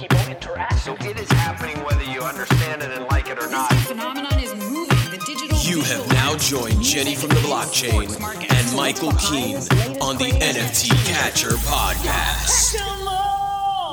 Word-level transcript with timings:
people 0.00 0.18
interact. 0.30 0.78
So 0.78 0.94
it 1.00 1.20
is 1.20 1.30
happening 1.32 1.76
whether 1.84 2.04
you 2.04 2.22
understand 2.22 2.82
it 2.82 2.90
and 2.90 3.04
like 3.08 3.28
it 3.28 3.38
or 3.38 3.50
not. 3.50 3.70
phenomenon 3.74 4.38
is 4.38 4.54
moving. 4.54 4.86
The 5.10 5.22
digital 5.26 5.58
You 5.58 5.82
have 5.82 6.08
now 6.08 6.38
joined 6.38 6.82
Jenny 6.82 7.14
from 7.14 7.28
the 7.28 7.40
blockchain 7.40 8.08
and 8.50 8.76
Michael 8.76 9.12
Keen 9.12 9.56
on 10.00 10.16
the 10.16 10.30
NFT 10.40 10.88
Catcher 11.04 11.50
podcast. 11.50 12.80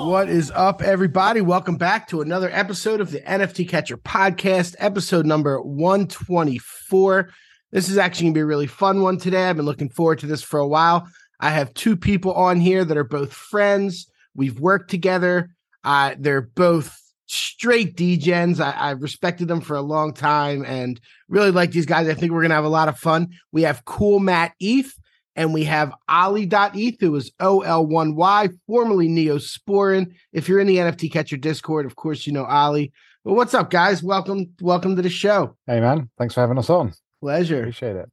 What 0.08 0.30
is 0.30 0.50
up, 0.52 0.82
everybody? 0.82 1.42
Welcome 1.42 1.76
back 1.76 2.08
to 2.10 2.22
another 2.22 2.50
episode 2.54 3.02
of 3.02 3.12
the 3.12 3.20
NFT 3.20 3.68
Catcher 3.68 3.98
Podcast, 3.98 4.76
episode 4.80 5.26
number 5.26 5.60
124. 5.62 7.30
This 7.72 7.90
is 7.90 7.98
actually 7.98 8.28
going 8.28 8.34
to 8.34 8.38
be 8.38 8.42
a 8.44 8.46
really 8.46 8.68
fun 8.68 9.02
one 9.02 9.18
today. 9.18 9.50
I've 9.50 9.58
been 9.58 9.66
looking 9.66 9.90
forward 9.90 10.20
to 10.20 10.28
this 10.28 10.42
for 10.42 10.62
a 10.62 10.68
while. 10.68 11.10
I 11.42 11.50
have 11.50 11.74
two 11.74 11.98
people 11.98 12.32
on 12.34 12.62
here 12.62 12.86
that 12.86 12.96
are 12.96 13.04
both 13.04 13.34
friends. 13.34 14.10
We've 14.34 14.58
worked 14.58 14.90
together. 14.90 15.50
Uh, 15.88 16.16
they're 16.20 16.42
both 16.42 17.02
straight 17.28 17.96
degens. 17.96 18.60
I, 18.60 18.76
I've 18.78 19.02
respected 19.02 19.48
them 19.48 19.62
for 19.62 19.78
a 19.78 19.82
long 19.82 20.14
time 20.14 20.66
and 20.66 21.00
really 21.30 21.52
like 21.52 21.72
these 21.72 21.86
guys. 21.86 22.10
I 22.10 22.14
think 22.14 22.34
we're 22.34 22.42
going 22.42 22.50
to 22.50 22.56
have 22.56 22.66
a 22.66 22.70
lot 22.70 22.90
of 22.90 23.00
fun. 23.00 23.30
We 23.54 23.62
have 23.62 23.86
Cool 23.86 24.20
Matt 24.20 24.52
ETH 24.60 24.94
and 25.38 25.54
we 25.54 25.64
have 25.64 25.94
Ollie.eth, 26.10 27.00
who 27.00 27.16
is 27.16 27.32
OL1Y, 27.40 28.58
formerly 28.68 29.08
Neosporin. 29.08 30.14
If 30.34 30.50
you're 30.50 30.60
in 30.60 30.68
the 30.68 30.76
NFT 30.76 31.10
Catcher 31.10 31.38
Discord, 31.38 31.86
of 31.86 31.96
course, 31.96 32.28
you 32.28 32.34
know 32.34 32.44
Ollie. 32.44 32.92
But 33.24 33.36
what's 33.36 33.54
up, 33.54 33.70
guys? 33.70 34.04
Welcome, 34.04 34.50
welcome 34.60 34.98
to 34.98 35.02
the 35.02 35.10
show. 35.10 35.56
Hey 35.68 35.80
man, 35.80 36.10
thanks 36.18 36.34
for 36.34 36.42
having 36.42 36.58
us 36.58 36.70
on. 36.70 36.94
Pleasure. 37.22 37.60
Appreciate 37.60 37.96
it. 37.96 38.10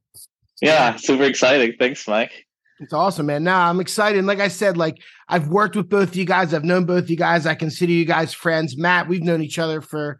Yeah, 0.61 0.95
super 0.95 1.23
exciting. 1.23 1.73
Thanks, 1.77 2.07
Mike. 2.07 2.45
It's 2.79 2.93
awesome, 2.93 3.27
man. 3.27 3.43
Now 3.43 3.69
I'm 3.69 3.79
excited. 3.79 4.17
And 4.17 4.27
like 4.27 4.39
I 4.39 4.49
said, 4.49 4.75
like 4.77 4.97
I've 5.29 5.47
worked 5.47 5.75
with 5.75 5.89
both 5.89 6.09
of 6.09 6.15
you 6.15 6.25
guys. 6.25 6.53
I've 6.53 6.65
known 6.65 6.85
both 6.85 7.03
of 7.03 7.09
you 7.09 7.17
guys. 7.17 7.45
I 7.45 7.55
consider 7.55 7.91
you 7.91 8.05
guys 8.05 8.33
friends. 8.33 8.77
Matt, 8.77 9.07
we've 9.07 9.23
known 9.23 9.41
each 9.41 9.59
other 9.59 9.81
for 9.81 10.11
a 10.11 10.17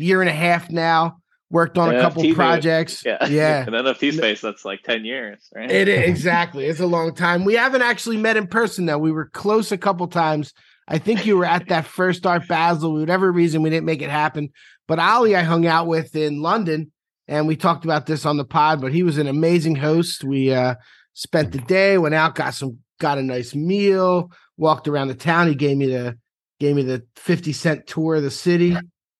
year 0.00 0.20
and 0.20 0.30
a 0.30 0.34
half 0.34 0.70
now. 0.70 1.18
Worked 1.50 1.78
on 1.78 1.94
a 1.94 1.98
NFT 1.98 2.00
couple 2.02 2.22
dude. 2.22 2.36
projects. 2.36 3.02
Yeah, 3.06 3.26
Yeah. 3.28 3.66
In 3.66 3.72
NFT 3.72 4.14
space, 4.14 4.40
that's 4.42 4.64
like 4.66 4.82
ten 4.82 5.04
years, 5.04 5.48
right? 5.54 5.70
It 5.70 5.88
is 5.88 6.08
exactly. 6.08 6.66
It's 6.66 6.80
a 6.80 6.86
long 6.86 7.14
time. 7.14 7.44
We 7.44 7.54
haven't 7.54 7.82
actually 7.82 8.18
met 8.18 8.36
in 8.36 8.46
person 8.46 8.84
though. 8.86 8.98
We 8.98 9.12
were 9.12 9.30
close 9.30 9.72
a 9.72 9.78
couple 9.78 10.06
times. 10.08 10.52
I 10.88 10.98
think 10.98 11.26
you 11.26 11.36
were 11.36 11.44
at 11.44 11.68
that 11.68 11.84
first 11.86 12.26
Art 12.26 12.48
Basel. 12.48 12.94
Whatever 12.94 13.30
reason, 13.32 13.62
we 13.62 13.70
didn't 13.70 13.86
make 13.86 14.02
it 14.02 14.10
happen. 14.10 14.50
But 14.86 14.98
Ollie, 14.98 15.36
I 15.36 15.42
hung 15.42 15.66
out 15.66 15.86
with 15.86 16.16
in 16.16 16.40
London, 16.40 16.90
and 17.26 17.46
we 17.46 17.56
talked 17.56 17.84
about 17.84 18.06
this 18.06 18.24
on 18.24 18.38
the 18.38 18.44
pod. 18.44 18.80
But 18.80 18.92
he 18.92 19.02
was 19.02 19.18
an 19.18 19.26
amazing 19.26 19.76
host. 19.76 20.24
We 20.24 20.52
uh, 20.52 20.74
spent 21.18 21.50
the 21.50 21.58
day, 21.58 21.98
went 21.98 22.14
out, 22.14 22.36
got 22.36 22.54
some, 22.54 22.78
got 23.00 23.18
a 23.18 23.22
nice 23.22 23.52
meal, 23.52 24.30
walked 24.56 24.86
around 24.86 25.08
the 25.08 25.14
town. 25.14 25.48
He 25.48 25.56
gave 25.56 25.76
me 25.76 25.86
the 25.86 26.16
gave 26.60 26.76
me 26.76 26.82
the 26.82 27.04
fifty 27.16 27.52
cent 27.52 27.86
tour 27.88 28.16
of 28.16 28.22
the 28.22 28.30
city. 28.30 28.76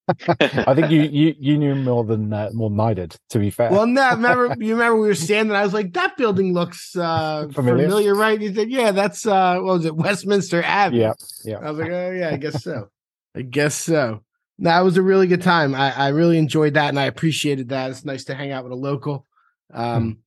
I 0.40 0.74
think 0.74 0.90
you 0.90 1.02
you 1.02 1.34
you 1.38 1.58
knew 1.58 1.74
more 1.74 2.04
than 2.04 2.32
uh, 2.32 2.50
more 2.54 2.70
than 2.70 2.78
I 2.78 2.94
did. 2.94 3.16
To 3.30 3.40
be 3.40 3.50
fair. 3.50 3.70
Well, 3.70 3.86
no, 3.86 4.10
remember 4.14 4.54
you 4.58 4.74
remember 4.74 5.00
we 5.00 5.08
were 5.08 5.14
standing. 5.14 5.56
I 5.56 5.64
was 5.64 5.74
like, 5.74 5.92
that 5.94 6.16
building 6.16 6.54
looks 6.54 6.94
uh, 6.96 7.48
familiar. 7.52 7.88
Familiar? 7.88 8.14
right? 8.14 8.40
You 8.40 8.54
said, 8.54 8.70
yeah, 8.70 8.92
that's 8.92 9.26
uh, 9.26 9.56
what 9.56 9.78
was 9.78 9.84
it, 9.84 9.96
Westminster 9.96 10.62
Abbey? 10.62 10.98
yeah, 10.98 11.14
yeah. 11.44 11.58
I 11.58 11.70
was 11.70 11.80
like, 11.80 11.90
oh 11.90 12.12
yeah, 12.12 12.30
I 12.30 12.36
guess 12.36 12.62
so. 12.62 12.88
I 13.34 13.42
guess 13.42 13.74
so. 13.74 14.22
That 14.60 14.80
was 14.80 14.96
a 14.96 15.02
really 15.02 15.26
good 15.26 15.42
time. 15.42 15.74
I, 15.74 15.94
I 15.94 16.08
really 16.08 16.38
enjoyed 16.38 16.74
that, 16.74 16.88
and 16.88 16.98
I 16.98 17.04
appreciated 17.04 17.68
that. 17.68 17.90
It's 17.90 18.04
nice 18.04 18.24
to 18.24 18.34
hang 18.34 18.52
out 18.52 18.64
with 18.64 18.72
a 18.72 18.76
local. 18.76 19.26
Um, 19.74 20.18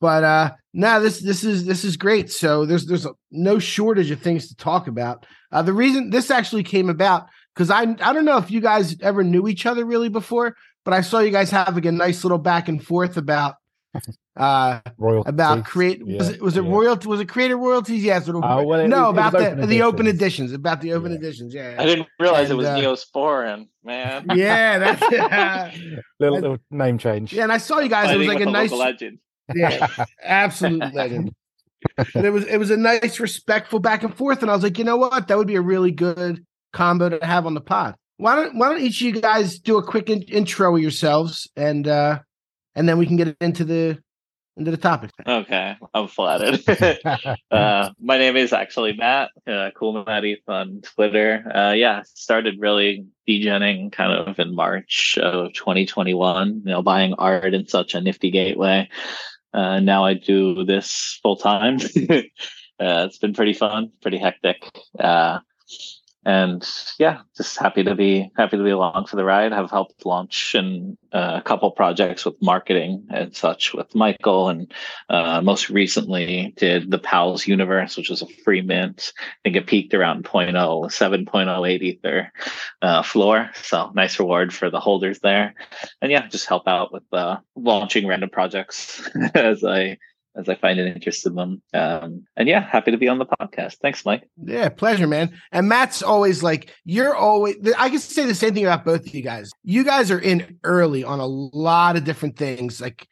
but 0.00 0.24
uh, 0.24 0.50
no, 0.74 1.00
this 1.00 1.20
this 1.20 1.44
is 1.44 1.64
this 1.64 1.84
is 1.84 1.96
great. 1.96 2.30
So 2.30 2.64
there's 2.66 2.86
there's 2.86 3.06
a, 3.06 3.10
no 3.30 3.58
shortage 3.58 4.10
of 4.10 4.20
things 4.20 4.48
to 4.48 4.56
talk 4.56 4.86
about. 4.88 5.26
Uh, 5.50 5.62
the 5.62 5.72
reason 5.72 6.10
this 6.10 6.30
actually 6.30 6.62
came 6.62 6.88
about 6.90 7.26
because 7.54 7.70
I 7.70 7.82
I 7.82 8.12
don't 8.12 8.24
know 8.24 8.38
if 8.38 8.50
you 8.50 8.60
guys 8.60 8.96
ever 9.00 9.24
knew 9.24 9.48
each 9.48 9.66
other 9.66 9.84
really 9.84 10.08
before, 10.08 10.56
but 10.84 10.94
I 10.94 11.00
saw 11.00 11.18
you 11.20 11.30
guys 11.30 11.50
having 11.50 11.86
a 11.86 11.92
nice 11.92 12.24
little 12.24 12.38
back 12.38 12.68
and 12.68 12.82
forth 12.84 13.16
about 13.16 13.56
uh 14.36 14.80
Royalty. 14.98 15.28
about 15.30 15.64
create 15.64 16.06
was 16.06 16.28
it 16.28 16.42
was 16.42 16.56
it 16.56 16.62
yeah. 16.64 16.70
royalty 16.70 17.08
was 17.08 17.20
it 17.20 17.28
creator 17.28 17.56
royalties 17.56 18.04
yes 18.04 18.26
sort 18.26 18.36
Uh, 18.44 18.62
well, 18.64 18.86
no 18.86 19.08
it 19.08 19.12
was 19.14 19.18
about 19.18 19.32
the 19.32 19.46
open 19.50 19.68
the 19.68 19.82
open 19.82 20.06
editions. 20.06 20.52
editions 20.52 20.52
about 20.52 20.80
the 20.82 20.92
open 20.92 21.10
Yeah. 21.12 21.18
editions 21.18 21.54
yeah 21.54 21.74
I 21.78 21.86
didn't 21.86 22.06
realize 22.20 22.50
it 22.50 22.54
was 22.56 22.66
uh, 22.66 22.76
Neosporin, 22.76 23.66
man. 23.82 24.26
yeah 24.34 24.78
that's 24.78 25.00
little, 26.20 26.38
little 26.40 26.58
name 26.70 26.98
change. 26.98 27.32
yeah 27.32 27.44
and 27.44 27.50
I 27.50 27.58
saw 27.58 27.80
you 27.80 27.88
guys 27.88 28.14
it 28.14 28.18
was 28.18 28.26
like 28.28 28.40
a 28.40 28.48
a 28.48 28.50
nice 28.52 28.70
legend. 28.70 29.18
Yeah 29.54 29.86
absolute 30.22 30.94
legend 30.94 31.32
but 31.96 32.24
it 32.24 32.30
was 32.30 32.44
it 32.46 32.56
was 32.58 32.70
a 32.70 32.76
nice 32.76 33.20
respectful 33.20 33.78
back 33.78 34.02
and 34.02 34.16
forth 34.16 34.42
and 34.42 34.50
I 34.50 34.54
was 34.54 34.62
like 34.62 34.78
you 34.78 34.84
know 34.84 34.96
what 34.96 35.28
that 35.28 35.38
would 35.38 35.46
be 35.46 35.56
a 35.56 35.60
really 35.60 35.90
good 35.90 36.44
combo 36.72 37.08
to 37.08 37.24
have 37.24 37.46
on 37.46 37.54
the 37.54 37.60
pod 37.60 37.94
why 38.16 38.36
don't 38.36 38.56
why 38.56 38.68
don't 38.68 38.80
each 38.80 39.00
of 39.00 39.06
you 39.06 39.20
guys 39.20 39.58
do 39.58 39.78
a 39.78 39.82
quick 39.82 40.10
in- 40.10 40.22
intro 40.22 40.74
of 40.74 40.82
yourselves 40.82 41.48
and 41.56 41.86
uh 41.86 42.18
and 42.74 42.88
then 42.88 42.98
we 42.98 43.06
can 43.06 43.16
get 43.16 43.36
into 43.40 43.64
the 43.64 43.98
into 44.56 44.70
the 44.70 44.76
topic 44.76 45.10
Okay, 45.26 45.76
I'm 45.94 46.08
flattered. 46.08 46.60
uh, 47.50 47.90
my 48.00 48.18
name 48.18 48.36
is 48.36 48.52
actually 48.52 48.94
Matt, 48.94 49.30
uh, 49.46 49.70
Cool 49.76 50.04
Matt 50.04 50.24
Eth 50.24 50.48
on 50.48 50.80
Twitter. 50.82 51.44
Uh, 51.54 51.72
yeah, 51.72 52.02
started 52.14 52.56
really 52.58 53.06
degenning 53.28 53.92
kind 53.92 54.12
of 54.12 54.38
in 54.38 54.54
March 54.54 55.16
of 55.22 55.52
2021. 55.52 56.62
You 56.64 56.72
know, 56.72 56.82
buying 56.82 57.14
art 57.14 57.54
in 57.54 57.68
such 57.68 57.94
a 57.94 58.00
nifty 58.00 58.30
gateway. 58.30 58.88
Uh, 59.52 59.80
now 59.80 60.04
I 60.04 60.14
do 60.14 60.64
this 60.64 61.18
full 61.22 61.36
time. 61.36 61.76
uh, 62.10 62.22
it's 62.78 63.18
been 63.18 63.34
pretty 63.34 63.54
fun, 63.54 63.92
pretty 64.02 64.18
hectic. 64.18 64.62
Uh, 64.98 65.40
and 66.24 66.68
yeah, 66.98 67.20
just 67.36 67.58
happy 67.58 67.84
to 67.84 67.94
be 67.94 68.30
happy 68.36 68.56
to 68.56 68.64
be 68.64 68.70
along 68.70 69.06
for 69.06 69.16
the 69.16 69.24
ride. 69.24 69.52
Have 69.52 69.70
helped 69.70 70.04
launch 70.04 70.54
and 70.54 70.98
uh, 71.12 71.34
a 71.38 71.42
couple 71.42 71.70
projects 71.70 72.24
with 72.24 72.34
marketing 72.42 73.06
and 73.10 73.34
such 73.34 73.72
with 73.72 73.94
Michael, 73.94 74.48
and 74.48 74.72
uh, 75.08 75.40
most 75.40 75.70
recently 75.70 76.52
did 76.56 76.90
the 76.90 76.98
Pals 76.98 77.46
Universe, 77.46 77.96
which 77.96 78.10
was 78.10 78.22
a 78.22 78.26
free 78.44 78.62
mint. 78.62 79.12
I 79.18 79.36
think 79.44 79.56
it 79.56 79.66
peaked 79.66 79.94
around 79.94 80.24
0.0, 80.24 80.52
7.08 80.52 81.82
ether 81.82 82.32
uh, 82.82 83.02
floor. 83.02 83.50
So 83.62 83.90
nice 83.94 84.18
reward 84.18 84.52
for 84.52 84.70
the 84.70 84.80
holders 84.80 85.20
there. 85.20 85.54
And 86.02 86.10
yeah, 86.10 86.26
just 86.26 86.46
help 86.46 86.66
out 86.66 86.92
with 86.92 87.04
uh, 87.12 87.38
launching 87.56 88.06
random 88.06 88.30
projects 88.30 89.08
as 89.34 89.64
I 89.64 89.98
as 90.38 90.48
I 90.48 90.54
find 90.54 90.78
an 90.78 90.86
interest 90.86 91.26
in 91.26 91.34
them. 91.34 91.60
Um, 91.74 92.24
and 92.36 92.48
yeah, 92.48 92.60
happy 92.60 92.92
to 92.92 92.96
be 92.96 93.08
on 93.08 93.18
the 93.18 93.26
podcast. 93.26 93.78
Thanks, 93.82 94.04
Mike. 94.04 94.28
Yeah, 94.42 94.68
pleasure, 94.68 95.08
man. 95.08 95.36
And 95.50 95.68
Matt's 95.68 96.00
always 96.00 96.42
like, 96.42 96.72
you're 96.84 97.14
always, 97.14 97.56
I 97.76 97.90
can 97.90 97.98
say 97.98 98.24
the 98.24 98.34
same 98.34 98.54
thing 98.54 98.64
about 98.64 98.84
both 98.84 99.06
of 99.06 99.14
you 99.14 99.22
guys. 99.22 99.50
You 99.64 99.82
guys 99.84 100.10
are 100.12 100.18
in 100.18 100.58
early 100.62 101.02
on 101.02 101.18
a 101.18 101.26
lot 101.26 101.96
of 101.96 102.04
different 102.04 102.36
things. 102.36 102.80
Like 102.80 103.08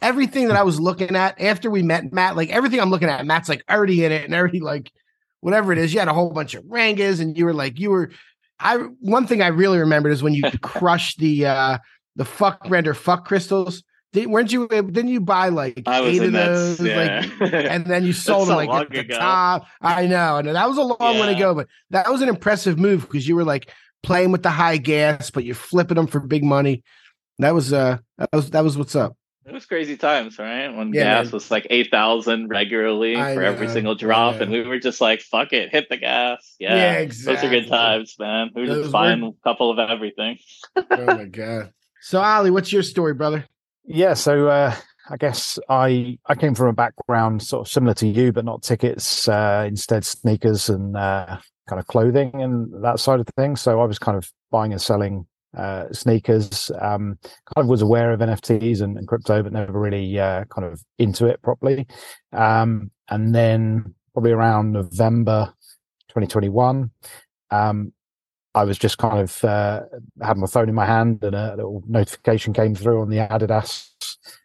everything 0.00 0.46
that 0.48 0.56
I 0.56 0.62
was 0.62 0.78
looking 0.78 1.16
at 1.16 1.40
after 1.40 1.68
we 1.68 1.82
met 1.82 2.12
Matt, 2.12 2.36
like 2.36 2.50
everything 2.50 2.80
I'm 2.80 2.90
looking 2.90 3.08
at, 3.08 3.26
Matt's 3.26 3.48
like 3.48 3.64
already 3.68 4.04
in 4.04 4.12
it 4.12 4.24
and 4.24 4.34
already 4.34 4.60
like 4.60 4.92
whatever 5.40 5.72
it 5.72 5.78
is. 5.78 5.92
You 5.92 5.98
had 5.98 6.08
a 6.08 6.14
whole 6.14 6.30
bunch 6.30 6.54
of 6.54 6.62
rangas 6.64 7.20
and 7.20 7.36
you 7.36 7.44
were 7.44 7.54
like, 7.54 7.80
you 7.80 7.90
were, 7.90 8.10
I, 8.60 8.76
one 9.00 9.26
thing 9.26 9.42
I 9.42 9.48
really 9.48 9.78
remembered 9.78 10.12
is 10.12 10.22
when 10.22 10.34
you 10.34 10.44
crushed 10.62 11.18
the, 11.18 11.46
uh, 11.46 11.78
the 12.14 12.24
fuck 12.24 12.60
render 12.68 12.94
fuck 12.94 13.26
crystals. 13.26 13.82
Did, 14.12 14.28
weren't 14.28 14.50
you? 14.52 14.66
Didn't 14.68 15.08
you 15.08 15.20
buy 15.20 15.50
like 15.50 15.82
eight 15.86 16.22
of 16.22 16.32
those? 16.32 16.80
yeah. 16.80 17.26
Like, 17.40 17.52
and 17.52 17.84
then 17.86 18.04
you 18.04 18.12
sold 18.14 18.48
them 18.48 18.56
like 18.56 18.70
at 18.70 18.90
the 18.90 19.00
ago. 19.00 19.18
top. 19.18 19.66
I 19.82 20.06
know, 20.06 20.36
and 20.36 20.48
that 20.48 20.68
was 20.68 20.78
a 20.78 20.82
long 20.82 20.96
one 21.18 21.28
Yeah. 21.28 21.36
ago, 21.36 21.54
but 21.54 21.66
that 21.90 22.10
was 22.10 22.22
an 22.22 22.28
impressive 22.30 22.78
move 22.78 23.02
because 23.02 23.28
you 23.28 23.36
were 23.36 23.44
like 23.44 23.70
playing 24.02 24.32
with 24.32 24.42
the 24.42 24.50
high 24.50 24.78
gas, 24.78 25.30
but 25.30 25.44
you're 25.44 25.54
flipping 25.54 25.96
them 25.96 26.06
for 26.06 26.20
big 26.20 26.42
money. 26.42 26.82
That 27.38 27.54
was 27.54 27.72
uh, 27.72 27.98
that 28.18 28.30
was 28.32 28.50
that 28.50 28.64
was 28.64 28.78
what's 28.78 28.96
up. 28.96 29.14
It 29.44 29.54
was 29.54 29.64
crazy 29.66 29.96
times, 29.96 30.38
right? 30.38 30.68
When 30.68 30.92
Yeah, 30.92 31.04
gas 31.04 31.26
man. 31.26 31.32
was 31.32 31.50
like 31.50 31.66
eight 31.70 31.90
thousand 31.90 32.48
regularly 32.48 33.16
I 33.16 33.34
for 33.34 33.42
every 33.42 33.68
single 33.68 33.94
drop, 33.94 34.40
and 34.40 34.50
we 34.50 34.62
were 34.62 34.78
just 34.78 35.00
like, 35.00 35.20
"Fuck 35.20 35.52
it, 35.52 35.70
hit 35.70 35.88
the 35.90 35.96
gas." 35.98 36.54
Yeah, 36.58 37.00
Yeah, 37.00 37.04
Those 37.06 37.44
are 37.44 37.48
good 37.48 37.68
times, 37.68 38.14
man. 38.18 38.50
We 38.54 38.62
were 38.62 38.68
Those 38.68 38.82
just 38.84 38.92
buying 38.92 39.20
were- 39.22 39.28
a 39.28 39.32
couple 39.48 39.70
of 39.70 39.78
everything. 39.78 40.38
oh 40.76 40.86
my 41.04 41.24
god. 41.26 41.72
So 42.00 42.20
Ollie, 42.20 42.50
what's 42.50 42.72
your 42.72 42.82
story, 42.82 43.12
brother? 43.14 43.46
Yeah, 43.90 44.12
so 44.12 44.48
uh, 44.48 44.74
I 45.08 45.16
guess 45.16 45.58
I 45.70 46.18
I 46.26 46.34
came 46.34 46.54
from 46.54 46.68
a 46.68 46.72
background 46.74 47.42
sort 47.42 47.66
of 47.66 47.72
similar 47.72 47.94
to 47.94 48.06
you, 48.06 48.32
but 48.32 48.44
not 48.44 48.62
tickets. 48.62 49.26
Uh, 49.26 49.64
instead, 49.66 50.04
sneakers 50.04 50.68
and 50.68 50.94
uh, 50.94 51.38
kind 51.66 51.80
of 51.80 51.86
clothing 51.86 52.42
and 52.42 52.84
that 52.84 53.00
side 53.00 53.18
of 53.18 53.26
things. 53.36 53.62
So 53.62 53.80
I 53.80 53.86
was 53.86 53.98
kind 53.98 54.18
of 54.18 54.30
buying 54.50 54.72
and 54.72 54.82
selling 54.82 55.26
uh, 55.56 55.86
sneakers. 55.90 56.70
Um, 56.78 57.18
kind 57.22 57.64
of 57.64 57.66
was 57.66 57.80
aware 57.80 58.12
of 58.12 58.20
NFTs 58.20 58.82
and, 58.82 58.98
and 58.98 59.08
crypto, 59.08 59.42
but 59.42 59.54
never 59.54 59.80
really 59.80 60.20
uh, 60.20 60.44
kind 60.54 60.66
of 60.66 60.82
into 60.98 61.24
it 61.24 61.40
properly. 61.40 61.86
Um, 62.34 62.90
and 63.08 63.34
then 63.34 63.94
probably 64.12 64.32
around 64.32 64.72
November 64.72 65.54
2021, 66.08 66.90
um, 67.50 67.92
I 68.58 68.64
was 68.64 68.76
just 68.76 68.98
kind 68.98 69.20
of 69.20 69.44
uh, 69.44 69.82
had 70.20 70.36
my 70.36 70.48
phone 70.48 70.68
in 70.68 70.74
my 70.74 70.84
hand, 70.84 71.22
and 71.22 71.36
a 71.36 71.54
little 71.54 71.84
notification 71.86 72.52
came 72.52 72.74
through 72.74 73.00
on 73.00 73.08
the 73.08 73.18
Adidas 73.18 73.88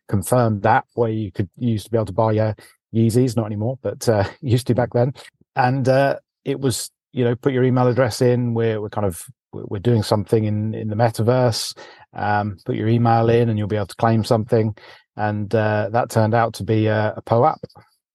confirmed 0.08 0.64
app 0.68 0.86
where 0.94 1.10
you 1.10 1.32
could 1.32 1.50
use 1.58 1.86
to 1.86 1.90
be 1.90 1.98
able 1.98 2.06
to 2.06 2.14
buy 2.14 2.56
Yeezys, 2.94 3.36
not 3.36 3.48
anymore, 3.48 3.80
but 3.82 4.08
uh, 4.08 4.24
used 4.42 4.68
to 4.68 4.76
back 4.76 4.94
then. 4.94 5.14
And 5.56 5.90
uh, 5.90 6.20
it 6.46 6.60
was, 6.60 6.92
you 7.12 7.24
know, 7.24 7.36
put 7.36 7.54
your 7.54 7.64
email 7.64 7.88
address 7.88 8.22
in. 8.22 8.54
We're 8.54 8.80
we're 8.80 8.90
kind 8.90 9.08
of 9.08 9.26
we're 9.52 9.80
doing 9.80 10.04
something 10.04 10.44
in 10.44 10.76
in 10.76 10.90
the 10.90 10.96
metaverse. 10.96 11.76
Um, 12.14 12.58
put 12.66 12.76
your 12.76 12.90
email 12.90 13.30
in, 13.30 13.50
and 13.50 13.58
you'll 13.58 13.68
be 13.68 13.78
able 13.78 13.88
to 13.88 13.96
claim 13.96 14.24
something. 14.24 14.78
And 15.16 15.54
uh, 15.56 15.90
that 15.92 16.12
turned 16.12 16.36
out 16.36 16.54
to 16.56 16.64
be 16.64 16.86
a, 16.86 17.16
a 17.18 17.22
POAP, 17.24 17.58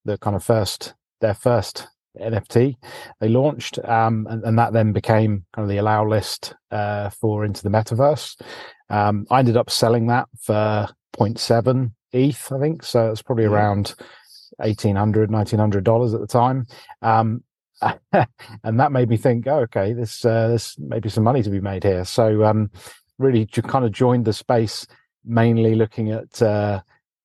the 0.04 0.16
kind 0.18 0.36
of 0.36 0.44
first 0.44 0.94
their 1.20 1.34
first 1.34 1.88
NFT 2.20 2.76
they 3.20 3.28
launched, 3.28 3.78
um, 3.84 4.26
and, 4.28 4.42
and, 4.44 4.58
that 4.58 4.72
then 4.72 4.92
became 4.92 5.44
kind 5.54 5.64
of 5.64 5.68
the 5.68 5.78
allow 5.78 6.06
list 6.06 6.54
uh, 6.70 7.10
for 7.10 7.44
into 7.44 7.62
the 7.62 7.68
metaverse. 7.70 8.40
Um, 8.90 9.26
I 9.30 9.40
ended 9.40 9.56
up 9.56 9.70
selling 9.70 10.06
that 10.06 10.28
for 10.40 10.88
0.7 11.16 11.92
ETH, 12.12 12.52
I 12.52 12.58
think. 12.58 12.82
So 12.82 13.10
it's 13.10 13.22
probably 13.22 13.44
around 13.44 13.94
1800 14.56 15.30
1900 15.30 15.84
dollars 15.84 16.14
at 16.14 16.20
the 16.20 16.26
time. 16.26 16.66
Um, 17.02 17.42
and 18.12 18.80
that 18.80 18.92
made 18.92 19.08
me 19.08 19.16
think, 19.16 19.46
oh, 19.46 19.60
okay, 19.60 19.92
this 19.92 20.24
uh, 20.24 20.48
this 20.48 20.76
maybe 20.78 21.08
some 21.08 21.24
money 21.24 21.42
to 21.42 21.50
be 21.50 21.60
made 21.60 21.84
here. 21.84 22.04
So 22.04 22.44
um, 22.44 22.70
really, 23.18 23.46
kind 23.46 23.84
of 23.84 23.92
joined 23.92 24.24
the 24.24 24.32
space 24.32 24.86
mainly 25.24 25.74
looking 25.74 26.10
at 26.10 26.40
uh, 26.42 26.80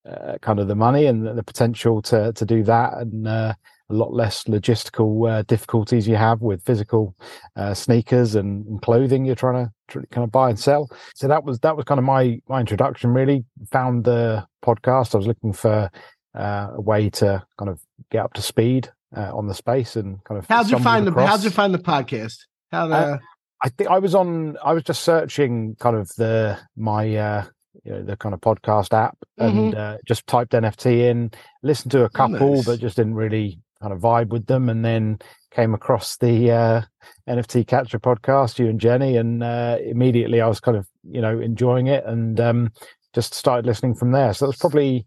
uh, 0.08 0.38
kind 0.42 0.60
of 0.60 0.68
the 0.68 0.76
money 0.76 1.06
and 1.06 1.26
the 1.26 1.44
potential 1.44 2.02
to 2.04 2.34
to 2.34 2.46
do 2.46 2.64
that, 2.64 2.94
and 2.98 3.28
uh, 3.28 3.54
a 3.94 3.98
lot 3.98 4.14
less 4.14 4.46
logistical 4.46 5.30
uh, 5.30 5.44
difficulties 5.44 6.08
you 6.08 6.16
have 6.16 6.42
with 6.42 6.64
physical 6.64 7.16
uh, 7.56 7.74
sneakers 7.74 8.36
and, 8.36 8.66
and, 8.66 8.82
clothing 8.82 9.24
you're 9.26 9.36
trying 9.36 9.66
to 9.66 9.72
tr- 9.88 10.06
kind 10.12 10.24
of 10.24 10.32
buy 10.32 10.50
and 10.50 10.60
sell. 10.60 10.90
So 11.16 11.28
that 11.28 11.44
was 11.44 11.60
that 11.60 11.78
was 11.78 11.86
kind 11.86 12.00
of 12.00 12.06
my 12.06 12.42
my 12.48 12.60
introduction. 12.60 13.12
Really 13.12 13.46
found 13.72 14.04
the 14.04 14.46
podcast. 14.66 15.14
I 15.14 15.18
was 15.18 15.28
looking 15.28 15.54
for 15.54 15.90
uh, 16.36 16.68
a 16.76 16.82
way 16.82 17.10
to 17.12 17.44
kind 17.58 17.70
of 17.70 17.80
get 18.12 18.26
up 18.26 18.34
to 18.34 18.42
speed 18.42 18.90
uh, 19.16 19.36
on 19.36 19.48
the 19.48 19.54
space 19.54 19.96
and 19.96 20.24
kind 20.24 20.40
of. 20.40 20.48
How'd 20.48 20.70
you 20.70 20.80
find 20.80 21.08
across. 21.08 21.26
the 21.26 21.28
How'd 21.28 21.44
you 21.44 21.50
find 21.52 21.74
the 21.74 21.80
podcast? 21.80 22.38
How 22.72 22.88
the... 22.88 22.96
Uh, 22.96 23.18
I 23.62 23.70
think 23.70 23.90
I 23.90 24.00
was 24.00 24.16
on. 24.16 24.58
I 24.64 24.74
was 24.74 24.84
just 24.84 25.04
searching 25.04 25.76
kind 25.80 25.96
of 25.96 26.10
the 26.16 26.60
my 26.76 27.16
uh, 27.16 27.46
you 27.84 27.92
know 27.92 28.04
the 28.04 28.18
kind 28.18 28.34
of 28.34 28.42
podcast 28.42 28.94
app 28.94 29.18
and 29.38 29.74
mm-hmm. 29.74 29.80
uh, 29.80 29.98
just 30.06 30.28
typed 30.28 30.54
NFT 30.54 31.10
in, 31.10 31.32
listened 31.64 31.92
to 31.92 32.04
a 32.04 32.10
couple, 32.10 32.56
nice. 32.56 32.66
but 32.66 32.80
just 32.80 32.98
didn't 32.98 33.16
really 33.16 33.60
kind 33.84 33.94
of 33.94 34.00
vibe 34.00 34.30
with 34.30 34.46
them, 34.48 34.70
and 34.70 34.84
then 34.84 35.20
came 35.52 35.74
across 35.74 36.18
the 36.18 36.52
uh, 36.52 36.82
NFT 37.30 37.68
Catcher 37.68 38.00
podcast, 38.00 38.58
you 38.58 38.70
and 38.70 38.80
Jenny, 38.80 39.18
and 39.18 39.44
uh, 39.44 39.78
immediately 39.86 40.42
I 40.42 40.48
was 40.48 40.60
kind 40.60 40.78
of 40.78 40.88
you 41.04 41.22
know 41.22 41.40
enjoying 41.40 41.88
it 41.88 42.06
and 42.06 42.40
um, 42.40 42.72
just 43.14 43.34
started 43.34 43.66
listening 43.66 43.94
from 43.94 44.12
there. 44.12 44.34
So 44.34 44.46
it 44.46 44.50
was 44.50 44.58
probably 44.58 45.06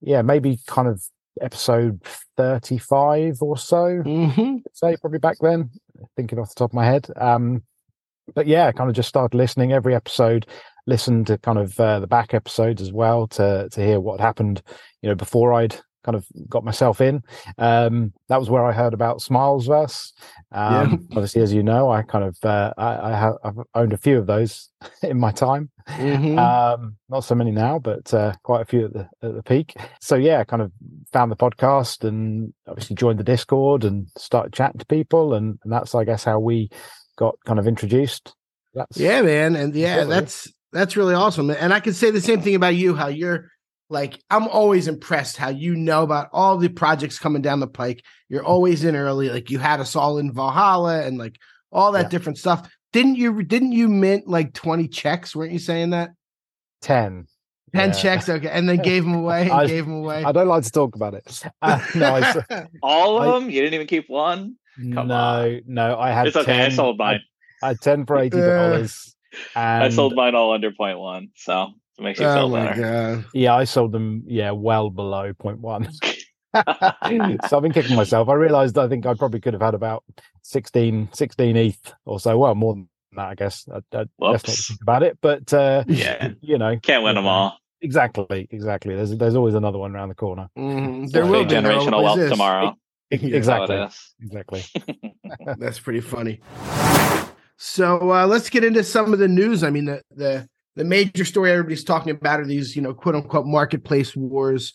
yeah 0.00 0.22
maybe 0.22 0.58
kind 0.66 0.88
of 0.88 1.02
episode 1.40 2.00
35 2.36 3.42
or 3.42 3.56
so 3.56 4.02
mm-hmm. 4.04 4.56
say 4.72 4.96
probably 4.96 5.18
back 5.18 5.36
then 5.40 5.70
thinking 6.16 6.38
off 6.38 6.48
the 6.48 6.54
top 6.54 6.70
of 6.70 6.74
my 6.74 6.84
head 6.84 7.08
um 7.16 7.62
but 8.34 8.46
yeah 8.46 8.70
kind 8.72 8.90
of 8.90 8.96
just 8.96 9.08
started 9.08 9.36
listening 9.36 9.72
every 9.72 9.94
episode 9.94 10.46
listened 10.86 11.26
to 11.26 11.38
kind 11.38 11.58
of 11.58 11.78
uh, 11.78 12.00
the 12.00 12.06
back 12.06 12.34
episodes 12.34 12.80
as 12.82 12.92
well 12.92 13.26
to 13.26 13.68
to 13.70 13.80
hear 13.80 14.00
what 14.00 14.20
happened 14.20 14.62
you 15.02 15.08
know 15.08 15.14
before 15.14 15.52
i'd 15.54 15.76
kind 16.04 16.16
of 16.16 16.26
got 16.48 16.64
myself 16.64 17.00
in. 17.00 17.22
Um, 17.58 18.12
that 18.28 18.38
was 18.38 18.50
where 18.50 18.64
I 18.64 18.72
heard 18.72 18.94
about 18.94 19.20
Smilesverse. 19.20 20.12
Um, 20.52 20.90
yeah. 21.10 21.16
Obviously, 21.16 21.42
as 21.42 21.52
you 21.52 21.62
know, 21.62 21.90
I 21.90 22.02
kind 22.02 22.24
of 22.24 22.36
uh, 22.42 22.72
I, 22.76 23.10
I 23.10 23.16
have 23.16 23.34
I've 23.44 23.58
owned 23.74 23.92
a 23.92 23.98
few 23.98 24.18
of 24.18 24.26
those 24.26 24.70
in 25.02 25.18
my 25.18 25.32
time. 25.32 25.70
Mm-hmm. 25.88 26.38
Um, 26.38 26.96
not 27.08 27.20
so 27.20 27.34
many 27.34 27.50
now, 27.50 27.78
but 27.78 28.12
uh, 28.12 28.34
quite 28.42 28.62
a 28.62 28.66
few 28.66 28.86
at 28.86 28.92
the 28.92 29.08
at 29.22 29.34
the 29.34 29.42
peak. 29.42 29.74
So 30.00 30.16
yeah, 30.16 30.44
kind 30.44 30.62
of 30.62 30.72
found 31.12 31.32
the 31.32 31.36
podcast 31.36 32.04
and 32.04 32.52
obviously 32.66 32.96
joined 32.96 33.18
the 33.18 33.24
Discord 33.24 33.84
and 33.84 34.08
started 34.16 34.52
chatting 34.52 34.78
to 34.78 34.86
people, 34.86 35.34
and, 35.34 35.58
and 35.64 35.72
that's 35.72 35.94
I 35.94 36.04
guess 36.04 36.24
how 36.24 36.38
we 36.38 36.70
got 37.16 37.36
kind 37.44 37.58
of 37.58 37.66
introduced. 37.66 38.34
That's, 38.74 38.96
yeah, 38.96 39.22
man, 39.22 39.56
and 39.56 39.74
yeah, 39.74 40.04
that's 40.04 40.52
that's 40.72 40.96
really 40.96 41.14
awesome. 41.14 41.50
And 41.50 41.72
I 41.72 41.80
can 41.80 41.94
say 41.94 42.10
the 42.10 42.20
same 42.20 42.42
thing 42.42 42.54
about 42.54 42.74
you. 42.74 42.94
How 42.94 43.08
you're 43.08 43.50
like 43.90 44.22
I'm 44.30 44.48
always 44.48 44.88
impressed 44.88 45.36
how 45.36 45.48
you 45.48 45.74
know 45.74 46.02
about 46.02 46.28
all 46.32 46.58
the 46.58 46.68
projects 46.68 47.18
coming 47.18 47.42
down 47.42 47.60
the 47.60 47.66
pike. 47.66 48.04
You're 48.28 48.44
always 48.44 48.84
in 48.84 48.96
early. 48.96 49.30
Like 49.30 49.50
you 49.50 49.58
had 49.58 49.80
us 49.80 49.96
all 49.96 50.18
in 50.18 50.32
Valhalla 50.32 51.02
and 51.02 51.18
like 51.18 51.36
all 51.72 51.92
that 51.92 52.04
yeah. 52.04 52.08
different 52.08 52.38
stuff. 52.38 52.70
Didn't 52.92 53.16
you 53.16 53.42
didn't 53.42 53.72
you 53.72 53.88
mint 53.88 54.26
like 54.26 54.52
20 54.54 54.88
checks? 54.88 55.34
Weren't 55.34 55.52
you 55.52 55.58
saying 55.58 55.90
that? 55.90 56.10
10. 56.82 57.26
10 57.74 57.88
yeah. 57.88 57.94
checks, 57.94 58.28
okay, 58.28 58.48
and 58.48 58.66
then 58.68 58.78
gave 58.78 59.04
them 59.04 59.14
away 59.22 59.42
and 59.42 59.52
I, 59.52 59.66
gave 59.66 59.84
them 59.84 59.96
away. 59.96 60.24
I 60.24 60.32
don't 60.32 60.48
like 60.48 60.64
to 60.64 60.70
talk 60.70 60.94
about 60.94 61.14
it. 61.14 61.42
Uh, 61.60 61.80
no, 61.94 62.14
I, 62.14 62.66
all 62.82 63.20
of 63.20 63.28
I, 63.28 63.38
them? 63.38 63.50
You 63.50 63.60
didn't 63.60 63.74
even 63.74 63.86
keep 63.86 64.08
one? 64.08 64.56
Come 64.76 65.08
no, 65.08 65.14
on. 65.14 65.62
no, 65.66 65.98
I 65.98 66.10
had 66.10 66.28
it's 66.28 66.36
okay. 66.36 66.56
10, 66.56 66.72
I 66.72 66.74
sold 66.74 66.98
mine. 66.98 67.20
I, 67.62 67.66
I 67.66 67.68
had 67.70 67.80
10 67.80 68.06
for 68.06 68.16
$80. 68.16 69.14
Uh, 69.34 69.58
I 69.58 69.88
sold 69.90 70.14
mine 70.14 70.34
all 70.34 70.52
under 70.52 70.70
point 70.70 70.98
one. 70.98 71.30
So 71.34 71.72
it 71.98 72.02
makes 72.02 72.20
you 72.20 72.26
oh 72.26 72.34
feel 72.34 72.50
better. 72.50 72.80
God. 72.80 73.24
Yeah, 73.34 73.54
I 73.54 73.64
sold 73.64 73.92
them. 73.92 74.22
Yeah, 74.26 74.52
well 74.52 74.90
below 74.90 75.32
point 75.34 75.60
one. 75.60 75.90
so 76.54 76.62
I've 77.56 77.62
been 77.62 77.72
kicking 77.72 77.96
myself. 77.96 78.28
I 78.28 78.34
realised 78.34 78.78
I 78.78 78.88
think 78.88 79.04
I 79.04 79.14
probably 79.14 79.40
could 79.40 79.52
have 79.52 79.62
had 79.62 79.74
about 79.74 80.02
16, 80.42 81.10
16 81.12 81.56
ETH 81.56 81.94
or 82.06 82.18
so. 82.18 82.38
Well, 82.38 82.54
more 82.54 82.74
than 82.74 82.88
that, 83.12 83.28
I 83.28 83.34
guess. 83.34 83.68
I, 83.70 83.78
I, 83.96 84.04
let's 84.18 84.48
not 84.48 84.56
think 84.56 84.80
about 84.80 85.02
it. 85.02 85.18
But 85.20 85.52
uh, 85.52 85.84
yeah, 85.86 86.30
you 86.40 86.56
know, 86.56 86.78
can't 86.78 87.04
win 87.04 87.16
them 87.16 87.26
all. 87.26 87.58
Exactly, 87.80 88.48
exactly. 88.50 88.94
There's 88.96 89.16
there's 89.16 89.34
always 89.34 89.54
another 89.54 89.78
one 89.78 89.94
around 89.94 90.08
the 90.08 90.14
corner. 90.14 90.48
Mm-hmm. 90.56 91.06
There 91.06 91.26
will 91.26 91.44
be 91.44 91.54
generational 91.54 92.02
wealth 92.02 92.28
tomorrow. 92.28 92.76
Exactly. 93.10 93.88
Exactly. 94.20 94.62
That's 95.56 95.78
pretty 95.78 96.02
funny. 96.02 96.40
So 97.56 98.12
uh, 98.12 98.26
let's 98.26 98.50
get 98.50 98.64
into 98.64 98.84
some 98.84 99.14
of 99.14 99.18
the 99.18 99.28
news. 99.28 99.64
I 99.64 99.70
mean, 99.70 99.86
the 99.86 100.02
the 100.14 100.48
the 100.78 100.84
major 100.84 101.24
story 101.24 101.50
everybody's 101.50 101.82
talking 101.82 102.12
about 102.12 102.38
are 102.38 102.46
these, 102.46 102.76
you 102.76 102.80
know, 102.80 102.94
quote 102.94 103.16
unquote 103.16 103.46
marketplace 103.46 104.14
wars. 104.14 104.72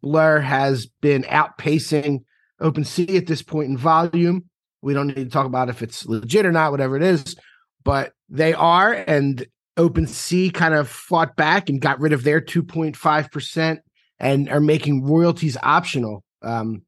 Blur 0.00 0.40
has 0.40 0.86
been 0.86 1.24
outpacing 1.24 2.24
OpenSea 2.60 3.18
at 3.18 3.26
this 3.26 3.42
point 3.42 3.68
in 3.68 3.76
volume. 3.76 4.46
We 4.80 4.94
don't 4.94 5.08
need 5.08 5.16
to 5.16 5.28
talk 5.28 5.44
about 5.44 5.68
if 5.68 5.82
it's 5.82 6.06
legit 6.06 6.46
or 6.46 6.52
not, 6.52 6.70
whatever 6.70 6.96
it 6.96 7.02
is, 7.02 7.36
but 7.84 8.14
they 8.30 8.54
are. 8.54 8.94
And 8.94 9.46
OpenSea 9.76 10.54
kind 10.54 10.72
of 10.72 10.88
fought 10.88 11.36
back 11.36 11.68
and 11.68 11.82
got 11.82 12.00
rid 12.00 12.14
of 12.14 12.24
their 12.24 12.40
2.5% 12.40 13.78
and 14.18 14.48
are 14.48 14.60
making 14.60 15.04
royalties 15.04 15.58
optional. 15.62 16.24
Um, 16.40 16.80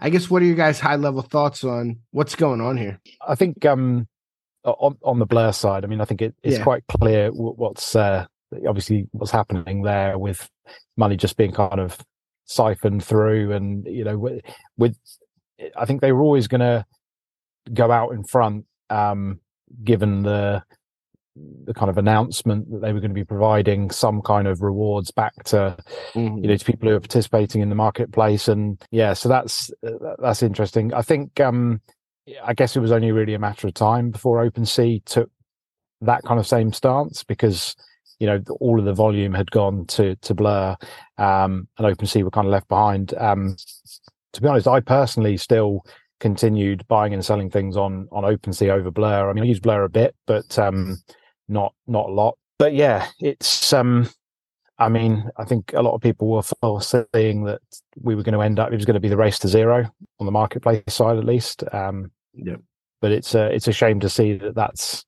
I 0.00 0.08
guess 0.08 0.30
what 0.30 0.40
are 0.40 0.46
your 0.46 0.56
guys' 0.56 0.80
high 0.80 0.96
level 0.96 1.20
thoughts 1.20 1.64
on 1.64 1.98
what's 2.12 2.34
going 2.34 2.62
on 2.62 2.78
here? 2.78 2.98
I 3.28 3.34
think 3.34 3.66
um, 3.66 4.08
on, 4.64 4.96
on 5.02 5.18
the 5.18 5.26
Blur 5.26 5.52
side, 5.52 5.84
I 5.84 5.88
mean, 5.88 6.00
I 6.00 6.04
think 6.04 6.22
it, 6.22 6.34
it's 6.42 6.58
yeah. 6.58 6.64
quite 6.64 6.84
clear 6.88 7.30
what's 7.30 7.96
uh, 7.96 8.26
obviously 8.68 9.08
what's 9.12 9.30
happening 9.30 9.82
there 9.82 10.18
with 10.18 10.48
money 10.96 11.16
just 11.16 11.36
being 11.36 11.52
kind 11.52 11.80
of 11.80 11.98
siphoned 12.44 13.04
through, 13.04 13.52
and 13.52 13.86
you 13.86 14.04
know, 14.04 14.18
with, 14.18 14.42
with 14.76 14.96
I 15.76 15.84
think 15.84 16.00
they 16.00 16.12
were 16.12 16.22
always 16.22 16.48
going 16.48 16.60
to 16.60 16.84
go 17.72 17.90
out 17.90 18.12
in 18.12 18.24
front, 18.24 18.66
um, 18.88 19.40
given 19.84 20.22
the 20.22 20.62
the 21.64 21.72
kind 21.74 21.88
of 21.88 21.96
announcement 21.96 22.70
that 22.70 22.80
they 22.82 22.92
were 22.92 23.00
going 23.00 23.10
to 23.10 23.14
be 23.14 23.24
providing 23.24 23.90
some 23.90 24.20
kind 24.20 24.48
of 24.48 24.62
rewards 24.62 25.10
back 25.10 25.32
to 25.44 25.76
mm-hmm. 26.12 26.38
you 26.38 26.48
know 26.48 26.56
to 26.56 26.64
people 26.64 26.88
who 26.88 26.96
are 26.96 27.00
participating 27.00 27.62
in 27.62 27.68
the 27.68 27.74
marketplace 27.74 28.48
and 28.48 28.82
yeah 28.90 29.12
so 29.12 29.28
that's 29.28 29.70
that's 30.18 30.42
interesting 30.42 30.92
i 30.92 31.00
think 31.00 31.38
um 31.40 31.80
I 32.42 32.54
guess 32.54 32.76
it 32.76 32.80
was 32.80 32.92
only 32.92 33.12
really 33.12 33.34
a 33.34 33.38
matter 33.38 33.66
of 33.66 33.74
time 33.74 34.10
before 34.10 34.44
OpenSea 34.44 35.04
took 35.04 35.30
that 36.02 36.22
kind 36.22 36.40
of 36.40 36.46
same 36.46 36.72
stance 36.72 37.22
because 37.24 37.76
you 38.18 38.26
know 38.26 38.42
all 38.60 38.78
of 38.78 38.84
the 38.84 38.92
volume 38.94 39.34
had 39.34 39.50
gone 39.50 39.86
to 39.86 40.16
to 40.16 40.34
Blur, 40.34 40.76
um, 41.18 41.68
and 41.78 41.96
OpenSea 41.96 42.22
were 42.22 42.30
kind 42.30 42.46
of 42.46 42.52
left 42.52 42.68
behind. 42.68 43.14
Um, 43.14 43.56
to 44.32 44.40
be 44.40 44.48
honest, 44.48 44.68
I 44.68 44.80
personally 44.80 45.36
still 45.36 45.84
continued 46.20 46.86
buying 46.86 47.14
and 47.14 47.24
selling 47.24 47.50
things 47.50 47.76
on 47.76 48.08
on 48.12 48.24
OpenSea 48.24 48.70
over 48.70 48.90
Blur. 48.90 49.28
I 49.28 49.32
mean, 49.32 49.44
I 49.44 49.48
use 49.48 49.60
Blur 49.60 49.84
a 49.84 49.88
bit, 49.88 50.14
but 50.26 50.58
um, 50.58 50.98
not 51.48 51.74
not 51.86 52.08
a 52.08 52.12
lot. 52.12 52.36
But 52.58 52.74
yeah, 52.74 53.08
it's 53.20 53.72
um, 53.72 54.08
I 54.78 54.88
mean, 54.88 55.28
I 55.36 55.44
think 55.44 55.72
a 55.74 55.82
lot 55.82 55.94
of 55.94 56.00
people 56.00 56.28
were 56.28 56.42
foreseeing 56.42 57.44
that 57.44 57.60
we 58.00 58.14
were 58.14 58.22
going 58.22 58.34
to 58.34 58.42
end 58.42 58.58
up. 58.58 58.72
It 58.72 58.76
was 58.76 58.86
going 58.86 58.94
to 58.94 59.00
be 59.00 59.08
the 59.08 59.16
race 59.16 59.38
to 59.40 59.48
zero 59.48 59.90
on 60.18 60.26
the 60.26 60.32
marketplace 60.32 60.82
side, 60.88 61.18
at 61.18 61.24
least. 61.24 61.62
Um, 61.72 62.10
yeah. 62.34 62.56
But 63.00 63.12
it's 63.12 63.34
a 63.34 63.46
it's 63.46 63.68
a 63.68 63.72
shame 63.72 64.00
to 64.00 64.08
see 64.08 64.34
that 64.34 64.54
that's 64.54 65.04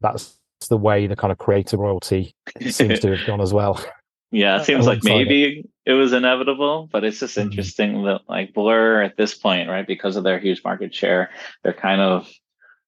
that's 0.00 0.36
the 0.68 0.76
way 0.76 1.06
the 1.06 1.16
kind 1.16 1.30
of 1.32 1.38
creator 1.38 1.76
royalty 1.76 2.34
seems 2.68 3.00
to 3.00 3.16
have 3.16 3.26
gone 3.26 3.40
as 3.40 3.52
well. 3.52 3.82
Yeah, 4.32 4.60
it 4.60 4.64
seems 4.66 4.86
like 4.86 5.02
alongside 5.02 5.10
it. 5.22 5.24
maybe 5.28 5.70
it 5.86 5.92
was 5.94 6.12
inevitable, 6.12 6.88
but 6.92 7.02
it's 7.02 7.18
just 7.18 7.36
Mhm. 7.36 7.42
interesting 7.46 8.04
that 8.04 8.20
like 8.28 8.54
Blur 8.54 9.02
at 9.02 9.16
this 9.16 9.34
point, 9.34 9.68
right, 9.68 9.84
because 9.84 10.14
of 10.14 10.22
their 10.22 10.38
huge 10.38 10.62
market 10.62 10.94
share, 10.94 11.30
they're 11.64 11.72
kind 11.72 12.00
of 12.00 12.28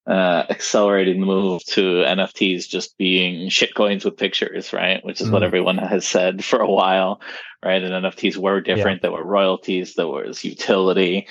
uh, 0.07 0.45
accelerating 0.49 1.19
the 1.19 1.25
move 1.25 1.61
to 1.65 2.03
NFTs 2.05 2.67
just 2.69 2.97
being 2.97 3.49
shitcoins 3.49 4.05
with 4.05 4.15
pictures, 4.15 4.71
right? 4.71 5.03
Which 5.03 5.19
is 5.19 5.29
what 5.29 5.41
Mhm. 5.41 5.45
everyone 5.45 5.77
has 5.79 6.07
said 6.07 6.45
for 6.45 6.59
a 6.59 6.69
while, 6.71 7.19
right? 7.63 7.83
And 7.83 7.93
NFTs 7.93 8.37
were 8.37 8.61
different. 8.61 9.01
There 9.01 9.11
were 9.11 9.25
royalties, 9.25 9.95
there 9.95 10.07
was 10.07 10.45
utility, 10.45 11.27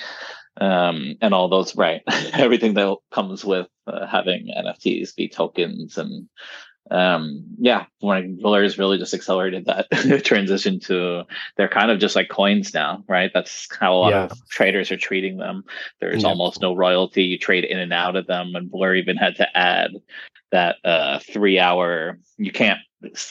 um, 0.61 1.15
and 1.21 1.33
all 1.33 1.49
those, 1.49 1.75
right? 1.75 2.01
Everything 2.33 2.73
that 2.75 2.97
comes 3.11 3.43
with 3.43 3.67
uh, 3.87 4.05
having 4.07 4.47
NFTs 4.55 5.15
be 5.15 5.27
tokens 5.27 5.97
and 5.97 6.27
um 6.91 7.45
yeah 7.59 7.85
when 8.01 8.35
blur's 8.35 8.77
really 8.77 8.97
just 8.97 9.13
accelerated 9.13 9.65
that 9.65 9.89
transition 10.25 10.81
to 10.81 11.23
they're 11.55 11.69
kind 11.69 11.89
of 11.89 11.97
just 11.97 12.13
like 12.13 12.27
coins 12.27 12.73
now 12.73 13.01
right 13.07 13.31
that's 13.33 13.69
how 13.79 13.93
a 13.93 13.95
lot 13.95 14.09
Yeah. 14.09 14.23
of 14.25 14.49
traders 14.49 14.91
are 14.91 14.97
treating 14.97 15.37
them 15.37 15.63
there's 16.01 16.23
Yeah. 16.23 16.29
almost 16.29 16.61
no 16.61 16.75
royalty 16.75 17.23
you 17.23 17.37
trade 17.37 17.63
in 17.63 17.79
and 17.79 17.93
out 17.93 18.17
of 18.17 18.27
them 18.27 18.53
and 18.53 18.69
blur 18.69 18.95
even 18.95 19.15
had 19.15 19.37
to 19.37 19.57
add 19.57 19.91
that 20.53 20.77
uh 20.85 21.19
three 21.19 21.59
hour 21.59 22.17
you 22.37 22.51
can't 22.51 22.79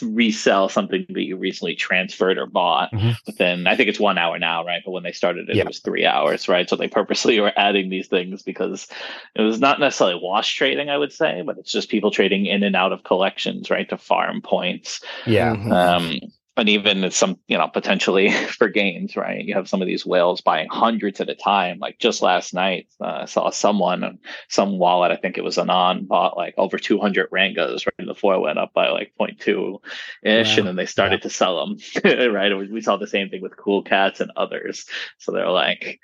resell 0.02 0.69
something 0.69 1.07
that 1.09 1.23
you 1.23 1.37
recently 1.37 1.75
transferred 1.75 2.37
or 2.37 2.45
bought 2.47 2.93
Mhm. 2.93 3.17
but 3.25 3.38
then 3.38 3.67
i 3.67 3.75
think 3.75 3.88
it's 3.88 3.99
one 4.00 4.19
hour 4.19 4.38
now 4.38 4.64
right 4.67 4.83
but 4.85 4.91
when 4.91 5.02
they 5.02 5.12
started 5.12 5.49
it 5.49 5.57
Yeah. 5.57 5.62
it 5.62 5.69
was 5.69 5.79
three 5.81 6.05
hours 6.05 6.47
right 6.49 6.69
so 6.69 6.76
they 6.76 6.88
purposely 6.88 7.41
were 7.45 7.52
adding 7.57 7.88
these 7.88 8.09
things 8.09 8.43
because 8.43 8.87
it 9.35 9.41
was 9.41 9.61
not 9.61 9.81
necessarily 9.81 10.21
wash 10.23 10.55
trading 10.57 10.91
i 10.91 10.99
would 10.99 11.12
say 11.12 11.43
but 11.47 11.57
it's 11.59 11.73
just 11.73 11.88
people 11.88 12.11
trading 12.11 12.45
in 12.45 12.62
and 12.62 12.76
out 12.76 12.93
of 12.93 13.05
collections 13.05 13.71
right 13.71 13.88
to 13.88 13.97
farm 13.97 14.43
points 14.43 15.00
Yeah. 15.26 15.55
Mhm. 15.55 15.73
um 15.73 16.21
and 16.56 16.68
even 16.68 17.02
it's 17.04 17.16
some 17.16 17.38
you 17.49 17.56
know 17.56 17.66
potentially 17.68 18.30
for 18.59 18.68
gains 18.68 19.16
right 19.16 19.44
you 19.44 19.54
have 19.54 19.68
some 19.68 19.80
of 19.80 19.87
these 19.88 20.04
whales 20.04 20.40
buying 20.42 20.68
hundreds 20.71 21.21
at 21.21 21.28
a 21.30 21.35
time 21.35 21.78
like 21.78 21.99
just 21.99 22.21
last 22.23 22.52
night 22.52 22.87
uh, 23.00 23.21
i 23.23 23.25
saw 23.25 23.49
someone 23.50 24.18
some 24.49 24.78
wallet 24.78 25.11
i 25.11 25.16
think 25.16 25.38
it 25.38 25.44
was 25.44 25.56
anon 25.59 26.04
bought 26.04 26.37
like 26.37 26.54
over 26.59 26.78
200 26.78 27.30
rangas 27.30 27.87
right 27.87 27.94
and 27.99 28.09
the 28.09 28.14
floor 28.14 28.38
went 28.40 28.59
up 28.59 28.73
by 28.75 28.90
like 28.90 29.12
0.2 29.21 29.78
ish 30.23 30.49
Wow. 30.56 30.59
and 30.59 30.66
then 30.68 30.76
they 30.76 30.87
started 30.87 31.23
to 31.23 31.30
sell 31.30 31.66
them 31.66 31.78
right 32.32 32.56
we 32.56 32.68
we 32.68 32.80
saw 32.82 32.97
the 32.99 33.06
same 33.06 33.30
thing 33.30 33.40
with 33.42 33.56
cool 33.56 33.82
cats 33.82 34.21
and 34.21 34.30
others 34.37 34.85
so 35.18 35.32
they're 35.32 35.49
like 35.49 36.00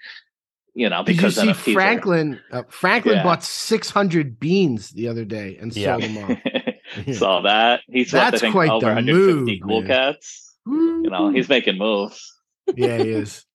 you 0.75 0.89
know 0.89 1.03
Did 1.03 1.17
you 1.17 1.23
because 1.23 1.37
see 1.37 1.49
NFTs 1.49 1.71
are- 1.71 1.75
Franklin? 1.75 2.41
Uh, 2.53 2.63
Franklin 2.69 3.17
Yeah. 3.17 3.23
bought 3.25 3.43
600 3.43 4.39
beans 4.39 4.91
the 4.91 5.09
other 5.09 5.25
day 5.25 5.59
and 5.61 5.75
Yeah. 5.77 5.99
sold 5.99 6.05
them 6.05 6.19
off. 6.19 6.39
saw 7.13 7.43
that 7.43 7.81
he 7.89 8.05
swept 8.05 8.33
That's 8.33 8.43
I 8.43 8.47
think 8.47 8.53
quite 8.55 8.71
over 8.71 8.87
the 8.87 8.95
150 8.95 9.53
move, 9.53 9.61
cool 9.63 9.81
man. 9.83 9.89
cats 9.89 10.57
you 10.67 11.09
know 11.11 11.31
he's 11.31 11.49
making 11.49 11.79
moves 11.79 12.35
yeah, 12.75 12.99
he 12.99 13.11
is. 13.11 13.45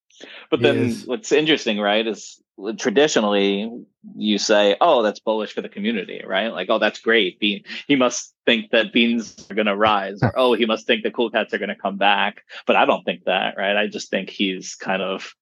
But 0.50 0.60
He 0.60 0.64
then 0.64 0.78
is. 0.86 1.06
what's 1.06 1.32
interesting, 1.32 1.80
right, 1.80 2.06
is 2.08 2.42
traditionally 2.78 3.70
you 4.16 4.38
say, 4.38 4.76
"Oh, 4.80 5.02
that's 5.02 5.20
bullish 5.20 5.54
for 5.54 5.62
the 5.62 5.70
community," 5.70 6.22
right? 6.26 6.48
Like, 6.54 6.70
"Oh, 6.70 6.80
that's 6.80 7.00
great. 7.02 7.40
Bean, 7.40 7.64
he 7.88 7.96
must 7.96 8.34
think 8.46 8.72
that 8.72 8.94
beans 8.94 9.36
are 9.50 9.56
going 9.56 9.66
to 9.68 9.76
rise," 9.76 10.20
or 10.22 10.32
"Oh, 10.38 10.54
he 10.54 10.66
must 10.66 10.86
think 10.88 11.04
the 11.04 11.12
cool 11.12 11.30
cats 11.30 11.54
are 11.54 11.58
going 11.58 11.70
to 11.70 11.76
come 11.76 11.98
back." 11.98 12.44
But 12.68 12.76
I 12.76 12.86
don't 12.86 13.04
think 13.04 13.26
that, 13.26 13.56
right? 13.58 13.76
I 13.76 13.88
just 13.88 14.10
think 14.10 14.30
he's 14.30 14.76
kind 14.76 15.02
of. 15.02 15.34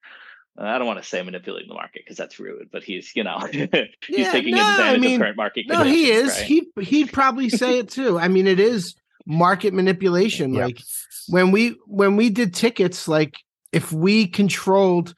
I 0.68 0.78
don't 0.78 0.88
want 0.88 1.02
to 1.02 1.08
say 1.08 1.22
manipulating 1.22 1.68
the 1.70 1.74
market 1.74 2.04
because 2.04 2.18
that's 2.18 2.40
rude, 2.40 2.70
but 2.72 2.84
he's, 2.84 3.16
you 3.16 3.24
know, 3.24 3.40
he's 3.52 3.68
Yeah, 4.10 4.32
taking 4.32 4.56
no, 4.56 4.62
I 4.62 4.72
advantage 4.72 5.02
mean, 5.02 5.16
of 5.16 5.22
current 5.26 5.38
market 5.38 5.66
No, 5.68 5.84
he 5.84 6.12
is. 6.12 6.30
right? 6.30 6.46
He 6.46 6.68
he'd 6.82 7.12
probably 7.14 7.50
say 7.50 7.80
it 7.80 7.90
too. 7.90 8.20
I 8.20 8.28
mean, 8.28 8.48
it 8.48 8.60
is 8.60 8.96
market 9.26 9.74
manipulation. 9.74 10.54
Like 10.54 10.80
when 11.28 11.52
we 11.52 11.78
when 11.88 12.16
we 12.16 12.30
did 12.30 12.54
tickets, 12.54 13.08
like 13.08 13.36
if 13.72 13.92
we 13.92 14.28
controlled, 14.28 15.14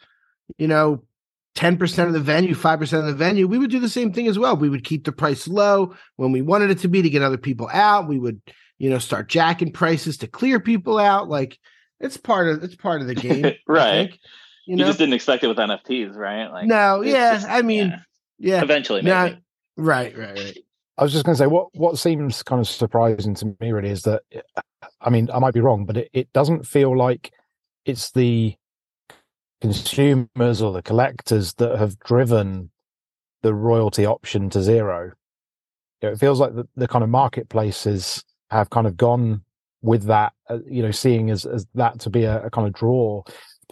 you 0.57 0.67
know, 0.67 1.03
ten 1.55 1.77
percent 1.77 2.07
of 2.07 2.13
the 2.13 2.19
venue, 2.19 2.53
five 2.53 2.79
percent 2.79 3.01
of 3.01 3.07
the 3.07 3.13
venue, 3.15 3.47
we 3.47 3.57
would 3.57 3.71
do 3.71 3.79
the 3.79 3.89
same 3.89 4.13
thing 4.13 4.27
as 4.27 4.38
well. 4.39 4.55
We 4.55 4.69
would 4.69 4.83
keep 4.83 5.05
the 5.05 5.12
price 5.12 5.47
low 5.47 5.95
when 6.17 6.31
we 6.31 6.41
wanted 6.41 6.71
it 6.71 6.79
to 6.79 6.88
be 6.88 7.01
to 7.01 7.09
get 7.09 7.21
other 7.21 7.38
people 7.38 7.69
out. 7.73 8.07
We 8.07 8.19
would, 8.19 8.41
you 8.77 8.89
know, 8.89 9.00
start 9.00 9.29
jacking 9.29 9.71
prices 9.71 10.17
to 10.19 10.27
clear 10.27 10.59
people 10.59 11.00
out. 11.00 11.29
Like 11.29 11.57
it's 12.00 12.17
part 12.17 12.47
of 12.50 12.63
it's 12.63 12.75
part 12.75 13.01
of 13.01 13.07
the 13.07 13.15
game, 13.15 13.45
I 13.45 13.57
Right. 13.67 14.19
Think. 14.65 14.77
You, 14.79 14.84
You 14.84 14.89
just 14.89 15.00
didn't 15.00 15.13
expect 15.13 15.43
it 15.43 15.48
with 15.48 15.58
NFTs, 15.58 16.15
right? 16.15 16.48
Like, 16.51 16.65
no, 16.67 17.01
yeah. 17.01 17.36
just- 17.36 17.50
I 17.50 17.62
mean, 17.62 17.89
yeah. 17.89 18.55
yeah, 18.58 18.62
eventually, 18.62 19.01
No, 19.01 19.24
maybe. 19.25 19.41
right, 19.77 20.17
right, 20.17 20.38
right. 20.38 20.58
I 20.98 21.03
was 21.03 21.12
just 21.12 21.25
going 21.25 21.34
to 21.36 21.39
say 21.39 21.48
what 21.48 21.70
what 21.75 21.98
seems 21.98 22.43
kind 22.43 22.62
of 22.62 22.67
surprising 22.67 23.34
to 23.36 23.55
me 23.60 23.72
really 23.72 23.89
is 23.89 24.03
that 24.03 24.22
I 25.01 25.10
mean 25.10 25.27
I 25.34 25.39
might 25.39 25.55
be 25.55 25.60
wrong, 25.60 25.86
but 25.86 25.98
it, 25.98 26.10
it 26.13 26.32
doesn't 26.34 26.67
feel 26.67 26.96
like 26.96 27.32
it's 27.84 28.12
the 28.12 28.55
consumers 29.62 30.62
or 30.62 30.72
the 30.72 30.82
collectors 30.82 31.53
that 31.55 31.77
have 31.79 31.98
driven 32.00 32.70
the 33.41 33.53
royalty 33.53 34.05
option 34.05 34.50
to 34.51 34.62
zero. 34.62 35.12
You 36.01 36.10
know, 36.10 36.13
it 36.13 36.20
feels 36.20 36.39
like 36.39 36.53
the, 36.53 36.67
the 36.75 36.88
kind 36.88 37.03
of 37.03 37.10
marketplaces 37.10 38.24
have 38.51 38.70
kind 38.70 38.86
of 38.88 38.96
gone 38.98 39.41
with 39.82 40.03
that, 40.03 40.34
uh, 40.50 40.60
you 40.70 40.84
know, 40.84 40.91
seeing 40.91 41.29
as, 41.29 41.46
as 41.46 41.65
that 41.75 42.00
to 42.01 42.10
be 42.10 42.24
a, 42.24 42.46
a 42.46 42.50
kind 42.50 42.67
of 42.67 42.74
draw 42.74 43.24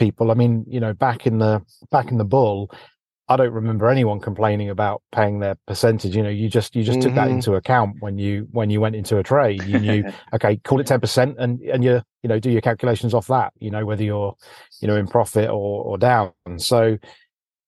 people. 0.01 0.31
I 0.31 0.33
mean, 0.33 0.65
you 0.67 0.79
know, 0.79 0.93
back 0.93 1.27
in 1.27 1.37
the 1.37 1.61
back 1.91 2.11
in 2.11 2.17
the 2.17 2.25
bull, 2.25 2.71
I 3.29 3.37
don't 3.37 3.53
remember 3.53 3.87
anyone 3.87 4.19
complaining 4.19 4.69
about 4.71 5.03
paying 5.11 5.39
their 5.39 5.55
percentage. 5.67 6.15
You 6.15 6.23
know, 6.23 6.29
you 6.29 6.49
just 6.49 6.75
you 6.75 6.83
just 6.83 6.99
took 7.01 7.13
that 7.13 7.27
Mhm. 7.27 7.33
into 7.35 7.53
account 7.55 7.97
when 7.99 8.17
you 8.17 8.47
when 8.51 8.71
you 8.71 8.81
went 8.81 8.95
into 8.95 9.19
a 9.19 9.23
trade. 9.23 9.63
You 9.63 9.79
knew, 9.79 10.03
okay, 10.33 10.57
call 10.57 10.79
it 10.81 10.87
ten 10.87 10.99
percent, 10.99 11.35
and 11.37 11.61
and 11.61 11.83
you 11.83 12.01
you 12.23 12.27
know 12.29 12.39
do 12.39 12.49
your 12.49 12.61
calculations 12.61 13.13
off 13.13 13.27
that. 13.27 13.53
You 13.59 13.69
know 13.69 13.85
whether 13.85 14.03
you're 14.03 14.35
you 14.81 14.87
know 14.87 14.95
in 14.97 15.07
profit 15.07 15.49
or 15.49 15.83
or 15.85 15.97
down. 15.99 16.33
So 16.57 16.97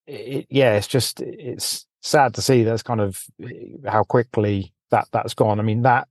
it, 0.07 0.47
yeah, 0.49 0.73
it's 0.75 0.87
just 0.87 1.21
it's 1.21 1.85
sad 2.01 2.33
to 2.33 2.41
see 2.41 2.63
that's 2.63 2.83
kind 2.83 2.99
of 2.99 3.23
how 3.87 4.03
quickly 4.03 4.73
that 4.89 5.07
that's 5.11 5.35
gone. 5.35 5.59
I 5.59 5.63
mean 5.63 5.83
that 5.83 6.07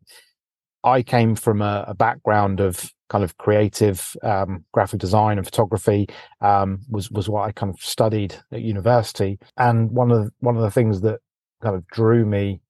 I 0.84 1.02
came 1.02 1.34
from 1.34 1.62
a, 1.62 1.84
a 1.88 1.94
background 1.94 2.60
of 2.60 2.90
kind 3.12 3.24
of 3.24 3.36
creative 3.36 4.16
um, 4.22 4.64
graphic 4.72 4.98
design 4.98 5.36
and 5.36 5.46
photography 5.46 6.08
um, 6.40 6.78
was 6.88 7.10
was 7.10 7.28
what 7.28 7.46
I 7.46 7.52
kind 7.52 7.72
of 7.72 7.78
studied 7.78 8.34
at 8.50 8.62
university. 8.62 9.38
And 9.58 9.90
one 9.90 10.10
of 10.10 10.24
the, 10.24 10.30
one 10.40 10.56
of 10.56 10.62
the 10.62 10.70
things 10.70 11.02
that 11.02 11.20
kind 11.62 11.76
of 11.76 11.86
drew 11.88 12.24
me 12.24 12.62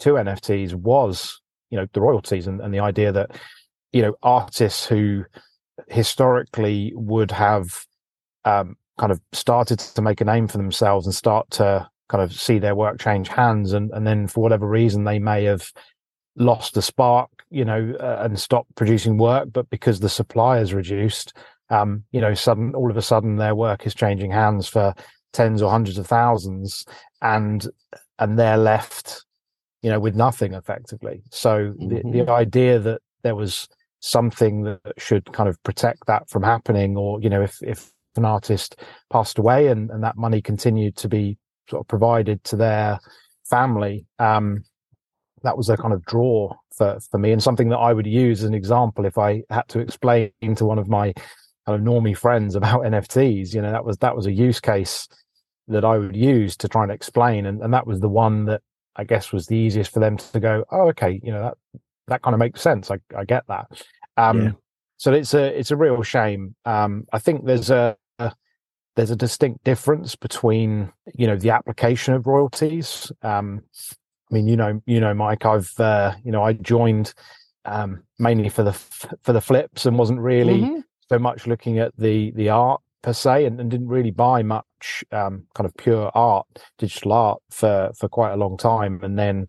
to 0.00 0.10
NFTs 0.10 0.74
was 0.74 1.40
you 1.70 1.78
know 1.78 1.86
the 1.94 2.02
royalties 2.02 2.46
and, 2.46 2.60
and 2.60 2.74
the 2.74 2.80
idea 2.80 3.10
that 3.10 3.30
you 3.94 4.02
know 4.02 4.12
artists 4.22 4.84
who 4.84 5.24
historically 5.88 6.92
would 6.94 7.30
have 7.30 7.86
um, 8.44 8.76
kind 8.98 9.10
of 9.10 9.20
started 9.32 9.78
to 9.78 10.02
make 10.02 10.20
a 10.20 10.26
name 10.26 10.46
for 10.46 10.58
themselves 10.58 11.06
and 11.06 11.14
start 11.14 11.50
to 11.52 11.88
kind 12.10 12.22
of 12.22 12.34
see 12.34 12.58
their 12.58 12.74
work 12.74 13.00
change 13.00 13.28
hands 13.28 13.72
and 13.72 13.90
and 13.92 14.06
then 14.06 14.28
for 14.28 14.42
whatever 14.42 14.68
reason 14.68 15.04
they 15.04 15.18
may 15.18 15.44
have 15.44 15.72
lost 16.36 16.74
the 16.74 16.82
spark 16.82 17.30
you 17.50 17.64
know 17.64 17.94
uh, 18.00 18.18
and 18.22 18.38
stopped 18.38 18.74
producing 18.74 19.16
work 19.16 19.48
but 19.52 19.68
because 19.70 20.00
the 20.00 20.08
supply 20.08 20.58
is 20.58 20.74
reduced 20.74 21.32
um 21.70 22.04
you 22.12 22.20
know 22.20 22.34
sudden 22.34 22.74
all 22.74 22.90
of 22.90 22.96
a 22.96 23.02
sudden 23.02 23.36
their 23.36 23.54
work 23.54 23.86
is 23.86 23.94
changing 23.94 24.30
hands 24.30 24.68
for 24.68 24.94
tens 25.32 25.62
or 25.62 25.70
hundreds 25.70 25.98
of 25.98 26.06
thousands 26.06 26.84
and 27.22 27.68
and 28.18 28.38
they're 28.38 28.58
left 28.58 29.26
you 29.86 29.92
know 29.92 30.00
with 30.00 30.16
nothing 30.16 30.52
effectively. 30.54 31.22
So 31.30 31.72
the, 31.78 32.02
the 32.04 32.32
idea 32.32 32.80
that 32.80 33.02
there 33.22 33.36
was 33.36 33.68
something 34.00 34.62
that 34.64 34.80
should 34.98 35.32
kind 35.32 35.48
of 35.48 35.62
protect 35.62 36.06
that 36.08 36.28
from 36.28 36.42
happening 36.42 36.96
or 36.96 37.20
you 37.20 37.30
know 37.30 37.40
if 37.40 37.62
if 37.62 37.92
an 38.16 38.24
artist 38.24 38.80
passed 39.10 39.38
away 39.38 39.68
and, 39.68 39.90
and 39.90 40.02
that 40.02 40.16
money 40.16 40.42
continued 40.42 40.96
to 40.96 41.08
be 41.08 41.38
sort 41.70 41.82
of 41.82 41.86
provided 41.86 42.42
to 42.42 42.56
their 42.56 42.98
family 43.48 44.06
um 44.18 44.64
that 45.46 45.56
was 45.56 45.68
a 45.70 45.76
kind 45.76 45.94
of 45.94 46.04
draw 46.04 46.54
for 46.76 46.98
for 47.10 47.18
me 47.18 47.32
and 47.32 47.42
something 47.42 47.68
that 47.70 47.78
I 47.78 47.92
would 47.92 48.06
use 48.06 48.42
as 48.42 48.48
an 48.48 48.54
example 48.54 49.06
if 49.06 49.16
I 49.16 49.42
had 49.50 49.66
to 49.68 49.78
explain 49.78 50.30
to 50.56 50.64
one 50.64 50.78
of 50.78 50.88
my 50.88 51.12
kind 51.66 51.78
of 51.78 51.80
normie 51.80 52.16
friends 52.16 52.54
about 52.54 52.82
NFTs 52.92 53.54
you 53.54 53.62
know 53.62 53.72
that 53.72 53.84
was 53.84 53.96
that 53.98 54.14
was 54.14 54.26
a 54.26 54.32
use 54.32 54.60
case 54.60 55.08
that 55.68 55.84
I 55.84 55.98
would 55.98 56.14
use 56.16 56.56
to 56.58 56.68
try 56.68 56.84
and 56.84 56.92
explain. 56.92 57.46
And, 57.46 57.60
and 57.60 57.74
that 57.74 57.86
was 57.86 57.98
the 58.00 58.08
one 58.08 58.44
that 58.44 58.62
I 58.94 59.04
guess 59.04 59.32
was 59.32 59.46
the 59.46 59.56
easiest 59.56 59.92
for 59.92 60.00
them 60.00 60.16
to 60.16 60.40
go 60.40 60.64
oh 60.70 60.88
okay 60.88 61.20
you 61.22 61.32
know 61.32 61.42
that 61.42 61.82
that 62.08 62.22
kind 62.22 62.34
of 62.34 62.38
makes 62.38 62.60
sense. 62.60 62.90
I, 62.90 62.98
I 63.16 63.24
get 63.24 63.44
that. 63.48 63.66
Um 64.16 64.40
Yeah. 64.40 64.52
so 64.96 65.12
it's 65.12 65.34
a 65.34 65.58
it's 65.58 65.70
a 65.70 65.76
real 65.76 66.02
shame. 66.02 66.54
Um 66.64 67.06
I 67.12 67.18
think 67.18 67.44
there's 67.44 67.70
a, 67.70 67.96
a 68.18 68.32
there's 68.94 69.10
a 69.10 69.16
distinct 69.16 69.64
difference 69.64 70.16
between 70.16 70.92
you 71.14 71.26
know 71.26 71.36
the 71.36 71.50
application 71.50 72.14
of 72.14 72.26
royalties 72.26 73.12
um 73.22 73.62
I 74.30 74.34
mean, 74.34 74.48
you 74.48 74.56
know, 74.56 74.80
you 74.86 75.00
know, 75.00 75.14
Mike. 75.14 75.44
I've, 75.46 75.72
uh, 75.78 76.14
you 76.24 76.32
know, 76.32 76.42
I 76.42 76.54
joined 76.54 77.14
um, 77.64 78.02
mainly 78.18 78.48
for 78.48 78.62
the 78.62 78.70
f- 78.70 79.12
for 79.22 79.32
the 79.32 79.40
flips 79.40 79.86
and 79.86 79.98
wasn't 79.98 80.20
really 80.20 80.62
Mhm. 80.62 80.82
so 81.08 81.18
much 81.18 81.46
looking 81.46 81.78
at 81.78 81.92
the 81.96 82.32
the 82.32 82.48
art 82.48 82.80
per 83.02 83.12
se, 83.12 83.44
and, 83.44 83.60
and 83.60 83.70
didn't 83.70 83.88
really 83.88 84.10
buy 84.10 84.42
much 84.42 85.04
um, 85.12 85.46
kind 85.54 85.66
of 85.66 85.76
pure 85.76 86.10
art, 86.14 86.46
digital 86.78 87.12
art 87.12 87.42
for 87.50 87.92
for 87.96 88.08
quite 88.08 88.32
a 88.32 88.36
long 88.36 88.56
time. 88.56 89.00
And 89.02 89.18
then 89.18 89.46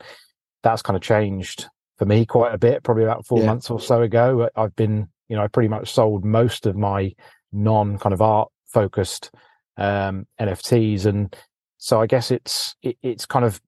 that's 0.64 0.82
kind 0.82 0.96
of 0.96 1.02
changed 1.02 1.66
for 1.98 2.06
me 2.06 2.26
quite 2.26 2.54
a 2.54 2.58
bit, 2.60 2.84
probably 2.84 3.04
about 3.04 3.26
four 3.26 3.40
Yeah. 3.40 3.48
months 3.48 3.70
or 3.72 3.80
so 3.80 4.02
ago. 4.04 4.50
I've 4.56 4.76
been, 4.76 5.08
you 5.30 5.36
know, 5.36 5.44
I 5.44 5.48
pretty 5.48 5.70
much 5.70 5.92
sold 5.92 6.24
most 6.24 6.66
of 6.68 6.76
my 6.76 7.14
non 7.52 7.98
kind 7.98 8.14
of 8.14 8.22
art 8.22 8.50
focused 8.68 9.32
um, 9.78 10.28
NFTs, 10.40 11.06
and 11.08 11.36
so 11.78 12.00
I 12.02 12.06
guess 12.06 12.30
it's 12.30 12.76
it, 12.84 12.98
it's 13.02 13.26
kind 13.26 13.46
of 13.46 13.60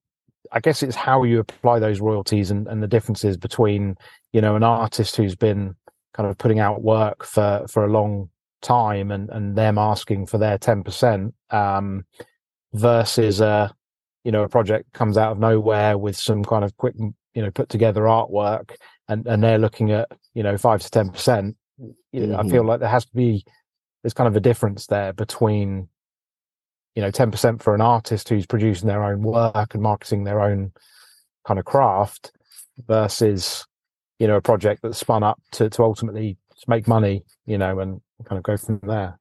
I 0.52 0.60
guess 0.60 0.82
it's 0.82 0.96
how 0.96 1.22
you 1.24 1.38
apply 1.40 1.78
those 1.78 2.00
royalties 2.00 2.50
and, 2.50 2.66
and 2.66 2.82
the 2.82 2.88
differences 2.88 3.36
between 3.36 3.96
you 4.32 4.40
know 4.40 4.56
an 4.56 4.62
artist 4.62 5.16
who's 5.16 5.34
been 5.34 5.76
kind 6.14 6.28
of 6.28 6.38
putting 6.38 6.58
out 6.58 6.82
work 6.82 7.24
for 7.24 7.66
for 7.68 7.84
a 7.84 7.90
long 7.90 8.30
time 8.62 9.10
and 9.10 9.30
and 9.30 9.56
them 9.56 9.78
asking 9.78 10.26
for 10.26 10.38
their 10.38 10.58
ten 10.58 10.82
percent 10.82 11.34
um, 11.50 12.04
versus 12.72 13.40
a 13.40 13.74
you 14.24 14.32
know 14.32 14.42
a 14.42 14.48
project 14.48 14.92
comes 14.92 15.16
out 15.16 15.32
of 15.32 15.38
nowhere 15.38 15.96
with 15.96 16.16
some 16.16 16.44
kind 16.44 16.64
of 16.64 16.76
quick 16.76 16.94
you 16.98 17.42
know 17.42 17.50
put 17.50 17.68
together 17.68 18.02
artwork 18.02 18.74
and 19.08 19.26
and 19.26 19.42
they're 19.42 19.58
looking 19.58 19.90
at 19.92 20.08
you 20.34 20.42
know 20.42 20.56
five 20.56 20.80
to 20.80 20.90
ten 20.90 21.10
percent. 21.10 21.56
I 22.38 22.48
feel 22.48 22.64
like 22.64 22.80
there 22.80 22.88
has 22.88 23.06
to 23.06 23.14
be 23.14 23.44
there's 24.02 24.14
kind 24.14 24.28
of 24.28 24.36
a 24.36 24.40
difference 24.40 24.86
there 24.86 25.12
between 25.12 25.88
you 26.94 27.02
know 27.02 27.10
10% 27.10 27.62
for 27.62 27.74
an 27.74 27.80
artist 27.80 28.28
who's 28.28 28.46
producing 28.46 28.88
their 28.88 29.04
own 29.04 29.22
work 29.22 29.74
and 29.74 29.82
marketing 29.82 30.24
their 30.24 30.40
own 30.40 30.72
kind 31.46 31.58
of 31.58 31.64
craft 31.64 32.32
versus 32.86 33.66
you 34.18 34.26
know 34.26 34.36
a 34.36 34.40
project 34.40 34.82
that's 34.82 34.98
spun 34.98 35.22
up 35.22 35.40
to 35.52 35.70
to 35.70 35.82
ultimately 35.82 36.36
make 36.68 36.86
money 36.88 37.22
you 37.46 37.56
know 37.56 37.78
and 37.78 38.00
kind 38.26 38.36
of 38.38 38.42
go 38.42 38.56
from 38.56 38.80
there 38.82 39.18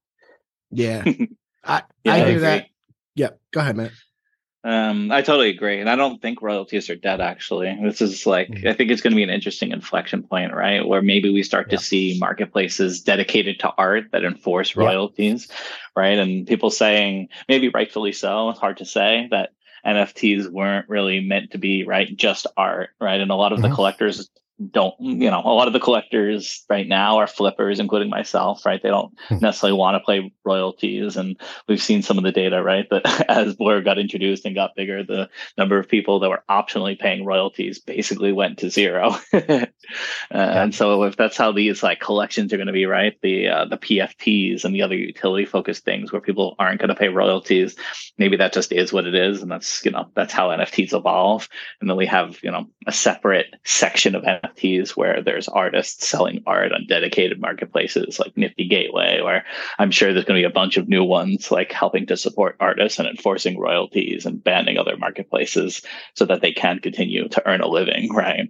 Yeah. 0.72 1.04
I, 1.64 1.84
Yeah, 2.04 2.14
I 2.14 2.22
I 2.22 2.26
hear 2.26 2.40
that. 2.40 2.58
agree. 2.60 2.72
Yeah. 3.16 3.30
Go 3.54 3.60
ahead, 3.62 3.76
man. 3.78 3.92
Um, 4.66 5.10
I 5.10 5.22
totally 5.22 5.50
agree, 5.50 5.80
and 5.80 5.89
I 5.89 5.96
don't 5.96 6.22
think 6.22 6.42
royalties 6.42 6.89
are 6.89 6.96
dead. 6.96 7.22
Actually, 7.22 7.78
this 7.82 8.01
is 8.01 8.25
like 8.25 8.50
Mhm. 8.50 8.70
I 8.70 8.74
think 8.74 8.92
it's 8.92 9.01
going 9.01 9.12
to 9.12 9.16
be 9.16 9.24
an 9.24 9.30
interesting 9.30 9.72
inflection 9.72 10.22
point, 10.24 10.54
right? 10.54 10.86
Where 10.86 11.01
maybe 11.01 11.30
we 11.30 11.44
start 11.44 11.68
Yeah. 11.72 11.78
to 11.78 11.84
see 11.84 12.18
marketplaces 12.20 13.01
dedicated 13.01 13.60
to 13.62 13.74
art 13.78 14.12
that 14.12 14.25
enforce 14.25 14.75
Yeah. 14.75 14.84
royalties, 14.84 15.48
right? 15.96 16.20
And 16.20 16.46
people 16.46 16.72
saying 16.72 17.30
maybe 17.48 17.70
rightfully 17.70 18.12
so. 18.12 18.50
It's 18.50 18.60
hard 18.60 18.78
to 18.78 18.86
say 18.86 19.30
that 19.32 19.51
NFTs 19.86 20.50
weren't 20.50 20.89
really 20.89 21.22
meant 21.22 21.51
to 21.51 21.58
be 21.58 21.86
right 21.86 22.13
just 22.18 22.46
art, 22.58 22.89
right? 23.00 23.22
And 23.22 23.32
a 23.32 23.36
lot 23.36 23.54
of 23.54 23.62
the 23.62 23.70
Mhm. 23.70 23.75
collectors 23.75 24.30
don't 24.72 24.94
you 25.00 25.30
know 25.32 25.42
a 25.44 25.54
lot 25.54 25.68
of 25.68 25.74
the 25.74 25.80
collectors 25.80 26.63
right 26.70 26.88
now 26.88 27.18
are 27.18 27.28
flippers 27.28 27.80
including 27.80 28.10
myself 28.10 28.66
right? 28.66 28.82
They 28.84 28.89
don't 28.89 29.13
Hmm. 29.30 29.39
necessarily 29.39 29.78
want 29.78 29.96
to 29.96 30.00
play 30.01 30.32
royalties 30.44 31.18
and 31.18 31.39
we've 31.68 31.82
seen 31.82 32.01
some 32.01 32.18
of 32.18 32.24
the 32.24 32.32
data 32.32 32.62
right? 32.62 32.88
That 32.89 33.25
as 33.30 33.56
blur 33.56 33.82
got 33.82 33.98
introduced 34.00 34.46
and 34.46 34.56
got 34.56 34.75
bigger 34.75 35.04
the 35.04 35.30
number 35.58 35.78
of 35.80 35.88
people 35.88 36.20
that 36.20 36.30
were 36.30 36.44
optionally 36.50 36.98
paying 36.98 37.25
royalties 37.25 37.80
basically 37.80 38.32
went 38.32 38.60
to 38.60 38.70
zero. 38.70 39.16
Uh, 40.32 40.38
and 40.38 40.75
so 40.75 41.01
if 41.04 41.16
that's 41.18 41.36
how 41.36 41.51
these 41.51 41.82
like 41.82 42.00
collections 42.00 42.54
are 42.54 42.58
going 42.58 42.68
to 42.68 42.74
be 42.74 42.86
right? 42.86 43.18
The 43.24 43.48
uh, 43.48 43.66
the 43.66 43.78
pfps 43.78 44.63
and 44.63 44.75
the 44.75 44.84
other 44.84 44.96
utility 44.96 45.46
focused 45.46 45.84
things 45.84 46.12
where 46.12 46.22
people 46.22 46.56
aren't 46.60 46.80
going 46.80 46.89
to 46.89 46.96
pay 46.96 47.08
royalties 47.10 47.75
maybe 48.20 48.38
that 48.38 48.54
just 48.54 48.72
is 48.72 48.94
what 48.94 49.08
it 49.08 49.16
is 49.16 49.42
and 49.42 49.51
that's 49.51 49.84
you 49.84 49.89
know 49.89 50.08
that's 50.13 50.32
how 50.34 50.50
nfts 50.50 50.94
evolve. 50.94 51.50
And 51.82 51.89
then 51.89 51.98
we 51.98 52.06
have 52.06 52.38
you 52.44 52.51
know 52.51 52.68
a 52.86 52.92
separate 52.92 53.56
section 53.63 54.13
of 54.13 54.24
nfts 54.24 54.49
where 54.96 55.22
there's 55.22 55.48
artists 55.48 56.08
selling 56.08 56.41
art 56.46 56.72
on 56.72 56.86
dedicated 56.88 57.39
marketplaces 57.39 58.20
like 58.20 58.36
nifty 58.36 58.68
gateway 58.68 59.22
where 59.22 59.46
i'm 59.77 59.91
sure 59.91 60.13
there's 60.13 60.25
going 60.25 60.41
to 60.41 60.48
be 60.48 60.51
a 60.51 60.53
bunch 60.53 60.77
of 60.77 60.88
new 60.89 61.03
ones 61.03 61.51
like 61.51 61.72
helping 61.72 62.06
to 62.06 62.18
support 62.18 62.56
artists 62.60 63.00
and 63.00 63.08
enforcing 63.08 63.58
royalties 63.60 64.25
and 64.25 64.44
banning 64.44 64.77
other 64.77 64.98
marketplaces 64.98 65.82
so 66.15 66.25
that 66.25 66.41
they 66.41 66.51
can 66.51 66.79
continue 66.79 67.27
to 67.27 67.48
earn 67.48 67.62
a 67.62 67.68
living 67.68 68.13
right? 68.13 68.50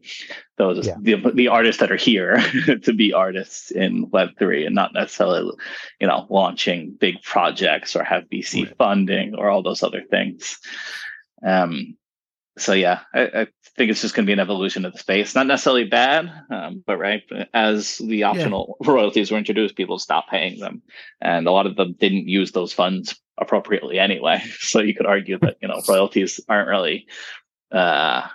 Those 0.58 0.88
Yeah. 0.88 0.96
the, 1.01 1.15
the 1.34 1.48
artists 1.48 1.79
that 1.79 1.91
are 1.91 1.96
here 1.96 2.38
to 2.84 2.94
be 2.94 3.13
artists 3.13 3.72
in 3.72 4.08
web3 4.08 4.65
and 4.65 4.75
not 4.75 4.94
necessarily 4.94 5.51
you 6.00 6.08
know 6.08 6.27
launching 6.29 6.96
big 7.00 7.22
projects 7.22 7.96
or 7.96 8.03
have 8.03 8.24
vc 8.29 8.75
funding 8.77 9.35
or 9.35 9.50
all 9.50 9.64
those 9.64 9.83
other 9.83 10.03
things. 10.09 10.59
Um 11.46 11.96
so 12.59 12.74
yeah, 12.74 13.01
I, 13.13 13.22
I 13.22 13.48
think 13.77 13.91
it's 13.91 14.01
just 14.01 14.13
going 14.15 14.25
to 14.25 14.29
be 14.29 14.33
an 14.33 14.39
evolution 14.39 14.85
of 14.85 14.93
the 14.93 15.00
space. 15.00 15.35
Not 15.35 15.48
necessarily 15.48 15.85
bad, 15.85 16.29
um, 16.51 16.83
but 16.85 16.98
right 16.98 17.24
as 17.53 17.98
the 17.98 18.24
optional 18.24 18.77
royalties 18.85 19.31
were 19.31 19.37
introduced, 19.37 19.75
people 19.75 20.00
stopped 20.00 20.29
paying 20.29 20.59
them, 20.59 20.81
and 21.22 21.48
a 21.48 21.51
lot 21.51 21.65
of 21.65 21.75
them 21.75 21.95
didn't 22.00 22.27
use 22.27 22.51
those 22.51 22.74
funds 22.74 23.19
appropriately 23.37 24.00
anyway. 24.00 24.43
So 24.59 24.79
you 24.81 24.93
could 24.93 25.05
argue 25.05 25.39
that 25.39 25.57
you 25.61 25.67
know 25.67 25.81
royalties 25.87 26.39
aren't 26.48 26.69
really, 26.69 27.07
uh, 27.72 28.27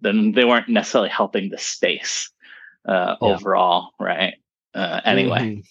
then 0.00 0.32
they 0.32 0.44
weren't 0.44 0.68
necessarily 0.68 1.10
helping 1.10 1.50
the 1.50 1.58
space 1.58 2.30
uh, 2.88 3.16
Yeah. 3.20 3.28
overall, 3.28 3.90
right? 4.00 4.34
Uh, 4.74 5.00
anyway, 5.04 5.38
Mhm. 5.40 5.64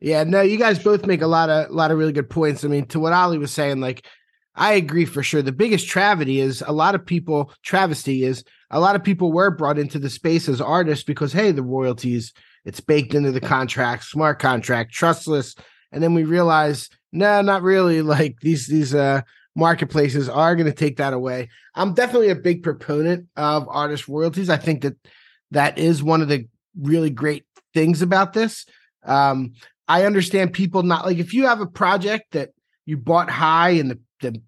Yeah, 0.00 0.24
no, 0.24 0.40
you 0.40 0.58
guys 0.58 0.78
both 0.78 1.06
make 1.06 1.22
a 1.22 1.26
lot 1.26 1.50
of 1.50 1.70
a 1.70 1.72
lot 1.72 1.90
of 1.90 1.98
really 1.98 2.12
good 2.12 2.30
points. 2.30 2.64
I 2.64 2.68
mean, 2.68 2.86
to 2.86 3.00
what 3.00 3.12
Ollie 3.12 3.38
was 3.38 3.52
saying, 3.52 3.80
like 3.80 4.06
I 4.56 4.74
agree 4.74 5.04
for 5.04 5.22
sure. 5.22 5.42
The 5.42 5.52
biggest 5.52 5.88
travesty 5.88 6.40
is 6.40 6.62
a 6.66 6.72
lot 6.72 6.94
of 6.94 7.04
people 7.04 7.52
travesty 7.62 8.24
is 8.24 8.44
a 8.70 8.80
lot 8.80 8.96
of 8.96 9.02
people 9.02 9.32
were 9.32 9.50
brought 9.50 9.78
into 9.78 9.98
the 9.98 10.10
space 10.10 10.48
as 10.48 10.60
artists 10.60 11.04
because 11.04 11.32
hey, 11.32 11.50
the 11.50 11.62
royalties, 11.62 12.32
it's 12.64 12.80
baked 12.80 13.14
into 13.14 13.32
the 13.32 13.40
contract, 13.40 14.04
smart 14.04 14.38
contract, 14.38 14.92
trustless. 14.92 15.54
And 15.92 16.02
then 16.02 16.14
we 16.14 16.24
realize, 16.24 16.88
no, 17.12 17.40
not 17.42 17.62
really. 17.62 18.02
Like 18.14 18.36
these 18.40 18.66
these 18.68 18.94
uh 18.94 19.22
marketplaces 19.56 20.28
are 20.28 20.56
going 20.56 20.66
to 20.66 20.72
take 20.72 20.96
that 20.96 21.12
away. 21.12 21.48
I'm 21.74 21.94
definitely 21.94 22.30
a 22.30 22.36
big 22.36 22.62
proponent 22.62 23.28
of 23.36 23.68
artist 23.68 24.08
royalties. 24.08 24.50
I 24.50 24.56
think 24.56 24.82
that 24.82 24.96
that 25.52 25.78
is 25.78 26.02
one 26.02 26.22
of 26.22 26.28
the 26.28 26.48
really 26.80 27.10
great 27.10 27.44
things 27.72 28.02
about 28.02 28.32
this. 28.32 28.66
Um, 29.04 29.52
I 29.86 30.06
understand 30.06 30.52
people 30.52 30.82
not 30.82 31.04
like 31.04 31.18
if 31.18 31.34
you 31.34 31.46
have 31.46 31.60
a 31.60 31.66
project 31.66 32.32
that 32.32 32.50
you 32.86 32.96
bought 32.96 33.30
high 33.30 33.70
and 33.70 33.90
the, 33.90 33.98
the 34.20 34.40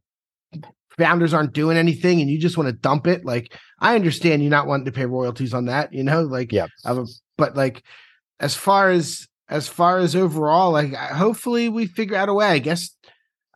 founders 0.99 1.35
aren't 1.35 1.53
doing 1.53 1.77
anything 1.77 2.21
and 2.21 2.31
you 2.31 2.39
just 2.39 2.57
want 2.57 2.69
to 2.69 2.73
dump 2.73 3.07
it, 3.07 3.25
like 3.25 3.55
I 3.81 3.95
understand 3.95 4.43
you 4.43 4.49
not 4.51 4.67
wanting 4.67 4.87
to 4.87 4.93
pay 4.93 5.05
royalties 5.07 5.53
on 5.53 5.67
that, 5.67 5.93
you 5.93 6.03
know, 6.03 6.23
like 6.23 6.53
Yeah. 6.53 6.67
a, 6.85 7.05
but 7.37 7.57
like 7.57 7.83
as 8.41 8.55
far 8.55 8.91
as 8.91 9.27
as 9.49 9.69
far 9.69 9.99
as 9.99 10.17
overall, 10.17 10.73
like 10.73 10.95
I- 10.95 11.15
hopefully 11.15 11.69
we 11.69 11.87
figure 11.87 12.17
out 12.17 12.29
a 12.29 12.35
way. 12.35 12.47
I 12.47 12.59
guess 12.59 12.91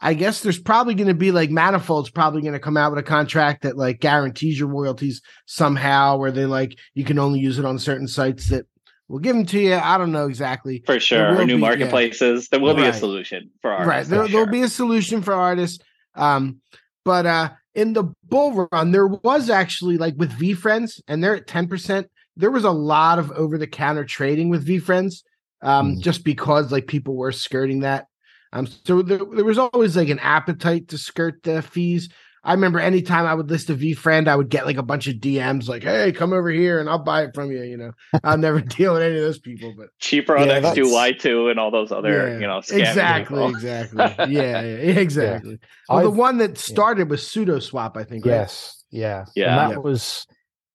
I 0.02 0.14
guess 0.14 0.40
there's 0.42 0.58
probably 0.58 0.94
going 0.94 1.08
to 1.08 1.14
be 1.14 1.30
like 1.30 1.50
Manifold's 1.50 2.10
probably 2.10 2.40
going 2.42 2.54
to 2.54 2.58
come 2.60 2.76
out 2.76 2.90
with 2.92 2.98
a 2.98 3.02
contract 3.06 3.62
that 3.62 3.76
like 3.76 4.00
guarantees 4.00 4.58
your 4.58 4.68
royalties 4.68 5.20
somehow, 5.46 6.16
where 6.16 6.32
they 6.32 6.46
like 6.46 6.78
you 6.94 7.04
can 7.04 7.18
only 7.18 7.40
use 7.40 7.58
it 7.58 7.64
on 7.66 7.78
certain 7.78 8.08
sites 8.08 8.48
that 8.48 8.66
will 9.08 9.18
give 9.18 9.34
them 9.36 9.44
to 9.46 9.58
you. 9.58 9.74
I 9.74 9.98
don't 9.98 10.12
know 10.12 10.26
exactly. 10.26 10.82
for 10.86 11.00
sure, 11.00 11.34
or 11.36 11.44
new 11.44 11.46
be- 11.46 11.52
yeah. 11.54 11.58
marketplaces, 11.58 12.48
there 12.48 12.60
will 12.60 12.74
be 12.74 12.84
a 12.84 12.92
solution 12.94 13.50
for 13.60 13.70
right 13.72 13.80
artists. 13.86 14.10
there, 14.10 14.22
for 14.24 14.28
there'll 14.30 14.46
sure. 14.46 14.52
be 14.52 14.62
a 14.62 14.68
solution 14.68 15.20
for 15.22 15.34
artists 15.34 15.84
um 16.14 16.60
but 17.04 17.26
uh 17.26 17.50
in 17.74 17.92
the 17.92 18.04
bull 18.24 18.68
run 18.72 18.90
there 18.92 19.06
was 19.06 19.48
actually 19.48 19.96
like 19.96 20.14
with 20.16 20.32
VeeFriends 20.32 21.00
and 21.08 21.22
they're 21.22 21.36
at 21.36 21.46
10% 21.46 22.06
there 22.36 22.50
was 22.50 22.64
a 22.64 22.70
lot 22.70 23.18
of 23.18 23.30
over 23.32 23.58
the 23.58 23.66
counter 23.66 24.04
trading 24.04 24.48
with 24.48 24.66
VeeFriends 24.66 25.22
um 25.62 25.96
Mhm. 25.96 26.00
just 26.00 26.24
because 26.24 26.72
like 26.72 26.86
people 26.86 27.16
were 27.16 27.32
skirting 27.32 27.80
that 27.80 28.06
um 28.52 28.66
so 28.66 29.02
there, 29.02 29.18
there 29.18 29.44
was 29.44 29.58
always 29.58 29.96
like 29.96 30.08
an 30.08 30.18
appetite 30.18 30.88
to 30.88 30.98
skirt 30.98 31.42
the 31.42 31.62
fees 31.62 32.08
i 32.44 32.52
remember 32.52 32.78
anytime 32.78 33.26
i 33.26 33.34
would 33.34 33.50
list 33.50 33.68
a 33.70 33.74
VeeFriend 33.74 34.28
i 34.28 34.34
would 34.36 34.48
get 34.48 34.64
like 34.66 34.76
a 34.78 34.82
bunch 34.82 35.06
of 35.08 35.16
dms 35.16 35.68
like 35.68 35.82
hey 35.82 36.10
come 36.12 36.32
over 36.32 36.50
here 36.50 36.80
and 36.80 36.88
i'll 36.88 36.98
buy 36.98 37.22
it 37.24 37.34
from 37.34 37.50
you 37.50 37.62
you 37.62 37.76
know 37.76 37.92
i'll 38.24 38.38
never 38.38 38.60
deal 38.78 38.94
with 38.94 39.02
any 39.02 39.16
of 39.16 39.20
those 39.22 39.38
people 39.38 39.74
but 39.76 39.88
cheaper 39.98 40.36
on 40.36 40.48
Yeah, 40.48 40.60
X2, 40.60 40.62
that's- 40.62 40.78
Y2, 41.24 41.50
and 41.50 41.60
all 41.60 41.70
those 41.70 41.92
other, 41.92 42.28
Yeah, 42.28 42.34
you 42.38 42.46
know, 42.46 42.58
exactly, 42.58 43.36
people. 43.36 43.48
exactly. 43.50 43.98
Yeah, 44.34 44.60
yeah, 44.62 45.00
exactly. 45.00 45.58
Well, 45.88 46.02
the 46.02 46.10
one 46.10 46.38
that 46.38 46.56
started 46.58 47.10
was 47.10 47.22
sudoswap, 47.22 47.96
I 47.96 48.04
think. 48.04 48.24
right? 48.24 48.32
Yes, 48.32 48.84
yeah, 48.90 49.24
Yeah. 49.34 49.62
And 49.64 49.72
that 49.72 49.82
was 49.84 50.26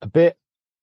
a 0.01 0.07
bit, 0.07 0.37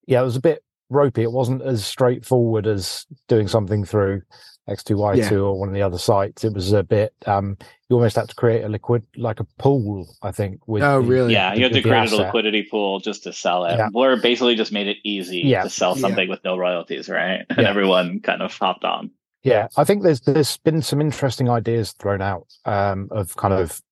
yeah, 0.06 0.20
it 0.20 0.24
was 0.24 0.36
a 0.36 0.40
bit 0.40 0.62
ropey. 0.92 1.22
It 1.22 1.32
wasn't 1.32 1.62
as 1.62 1.84
straightforward 1.84 2.66
as 2.66 3.06
doing 3.28 3.48
something 3.48 3.84
through 3.84 4.22
X2Y2 4.68 5.30
Yeah. 5.30 5.38
or 5.38 5.58
one 5.58 5.68
of 5.68 5.74
the 5.74 5.82
other 5.82 5.98
sites. 5.98 6.44
It 6.44 6.54
was 6.54 6.72
a 6.72 6.82
bit. 6.82 7.12
um 7.26 7.56
You 7.88 7.96
almost 7.96 8.16
had 8.16 8.28
to 8.28 8.34
create 8.34 8.62
a 8.64 8.68
liquid, 8.68 9.02
like 9.16 9.40
a 9.40 9.46
pool. 9.58 10.06
I 10.22 10.30
think. 10.32 10.60
With 10.68 10.82
Oh, 10.82 11.02
the- 11.02 11.08
really? 11.08 11.32
Yeah, 11.32 11.52
you 11.54 11.62
had 11.64 11.72
to 11.72 11.78
with 11.78 11.84
the 11.84 11.90
create 11.90 12.12
a 12.12 12.16
liquidity 12.16 12.62
pool 12.70 13.00
just 13.00 13.24
to 13.24 13.32
sell 13.32 13.64
it. 13.64 13.76
Yeah. 13.76 13.88
Blur 13.90 14.16
basically 14.20 14.54
just 14.54 14.72
made 14.72 14.86
it 14.86 14.98
easy 15.04 15.40
Yeah. 15.40 15.64
to 15.64 15.70
sell 15.70 15.94
Yeah. 15.96 16.00
something 16.02 16.28
with 16.28 16.40
no 16.44 16.56
royalties, 16.56 17.08
right? 17.08 17.44
And 17.50 17.58
Yeah. 17.62 17.68
everyone 17.70 18.20
kind 18.20 18.40
of 18.42 18.52
hopped 18.56 18.84
on. 18.84 19.10
Yeah, 19.42 19.66
I 19.76 19.82
think 19.82 20.04
there's 20.04 20.20
there's 20.20 20.56
been 20.58 20.82
some 20.82 21.00
interesting 21.00 21.50
ideas 21.50 21.90
thrown 21.92 22.22
out 22.22 22.46
um, 22.64 23.08
of 23.10 23.34
kind 23.36 23.52
of 23.52 23.82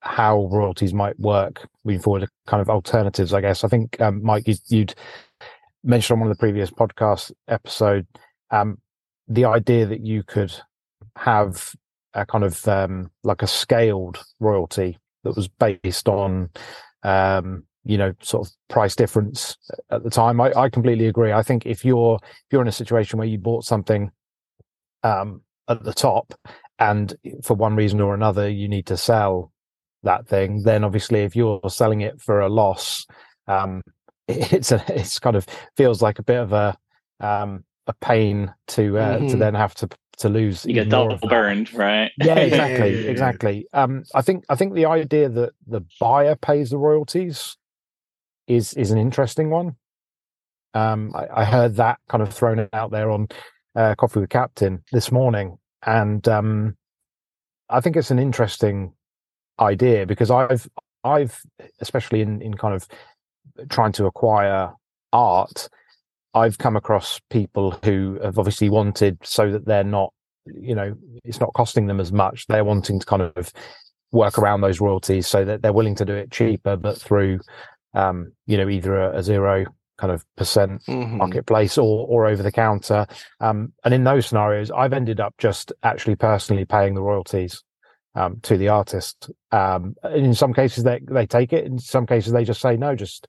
how 0.00 0.48
royalties 0.52 0.92
might 0.94 1.18
work 1.20 1.68
moving 1.84 2.00
forward, 2.02 2.28
kind 2.46 2.60
of 2.60 2.68
alternatives. 2.68 3.32
I 3.32 3.40
guess 3.40 3.62
I 3.64 3.68
think 3.68 4.00
um, 4.00 4.22
Mike, 4.24 4.46
you, 4.48 4.54
you'd 4.68 4.94
mentioned 5.88 6.16
on 6.16 6.20
one 6.20 6.30
of 6.30 6.36
the 6.36 6.40
previous 6.40 6.70
podcast 6.70 7.32
episode 7.48 8.06
um, 8.50 8.78
the 9.26 9.44
idea 9.44 9.86
that 9.86 10.06
you 10.06 10.22
could 10.22 10.52
have 11.16 11.74
a 12.14 12.24
kind 12.24 12.44
of 12.44 12.66
um, 12.68 13.10
like 13.24 13.42
a 13.42 13.46
scaled 13.46 14.24
royalty 14.40 14.98
that 15.24 15.36
was 15.36 15.48
based 15.48 16.08
on 16.08 16.48
um, 17.02 17.64
you 17.84 17.96
know, 17.96 18.12
sort 18.20 18.46
of 18.46 18.52
price 18.68 18.94
difference 18.94 19.56
at 19.90 20.02
the 20.02 20.10
time. 20.10 20.40
I, 20.40 20.52
I 20.54 20.68
completely 20.68 21.06
agree. 21.06 21.32
I 21.32 21.42
think 21.42 21.64
if 21.64 21.84
you're 21.84 22.18
if 22.22 22.52
you're 22.52 22.62
in 22.62 22.68
a 22.68 22.72
situation 22.72 23.18
where 23.18 23.26
you 23.26 23.38
bought 23.38 23.64
something 23.64 24.10
um, 25.02 25.42
at 25.68 25.82
the 25.84 25.94
top, 25.94 26.34
and 26.78 27.14
for 27.42 27.54
one 27.54 27.76
reason 27.76 28.00
or 28.00 28.14
another 28.14 28.48
you 28.48 28.68
need 28.68 28.86
to 28.86 28.96
sell 28.96 29.52
that 30.02 30.28
thing, 30.28 30.62
then 30.64 30.84
obviously 30.84 31.20
if 31.20 31.34
you're 31.34 31.60
selling 31.68 32.02
it 32.02 32.20
for 32.20 32.40
a 32.40 32.48
loss, 32.48 33.06
um, 33.46 33.82
it's 34.28 34.72
a 34.72 34.82
it's 34.88 35.18
kind 35.18 35.36
of 35.36 35.46
feels 35.76 36.02
like 36.02 36.18
a 36.18 36.22
bit 36.22 36.38
of 36.38 36.52
a 36.52 36.76
um, 37.20 37.64
a 37.86 37.94
pain 37.94 38.52
to 38.68 38.98
uh, 38.98 39.18
Mhm. 39.18 39.30
to 39.30 39.36
then 39.36 39.54
have 39.54 39.74
to 39.76 39.88
to 40.18 40.28
lose. 40.28 40.64
You 40.64 40.74
get 40.74 40.90
double 40.90 41.16
burned, 41.16 41.72
right? 41.74 42.10
Yeah, 42.18 42.34
exactly, 42.40 42.90
Yeah, 42.90 42.96
yeah, 42.96 43.04
yeah. 43.04 43.10
exactly. 43.10 43.66
Um, 43.72 44.04
I 44.14 44.22
think 44.22 44.44
I 44.48 44.56
think 44.56 44.74
the 44.74 44.86
idea 44.86 45.28
that 45.28 45.52
the 45.66 45.82
buyer 46.00 46.36
pays 46.36 46.70
the 46.70 46.78
royalties 46.78 47.56
is 48.46 48.74
is 48.74 48.90
an 48.90 48.98
interesting 48.98 49.50
one. 49.50 49.76
Um, 50.74 51.12
I, 51.14 51.40
I 51.40 51.44
heard 51.44 51.76
that 51.76 51.98
kind 52.08 52.22
of 52.22 52.32
thrown 52.32 52.68
out 52.72 52.90
there 52.90 53.10
on 53.10 53.28
uh, 53.74 53.94
Coffee 53.96 54.20
with 54.20 54.30
Captain 54.30 54.82
this 54.92 55.10
morning, 55.10 55.58
and 55.86 56.26
um, 56.28 56.76
I 57.70 57.80
think 57.80 57.96
it's 57.96 58.10
an 58.10 58.18
interesting 58.18 58.92
idea 59.58 60.04
because 60.06 60.30
I've 60.30 60.68
I've 61.04 61.40
especially 61.80 62.20
in 62.20 62.42
in 62.42 62.54
kind 62.54 62.74
of 62.74 62.86
trying 63.68 63.92
to 63.92 64.06
acquire 64.06 64.72
art, 65.12 65.68
I've 66.34 66.58
come 66.58 66.76
across 66.76 67.20
people 67.30 67.78
who 67.84 68.18
have 68.22 68.38
obviously 68.38 68.68
wanted 68.68 69.18
so 69.22 69.50
that 69.50 69.64
they're 69.66 69.84
not, 69.84 70.12
you 70.46 70.74
know, 70.74 70.94
it's 71.24 71.40
not 71.40 71.52
costing 71.54 71.86
them 71.86 72.00
as 72.00 72.12
much. 72.12 72.46
They're 72.46 72.64
wanting 72.64 73.00
to 73.00 73.06
kind 73.06 73.22
of 73.22 73.52
work 74.12 74.38
around 74.38 74.60
those 74.60 74.80
royalties 74.80 75.26
so 75.26 75.44
that 75.44 75.62
they're 75.62 75.72
willing 75.72 75.94
to 75.96 76.04
do 76.04 76.14
it 76.14 76.30
cheaper, 76.30 76.76
but 76.76 76.98
through, 76.98 77.40
um, 77.94 78.32
you 78.46 78.56
know, 78.56 78.68
either 78.68 78.96
a, 78.96 79.18
a 79.18 79.22
zero 79.22 79.66
kind 79.98 80.12
of 80.12 80.24
percent 80.36 80.80
Mhm. 80.86 81.16
marketplace 81.16 81.76
or 81.76 82.06
or 82.08 82.26
over 82.26 82.42
the 82.42 82.52
counter. 82.52 83.06
Um, 83.40 83.72
and 83.84 83.92
in 83.92 84.04
those 84.04 84.26
scenarios, 84.26 84.70
I've 84.70 84.92
ended 84.92 85.18
up 85.20 85.34
just 85.38 85.72
actually 85.82 86.14
personally 86.16 86.64
paying 86.64 86.94
the 86.94 87.02
royalties 87.02 87.62
um, 88.14 88.38
to 88.42 88.56
the 88.56 88.68
artist. 88.68 89.30
Um, 89.50 89.96
and 90.04 90.24
in 90.26 90.34
some 90.34 90.54
cases, 90.54 90.84
they 90.84 91.00
they 91.10 91.26
take 91.26 91.52
it. 91.52 91.64
In 91.64 91.78
some 91.78 92.06
cases, 92.06 92.32
they 92.32 92.44
just 92.44 92.60
say 92.60 92.76
no, 92.76 92.94
just 92.94 93.26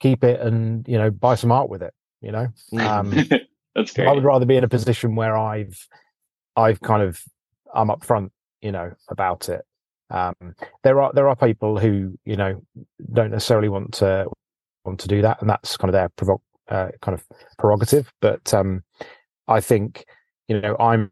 keep 0.00 0.24
it 0.24 0.40
and 0.40 0.86
you 0.88 0.98
know 0.98 1.10
buy 1.10 1.34
some 1.34 1.52
art 1.52 1.68
with 1.68 1.82
it. 1.82 1.94
You 2.20 2.32
know, 2.32 2.48
um, 2.80 3.12
That's 3.74 3.98
I 3.98 4.12
would 4.12 4.24
rather 4.24 4.46
be 4.46 4.56
in 4.56 4.64
a 4.64 4.68
position 4.68 5.14
where 5.14 5.36
I've 5.36 5.86
I've 6.56 6.80
kind 6.80 7.02
of 7.02 7.20
I'm 7.74 7.88
upfront, 7.88 8.30
you 8.62 8.72
know, 8.72 8.92
about 9.08 9.48
it. 9.48 9.64
Um, 10.08 10.34
there 10.82 11.00
are 11.02 11.12
there 11.12 11.28
are 11.28 11.36
people 11.36 11.78
who 11.78 12.18
you 12.24 12.36
know 12.36 12.62
don't 13.12 13.30
necessarily 13.30 13.68
want 13.68 13.92
to 13.94 14.26
want 14.84 15.00
to 15.00 15.08
do 15.08 15.20
that, 15.22 15.40
and 15.40 15.50
that's 15.50 15.76
kind 15.76 15.90
of 15.90 15.92
their 15.92 16.08
provo- 16.10 16.42
uh, 16.68 16.88
kind 17.02 17.18
of 17.18 17.24
prerogative. 17.58 18.12
But 18.20 18.54
um, 18.54 18.82
I 19.46 19.60
think 19.60 20.06
you 20.48 20.60
know 20.60 20.76
I'm 20.78 21.10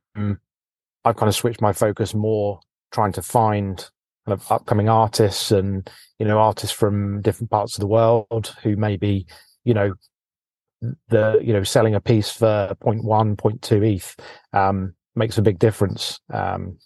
I've 1.04 1.16
kind 1.16 1.28
of 1.28 1.34
switched 1.34 1.60
my 1.60 1.72
focus 1.72 2.14
more 2.14 2.60
trying 2.92 3.12
to 3.12 3.22
find 3.22 3.90
kind 4.26 4.38
of 4.40 4.50
upcoming 4.50 4.88
artists 4.88 5.50
and 5.50 5.90
you 6.18 6.26
know 6.26 6.38
artists 6.38 6.74
from 6.74 7.20
different 7.22 7.50
parts 7.50 7.76
of 7.76 7.80
the 7.80 7.86
world 7.86 8.54
who 8.62 8.76
maybe 8.76 9.26
you 9.64 9.74
know 9.74 9.94
the 11.08 11.38
you 11.42 11.52
know 11.52 11.62
selling 11.62 11.94
a 11.94 12.00
piece 12.00 12.30
for 12.30 12.74
0.1 12.82 13.36
0.2 13.36 13.94
eth 13.94 14.16
um 14.52 14.94
makes 15.14 15.38
a 15.38 15.42
big 15.42 15.58
difference 15.58 16.18
um 16.32 16.76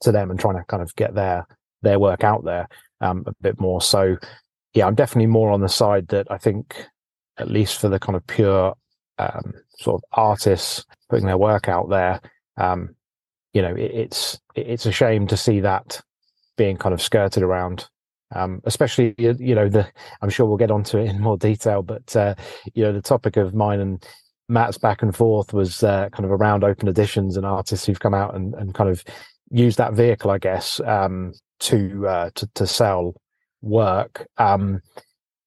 to 0.00 0.12
them 0.12 0.30
and 0.30 0.38
trying 0.38 0.56
to 0.56 0.64
kind 0.64 0.82
of 0.82 0.94
get 0.96 1.14
their 1.14 1.46
their 1.82 1.98
work 1.98 2.22
out 2.24 2.44
there 2.44 2.68
um 3.00 3.24
a 3.26 3.32
bit 3.40 3.58
more. 3.58 3.80
So 3.80 4.16
yeah 4.74 4.86
i'm 4.86 4.94
definitely 4.94 5.26
more 5.26 5.50
on 5.50 5.60
the 5.60 5.68
side 5.68 6.06
that 6.08 6.30
i 6.30 6.38
think 6.38 6.86
at 7.38 7.50
least 7.50 7.80
for 7.80 7.88
the 7.88 7.98
kind 7.98 8.14
of 8.14 8.26
pure 8.26 8.74
um 9.18 9.52
sort 9.78 9.96
of 9.96 10.04
artists 10.12 10.84
putting 11.08 11.26
their 11.26 11.38
work 11.38 11.68
out 11.68 11.88
there 11.88 12.20
um 12.58 12.94
you 13.52 13.62
know 13.62 13.74
it, 13.74 13.90
it's 13.92 14.38
it's 14.54 14.86
a 14.86 14.92
shame 14.92 15.26
to 15.26 15.36
see 15.36 15.60
that 15.60 16.00
being 16.56 16.76
kind 16.76 16.92
of 16.92 17.02
skirted 17.02 17.42
around 17.42 17.88
um, 18.34 18.60
especially 18.64 19.14
you 19.18 19.54
know 19.54 19.68
the 19.68 19.86
I'm 20.20 20.30
sure 20.30 20.46
we'll 20.46 20.56
get 20.56 20.70
onto 20.70 20.98
it 20.98 21.08
in 21.08 21.20
more 21.20 21.36
detail, 21.36 21.82
but 21.82 22.14
uh, 22.16 22.34
you 22.74 22.82
know 22.82 22.92
the 22.92 23.02
topic 23.02 23.36
of 23.36 23.54
mine 23.54 23.80
and 23.80 24.04
Matt's 24.48 24.78
back 24.78 25.02
and 25.02 25.14
forth 25.14 25.52
was 25.52 25.82
uh, 25.82 26.08
kind 26.10 26.24
of 26.24 26.30
around 26.30 26.64
open 26.64 26.88
editions 26.88 27.36
and 27.36 27.46
artists 27.46 27.86
who've 27.86 28.00
come 28.00 28.14
out 28.14 28.34
and, 28.34 28.54
and 28.54 28.74
kind 28.74 28.90
of 28.90 29.02
used 29.50 29.78
that 29.78 29.94
vehicle, 29.94 30.30
I 30.30 30.38
guess, 30.38 30.80
um, 30.80 31.32
to, 31.60 32.06
uh, 32.06 32.30
to 32.34 32.48
to 32.54 32.66
sell 32.66 33.14
work. 33.62 34.26
Um, 34.38 34.80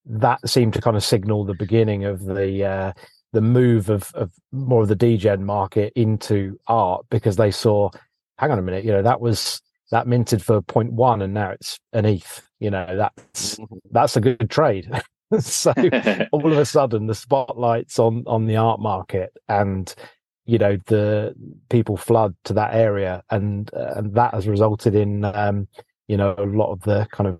that 0.05 0.47
seemed 0.49 0.73
to 0.73 0.81
kind 0.81 0.97
of 0.97 1.03
signal 1.03 1.45
the 1.45 1.53
beginning 1.53 2.05
of 2.05 2.25
the 2.25 2.65
uh, 2.65 2.93
the 3.33 3.41
move 3.41 3.89
of, 3.89 4.11
of 4.15 4.31
more 4.51 4.81
of 4.81 4.87
the 4.87 4.95
degen 4.95 5.45
market 5.45 5.93
into 5.95 6.57
art 6.67 7.05
because 7.11 7.35
they 7.35 7.51
saw, 7.51 7.89
hang 8.37 8.51
on 8.51 8.59
a 8.59 8.61
minute, 8.61 8.85
you 8.85 8.91
know 8.91 9.03
that 9.03 9.21
was 9.21 9.61
that 9.91 10.07
minted 10.07 10.43
for 10.43 10.61
0.1 10.61 11.23
and 11.23 11.33
now 11.33 11.51
it's 11.51 11.79
an 11.93 12.05
ETH. 12.05 12.47
You 12.59 12.71
know 12.71 12.85
that's 12.95 13.57
that's 13.91 14.17
a 14.17 14.21
good 14.21 14.49
trade. 14.49 14.89
so 15.39 15.73
all 16.31 16.51
of 16.51 16.57
a 16.57 16.65
sudden 16.65 17.07
the 17.07 17.15
spotlight's 17.15 17.99
on 17.99 18.23
on 18.27 18.47
the 18.47 18.55
art 18.55 18.79
market 18.79 19.31
and 19.47 19.93
you 20.45 20.57
know 20.57 20.77
the 20.87 21.35
people 21.69 21.95
flood 21.95 22.35
to 22.43 22.53
that 22.53 22.73
area 22.73 23.23
and 23.29 23.71
uh, 23.75 23.93
and 23.95 24.15
that 24.15 24.33
has 24.33 24.47
resulted 24.47 24.95
in 24.95 25.23
um 25.23 25.67
you 26.07 26.17
know 26.17 26.33
a 26.37 26.45
lot 26.45 26.71
of 26.71 26.81
the 26.81 27.07
kind 27.11 27.27
of 27.27 27.39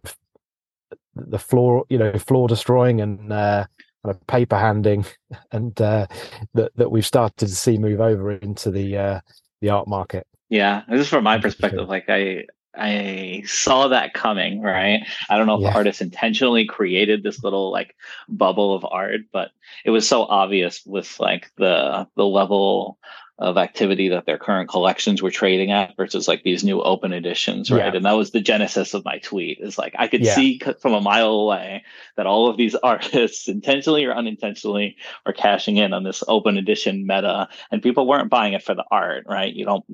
the 1.15 1.39
floor 1.39 1.85
you 1.89 1.97
know 1.97 2.13
floor 2.19 2.47
destroying 2.47 3.01
and 3.01 3.33
uh 3.33 3.65
kind 4.05 4.15
of 4.15 4.27
paper 4.27 4.57
handing 4.57 5.03
and 5.51 5.81
uh 5.81 6.05
that 6.53 6.71
that 6.75 6.91
we've 6.91 7.05
started 7.05 7.47
to 7.47 7.55
see 7.55 7.77
move 7.77 7.99
over 7.99 8.31
into 8.31 8.69
the 8.69 8.95
uh 8.95 9.19
the 9.61 9.69
art 9.69 9.87
market 9.87 10.27
Yeah, 10.49 10.83
this 10.89 11.01
is 11.01 11.07
from 11.09 11.23
my 11.23 11.37
perspective. 11.39 11.87
Like 11.87 12.05
I, 12.09 12.45
I 12.75 13.43
saw 13.45 13.87
that 13.89 14.13
coming. 14.13 14.61
Right. 14.61 15.01
I 15.29 15.37
don't 15.37 15.47
know 15.47 15.55
if 15.55 15.61
Yeah. 15.61 15.71
the 15.71 15.77
artist 15.77 16.01
intentionally 16.01 16.65
created 16.65 17.23
this 17.23 17.43
little 17.43 17.71
like 17.71 17.95
bubble 18.27 18.73
of 18.75 18.85
art, 18.89 19.21
but 19.31 19.51
it 19.85 19.91
was 19.91 20.07
so 20.07 20.23
obvious 20.23 20.81
with 20.85 21.19
like 21.19 21.51
the 21.57 22.07
the 22.15 22.25
level 22.25 22.97
of 23.39 23.57
activity 23.57 24.09
that 24.09 24.25
their 24.25 24.37
current 24.37 24.69
collections 24.69 25.21
were 25.21 25.31
trading 25.31 25.71
at 25.71 25.95
versus 25.95 26.27
like 26.27 26.43
these 26.43 26.63
new 26.63 26.81
open 26.81 27.13
editions, 27.13 27.71
right? 27.71 27.85
Yeah. 27.85 27.95
And 27.95 28.05
that 28.05 28.17
was 28.17 28.31
the 28.31 28.41
genesis 28.41 28.93
of 28.93 29.05
my 29.05 29.17
tweet. 29.19 29.59
Is 29.61 29.77
like 29.77 29.95
I 29.97 30.07
could 30.07 30.23
Yeah. 30.23 30.35
see 30.35 30.61
from 30.81 30.93
a 30.93 31.01
mile 31.01 31.31
away 31.31 31.83
that 32.17 32.25
all 32.25 32.49
of 32.49 32.57
these 32.57 32.75
artists, 32.83 33.47
intentionally 33.47 34.05
or 34.05 34.13
unintentionally, 34.13 34.97
are 35.25 35.33
cashing 35.33 35.77
in 35.77 35.93
on 35.93 36.03
this 36.03 36.23
open 36.27 36.57
edition 36.57 37.07
meta, 37.07 37.47
and 37.71 37.81
people 37.81 38.05
weren't 38.07 38.29
buying 38.29 38.53
it 38.53 38.63
for 38.63 38.75
the 38.75 38.85
art, 38.91 39.25
right? 39.27 39.53
You 39.53 39.65
don't, 39.65 39.85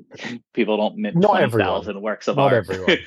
people 0.52 0.76
don't 0.76 0.96
mint 0.96 1.16
Not 1.16 1.50
twenty 1.50 2.00
works 2.00 2.28
of 2.28 2.36
Not 2.36 2.52
art. 2.52 2.68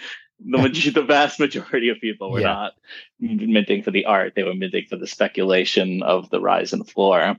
the 0.46 0.92
the 0.94 1.04
vast 1.04 1.40
majority 1.40 1.90
of 1.90 2.00
people 2.00 2.32
were 2.32 2.40
Yeah. 2.40 2.54
not 2.54 2.74
minting 3.20 3.84
for 3.84 3.92
the 3.92 4.06
art; 4.06 4.34
they 4.36 4.44
were 4.44 4.54
minting 4.56 4.86
for 4.90 4.96
the 4.96 5.08
speculation 5.08 6.02
of 6.04 6.30
the 6.30 6.40
rise 6.40 6.74
and 6.74 6.90
floor. 6.90 7.36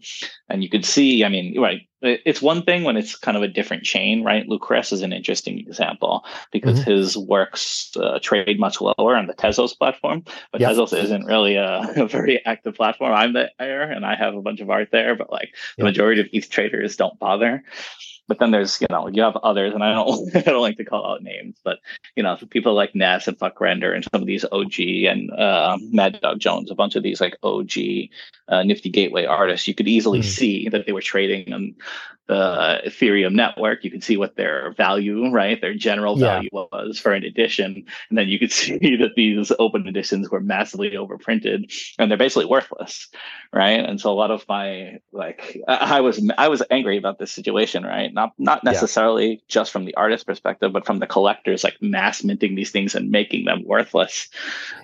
And 0.48 0.62
you 0.62 0.68
could 0.68 0.84
see, 0.84 1.24
I 1.24 1.28
mean, 1.28 1.58
right? 1.60 1.82
It's 2.02 2.40
one 2.40 2.62
thing 2.62 2.84
when 2.84 2.96
it's 2.96 3.14
kind 3.14 3.36
of 3.36 3.42
a 3.42 3.48
different 3.48 3.82
chain, 3.84 4.24
right? 4.24 4.48
Lucrece 4.48 4.90
is 4.92 5.02
an 5.02 5.12
interesting 5.12 5.58
example 5.58 6.24
because 6.50 6.80
Mm-hmm. 6.80 6.90
his 6.90 7.16
works 7.16 7.94
uh, 7.96 8.18
trade 8.22 8.58
much 8.58 8.80
lower 8.80 9.16
on 9.16 9.26
the 9.26 9.34
Tezos 9.34 9.76
platform, 9.76 10.24
but 10.50 10.60
Yep. 10.62 10.70
Tezos 10.72 10.98
isn't 10.98 11.26
really 11.26 11.56
a, 11.56 11.80
a 11.96 12.06
very 12.08 12.44
active 12.46 12.74
platform. 12.74 13.12
I'm 13.12 13.34
there 13.34 13.90
and 13.90 14.06
I 14.06 14.14
have 14.16 14.34
a 14.34 14.40
bunch 14.40 14.60
of 14.60 14.70
art 14.70 14.88
there, 14.92 15.14
but 15.14 15.30
like 15.30 15.54
the 15.76 15.84
majority 15.84 16.22
of 16.22 16.28
ETH 16.32 16.48
traders 16.48 16.96
don't 16.96 17.18
bother. 17.18 17.64
But 18.30 18.38
then 18.38 18.52
there's, 18.52 18.80
you 18.80 18.86
know, 18.90 19.08
you 19.08 19.22
have 19.22 19.34
others, 19.38 19.74
and 19.74 19.82
I 19.82 19.92
don't, 19.92 20.36
I 20.36 20.42
don't 20.42 20.62
like 20.62 20.76
to 20.76 20.84
call 20.84 21.04
out 21.04 21.20
names, 21.24 21.56
but 21.64 21.80
you 22.14 22.22
know, 22.22 22.38
people 22.48 22.74
like 22.74 22.94
Ness 22.94 23.26
and 23.26 23.36
Fuck 23.36 23.60
Render 23.60 23.92
and 23.92 24.04
some 24.04 24.22
of 24.22 24.26
these 24.28 24.44
OG 24.52 24.78
and 24.78 25.32
uh, 25.32 25.76
Mad 25.90 26.20
Dog 26.20 26.38
Jones, 26.38 26.70
a 26.70 26.76
bunch 26.76 26.94
of 26.94 27.02
these 27.02 27.20
like 27.20 27.36
OG 27.42 27.72
uh, 28.46 28.62
Nifty 28.62 28.88
Gateway 28.88 29.24
artists, 29.24 29.66
you 29.66 29.74
could 29.74 29.88
easily 29.88 30.20
Mm. 30.20 30.24
see 30.24 30.68
that 30.68 30.86
they 30.86 30.92
were 30.92 31.00
trading 31.00 31.52
on 31.52 31.74
the 32.30 32.80
Ethereum 32.86 33.34
network. 33.34 33.82
You 33.82 33.90
can 33.90 34.00
see 34.00 34.16
what 34.16 34.36
their 34.36 34.72
value, 34.76 35.30
right, 35.32 35.60
their 35.60 35.74
general 35.74 36.16
Yeah. 36.16 36.26
value 36.34 36.48
was 36.52 36.98
for 36.98 37.12
an 37.12 37.24
edition, 37.24 37.84
and 38.08 38.16
then 38.18 38.28
you 38.28 38.38
could 38.38 38.52
see 38.62 38.94
that 38.96 39.14
these 39.16 39.50
open 39.58 39.86
editions 39.88 40.30
were 40.30 40.40
massively 40.40 40.90
overprinted, 40.92 41.72
and 41.98 42.08
they're 42.08 42.16
basically 42.18 42.46
worthless, 42.46 43.08
right? 43.52 43.80
And 43.84 44.00
so 44.00 44.12
a 44.12 44.14
lot 44.22 44.30
of 44.30 44.44
my 44.48 45.00
like, 45.12 45.58
I 45.66 46.00
was 46.00 46.22
I 46.38 46.46
was 46.48 46.62
angry 46.70 46.96
about 46.98 47.18
this 47.18 47.32
situation, 47.32 47.82
right? 47.84 48.14
Not 48.14 48.30
not 48.38 48.60
Yeah. 48.62 48.70
necessarily 48.72 49.42
just 49.48 49.72
from 49.72 49.84
the 49.84 49.94
artist 49.96 50.24
perspective, 50.26 50.72
but 50.72 50.86
from 50.86 51.00
the 51.00 51.08
collectors, 51.08 51.64
like 51.64 51.76
mass 51.82 52.22
minting 52.22 52.54
these 52.54 52.70
things 52.70 52.94
and 52.94 53.10
making 53.10 53.44
them 53.46 53.64
worthless. 53.66 54.28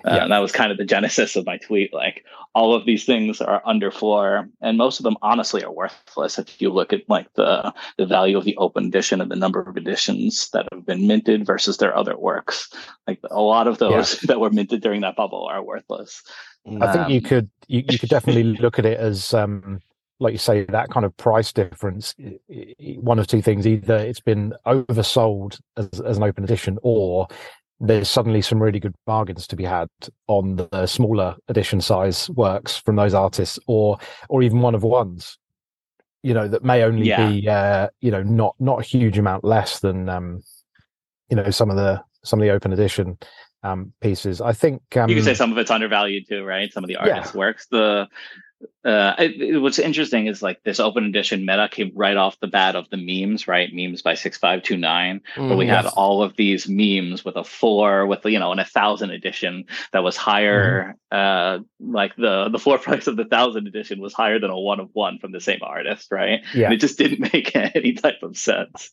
Uh, 0.05 0.15
Yeah. 0.15 0.23
And 0.23 0.31
that 0.33 0.39
was 0.39 0.51
kind 0.51 0.71
of 0.71 0.77
the 0.77 0.85
genesis 0.85 1.35
of 1.37 1.45
my 1.45 1.57
tweet. 1.57 1.93
Like 1.93 2.25
all 2.53 2.73
of 2.75 2.85
these 2.85 3.05
things 3.05 3.39
are 3.39 3.61
under 3.65 3.89
floor, 3.91 4.49
and 4.61 4.77
most 4.77 4.99
of 4.99 5.03
them 5.03 5.15
honestly 5.21 5.63
are 5.63 5.71
worthless. 5.71 6.37
If 6.39 6.61
you 6.61 6.69
look 6.71 6.91
at 6.91 7.07
like 7.07 7.31
the 7.37 7.73
the 7.97 8.05
value 8.05 8.37
of 8.37 8.43
the 8.43 8.57
open 8.57 8.87
edition 8.87 9.21
and 9.21 9.31
the 9.31 9.35
number 9.37 9.61
of 9.61 9.77
editions 9.77 10.49
that 10.51 10.67
have 10.73 10.85
been 10.85 11.07
minted 11.07 11.45
versus 11.45 11.77
their 11.77 11.95
other 11.95 12.17
works, 12.17 12.69
like 13.07 13.19
a 13.31 13.41
lot 13.41 13.67
of 13.67 13.77
those 13.77 14.19
that 14.27 14.39
were 14.41 14.49
minted 14.49 14.81
during 14.81 15.01
that 15.01 15.15
bubble 15.15 15.47
are 15.49 15.63
worthless. 15.63 16.21
I 16.81 16.91
think 16.91 17.09
you 17.09 17.19
Um, 17.19 17.23
could 17.23 17.49
you, 17.67 17.83
you 17.87 17.97
could 17.99 18.09
definitely 18.09 18.43
look 18.43 18.77
at 18.79 18.85
it 18.85 18.99
as 18.99 19.33
um 19.33 19.79
like 20.19 20.33
you 20.33 20.39
say 20.39 20.65
that 20.65 20.89
kind 20.89 21.05
of 21.05 21.15
price 21.15 21.53
difference. 21.53 22.13
I- 22.19 22.39
i- 22.51 22.97
one 22.99 23.19
of 23.19 23.27
two 23.27 23.41
things 23.41 23.65
either 23.65 23.97
it's 23.97 24.19
been 24.19 24.53
oversold 24.65 25.59
as, 25.77 26.01
as 26.01 26.17
an 26.17 26.23
open 26.23 26.43
edition 26.43 26.77
or 26.81 27.27
there's 27.79 28.09
suddenly 28.09 28.41
some 28.41 28.61
really 28.61 28.79
good 28.79 28.95
bargains 29.05 29.45
to 29.45 29.55
be 29.55 29.63
had 29.63 29.87
on 30.27 30.55
the 30.55 30.87
smaller 30.87 31.35
edition 31.47 31.79
size 31.79 32.27
works 32.31 32.75
from 32.77 32.95
those 32.95 33.13
artists 33.13 33.59
or 33.67 33.99
or 34.29 34.41
even 34.41 34.61
one 34.61 34.73
of 34.75 34.81
ones 34.83 35.37
you 36.23 36.33
know 36.33 36.47
that 36.47 36.63
may 36.63 36.83
only 36.83 37.07
Yeah. 37.07 37.29
be 37.29 37.47
uh 37.47 37.87
you 38.01 38.11
know 38.11 38.23
not 38.23 38.55
not 38.59 38.79
a 38.79 38.83
huge 38.83 39.17
amount 39.17 39.43
less 39.43 39.79
than 39.79 40.09
um 40.09 40.41
you 41.29 41.35
know 41.37 41.49
some 41.49 41.69
of 41.69 41.75
the 41.75 42.01
some 42.23 42.39
of 42.39 42.45
the 42.45 42.51
open 42.51 42.73
edition 42.73 43.17
um 43.63 43.93
pieces 44.01 44.41
i 44.41 44.51
think 44.51 44.81
um 44.97 45.09
you 45.09 45.15
can 45.15 45.23
say 45.23 45.33
some 45.33 45.51
of 45.51 45.57
it's 45.57 45.71
undervalued 45.71 46.27
too, 46.27 46.43
right? 46.43 46.71
Some 46.71 46.83
of 46.83 46.87
the 46.87 46.95
artists' 46.97 47.33
works. 47.33 47.67
The 47.71 48.07
uh, 48.83 49.13
it, 49.19 49.61
what's 49.61 49.79
interesting 49.79 50.27
is 50.27 50.41
like 50.41 50.63
this 50.63 50.79
open 50.79 51.05
edition 51.05 51.45
meta 51.45 51.67
came 51.69 51.91
right 51.93 52.17
off 52.17 52.39
the 52.39 52.47
bat 52.47 52.75
of 52.75 52.89
the 52.89 52.97
memes, 52.97 53.47
right? 53.47 53.69
Memes 53.73 54.01
by 54.01 54.15
six 54.15 54.37
five 54.37 54.63
two 54.63 54.77
nine, 54.77 55.21
where 55.47 55.57
we 55.57 55.65
Mm, 55.65 55.67
had 55.67 55.85
all 55.85 56.23
of 56.23 56.35
these 56.35 56.67
memes 56.67 57.23
with 57.23 57.35
a 57.35 57.43
four, 57.43 58.05
with 58.07 58.25
you 58.25 58.39
know, 58.39 58.51
an 58.51 58.59
a 58.59 58.65
thousand 58.65 59.11
edition 59.11 59.65
that 59.93 60.03
was 60.03 60.17
higher. 60.17 60.95
Uh, 61.11 61.59
like 61.79 62.15
the 62.15 62.49
the 62.49 62.59
floor 62.59 62.77
price 62.79 63.07
of 63.07 63.17
the 63.17 63.25
thousand 63.25 63.67
edition 63.67 63.99
was 63.99 64.13
higher 64.13 64.39
than 64.39 64.49
a 64.49 64.57
one 64.59 64.79
of 64.79 64.89
one 64.93 65.19
from 65.19 65.31
the 65.31 65.41
same 65.41 65.59
artist, 65.61 66.11
right? 66.11 66.41
Yeah. 66.53 66.65
And 66.65 66.73
it 66.73 66.77
just 66.77 66.97
didn't 66.97 67.19
make 67.33 67.55
any 67.55 67.93
type 67.93 68.23
of 68.23 68.37
sense. 68.37 68.91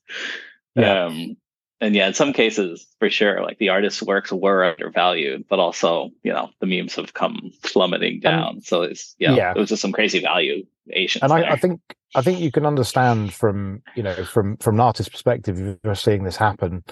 Yeah. 0.75 1.05
Um, 1.07 1.37
and 1.81 1.95
yeah, 1.95 2.07
in 2.07 2.15
some 2.15 2.33
cases, 2.33 2.87
for 2.99 3.11
sure, 3.11 3.43
like 3.43 3.59
the 3.59 3.69
artist's 3.69 4.03
works 4.03 4.33
were 4.33 4.65
undervalued, 4.65 5.45
but 5.49 5.59
also, 5.59 6.11
you 6.23 6.33
know, 6.33 6.51
the 6.61 6.67
memes 6.67 6.95
have 6.95 7.15
come 7.15 7.53
plummeting 7.63 8.21
down. 8.21 8.63
so 8.63 8.83
it's, 8.83 9.15
know, 9.19 9.35
yeah. 9.35 9.53
it 9.55 9.59
was 9.59 9.69
just 9.69 9.83
some 9.83 9.93
crazy 9.93 10.21
valuation. 10.21 11.23
and 11.23 11.33
I, 11.33 11.53
I 11.53 11.57
think 11.57 11.81
I 12.15 12.23
think 12.23 12.39
you 12.41 12.53
can 12.53 12.65
understand 12.65 13.35
from 13.35 13.83
you 13.97 14.03
know 14.03 14.25
from 14.25 14.57
from 14.59 14.77
an 14.77 14.81
artist's 14.81 15.11
perspective, 15.11 15.61
if 15.61 15.79
you're 15.83 15.95
seeing 15.95 16.25
this 16.25 16.37
happen, 16.37 16.85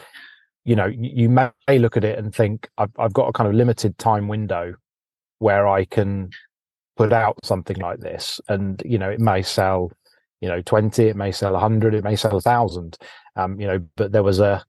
you 0.65 0.77
know, 0.77 0.87
you, 0.87 1.29
may 1.29 1.51
look 1.79 1.97
at 1.97 2.05
it 2.05 2.19
and 2.19 2.35
think, 2.35 2.69
I've 2.79 2.93
I've 2.99 3.13
got 3.13 3.29
a 3.29 3.33
kind 3.33 3.49
of 3.49 3.55
limited 3.55 3.97
time 3.99 4.29
window 4.29 4.75
where 5.39 5.67
I 5.67 5.85
can 5.85 6.31
put 6.97 7.13
out 7.13 7.39
something 7.45 7.77
like 7.77 8.01
this, 8.01 8.41
and 8.49 8.83
you 8.85 8.99
know, 8.99 9.11
it 9.11 9.21
may 9.21 9.43
sell, 9.43 9.93
you 10.41 10.49
know, 10.49 10.61
twenty, 10.63 11.05
it 11.05 11.17
may 11.17 11.33
sell 11.33 11.55
a 11.55 11.61
hundred, 11.61 11.95
it 11.95 12.05
may 12.05 12.17
sell 12.17 12.37
a 12.37 12.41
thousand, 12.41 12.99
um, 13.37 13.61
you 13.61 13.67
know, 13.67 13.85
but 13.97 14.13
there 14.13 14.23
was 14.23 14.41
a, 14.41 14.65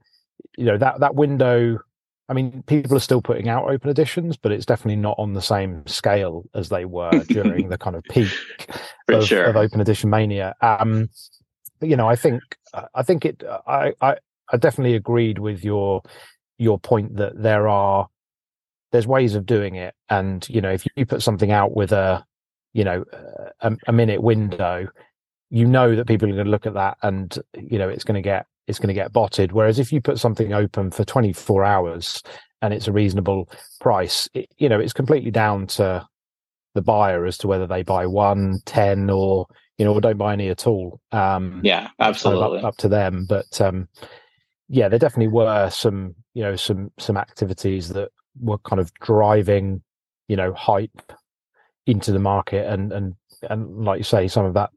you 0.57 0.65
know, 0.65 0.77
that 0.77 0.99
that 0.99 1.15
window. 1.15 1.79
I 2.29 2.33
mean, 2.33 2.63
people 2.67 2.95
are 2.95 3.01
still 3.01 3.21
putting 3.21 3.49
out 3.49 3.69
open 3.69 3.89
editions, 3.89 4.37
but 4.37 4.53
it's 4.53 4.65
definitely 4.65 4.95
not 4.95 5.15
on 5.19 5.33
the 5.33 5.41
same 5.41 5.85
scale 5.87 6.45
as 6.55 6.69
they 6.69 6.85
were 6.85 7.11
during 7.27 7.67
the 7.67 7.77
kind 7.77 7.97
of 7.97 8.03
peak 8.05 8.31
of, 9.09 9.25
sure. 9.25 9.43
of 9.43 9.57
open 9.57 9.81
edition 9.81 10.09
mania. 10.09 10.55
Um, 10.61 11.09
but 11.79 11.89
you 11.89 11.97
know, 11.97 12.07
I 12.07 12.15
think 12.15 12.41
I 12.93 13.03
think 13.03 13.25
it. 13.25 13.43
I, 13.67 13.93
I 14.01 14.15
I 14.51 14.57
definitely 14.57 14.95
agreed 14.95 15.39
with 15.39 15.63
your 15.63 16.01
your 16.57 16.79
point 16.79 17.17
that 17.17 17.41
there 17.41 17.67
are 17.67 18.07
there's 18.91 19.07
ways 19.07 19.35
of 19.35 19.45
doing 19.45 19.75
it, 19.75 19.93
and 20.09 20.47
you 20.49 20.61
know, 20.61 20.71
if 20.71 20.85
you 20.95 21.05
put 21.05 21.21
something 21.21 21.51
out 21.51 21.75
with 21.75 21.91
a 21.91 22.23
you 22.73 22.83
know 22.83 23.03
a, 23.61 23.75
a 23.87 23.91
minute 23.91 24.21
window, 24.21 24.87
you 25.49 25.65
know 25.65 25.95
that 25.95 26.07
people 26.07 26.29
are 26.29 26.33
going 26.33 26.45
to 26.45 26.51
look 26.51 26.65
at 26.65 26.75
that, 26.75 26.97
and 27.01 27.37
you 27.53 27.77
know 27.77 27.89
it's 27.89 28.03
going 28.03 28.15
to 28.15 28.21
get 28.21 28.45
it's 28.67 28.79
going 28.79 28.87
to 28.87 28.93
get 28.93 29.11
botted. 29.11 29.51
Whereas 29.51 29.79
if 29.79 29.91
you 29.91 30.01
put 30.01 30.19
something 30.19 30.53
open 30.53 30.91
for 30.91 31.03
24 31.03 31.63
hours 31.63 32.21
and 32.61 32.73
it's 32.73 32.87
a 32.87 32.91
reasonable 32.91 33.49
price, 33.79 34.29
it, 34.33 34.49
you 34.57 34.69
know, 34.69 34.79
it's 34.79 34.93
completely 34.93 35.31
down 35.31 35.67
to 35.67 36.05
the 36.75 36.81
buyer 36.81 37.25
as 37.25 37.37
to 37.39 37.47
whether 37.47 37.67
they 37.67 37.83
buy 37.83 38.05
one, 38.05 38.59
10 38.65 39.09
or, 39.09 39.47
you 39.77 39.85
know, 39.85 39.93
or 39.93 40.01
don't 40.01 40.17
buy 40.17 40.33
any 40.33 40.49
at 40.49 40.65
all. 40.65 40.99
Um, 41.11 41.61
yeah, 41.63 41.89
that's 41.99 42.23
kind 42.23 42.35
of 42.35 42.41
absolutely. 42.41 42.59
up, 42.59 42.65
up 42.65 42.77
to 42.77 42.87
them. 42.87 43.25
But, 43.27 43.61
um, 43.61 43.87
yeah, 44.69 44.87
there 44.87 44.99
definitely 44.99 45.27
were 45.27 45.69
some, 45.69 46.15
you 46.33 46.43
know, 46.43 46.55
some, 46.55 46.91
some 46.97 47.17
activities 47.17 47.89
that 47.89 48.09
were 48.39 48.57
kind 48.59 48.79
of 48.79 48.93
driving, 48.95 49.83
you 50.27 50.35
know, 50.35 50.53
hype 50.53 51.11
into 51.85 52.11
the 52.11 52.19
market 52.19 52.65
and, 52.71 52.91
and, 52.93 53.15
and 53.49 53.83
like 53.83 53.97
you 53.97 54.03
say, 54.05 54.27
some 54.27 54.45
of 54.45 54.53
that, 54.53 54.69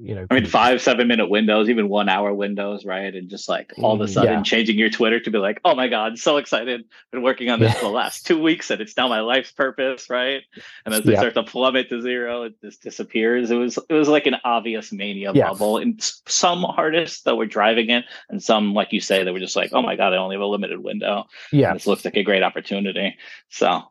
you 0.00 0.14
know, 0.14 0.26
I 0.30 0.34
mean, 0.34 0.46
five, 0.46 0.80
seven 0.82 1.08
minute 1.08 1.28
windows, 1.28 1.68
even 1.68 1.88
one 1.88 2.08
hour 2.08 2.32
windows, 2.34 2.84
right? 2.84 3.14
And 3.14 3.28
just 3.28 3.48
like 3.48 3.72
all 3.78 3.94
of 3.94 4.00
a 4.00 4.08
sudden 4.08 4.34
Yeah. 4.38 4.42
changing 4.42 4.78
your 4.78 4.90
Twitter 4.90 5.20
to 5.20 5.30
be 5.30 5.38
like, 5.38 5.60
oh 5.64 5.74
my 5.74 5.88
God, 5.88 6.18
so 6.18 6.36
excited. 6.38 6.84
Been 7.12 7.22
working 7.22 7.50
on 7.50 7.60
this 7.60 7.72
Yeah. 7.72 7.78
for 7.78 7.84
the 7.84 7.90
last 7.90 8.26
two 8.26 8.40
weeks 8.40 8.70
and 8.70 8.80
it's 8.80 8.96
now 8.96 9.08
my 9.08 9.20
life's 9.20 9.52
purpose, 9.52 10.08
right? 10.10 10.42
And 10.84 10.94
as 10.94 11.04
they 11.04 11.12
Yeah. 11.12 11.18
start 11.20 11.34
to 11.34 11.42
plummet 11.42 11.88
to 11.90 12.00
zero, 12.02 12.44
it 12.44 12.54
just 12.62 12.82
disappears. 12.82 13.50
It 13.50 13.56
was 13.56 13.78
it 13.88 13.94
was 13.94 14.08
like 14.08 14.26
an 14.26 14.36
obvious 14.44 14.92
mania 14.92 15.32
bubble. 15.32 15.78
And 15.78 16.00
some 16.26 16.64
artists 16.64 17.22
that 17.22 17.36
were 17.36 17.46
driving 17.46 17.90
it, 17.90 18.04
and 18.28 18.42
some, 18.42 18.74
like 18.74 18.92
you 18.92 19.00
say, 19.00 19.24
they 19.24 19.30
were 19.30 19.40
just 19.40 19.56
like, 19.56 19.70
oh 19.72 19.82
my 19.82 19.96
God, 19.96 20.12
I 20.12 20.16
only 20.16 20.36
have 20.36 20.42
a 20.42 20.46
limited 20.46 20.78
window. 20.80 21.24
yeah, 21.52 21.68
And 21.70 21.76
this 21.76 21.86
looks 21.86 22.04
like 22.04 22.16
a 22.16 22.22
great 22.22 22.42
opportunity. 22.42 23.16
So 23.50 23.82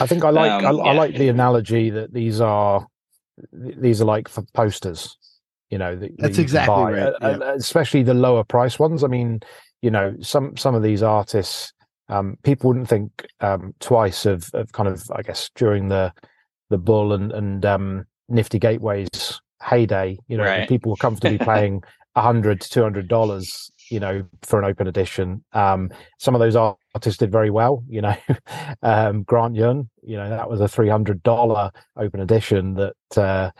I 0.00 0.06
think 0.06 0.24
I 0.24 0.30
like 0.30 0.50
Um, 0.64 0.80
I, 0.80 0.90
I 0.90 0.92
like 0.94 1.14
the 1.14 1.28
analogy 1.28 1.90
that 1.90 2.12
these 2.12 2.40
are 2.40 2.86
these 3.52 4.00
are 4.02 4.04
like 4.04 4.28
for 4.28 4.42
posters. 4.52 5.16
You 5.72 5.78
know, 5.78 5.96
that, 5.96 6.10
that 6.10 6.20
That's 6.20 6.36
you 6.36 6.42
exactly 6.42 6.74
buy, 6.74 6.92
right, 6.92 7.12
uh, 7.22 7.38
uh, 7.40 7.54
especially 7.56 8.02
the 8.02 8.12
lower 8.12 8.44
price 8.44 8.78
ones. 8.78 9.02
I 9.02 9.06
mean, 9.06 9.40
you 9.80 9.90
know, 9.90 10.14
some 10.20 10.54
some 10.56 10.74
of 10.74 10.82
these 10.82 11.02
artists, 11.02 11.72
um, 12.10 12.36
people 12.42 12.68
wouldn't 12.68 12.88
think 12.90 13.26
um, 13.40 13.74
twice 13.80 14.26
of 14.26 14.50
of 14.52 14.70
kind 14.72 14.86
of 14.86 15.10
I 15.16 15.22
guess 15.22 15.50
during 15.54 15.88
the 15.88 16.12
the 16.68 16.76
bull 16.76 17.14
and 17.14 17.32
and 17.32 17.64
um, 17.64 18.04
nifty 18.28 18.58
gateways 18.58 19.08
heyday. 19.62 20.18
You 20.28 20.36
know, 20.36 20.44
Right. 20.44 20.68
people 20.68 20.90
were 20.90 20.96
comfortably 20.96 21.38
paying 21.52 21.82
a 22.16 22.20
hundred 22.20 22.60
to 22.60 22.68
two 22.68 22.82
hundred 22.82 23.08
dollars. 23.08 23.70
You 23.90 24.00
know, 24.00 24.24
for 24.42 24.58
an 24.58 24.66
open 24.66 24.86
edition. 24.86 25.42
Um, 25.54 25.90
some 26.18 26.34
of 26.34 26.40
those 26.40 26.54
artists 26.54 27.18
did 27.18 27.32
very 27.32 27.50
well. 27.50 27.82
You 27.88 28.02
know, 28.02 28.16
um, 28.82 29.22
Grant 29.22 29.56
Yun, 29.56 29.88
you 30.02 30.18
know, 30.18 30.28
that 30.28 30.50
was 30.50 30.60
a 30.60 30.68
three 30.68 30.88
hundred 30.90 31.22
dollar 31.22 31.70
open 31.96 32.20
edition 32.20 32.74
that 32.74 32.94
uh, 33.18 33.50
that 33.50 33.54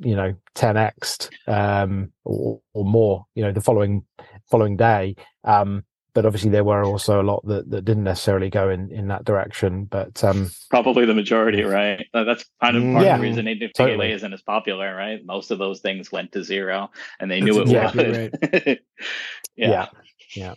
you 0.00 0.16
know 0.16 0.34
10x 0.54 1.28
um, 1.46 2.12
or, 2.24 2.60
or 2.74 2.84
more. 2.84 3.26
You 3.34 3.44
know, 3.44 3.52
the 3.52 3.60
following 3.60 4.04
following 4.50 4.76
day. 4.76 5.16
Um, 5.44 5.84
but 6.12 6.26
obviously, 6.26 6.50
there 6.50 6.64
were 6.64 6.82
also 6.82 7.20
a 7.20 7.22
lot 7.22 7.46
that, 7.46 7.70
that 7.70 7.84
didn't 7.84 8.02
necessarily 8.02 8.50
go 8.50 8.68
in, 8.68 8.90
in 8.90 9.06
that 9.08 9.24
direction. 9.24 9.84
But 9.84 10.24
um, 10.24 10.50
probably 10.68 11.04
the 11.06 11.14
majority, 11.14 11.62
right? 11.62 12.04
That's 12.12 12.44
kind 12.60 12.76
of 12.76 12.82
part 12.92 13.04
Yeah, 13.04 13.14
of 13.14 13.20
the 13.20 13.28
reason 13.28 13.44
Nifty 13.44 13.68
totally. 13.68 13.92
Gateway 13.92 14.12
isn't 14.14 14.32
as 14.32 14.42
popular, 14.42 14.92
right? 14.92 15.24
Most 15.24 15.52
of 15.52 15.58
those 15.60 15.80
things 15.80 16.10
went 16.10 16.32
to 16.32 16.42
zero, 16.42 16.90
and 17.20 17.30
they 17.30 17.40
That's 17.40 17.54
knew 17.54 17.60
it 17.60 17.68
exactly 17.70 18.10
would. 18.10 18.80
yeah. 19.56 19.68
yeah, 19.70 19.86
yeah, 20.34 20.54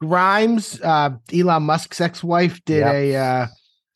Grimes, 0.00 0.80
uh, 0.82 1.10
Elon 1.32 1.62
Musk's 1.62 2.00
ex-wife, 2.00 2.60
did 2.64 2.80
Yeah. 2.80 2.92
a. 2.92 3.16
Uh, 3.16 3.46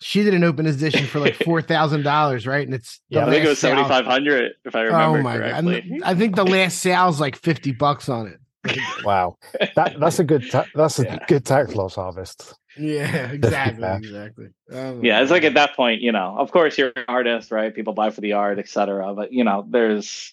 she 0.03 0.23
did 0.23 0.35
an 0.35 0.45
open 0.45 0.67
edition 0.67 1.07
for 1.07 1.19
like 1.21 1.35
four 1.45 1.62
thousand 1.62 2.03
dollars, 2.03 2.47
right? 2.47 2.67
And 2.67 2.75
it's 2.75 3.01
the 3.11 3.17
Yeah, 3.19 3.27
I 3.27 3.31
think 3.31 3.37
it 3.37 3.41
last 3.45 3.49
was 3.51 3.59
seventy 3.59 3.88
five 3.88 4.05
hundred, 4.07 4.53
if 4.65 4.75
I 4.77 4.81
oh 4.81 4.85
remember 4.85 5.19
Oh 5.19 5.23
my 5.23 5.38
god! 5.38 5.41
correctly. 5.65 5.81
And 5.93 6.05
I 6.05 6.15
think 6.15 6.37
the 6.37 6.45
last 6.45 6.79
sale's 6.83 7.21
like 7.21 7.37
fifty 7.37 7.73
bucks 7.73 8.09
on 8.09 8.27
it. 8.29 8.38
wow, 9.05 9.37
that 9.75 9.99
that's 9.99 10.19
a 10.21 10.25
good 10.25 10.49
ta- 10.51 10.67
that's 10.75 10.99
a 11.01 11.05
Yeah. 11.05 11.19
good 11.27 11.45
tax 11.45 11.75
loss 11.75 11.97
harvest. 11.97 12.55
Yeah, 12.79 13.31
exactly, 13.33 13.83
Yeah. 13.83 13.97
exactly. 13.97 14.47
Oh 14.71 14.95
my 14.95 15.01
yeah, 15.03 15.21
it's 15.21 15.31
like 15.31 15.45
at 15.45 15.55
that 15.55 15.75
point, 15.77 16.01
you 16.01 16.12
know, 16.12 16.37
of 16.38 16.53
course 16.53 16.79
you're 16.79 16.93
an 16.97 17.05
artist, 17.09 17.51
right? 17.51 17.75
People 17.75 17.93
buy 17.93 18.11
for 18.11 18.21
the 18.21 18.35
art, 18.35 18.59
etc. 18.59 19.15
But 19.15 19.33
you 19.33 19.45
know, 19.45 19.67
there's 19.69 20.33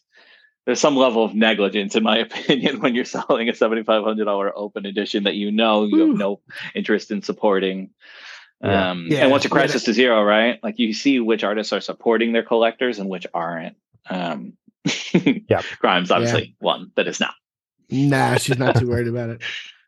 there's 0.66 0.80
some 0.80 0.96
level 0.96 1.24
of 1.24 1.34
negligence, 1.34 1.96
in 1.96 2.04
my 2.04 2.18
opinion, 2.20 2.80
when 2.82 2.94
you're 2.94 3.04
selling 3.06 3.50
a 3.50 3.56
seventy 3.56 3.84
five 3.84 4.04
hundred 4.04 4.26
dollar 4.26 4.56
open 4.56 4.86
edition 4.86 5.24
that 5.24 5.36
you 5.36 5.52
know 5.52 5.84
you 5.86 5.98
Whew. 5.98 6.08
have 6.10 6.18
no 6.18 6.40
interest 6.76 7.10
in 7.12 7.24
supporting. 7.24 7.90
Yeah. 8.64 8.92
Um, 8.92 9.08
Yeah, 9.10 9.22
and 9.24 9.32
once 9.32 9.46
it 9.46 9.50
yeah, 9.52 9.58
crashes 9.58 9.84
to 9.86 9.94
zero, 9.94 10.24
right? 10.24 10.60
Like 10.64 10.80
you 10.80 10.94
see 10.94 11.20
which 11.20 11.44
artists 11.44 11.72
are 11.74 11.82
supporting 11.82 12.34
their 12.34 12.44
collectors 12.44 13.00
and 13.00 13.10
which 13.10 13.26
aren't. 13.34 13.76
Um, 14.10 14.54
Yeah. 15.14 15.62
Grimes, 15.80 16.12
obviously, 16.12 16.56
one 16.60 16.92
that 16.96 17.08
is 17.08 17.20
not. 17.20 17.34
Nah, 17.90 18.36
she's 18.38 18.58
not 18.60 18.76
too 18.76 18.88
worried 18.88 19.08
about 19.08 19.30
it. 19.30 19.42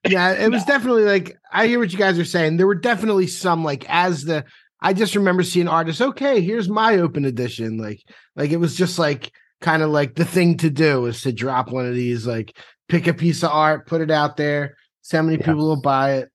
Yeah, 0.07 0.31
it 0.31 0.49
was 0.51 0.62
No. 0.67 0.73
definitely 0.73 1.03
like 1.03 1.38
I 1.51 1.67
hear 1.67 1.79
what 1.79 1.91
you 1.91 1.99
guys 1.99 2.17
are 2.17 2.25
saying. 2.25 2.57
There 2.57 2.67
were 2.67 2.75
definitely 2.75 3.27
some 3.27 3.63
like 3.63 3.86
as 3.89 4.23
the 4.23 4.43
I 4.81 4.93
just 4.93 5.15
remember 5.15 5.43
seeing 5.43 5.67
artists, 5.67 6.01
okay, 6.01 6.41
here's 6.41 6.67
my 6.67 6.97
open 6.97 7.25
edition. 7.25 7.77
Like, 7.77 8.01
like 8.36 8.49
it 8.49 8.57
was 8.57 8.75
just 8.75 8.97
like 8.97 9.31
kind 9.60 9.84
of 9.84 9.91
like 9.91 10.15
the 10.15 10.25
thing 10.25 10.57
to 10.57 10.71
do 10.71 11.05
is 11.05 11.21
to 11.21 11.31
drop 11.31 11.71
one 11.71 11.86
of 11.86 11.93
these, 11.93 12.25
like 12.25 12.57
pick 12.89 13.05
a 13.05 13.13
piece 13.13 13.43
of 13.43 13.51
art, 13.51 13.86
put 13.86 14.01
it 14.01 14.10
out 14.10 14.38
there, 14.38 14.75
see 15.03 15.17
how 15.17 15.21
many 15.23 15.38
Yeah. 15.38 15.45
people 15.45 15.67
will 15.67 15.81
buy 15.81 16.13
it. 16.13 16.31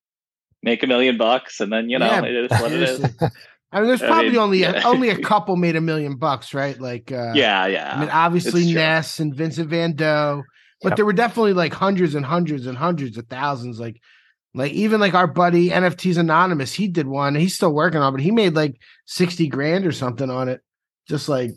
Make 0.62 0.82
a 0.82 0.86
million 0.86 1.16
bucks, 1.16 1.60
and 1.60 1.72
then 1.72 1.88
you 1.90 1.98
know 1.98 2.06
Yeah, 2.06 2.24
it 2.24 2.50
is 2.50 2.60
what 2.60 2.72
it 2.72 2.82
is. 2.82 3.04
I 3.72 3.78
mean, 3.80 3.88
there's 3.88 4.02
I 4.02 4.06
probably 4.06 4.30
mean, 4.30 4.38
only 4.38 4.62
a, 4.62 4.72
yeah. 4.72 4.82
only 4.86 5.10
a 5.10 5.18
couple 5.22 5.56
made 5.56 5.76
a 5.76 5.80
million 5.80 6.16
bucks, 6.16 6.54
right? 6.54 6.80
Like, 6.80 7.12
uh, 7.12 7.32
yeah, 7.34 7.66
yeah. 7.66 7.94
I 7.94 8.00
mean, 8.00 8.08
obviously. 8.10 8.72
Ness 8.72 9.20
and 9.20 9.34
Vincent 9.34 9.68
Van 9.68 9.94
Dough, 9.94 10.42
but 10.82 10.90
Yep. 10.90 10.96
there 10.96 11.04
were 11.06 11.12
definitely 11.12 11.52
like 11.52 11.72
hundreds 11.72 12.14
and 12.14 12.24
hundreds 12.24 12.66
and 12.66 12.76
hundreds 12.76 13.16
of 13.18 13.26
thousands. 13.28 13.78
Like, 13.78 14.00
Like 14.54 14.72
even 14.72 15.00
like 15.00 15.14
our 15.14 15.26
buddy 15.26 15.68
NFTs 15.70 16.16
Anonymous, 16.16 16.72
he 16.72 16.88
did 16.88 17.06
one. 17.06 17.34
He's 17.34 17.54
still 17.54 17.72
working 17.72 18.00
on, 18.00 18.08
it, 18.08 18.16
but 18.16 18.20
he 18.22 18.30
made 18.30 18.54
like 18.54 18.80
sixty 19.04 19.48
grand 19.48 19.86
or 19.86 19.92
something 19.92 20.30
on 20.30 20.48
it. 20.48 20.62
Just 21.08 21.28
like 21.28 21.50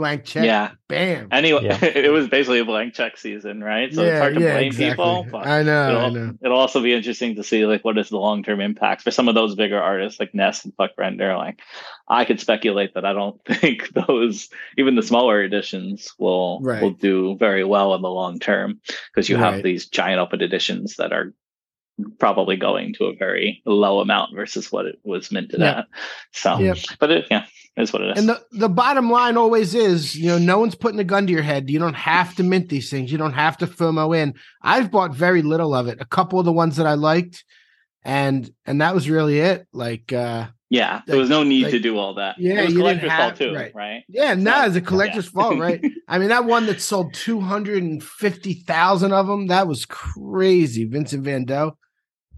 blank 0.00 0.24
check. 0.24 0.44
Yeah. 0.46 0.70
Bam. 0.88 1.28
Anyway, 1.30 1.64
Yeah. 1.64 1.78
it 1.84 2.10
was 2.10 2.26
basically 2.28 2.58
a 2.60 2.64
blank 2.64 2.94
check 2.94 3.18
season, 3.18 3.62
right? 3.62 3.92
So 3.94 4.02
it's 4.02 4.18
hard 4.18 4.34
to 4.34 4.40
blame 4.40 4.72
people. 4.72 5.26
But 5.30 5.46
I 5.46 5.62
know. 5.62 5.82
I 5.82 5.88
it'll, 5.90 6.10
know. 6.10 6.34
it'll 6.42 6.58
also 6.58 6.82
be 6.82 6.94
interesting 6.94 7.36
to 7.36 7.44
see 7.44 7.66
like 7.66 7.84
what 7.84 7.98
is 7.98 8.08
the 8.08 8.16
long 8.16 8.42
term 8.42 8.60
impact 8.60 9.02
for 9.02 9.10
some 9.10 9.28
of 9.28 9.34
those 9.34 9.54
bigger 9.54 9.80
artists 9.80 10.18
like 10.18 10.34
Ness 10.34 10.64
and 10.64 10.74
Fuck 10.74 10.92
Render. 10.96 11.36
Like 11.36 11.60
I 12.08 12.24
could 12.24 12.40
speculate 12.40 12.94
that 12.94 13.04
I 13.04 13.12
don't 13.12 13.38
think 13.44 13.90
those 13.92 14.48
even 14.78 14.96
the 14.96 15.02
smaller 15.02 15.42
editions 15.42 16.12
will 16.18 16.60
Right. 16.62 16.82
will 16.82 16.90
do 16.92 17.36
very 17.38 17.62
well 17.62 17.94
in 17.94 18.02
the 18.02 18.08
long 18.10 18.38
term 18.38 18.80
because 19.14 19.28
you 19.28 19.36
have 19.36 19.62
these 19.62 19.86
giant 19.86 20.18
open 20.18 20.40
editions 20.40 20.96
that 20.96 21.12
are 21.12 21.32
probably 22.18 22.56
going 22.56 22.94
to 22.94 23.04
a 23.04 23.14
very 23.16 23.62
low 23.66 24.00
amount 24.00 24.34
versus 24.34 24.70
what 24.72 24.86
it 24.86 24.98
was 25.04 25.30
minted 25.32 25.60
Yeah. 25.60 25.80
at. 25.80 25.86
So 26.32 26.58
yeah. 26.58 26.74
but 26.98 27.10
it 27.10 27.26
yeah, 27.30 27.46
is 27.76 27.92
what 27.92 28.02
it 28.02 28.10
is. 28.16 28.18
And 28.20 28.28
the, 28.28 28.42
the 28.52 28.68
bottom 28.68 29.10
line 29.10 29.36
always 29.36 29.74
is, 29.74 30.16
you 30.16 30.28
know, 30.28 30.38
no 30.38 30.58
one's 30.58 30.74
putting 30.74 31.00
a 31.00 31.04
gun 31.04 31.26
to 31.26 31.32
your 31.32 31.42
head. 31.42 31.70
You 31.70 31.78
don't 31.78 31.94
have 31.94 32.34
to 32.36 32.42
mint 32.42 32.68
these 32.68 32.90
things. 32.90 33.10
You 33.12 33.18
don't 33.18 33.32
have 33.34 33.56
to 33.58 33.66
FOMO 33.66 34.16
in. 34.16 34.34
I've 34.62 34.90
bought 34.90 35.14
very 35.14 35.42
little 35.42 35.74
of 35.74 35.86
it. 35.88 35.98
A 36.00 36.04
couple 36.06 36.38
of 36.38 36.44
the 36.44 36.52
ones 36.52 36.76
that 36.76 36.86
I 36.86 36.94
liked, 36.94 37.44
and 38.04 38.50
and 38.66 38.80
that 38.80 38.94
was 38.94 39.08
really 39.10 39.40
it. 39.40 39.66
Like, 39.72 40.12
uh 40.12 40.48
Yeah, 40.70 41.02
there 41.06 41.18
was 41.18 41.28
no 41.28 41.42
need 41.42 41.64
like- 41.64 41.72
to 41.72 41.78
do 41.80 41.98
all 41.98 42.14
that. 42.14 42.36
Yeah, 42.38 42.62
it 42.62 42.66
was 42.66 42.74
collector's 42.76 43.10
have- 43.10 43.20
fault 43.20 43.36
too, 43.36 43.54
right. 43.54 43.72
right? 43.74 44.02
yeah, 44.08 44.34
no, 44.34 44.42
not- 44.50 44.68
it's 44.68 44.76
a 44.76 44.80
collector's 44.80 45.28
fault, 45.28 45.58
right? 45.58 45.80
I 46.08 46.18
mean, 46.18 46.28
that 46.30 46.44
one 46.44 46.66
that 46.66 46.80
sold 46.80 47.12
two 47.14 47.40
hundred 47.40 47.82
and 47.82 48.02
fifty 48.02 48.54
thousand 48.54 49.12
of 49.12 49.26
them, 49.26 49.48
that 49.48 49.66
was 49.68 49.84
crazy. 49.84 50.84
Vincent 50.84 51.24
Van 51.24 51.44
Dough, 51.44 51.76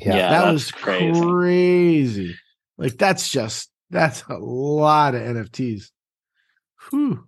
Yeah. 0.04 0.16
Yeah, 0.16 0.30
that 0.30 0.52
was 0.52 0.70
crazy. 0.70 1.20
crazy. 1.20 2.36
Like, 2.78 2.98
that's 2.98 3.28
just 3.28 3.70
that's 3.90 4.22
a 4.28 4.36
lot 4.38 5.14
of 5.14 5.22
NFTs. 5.22 5.90
Whew. 6.90 7.26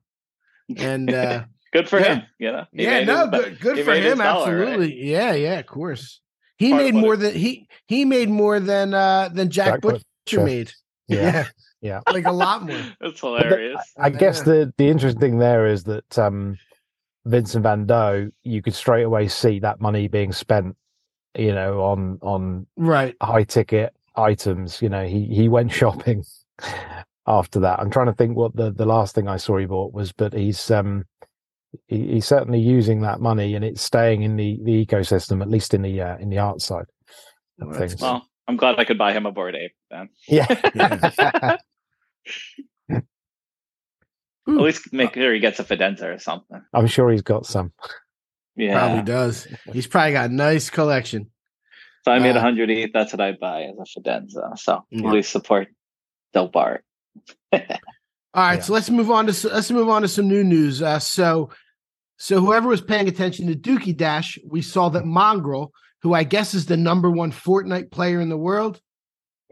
And 0.77 1.13
uh 1.13 1.45
Good 1.73 1.89
for 1.89 1.99
Yeah. 1.99 2.15
him. 2.15 2.23
You 2.39 2.53
know, 2.53 2.65
He 2.73 2.85
yeah, 2.85 3.03
no, 3.05 3.29
his 3.31 3.41
good, 3.43 3.61
good 3.61 3.85
for 3.85 3.95
him. 3.95 4.19
dollar, 4.19 4.57
right? 4.59 4.69
absolutely. 4.69 5.11
Yeah, 5.11 5.33
yeah, 5.35 5.59
of 5.59 5.67
course. 5.67 6.21
He 6.57 6.71
Part 6.71 6.83
made 6.85 6.95
more 6.95 7.15
it- 7.15 7.19
than 7.19 7.35
he 7.35 7.69
he 7.87 8.05
made 8.05 8.29
more 8.29 8.61
than 8.61 8.95
uh 8.95 9.29
than 9.33 9.51
Jack, 9.51 9.75
Jack 9.75 9.81
Butcher, 9.81 10.03
Butcher. 10.27 10.45
made. 10.45 10.73
Yeah. 11.07 11.49
Yeah. 11.83 12.01
like 12.11 12.25
a 12.27 12.33
lot 12.33 12.63
more. 12.65 12.81
That's 13.01 13.21
hilarious. 13.21 13.83
I 13.99 14.09
guess 14.09 14.41
the 14.41 14.73
the 14.79 14.89
interesting 14.89 15.21
thing 15.21 15.39
there 15.39 15.67
is 15.67 15.85
that 15.85 16.19
um, 16.19 16.57
Vincent 17.27 17.63
Van 17.63 17.85
Dough, 17.85 18.31
you 18.43 18.63
could 18.63 18.75
straight 18.75 19.03
away 19.03 19.29
see 19.29 19.59
that 19.59 19.83
money 19.83 20.09
being 20.09 20.33
spent, 20.33 20.77
you 21.37 21.53
know, 21.55 21.81
on 21.83 22.19
on 22.23 22.67
Right. 22.77 23.15
high 23.23 23.45
ticket 23.45 23.95
items. 24.17 24.81
You 24.83 24.89
know, 24.89 25.05
he 25.07 25.25
he 25.27 25.49
went 25.49 25.73
shopping 25.81 26.25
after 27.27 27.61
that. 27.61 27.81
I'm 27.81 27.91
trying 27.91 28.07
to 28.07 28.13
think 28.15 28.37
what 28.37 28.55
the 28.57 28.71
the 28.71 28.87
last 28.87 29.15
thing 29.15 29.29
I 29.29 29.37
saw 29.37 29.57
he 29.59 29.67
bought 29.67 29.93
was, 29.93 30.13
but 30.13 30.33
he's 30.33 30.71
um 30.71 31.05
he, 31.89 32.13
he's 32.15 32.27
certainly 32.27 32.61
using 32.61 33.01
that 33.01 33.21
money 33.21 33.55
and 33.55 33.65
it's 33.65 33.83
staying 33.83 34.23
in 34.23 34.37
the 34.37 34.59
the 34.63 34.85
ecosystem, 34.87 35.43
at 35.43 35.49
least 35.51 35.75
in 35.75 35.83
the 35.83 36.01
uh, 36.01 36.17
in 36.19 36.31
the 36.31 36.39
art 36.39 36.61
side 36.63 36.87
of 37.61 37.69
Well, 37.69 37.79
things. 37.79 38.01
Well, 38.01 38.27
I'm 38.47 38.57
glad 38.57 38.79
I 38.79 38.85
could 38.85 38.99
buy 38.99 39.13
him 39.13 39.27
a 39.27 39.33
Bored 39.33 39.55
Ape 39.57 39.73
then. 39.91 40.09
yeah. 40.29 40.47
At 44.47 44.53
least 44.57 44.93
make 44.93 45.15
sure 45.15 45.33
he 45.33 45.41
gets 45.41 45.59
a 45.59 45.65
Fidenza 45.65 46.15
or 46.15 46.19
something. 46.19 46.61
I'm 46.75 46.87
sure 46.87 47.11
he's 47.11 47.23
got 47.23 47.47
some. 47.47 47.73
Yeah. 48.57 48.79
Probably 48.79 49.03
does. 49.03 49.47
He's 49.73 49.87
probably 49.87 50.13
got 50.13 50.31
a 50.31 50.33
nice 50.33 50.71
collection. 50.71 51.31
So 52.05 52.13
I 52.13 52.19
made 52.19 52.31
Uh, 52.37 52.41
100 52.41 52.71
ETH. 52.71 52.91
That's 52.93 53.13
what 53.13 53.21
I 53.21 53.33
buy 53.33 53.63
as 53.65 53.75
a 53.79 54.01
Fidenza. 54.01 54.59
So 54.59 54.85
Yeah. 54.91 55.09
at 55.09 55.13
least 55.13 55.33
support 55.33 55.69
dope 56.33 56.55
art. 56.57 56.85
All 57.53 57.59
right, 58.35 58.55
Yeah. 58.57 58.61
so 58.61 58.73
let's 58.73 58.91
move 58.91 59.11
on 59.11 59.27
to 59.27 59.49
let's 59.49 59.71
move 59.71 59.89
on 59.89 60.03
to 60.03 60.09
some 60.09 60.29
new 60.29 60.43
news. 60.45 60.83
Uh, 60.83 60.99
so, 60.99 61.51
so 62.19 62.41
whoever 62.41 62.69
was 62.69 62.81
paying 62.81 63.09
attention 63.09 63.47
to 63.47 63.55
Dookie 63.55 63.97
Dash, 63.97 64.39
we 64.47 64.61
saw 64.63 64.89
that 64.91 65.05
Mongraal, 65.05 65.71
who 66.03 66.13
I 66.15 66.25
guess 66.25 66.53
is 66.55 66.67
the 66.67 66.77
number 66.77 67.11
one 67.11 67.33
Fortnite 67.33 67.91
player 67.91 68.21
in 68.21 68.29
the 68.29 68.37
world, 68.37 68.81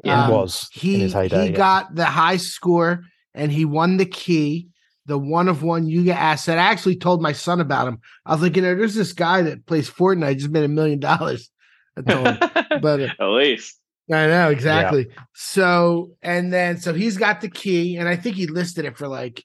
Yeah, 0.04 0.24
um, 0.24 0.30
he 0.30 0.36
was 0.36 0.68
he 0.72 0.94
in 0.96 1.00
his 1.00 1.12
heyday. 1.12 1.44
he 1.46 1.50
yeah. 1.52 1.56
got 1.56 1.94
the 1.94 2.04
high 2.06 2.36
score 2.38 3.04
and 3.34 3.50
he 3.52 3.64
won 3.64 3.96
the 3.96 4.06
key, 4.06 4.68
the 5.06 5.18
one 5.18 5.48
of 5.48 5.62
one 5.62 5.86
Yuga 5.86 6.14
asset. 6.14 6.58
I 6.58 6.62
actually 6.62 6.96
told 6.96 7.20
my 7.22 7.32
son 7.32 7.60
about 7.60 7.88
him. 7.88 7.98
I 8.24 8.32
was 8.32 8.42
like, 8.42 8.56
you 8.56 8.62
know, 8.62 8.74
there's 8.74 8.94
this 8.94 9.12
guy 9.12 9.42
that 9.42 9.66
plays 9.66 9.90
Fortnite, 9.90 10.38
just 10.38 10.50
made 10.50 10.64
a 10.64 10.68
million 10.68 11.00
dollars. 11.00 11.50
I 11.96 12.02
told 12.12 12.26
him. 12.26 12.38
But, 12.80 13.00
uh, 13.00 13.08
at 13.20 13.26
least. 13.26 13.78
I 14.10 14.26
know 14.26 14.50
exactly. 14.50 15.06
So 15.34 16.10
and 16.22 16.52
then 16.52 16.78
so 16.78 16.92
he's 16.92 17.16
got 17.16 17.40
the 17.40 17.48
key, 17.48 17.96
and 17.96 18.08
I 18.08 18.16
think 18.16 18.36
he 18.36 18.46
listed 18.46 18.84
it 18.84 18.98
for 18.98 19.08
like 19.08 19.42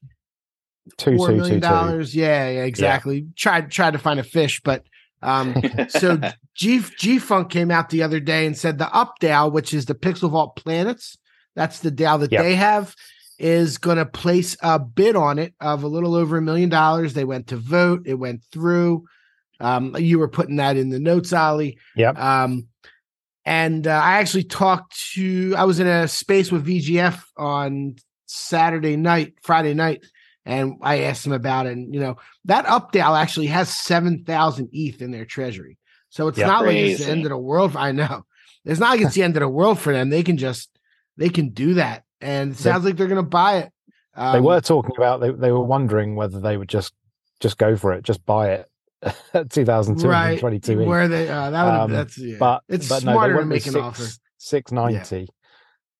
two 0.98 1.16
four 1.16 1.28
two 1.28 1.34
two 1.34 1.38
million 1.38 1.56
two. 1.62 1.68
dollars. 1.68 2.16
Yeah, 2.16 2.50
yeah, 2.50 2.64
exactly. 2.64 3.28
Tried 3.36 3.72
tried 3.72 3.94
to 3.94 4.00
find 4.00 4.20
a 4.20 4.24
fish, 4.24 4.60
but 4.64 4.84
um 5.22 5.56
so 5.90 6.20
G 6.56 6.82
G 6.98 7.20
Funk 7.20 7.50
came 7.50 7.72
out 7.72 7.90
the 7.90 8.04
other 8.04 8.20
day 8.20 8.46
and 8.46 8.58
said 8.58 8.78
the 8.78 8.94
Up 8.94 9.16
DAO, 9.22 9.52
which 9.52 9.74
is 9.74 9.86
the 9.86 9.96
Pixel 9.96 10.32
Vault 10.32 10.56
Planets, 10.56 11.18
that's 11.56 11.80
the 11.80 11.92
DAO 11.92 12.20
that 12.20 12.32
Yep. 12.32 12.44
they 12.44 12.56
have, 12.56 12.96
is 13.40 13.78
going 13.78 13.98
to 13.98 14.06
place 14.06 14.58
a 14.62 14.80
bid 14.80 15.16
on 15.16 15.40
it 15.40 15.54
of 15.60 15.84
a 15.84 15.88
little 15.88 16.16
over 16.16 16.38
a 16.38 16.42
million 16.42 16.70
dollars. 16.70 17.14
They 17.14 17.26
went 17.26 17.48
to 17.48 17.58
vote, 17.58 18.04
it 18.06 18.16
went 18.16 18.44
through. 18.52 19.06
Um, 19.60 19.96
you 19.98 20.20
were 20.20 20.28
putting 20.28 20.58
that 20.58 20.78
in 20.78 20.90
the 20.90 21.00
notes, 21.00 21.34
Ollie. 21.34 21.78
Yep. 21.96 22.18
Um, 22.18 22.68
and 23.46 23.88
uh, 23.88 23.92
I 23.92 24.18
actually 24.18 24.44
talked 24.44 25.00
to, 25.14 25.56
I 25.58 25.64
was 25.64 25.80
in 25.80 25.88
a 25.88 26.08
space 26.08 26.52
with 26.52 26.68
VGF 26.68 27.24
on 27.38 27.96
Saturday 28.26 28.98
night, 28.98 29.36
Friday 29.42 29.74
night, 29.74 30.04
and 30.46 30.76
I 30.82 31.04
asked 31.04 31.26
him 31.26 31.32
about 31.32 31.66
it. 31.66 31.74
And, 31.74 31.94
you 31.94 32.00
know, 32.00 32.18
that 32.46 32.66
Updale 32.66 33.20
actually 33.20 33.48
has 33.48 33.70
7,000 33.70 34.70
ETH 34.74 35.02
in 35.02 35.12
their 35.12 35.26
treasury. 35.26 35.78
So 36.10 36.28
it's 36.28 36.38
Yeah. 36.38 36.48
not 36.48 36.66
like 36.66 36.76
it's 36.76 37.04
the 37.06 37.12
end 37.12 37.26
of 37.26 37.30
the 37.30 37.38
world. 37.38 37.76
I 37.76 37.92
know. 37.92 38.26
It's 38.66 38.80
not 38.80 38.90
like 38.92 39.02
it's 39.02 39.16
the 39.16 39.24
end 39.24 39.38
of 39.38 39.42
the 39.42 39.48
world 39.50 39.80
for 39.80 39.94
them. 39.94 40.10
They 40.10 40.24
can 40.24 40.38
just, 40.38 40.70
they 41.16 41.30
can 41.30 41.50
do 41.50 41.76
that. 41.76 42.04
And 42.22 42.52
it 42.52 42.58
They- 42.58 42.64
sounds 42.64 42.86
like 42.86 42.98
they're 42.98 43.08
going 43.08 43.24
to 43.24 43.30
buy 43.30 43.58
it. 43.60 43.72
Um, 44.16 44.34
they 44.34 44.40
were 44.42 44.60
talking 44.62 44.96
about 44.98 45.22
they, 45.22 45.30
they 45.32 45.52
were 45.52 45.64
wondering 45.64 46.16
whether 46.16 46.40
they 46.40 46.58
would 46.58 46.70
just 46.70 46.92
just 47.40 47.58
go 47.60 47.76
for 47.78 47.94
it, 47.94 48.04
just 48.04 48.26
buy 48.26 48.50
it 48.54 48.68
at 49.36 49.50
two 49.52 49.64
thousand 49.64 50.00
two 50.00 50.10
hundred 50.10 50.40
twenty 50.40 50.60
two. 50.60 50.84
Where 50.86 51.08
they, 51.08 51.30
uh, 51.30 51.52
that 51.52 51.64
would, 51.66 51.74
Um, 51.74 51.92
that's, 51.92 52.18
yeah. 52.18 52.38
but 52.40 52.64
it's 52.68 52.90
but 52.90 53.04
no, 53.04 53.12
they 53.12 53.14
smarter 53.14 53.34
to 53.34 53.38
went 53.38 53.50
with 53.50 53.56
make 53.58 53.66
an 53.68 53.74
six, 53.74 53.84
offer. 53.84 54.04
Six 54.40 54.72
ninety. 54.72 55.28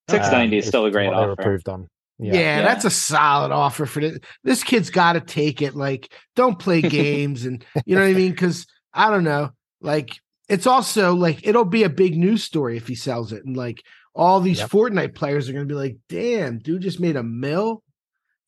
690 0.10 0.58
is 0.58 0.66
still 0.68 0.86
a 0.86 0.92
great 0.92 1.08
offer. 1.10 1.32
approved 1.32 1.68
on. 1.70 1.90
Yeah, 2.18 2.34
Yeah. 2.34 2.62
that's 2.62 2.86
a 2.86 2.90
solid 2.90 3.52
offer 3.52 3.86
for 3.86 4.00
this. 4.00 4.18
This 4.44 4.64
kid's 4.64 4.90
got 4.90 5.14
to 5.14 5.20
take 5.22 5.62
it. 5.62 5.76
Like, 5.76 6.12
don't 6.36 6.58
play 6.58 6.82
games, 7.02 7.46
and 7.46 7.64
you 7.86 7.96
know 7.96 8.02
what 8.02 8.08
I 8.10 8.14
mean? 8.14 8.32
Because 8.32 8.66
I 8.94 9.10
don't 9.10 9.26
know. 9.26 9.52
Like, 9.82 10.18
it's 10.50 10.66
also 10.66 11.14
like 11.14 11.46
it'll 11.46 11.66
be 11.66 11.84
a 11.84 11.90
big 11.90 12.18
news 12.18 12.44
story 12.44 12.78
if 12.78 12.88
he 12.88 12.96
sells 12.96 13.32
it, 13.34 13.46
and 13.46 13.56
like 13.56 13.84
all 14.18 14.42
these 14.42 14.60
Yep. 14.60 14.70
Fortnite 14.70 15.16
players 15.16 15.48
are 15.48 15.54
going 15.54 15.68
to 15.68 15.72
be 15.74 15.78
like, 15.78 15.98
"Damn, 16.10 16.60
dude 16.60 16.82
just 16.82 17.00
made 17.00 17.16
a 17.16 17.24
mill 17.24 17.84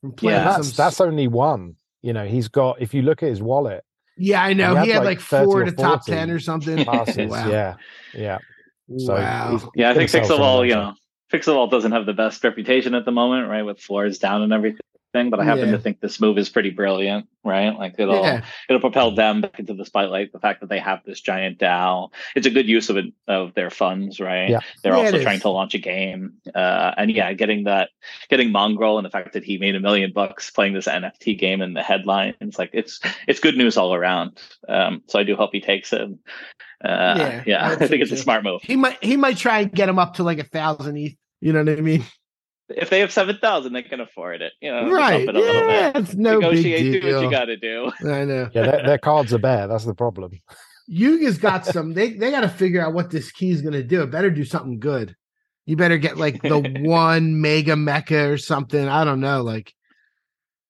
from 0.01 0.11
playing 0.11 0.37
Yeah, 0.39 0.43
that's 0.45 0.67
some." 0.69 0.75
that's 0.75 0.99
only 0.99 1.27
one. 1.27 1.75
You 2.01 2.13
know, 2.13 2.25
he's 2.25 2.47
got. 2.47 2.81
If 2.81 2.93
you 2.93 3.01
look 3.03 3.23
at 3.23 3.29
his 3.29 3.41
wallet 3.41 3.83
yeah, 4.19 4.43
I 4.43 4.53
know. 4.53 4.75
he 4.75 4.87
He 4.87 4.89
had, 4.89 4.97
had 4.97 5.05
like, 5.05 5.19
like 5.19 5.19
four 5.21 5.61
or 5.61 5.65
to 5.65 5.71
top 5.71 6.05
40 6.05 6.11
ten 6.11 6.29
or 6.29 6.39
something. 6.39 6.83
passes, 6.85 7.31
wow. 7.31 7.49
yeah, 7.49 7.75
yeah. 8.13 8.37
So 8.97 9.13
wow. 9.15 9.71
Yeah, 9.75 9.91
I 9.91 9.93
think 9.93 10.09
sell 10.09 10.25
some 10.25 10.33
of 10.33 10.39
Pixel 10.39 10.39
Vault, 10.39 10.61
those 10.63 10.69
you 10.69 10.75
up. 10.75 10.95
know, 11.31 11.37
Pixel 11.39 11.53
Vault 11.53 11.71
doesn't 11.71 11.91
have 11.93 12.05
the 12.05 12.13
best 12.13 12.43
reputation 12.43 12.95
at 12.95 13.05
the 13.05 13.11
moment, 13.11 13.47
right? 13.49 13.63
With 13.63 13.79
floors 13.79 14.19
down 14.19 14.41
and 14.41 14.51
everything. 14.51 14.81
But 15.11 15.39
I 15.39 15.43
happen 15.43 15.69
Yeah. 15.69 15.77
to 15.77 15.79
think 15.81 16.01
this 16.01 16.21
move 16.21 16.37
is 16.37 16.49
pretty 16.49 16.69
brilliant, 16.69 17.27
right? 17.43 17.71
Like 17.75 17.95
it'll 17.97 18.23
Yeah. 18.23 18.41
it'll 18.69 18.79
propel 18.79 19.09
them 19.11 19.41
back 19.41 19.57
into 19.59 19.73
the 19.73 19.83
spotlight. 19.83 20.31
The 20.31 20.39
fact 20.39 20.59
that 20.61 20.69
they 20.69 20.77
have 20.77 20.99
this 21.03 21.19
giant 21.19 21.57
DAO, 21.57 22.09
it's 22.35 22.45
a 22.45 22.51
good 22.51 22.67
use 22.67 22.89
of 22.91 22.97
it 22.97 23.05
of 23.27 23.55
their 23.55 23.71
funds, 23.71 24.19
right? 24.19 24.49
Yeah. 24.51 24.59
They're 24.83 24.93
Yeah, 24.93 24.99
also 24.99 25.17
is. 25.17 25.23
trying 25.23 25.39
to 25.41 25.49
launch 25.49 25.73
a 25.73 25.79
game, 25.79 26.33
uh, 26.53 26.93
and 26.95 27.09
yeah, 27.09 27.33
getting 27.33 27.63
that, 27.63 27.89
getting 28.29 28.49
Mongraal, 28.51 28.97
and 28.97 29.05
the 29.05 29.09
fact 29.09 29.33
that 29.33 29.43
he 29.43 29.57
made 29.57 29.75
a 29.75 29.79
million 29.79 30.11
bucks 30.13 30.51
playing 30.51 30.73
this 30.73 30.87
NFT 30.87 31.33
game 31.37 31.61
in 31.63 31.73
the 31.73 31.81
headlines, 31.81 32.59
like 32.59 32.69
it's 32.73 32.99
it's 33.27 33.39
good 33.39 33.57
news 33.57 33.77
all 33.77 33.95
around. 33.95 34.37
Um, 34.67 35.01
so 35.07 35.17
I 35.17 35.23
do 35.23 35.35
hope 35.35 35.49
he 35.53 35.59
takes 35.61 35.91
it. 35.91 36.07
Uh, 36.85 37.41
Yeah, 37.47 37.67
I 37.81 37.87
think 37.87 38.03
it's 38.03 38.11
a 38.11 38.17
smart 38.17 38.43
move. 38.43 38.61
He 38.63 38.75
might 38.75 39.03
he 39.03 39.17
might 39.17 39.37
try 39.37 39.61
and 39.61 39.71
get 39.71 39.89
him 39.89 39.97
up 39.97 40.13
to 40.15 40.23
like 40.23 40.37
a 40.39 40.43
thousand 40.43 40.97
ETH. 40.97 41.15
You 41.41 41.53
know 41.53 41.63
what 41.63 41.77
I 41.77 41.81
mean? 41.81 42.03
If 42.69 42.89
they 42.89 42.99
have 42.99 43.11
seven 43.11 43.37
thousand, 43.41 43.73
they 43.73 43.83
can 43.83 43.99
afford 43.99 44.41
it. 44.41 44.53
You 44.61 44.71
know, 44.71 44.89
right? 44.91 45.25
bump 45.25 45.29
it 45.29 45.35
a 45.35 45.39
little 45.39 45.67
Yeah, 45.67 45.91
bit. 45.91 46.03
it's 46.03 46.13
no 46.15 46.39
big 46.39 46.49
Negotiate, 46.51 47.01
do 47.01 47.13
what 47.15 47.23
you 47.23 47.31
got 47.31 47.45
to 47.45 47.57
do. 47.57 47.91
I 48.09 48.25
know. 48.25 48.49
yeah, 48.53 48.63
their, 48.71 48.83
their 48.85 48.97
cards 48.97 49.33
are 49.33 49.37
bare. 49.39 49.67
That's 49.67 49.85
the 49.85 49.93
problem. 49.95 50.31
Yuga's 50.87 51.37
got 51.37 51.65
some. 51.65 51.93
They 51.93 52.13
they 52.13 52.31
got 52.31 52.41
to 52.41 52.49
figure 52.49 52.81
out 52.81 52.93
what 52.93 53.09
this 53.11 53.31
key 53.31 53.51
is 53.51 53.61
going 53.61 53.73
to 53.73 53.83
do. 53.83 54.01
It 54.01 54.11
better 54.11 54.29
do 54.31 54.43
something 54.45 54.79
good. 54.79 55.15
You 55.65 55.75
better 55.75 55.97
get 55.97 56.17
like 56.17 56.41
the 56.41 56.59
one 56.81 57.41
mega 57.41 57.73
mecha 57.73 58.31
or 58.31 58.37
something. 58.37 58.87
I 58.87 59.03
don't 59.03 59.19
know. 59.19 59.43
Like 59.43 59.71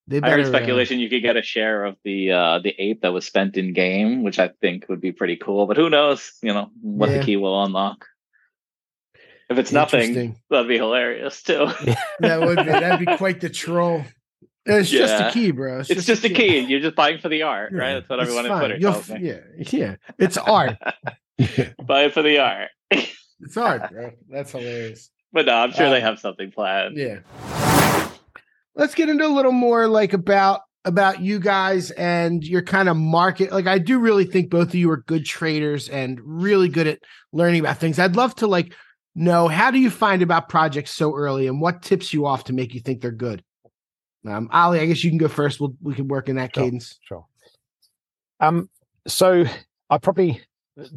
They 0.08 0.18
I 0.18 0.30
heard 0.30 0.38
better, 0.38 0.42
uh, 0.42 0.46
speculation 0.48 1.00
you 1.00 1.10
could 1.10 1.22
get 1.22 1.38
a 1.38 1.42
share 1.42 1.86
of 1.86 1.96
the 2.04 2.32
uh, 2.34 2.60
the 2.60 2.76
ape 2.78 3.02
that 3.04 3.14
was 3.14 3.26
spent 3.26 3.56
in 3.56 3.72
game, 3.74 4.24
which 4.24 4.40
I 4.40 4.50
think 4.62 4.88
would 4.90 5.00
be 5.00 5.14
pretty 5.14 5.38
cool. 5.38 5.68
But 5.68 5.78
who 5.78 5.90
knows? 5.90 6.34
You 6.42 6.54
know 6.54 6.70
what 6.82 7.10
Yeah. 7.10 7.20
the 7.20 7.24
key 7.24 7.38
will 7.38 7.64
unlock. 7.64 8.06
If 9.50 9.58
it's 9.58 9.72
nothing, 9.72 10.36
that'd 10.50 10.68
be 10.68 10.78
hilarious 10.78 11.42
too. 11.42 11.66
that 12.20 12.40
would 12.40 12.58
be 12.58 12.64
that'd 12.64 13.06
be 13.06 13.18
quite 13.18 13.42
the 13.42 13.50
troll. 13.50 14.04
It's 14.66 14.90
just 14.90 15.14
a 15.20 15.32
key, 15.32 15.50
bro. 15.52 15.80
it's 15.80 16.06
just 16.06 16.24
a 16.24 16.30
key. 16.30 16.60
You're 16.60 16.82
just 16.82 16.96
buying 16.96 17.18
for 17.18 17.30
the 17.30 17.42
art, 17.42 17.72
right? 17.74 17.94
That's 17.96 18.10
what 18.10 18.20
It's 18.20 18.30
everyone 18.30 18.46
on 18.46 18.52
fine. 18.52 18.60
Twitter 18.60 18.78
You'll 18.80 18.92
tells 18.94 19.10
me. 19.10 19.28
Yeah, 19.28 19.40
yeah. 19.72 19.96
It's 20.20 20.38
art. 20.38 20.78
Buy 21.86 22.04
it 22.04 22.14
for 22.14 22.22
the 22.22 22.38
art. 22.40 22.70
It's 22.92 23.58
art, 23.58 23.90
bro. 23.92 24.12
That's 24.30 24.52
hilarious. 24.52 25.10
but 25.32 25.46
no, 25.48 25.54
I'm 25.56 25.72
sure 25.72 25.90
they 25.90 25.98
Uh, 25.98 26.02
have 26.02 26.20
something 26.20 26.52
planned. 26.52 26.98
Yeah. 26.98 27.20
Let's 28.76 28.94
get 28.96 29.10
into 29.10 29.26
a 29.26 29.28
little 29.30 29.52
more 29.52 29.88
like 29.88 30.14
about 30.14 30.62
about 30.86 31.22
you 31.22 31.40
guys 31.40 31.92
and 31.92 32.44
your 32.44 32.62
kind 32.62 32.88
of 32.88 32.96
market. 32.98 33.52
Like 33.52 33.68
I 33.68 33.80
do 33.80 34.00
really 34.00 34.26
think 34.26 34.50
both 34.50 34.70
of 34.70 34.76
you 34.76 34.90
are 34.92 34.98
good 35.08 35.26
traders 35.26 35.90
and 35.90 36.20
really 36.24 36.70
good 36.70 36.88
at 36.88 37.00
learning 37.34 37.60
about 37.62 37.78
things. 37.78 38.00
I'd 38.00 38.16
love 38.16 38.36
to 38.36 38.48
like 38.48 38.74
know 39.16 39.48
how 39.48 39.72
do 39.72 39.80
you 39.80 39.90
find 39.90 40.22
about 40.22 40.50
projects 40.50 40.92
so 40.92 41.16
early 41.16 41.48
and 41.48 41.62
what 41.62 41.82
tips 41.82 42.14
you 42.14 42.26
off 42.26 42.46
to 42.46 42.54
make 42.54 42.74
you 42.74 42.80
think 42.80 43.02
they're 43.02 43.12
good. 43.12 43.44
Um, 44.28 44.50
Ollie, 44.52 44.80
I 44.80 44.86
guess 44.86 45.04
you 45.04 45.12
can 45.12 45.18
go 45.18 45.28
first. 45.28 45.60
We'll 45.60 45.76
we 45.82 45.94
can 45.96 46.08
work 46.08 46.30
in 46.30 46.36
that 46.36 46.54
Sure. 46.54 46.64
cadence. 46.64 47.00
Sure. 47.04 47.26
Um, 48.40 48.70
so 49.08 49.46
I 49.90 49.98
probably 49.98 50.42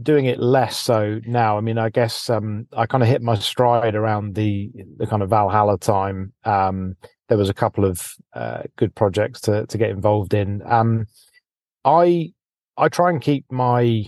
doing 0.02 0.26
it 0.26 0.38
less 0.38 0.78
so 0.78 1.20
now. 1.26 1.56
I 1.56 1.60
mean, 1.60 1.78
I 1.78 1.88
guess 1.88 2.30
um, 2.30 2.66
I 2.76 2.86
kind 2.86 3.02
of 3.02 3.08
hit 3.08 3.22
my 3.22 3.36
stride 3.36 3.94
around 3.94 4.34
the 4.34 4.70
the 4.96 5.06
kind 5.06 5.22
of 5.22 5.30
Valhalla 5.30 5.78
time. 5.78 6.32
Um, 6.44 6.96
there 7.28 7.38
was 7.38 7.48
a 7.48 7.54
couple 7.54 7.84
of 7.84 8.12
uh, 8.34 8.62
good 8.76 8.94
projects 8.94 9.40
to 9.42 9.66
to 9.66 9.78
get 9.78 9.90
involved 9.90 10.34
in. 10.34 10.62
Um, 10.66 11.06
I 11.84 12.32
I 12.76 12.88
try 12.88 13.10
and 13.10 13.20
keep 13.20 13.44
my 13.50 14.04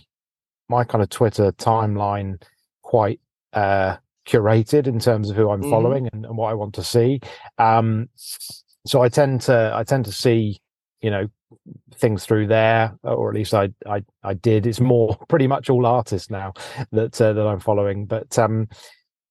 my 0.68 0.84
kind 0.84 1.02
of 1.02 1.08
Twitter 1.10 1.52
timeline 1.52 2.42
quite 2.82 3.20
uh, 3.54 3.96
curated 4.26 4.86
in 4.86 4.98
terms 4.98 5.30
of 5.30 5.36
who 5.36 5.50
I'm 5.50 5.62
Mhm. 5.62 5.70
following 5.70 6.08
and, 6.12 6.24
and 6.26 6.36
what 6.36 6.50
I 6.50 6.54
want 6.54 6.74
to 6.74 6.84
see. 6.84 7.20
Um, 7.58 8.08
so 8.86 9.02
I 9.02 9.08
tend 9.08 9.40
to 9.42 9.72
I 9.74 9.84
tend 9.84 10.04
to 10.06 10.12
see 10.12 10.60
you 11.00 11.10
know 11.10 11.28
things 11.96 12.24
through 12.26 12.46
there, 12.48 12.96
or 13.02 13.28
at 13.30 13.34
least 13.34 13.54
I 13.54 13.70
I 13.86 14.02
I 14.22 14.34
did. 14.34 14.66
It's 14.66 14.80
more 14.80 15.16
pretty 15.28 15.46
much 15.46 15.70
all 15.70 15.86
artists 15.86 16.30
now 16.30 16.52
that 16.92 17.20
uh, 17.20 17.32
that 17.32 17.46
I'm 17.46 17.60
following. 17.60 18.06
But 18.06 18.38
um, 18.38 18.68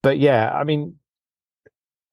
but 0.02 0.18
yeah, 0.20 0.52
I 0.54 0.64
mean, 0.64 0.96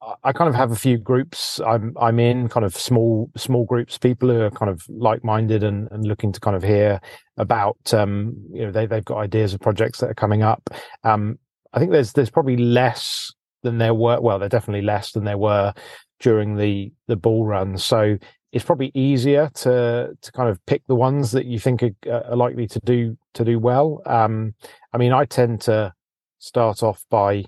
I- 0.02 0.14
I 0.24 0.32
kind 0.32 0.48
of 0.48 0.54
have 0.54 0.72
a 0.72 0.76
few 0.76 0.96
groups 0.98 1.60
I'm 1.60 1.94
I'm 2.00 2.18
in, 2.18 2.48
kind 2.48 2.64
of 2.64 2.74
small 2.76 3.30
small 3.36 3.64
groups, 3.64 3.98
people 3.98 4.28
who 4.30 4.40
are 4.40 4.50
kind 4.50 4.70
of 4.70 4.82
like 4.88 5.22
minded 5.24 5.62
and 5.62 5.88
and 5.90 6.04
looking 6.06 6.32
to 6.32 6.40
kind 6.40 6.56
of 6.56 6.62
hear 6.62 7.00
about 7.36 7.92
um 7.94 8.34
you 8.52 8.64
know 8.64 8.72
they 8.72 8.86
they've 8.86 9.04
got 9.04 9.18
ideas 9.18 9.54
of 9.54 9.60
projects 9.60 10.00
that 10.00 10.10
are 10.10 10.14
coming 10.14 10.42
up. 10.42 10.70
Um, 11.04 11.38
I 11.72 11.78
think 11.78 11.92
there's 11.92 12.12
there's 12.12 12.30
probably 12.30 12.56
less 12.56 13.32
than 13.62 13.78
there 13.78 13.94
were. 13.94 14.20
Well, 14.20 14.38
they're 14.38 14.48
definitely 14.48 14.86
less 14.86 15.12
than 15.12 15.24
there 15.24 15.38
were 15.38 15.72
during 16.20 16.56
the 16.56 16.92
the 17.06 17.16
ball 17.16 17.46
run. 17.46 17.78
So 17.78 18.18
it's 18.52 18.64
probably 18.64 18.90
easier 18.94 19.50
to 19.54 20.16
to 20.20 20.32
kind 20.32 20.48
of 20.48 20.64
pick 20.66 20.82
the 20.86 20.94
ones 20.94 21.32
that 21.32 21.46
you 21.46 21.58
think 21.58 21.82
are, 21.82 21.94
are 22.10 22.36
likely 22.36 22.66
to 22.68 22.80
do 22.80 23.16
to 23.34 23.44
do 23.44 23.58
well. 23.58 24.02
Um, 24.06 24.54
I 24.92 24.98
mean, 24.98 25.12
I 25.12 25.24
tend 25.24 25.60
to 25.62 25.92
start 26.38 26.82
off 26.82 27.04
by, 27.10 27.44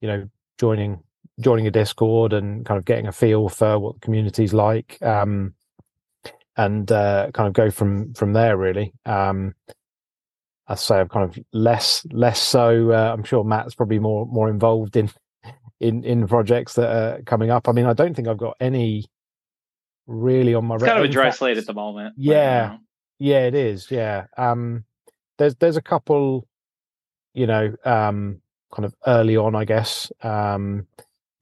you 0.00 0.08
know, 0.08 0.28
joining 0.58 1.02
joining 1.40 1.66
a 1.66 1.70
Discord 1.70 2.32
and 2.32 2.64
kind 2.64 2.78
of 2.78 2.84
getting 2.84 3.06
a 3.06 3.12
feel 3.12 3.48
for 3.48 3.78
what 3.78 3.94
the 3.94 4.00
community's 4.00 4.52
like, 4.52 5.00
um, 5.02 5.54
and 6.56 6.90
uh, 6.90 7.30
kind 7.32 7.46
of 7.46 7.52
go 7.52 7.70
from 7.70 8.14
from 8.14 8.32
there. 8.32 8.56
Really, 8.56 8.94
um, 9.04 9.54
I 10.68 10.74
say 10.74 11.00
I'm 11.00 11.08
kind 11.08 11.28
of 11.28 11.38
less 11.52 12.06
less 12.12 12.40
so. 12.40 12.90
Uh, 12.92 13.12
I'm 13.12 13.24
sure 13.24 13.42
Matt's 13.44 13.74
probably 13.74 13.98
more 13.98 14.26
more 14.26 14.48
involved 14.50 14.96
in 14.96 15.10
in 15.80 16.04
in 16.04 16.26
projects 16.28 16.74
that 16.74 16.90
are 16.90 17.22
coming 17.22 17.50
up. 17.50 17.68
I 17.68 17.72
mean, 17.72 17.86
I 17.86 17.92
don't 17.94 18.14
think 18.14 18.28
I've 18.28 18.36
got 18.38 18.56
any 18.60 19.06
really 20.06 20.54
on 20.54 20.64
my 20.64 20.74
It's 20.76 20.84
kind 20.84 20.98
of 20.98 21.04
a 21.04 21.08
dry 21.08 21.24
fact- 21.26 21.36
slate 21.38 21.58
at 21.58 21.66
the 21.66 21.74
moment. 21.74 22.14
yeah 22.16 22.68
now. 22.68 22.80
yeah 23.18 23.40
it 23.46 23.54
is 23.54 23.90
yeah 23.90 24.24
um 24.38 24.84
there's 25.36 25.54
there's 25.56 25.76
a 25.76 25.82
couple 25.82 26.46
you 27.34 27.46
know 27.46 27.74
um 27.84 28.40
kind 28.74 28.84
of 28.86 28.94
early 29.06 29.36
on 29.36 29.54
i 29.54 29.64
guess 29.66 30.10
um 30.22 30.86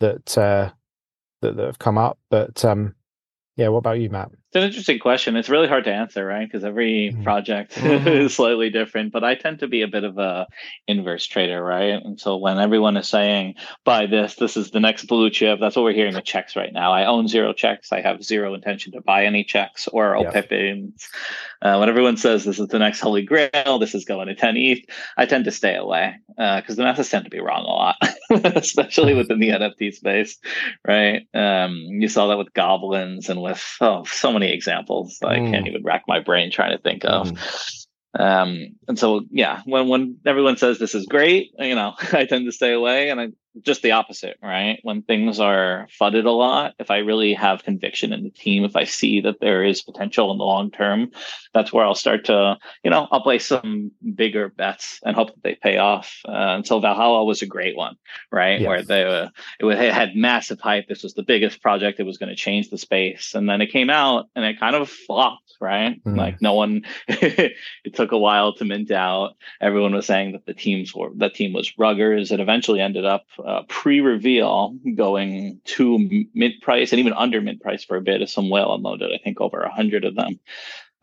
that 0.00 0.36
uh 0.36 0.70
that, 1.42 1.56
that 1.56 1.66
have 1.66 1.78
come 1.78 1.96
up 1.96 2.18
but 2.28 2.64
um 2.64 2.94
yeah 3.56 3.68
what 3.68 3.78
about 3.78 4.00
you 4.00 4.10
matt 4.10 4.30
It's 4.56 4.62
an 4.62 4.68
interesting 4.70 4.98
question. 5.00 5.36
It's 5.36 5.50
really 5.50 5.68
hard 5.68 5.84
to 5.84 5.92
answer, 5.92 6.24
right? 6.24 6.48
Because 6.50 6.64
every 6.64 7.12
Mhm. 7.14 7.22
project 7.22 7.74
Mhm. 7.74 8.06
is 8.24 8.34
slightly 8.34 8.70
different. 8.70 9.12
But 9.12 9.22
I 9.22 9.34
tend 9.34 9.58
to 9.58 9.68
be 9.68 9.82
a 9.82 9.86
bit 9.86 10.02
of 10.02 10.16
a 10.16 10.46
inverse 10.88 11.26
trader, 11.26 11.62
right? 11.62 12.02
And 12.02 12.18
so 12.18 12.38
when 12.38 12.58
everyone 12.58 12.96
is 12.96 13.06
saying 13.06 13.56
buy 13.84 14.06
this, 14.06 14.36
this 14.36 14.56
is 14.56 14.70
the 14.70 14.80
next 14.80 15.04
blue 15.08 15.28
chip. 15.28 15.60
That's 15.60 15.76
what 15.76 15.82
we're 15.82 15.92
hearing 15.92 16.14
with 16.14 16.24
checks 16.24 16.56
right 16.56 16.72
now. 16.72 16.90
I 16.90 17.04
own 17.04 17.28
zero 17.28 17.52
checks. 17.52 17.92
I 17.92 18.00
have 18.00 18.24
zero 18.24 18.54
intention 18.54 18.92
to 18.92 19.02
buy 19.02 19.26
any 19.26 19.44
checks 19.44 19.88
or 19.88 20.16
Yeah. 20.18 20.30
Opepens. 20.30 21.04
Uh, 21.60 21.76
when 21.76 21.90
everyone 21.90 22.16
says 22.16 22.44
this 22.44 22.58
is 22.58 22.68
the 22.68 22.78
next 22.78 23.00
holy 23.00 23.22
grail, 23.22 23.78
this 23.78 23.94
is 23.94 24.06
going 24.06 24.28
to 24.28 24.34
10 24.34 24.56
ETH, 24.56 24.84
I 25.18 25.26
tend 25.26 25.44
to 25.46 25.50
stay 25.50 25.74
away 25.74 26.14
because 26.28 26.76
the 26.76 26.82
masses 26.82 27.10
tend 27.10 27.24
to 27.24 27.30
be 27.30 27.40
wrong 27.40 27.64
a 27.64 27.68
lot, 27.68 27.96
especially 28.56 29.12
within 29.14 29.38
the 29.38 29.50
NFT 29.50 29.92
space, 29.94 30.38
right? 30.86 31.26
Um, 31.34 31.76
you 31.88 32.08
saw 32.08 32.28
that 32.28 32.38
with 32.38 32.52
goblins 32.54 33.28
and 33.28 33.42
with 33.42 33.62
oh, 33.80 34.04
so 34.04 34.32
many 34.32 34.45
examples. 34.52 35.18
I 35.22 35.36
Mm. 35.38 35.50
can't 35.50 35.66
even 35.66 35.82
rack 35.82 36.04
my 36.06 36.20
brain 36.20 36.50
trying 36.50 36.76
to 36.76 36.82
think 36.82 37.04
of. 37.04 37.30
Mm. 37.32 37.86
Um, 38.18 38.76
and 38.88 38.98
so, 38.98 39.22
yeah, 39.30 39.60
when 39.66 39.88
when 39.88 40.18
everyone 40.24 40.56
says 40.56 40.78
this 40.78 40.94
is 40.94 41.06
great, 41.06 41.50
you 41.58 41.74
know, 41.74 41.94
I 42.12 42.24
tend 42.24 42.46
to 42.46 42.52
stay 42.52 42.72
away, 42.72 43.10
and 43.10 43.20
I 43.20 43.28
just 43.62 43.82
the 43.82 43.92
opposite, 43.92 44.36
right? 44.42 44.78
When 44.82 45.02
things 45.02 45.40
are 45.40 45.88
fudded 45.98 46.26
a 46.26 46.30
lot, 46.30 46.74
if 46.78 46.90
I 46.90 46.98
really 46.98 47.34
have 47.34 47.64
conviction 47.64 48.12
in 48.12 48.24
the 48.24 48.30
team, 48.30 48.64
if 48.64 48.76
I 48.76 48.84
see 48.84 49.20
that 49.22 49.40
there 49.40 49.64
is 49.64 49.82
potential 49.82 50.30
in 50.32 50.38
the 50.38 50.44
long 50.44 50.70
term, 50.70 51.10
that's 51.54 51.72
where 51.72 51.84
I'll 51.84 51.94
start 51.94 52.26
to, 52.26 52.58
you 52.84 52.90
know, 52.90 53.08
I'll 53.10 53.22
place 53.22 53.46
some 53.46 53.92
bigger 54.14 54.48
bets 54.48 55.00
and 55.04 55.16
hope 55.16 55.28
that 55.34 55.42
they 55.42 55.54
pay 55.54 55.78
off. 55.78 56.20
Uh, 56.26 56.56
and 56.56 56.66
so 56.66 56.80
Valhalla 56.80 57.24
was 57.24 57.42
a 57.42 57.46
great 57.46 57.76
one, 57.76 57.96
right? 58.30 58.60
Yeah. 58.60 58.68
Where 58.68 58.82
they 58.82 59.04
uh, 59.04 59.28
it, 59.60 59.92
had 59.92 60.14
massive 60.14 60.60
hype. 60.60 60.88
This 60.88 61.02
was 61.02 61.14
the 61.14 61.22
biggest 61.22 61.62
project. 61.62 62.00
It 62.00 62.06
was 62.06 62.18
going 62.18 62.30
to 62.30 62.36
change 62.36 62.70
the 62.70 62.78
space, 62.78 63.34
and 63.34 63.48
then 63.48 63.60
it 63.60 63.72
came 63.72 63.90
out 63.90 64.26
and 64.34 64.44
it 64.44 64.60
kind 64.60 64.76
of 64.76 64.88
flopped, 64.88 65.54
right? 65.60 66.02
Mhm. 66.04 66.16
Like 66.16 66.42
no 66.42 66.54
one. 66.54 66.82
it 67.08 67.54
took 67.94 68.12
a 68.12 68.18
while 68.18 68.54
to 68.54 68.64
mint 68.64 68.90
out. 68.90 69.36
Everyone 69.60 69.94
was 69.94 70.06
saying 70.06 70.32
that 70.32 70.46
the 70.46 70.54
teams 70.54 70.94
were 70.94 71.10
that 71.16 71.34
team 71.34 71.52
was 71.52 71.72
ruggers. 71.72 72.32
It 72.32 72.40
eventually 72.40 72.80
ended 72.80 73.04
up 73.04 73.24
uh, 73.46 73.62
pre-reveal 73.68 74.76
going 74.96 75.60
to 75.64 76.26
mint 76.34 76.54
price 76.62 76.92
and 76.92 76.98
even 77.00 77.12
under 77.12 77.40
mint 77.40 77.60
price 77.62 77.84
for 77.84 77.96
a 77.96 78.02
bit. 78.02 78.20
As 78.22 78.32
some 78.32 78.50
whale 78.50 78.74
unloaded, 78.74 79.12
I 79.14 79.18
think 79.22 79.40
over 79.40 79.60
a 79.62 79.72
hundred 79.72 80.04
of 80.04 80.16
them. 80.16 80.40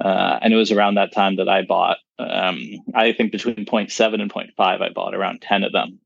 Uh, 0.03 0.39
and 0.41 0.53
it 0.53 0.57
was 0.57 0.71
around 0.71 0.95
that 0.95 1.13
time 1.13 1.37
that 1.37 1.47
I 1.47 1.61
bought. 1.61 1.97
Um, 2.19 2.59
I 2.95 3.13
think 3.13 3.31
between 3.31 3.55
0.7 3.65 4.21
and 4.21 4.31
0.5, 4.33 4.51
I 4.57 4.89
bought 4.89 5.15
around 5.15 5.41
10 5.41 5.63
of 5.63 5.71
them. 5.71 5.99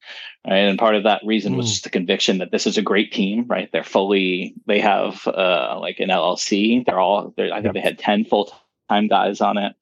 Right? 0.48 0.58
And 0.58 0.78
part 0.78 0.96
of 0.96 1.04
that 1.04 1.22
reason 1.26 1.56
was 1.56 1.66
Mm. 1.66 1.70
just 1.70 1.84
the 1.86 1.90
conviction 1.90 2.38
that 2.40 2.52
this 2.52 2.68
is 2.68 2.78
a 2.78 2.82
great 2.82 3.12
team. 3.12 3.46
Right? 3.48 3.70
They're 3.72 3.84
fully. 3.84 4.54
They 4.68 4.80
have 4.82 5.26
uh, 5.26 5.78
like 5.80 6.00
an 6.00 6.10
LLC. 6.10 6.86
They're 6.86 7.00
all. 7.00 7.34
They're, 7.36 7.52
I 7.52 7.62
think 7.62 7.66
Yep. 7.66 7.74
they 7.76 7.82
had 7.82 7.98
10 8.00 8.26
full 8.26 8.52
time 8.90 9.08
guys 9.08 9.42
on 9.42 9.58
it. 9.58 9.74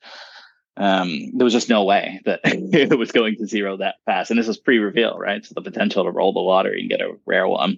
Um, 0.77 1.31
there 1.37 1.45
was 1.45 1.53
just 1.53 1.69
no 1.69 1.83
way 1.85 2.21
that 2.25 2.41
it 2.45 2.97
was 2.97 3.11
going 3.11 3.37
to 3.37 3.47
zero 3.47 3.77
that 3.77 3.95
fast. 4.05 4.29
And 4.29 4.39
this 4.39 4.47
was 4.47 4.57
pre-reveal, 4.57 5.17
right? 5.17 5.45
So 5.45 5.53
the 5.55 5.61
potential 5.61 6.03
to 6.03 6.11
roll 6.11 6.33
the 6.33 6.39
lottery 6.39 6.81
and 6.81 6.89
get 6.89 7.01
a 7.01 7.13
rare 7.25 7.47
one. 7.47 7.77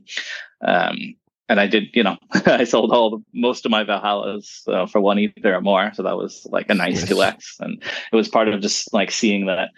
Um, 0.65 1.15
and 1.49 1.59
I 1.59 1.67
did, 1.67 1.89
you 1.93 2.03
know, 2.03 2.17
I 2.45 2.63
sold 2.65 2.91
all 2.91 3.09
the, 3.09 3.23
most 3.33 3.65
of 3.65 3.71
my 3.71 3.83
Valhallas 3.83 4.67
uh, 4.67 4.85
for 4.87 4.99
one 4.99 5.19
ether 5.19 5.53
or 5.55 5.61
more. 5.61 5.91
So 5.93 6.03
that 6.03 6.17
was 6.17 6.45
like 6.51 6.69
a 6.69 6.73
nice 6.73 7.07
two 7.07 7.21
x, 7.23 7.57
and 7.59 7.81
it 8.11 8.15
was 8.15 8.27
part 8.27 8.47
of 8.49 8.59
just 8.61 8.93
like 8.93 9.11
seeing 9.11 9.45
that 9.45 9.69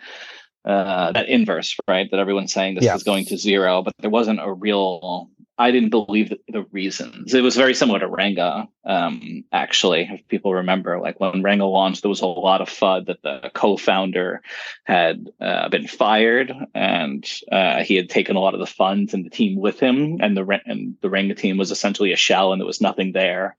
uh, 0.66 1.12
that 1.12 1.30
inverse, 1.30 1.76
right? 1.88 2.10
That 2.10 2.20
everyone's 2.20 2.54
saying 2.54 2.76
this 2.76 2.84
Yeah. 2.86 2.96
is 2.96 3.04
going 3.04 3.26
to 3.26 3.38
zero, 3.38 3.82
but 3.82 3.94
there 4.00 4.10
wasn't 4.10 4.40
a 4.42 4.52
real. 4.52 5.30
I 5.60 5.72
didn't 5.72 5.90
believe 5.90 6.30
the, 6.30 6.40
the 6.48 6.64
reasons. 6.72 7.34
It 7.34 7.44
was 7.44 7.58
very 7.58 7.74
similar 7.76 8.00
to 8.00 8.08
Renga, 8.08 8.70
um, 8.86 9.44
actually. 9.52 10.10
If 10.10 10.26
people 10.30 10.54
remember, 10.54 11.02
like 11.02 11.20
when 11.20 11.44
Renga 11.44 11.70
launched, 11.70 12.02
there 12.02 12.10
was 12.10 12.22
a 12.22 12.28
lot 12.28 12.62
of 12.62 12.70
FUD 12.70 13.08
that 13.08 13.22
the 13.24 13.52
co-founder 13.54 14.42
had 14.86 15.30
uh, 15.42 15.68
been 15.68 15.86
fired, 15.86 16.54
and 16.74 17.30
uh, 17.52 17.84
he 17.84 17.96
had 17.96 18.10
taken 18.10 18.38
a 18.38 18.40
lot 18.40 18.54
of 18.54 18.62
the 18.62 18.66
funds 18.66 19.14
and 19.14 19.26
the 19.26 19.30
team 19.30 19.60
with 19.60 19.82
him, 19.82 20.20
and 20.22 20.38
the 20.38 20.62
and 20.66 20.96
the 21.02 21.10
Renga 21.10 21.36
team 21.36 21.58
was 21.58 21.72
essentially 21.72 22.14
a 22.14 22.18
shell, 22.18 22.54
and 22.54 22.62
there 22.62 22.66
was 22.66 22.80
nothing 22.80 23.12
there. 23.12 23.58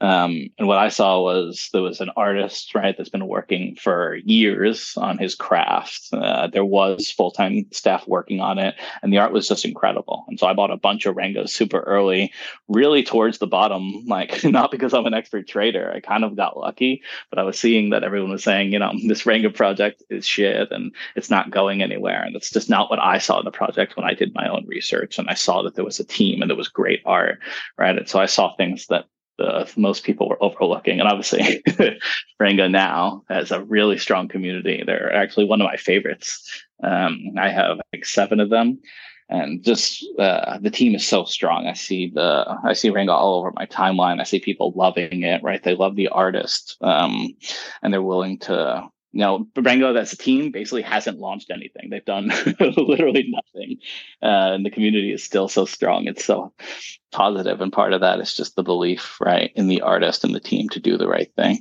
Um, 0.00 0.48
and 0.58 0.66
what 0.66 0.78
I 0.78 0.88
saw 0.88 1.20
was 1.20 1.68
there 1.72 1.82
was 1.82 2.00
an 2.00 2.10
artist, 2.16 2.74
right, 2.74 2.96
that's 2.96 3.10
been 3.10 3.28
working 3.28 3.76
for 3.76 4.16
years 4.24 4.94
on 4.96 5.18
his 5.18 5.34
craft. 5.34 6.08
Uh, 6.12 6.46
there 6.46 6.64
was 6.64 7.10
full 7.10 7.30
time 7.30 7.66
staff 7.70 8.06
working 8.08 8.40
on 8.40 8.58
it, 8.58 8.74
and 9.02 9.12
the 9.12 9.18
art 9.18 9.32
was 9.32 9.46
just 9.46 9.64
incredible. 9.64 10.24
And 10.28 10.38
so 10.38 10.46
I 10.46 10.54
bought 10.54 10.70
a 10.70 10.76
bunch 10.76 11.04
of 11.04 11.16
Rengas 11.16 11.50
super 11.50 11.80
early, 11.80 12.32
really 12.68 13.02
towards 13.02 13.38
the 13.38 13.46
bottom, 13.46 14.04
like 14.06 14.42
not 14.44 14.70
because 14.70 14.94
I'm 14.94 15.06
an 15.06 15.14
expert 15.14 15.46
trader. 15.46 15.92
I 15.94 16.00
kind 16.00 16.24
of 16.24 16.36
got 16.36 16.56
lucky, 16.56 17.02
but 17.28 17.38
I 17.38 17.42
was 17.42 17.58
seeing 17.58 17.90
that 17.90 18.04
everyone 18.04 18.30
was 18.30 18.44
saying, 18.44 18.72
you 18.72 18.78
know, 18.78 18.92
this 19.06 19.24
Renga 19.24 19.54
project 19.54 20.02
is 20.08 20.26
shit 20.26 20.70
and 20.70 20.94
it's 21.14 21.30
not 21.30 21.50
going 21.50 21.82
anywhere. 21.82 22.22
And 22.22 22.34
that's 22.34 22.50
just 22.50 22.70
not 22.70 22.88
what 22.88 23.00
I 23.00 23.18
saw 23.18 23.38
in 23.38 23.44
the 23.44 23.50
project 23.50 23.96
when 23.96 24.06
I 24.06 24.14
did 24.14 24.34
my 24.34 24.48
own 24.48 24.66
research. 24.66 25.18
And 25.18 25.28
I 25.28 25.34
saw 25.34 25.62
that 25.62 25.74
there 25.74 25.84
was 25.84 26.00
a 26.00 26.04
team 26.04 26.40
and 26.40 26.50
there 26.50 26.56
was 26.56 26.68
great 26.68 27.02
art, 27.04 27.38
right? 27.76 27.96
And 27.96 28.08
so 28.08 28.18
I 28.18 28.26
saw 28.26 28.54
things 28.56 28.86
that 28.86 29.04
uh, 29.40 29.66
most 29.76 30.04
people 30.04 30.28
were 30.28 30.42
overlooking. 30.42 31.00
And 31.00 31.08
obviously, 31.08 31.62
Renga 32.40 32.70
now 32.70 33.24
has 33.28 33.50
a 33.50 33.62
really 33.62 33.98
strong 33.98 34.28
community. 34.28 34.82
They're 34.84 35.14
actually 35.14 35.46
one 35.46 35.60
of 35.60 35.66
my 35.66 35.76
favorites. 35.76 36.64
Um, 36.82 37.34
I 37.38 37.50
have 37.50 37.80
like 37.92 38.04
seven 38.04 38.40
of 38.40 38.50
them. 38.50 38.80
And 39.28 39.62
just 39.62 40.04
uh, 40.18 40.58
the 40.58 40.70
team 40.70 40.94
is 40.96 41.06
so 41.06 41.24
strong. 41.24 41.68
I 41.68 41.74
see 41.74 42.10
the 42.12 42.58
I 42.64 42.72
see 42.72 42.90
Renga 42.90 43.12
all 43.12 43.38
over 43.38 43.52
my 43.54 43.66
timeline. 43.66 44.20
I 44.20 44.24
see 44.24 44.40
people 44.40 44.72
loving 44.74 45.22
it. 45.22 45.40
Right, 45.44 45.62
they 45.62 45.76
love 45.76 45.94
the 45.94 46.08
artist, 46.08 46.76
um, 46.80 47.36
and 47.80 47.92
they're 47.92 48.02
willing 48.02 48.40
to 48.40 48.88
you 49.12 49.20
know, 49.20 49.46
Renga 49.56 49.98
as 49.98 50.12
a 50.12 50.16
team 50.16 50.52
basically 50.52 50.82
hasn't 50.82 51.18
launched 51.18 51.50
anything. 51.50 51.90
They've 51.90 52.04
done 52.04 52.28
literally 52.60 53.28
nothing. 53.28 53.78
Uh, 54.22 54.54
and 54.54 54.64
the 54.64 54.70
community 54.70 55.12
is 55.12 55.24
still 55.24 55.48
so 55.48 55.64
strong. 55.64 56.06
It's 56.06 56.24
so 56.24 56.52
positive. 57.10 57.60
And 57.60 57.72
part 57.72 57.92
of 57.92 58.02
that 58.02 58.20
is 58.20 58.34
just 58.34 58.54
the 58.54 58.62
belief, 58.62 59.20
right, 59.20 59.50
in 59.56 59.66
the 59.66 59.80
artist 59.80 60.22
and 60.22 60.34
the 60.34 60.40
team 60.40 60.68
to 60.70 60.80
do 60.80 60.96
the 60.96 61.08
right 61.08 61.32
thing, 61.34 61.60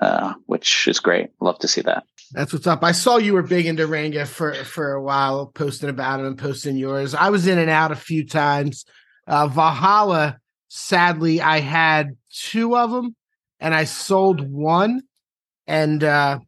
uh, 0.00 0.32
which 0.46 0.88
is 0.88 0.98
great. 0.98 1.28
Love 1.40 1.58
to 1.58 1.68
see 1.68 1.82
that. 1.82 2.04
That's 2.32 2.52
what's 2.52 2.66
up. 2.66 2.82
I 2.82 2.92
saw 2.92 3.18
you 3.18 3.34
were 3.34 3.42
big 3.42 3.66
into 3.66 3.86
Renga 3.86 4.26
for, 4.26 4.54
for 4.54 4.92
a 4.92 5.02
while, 5.02 5.46
posting 5.46 5.90
about 5.90 6.20
him 6.20 6.26
and 6.26 6.38
posting 6.38 6.76
yours. 6.76 7.14
I 7.14 7.28
was 7.28 7.46
in 7.46 7.58
and 7.58 7.70
out 7.70 7.92
a 7.92 7.96
few 7.96 8.26
times. 8.26 8.86
Uh, 9.26 9.46
Valhalla, 9.46 10.38
sadly, 10.68 11.40
I 11.42 11.60
had 11.60 12.16
two 12.32 12.76
of 12.76 12.90
them 12.90 13.14
and 13.60 13.74
I 13.74 13.84
sold 13.84 14.50
one. 14.50 15.02
And 15.66 16.02
uh, 16.02 16.38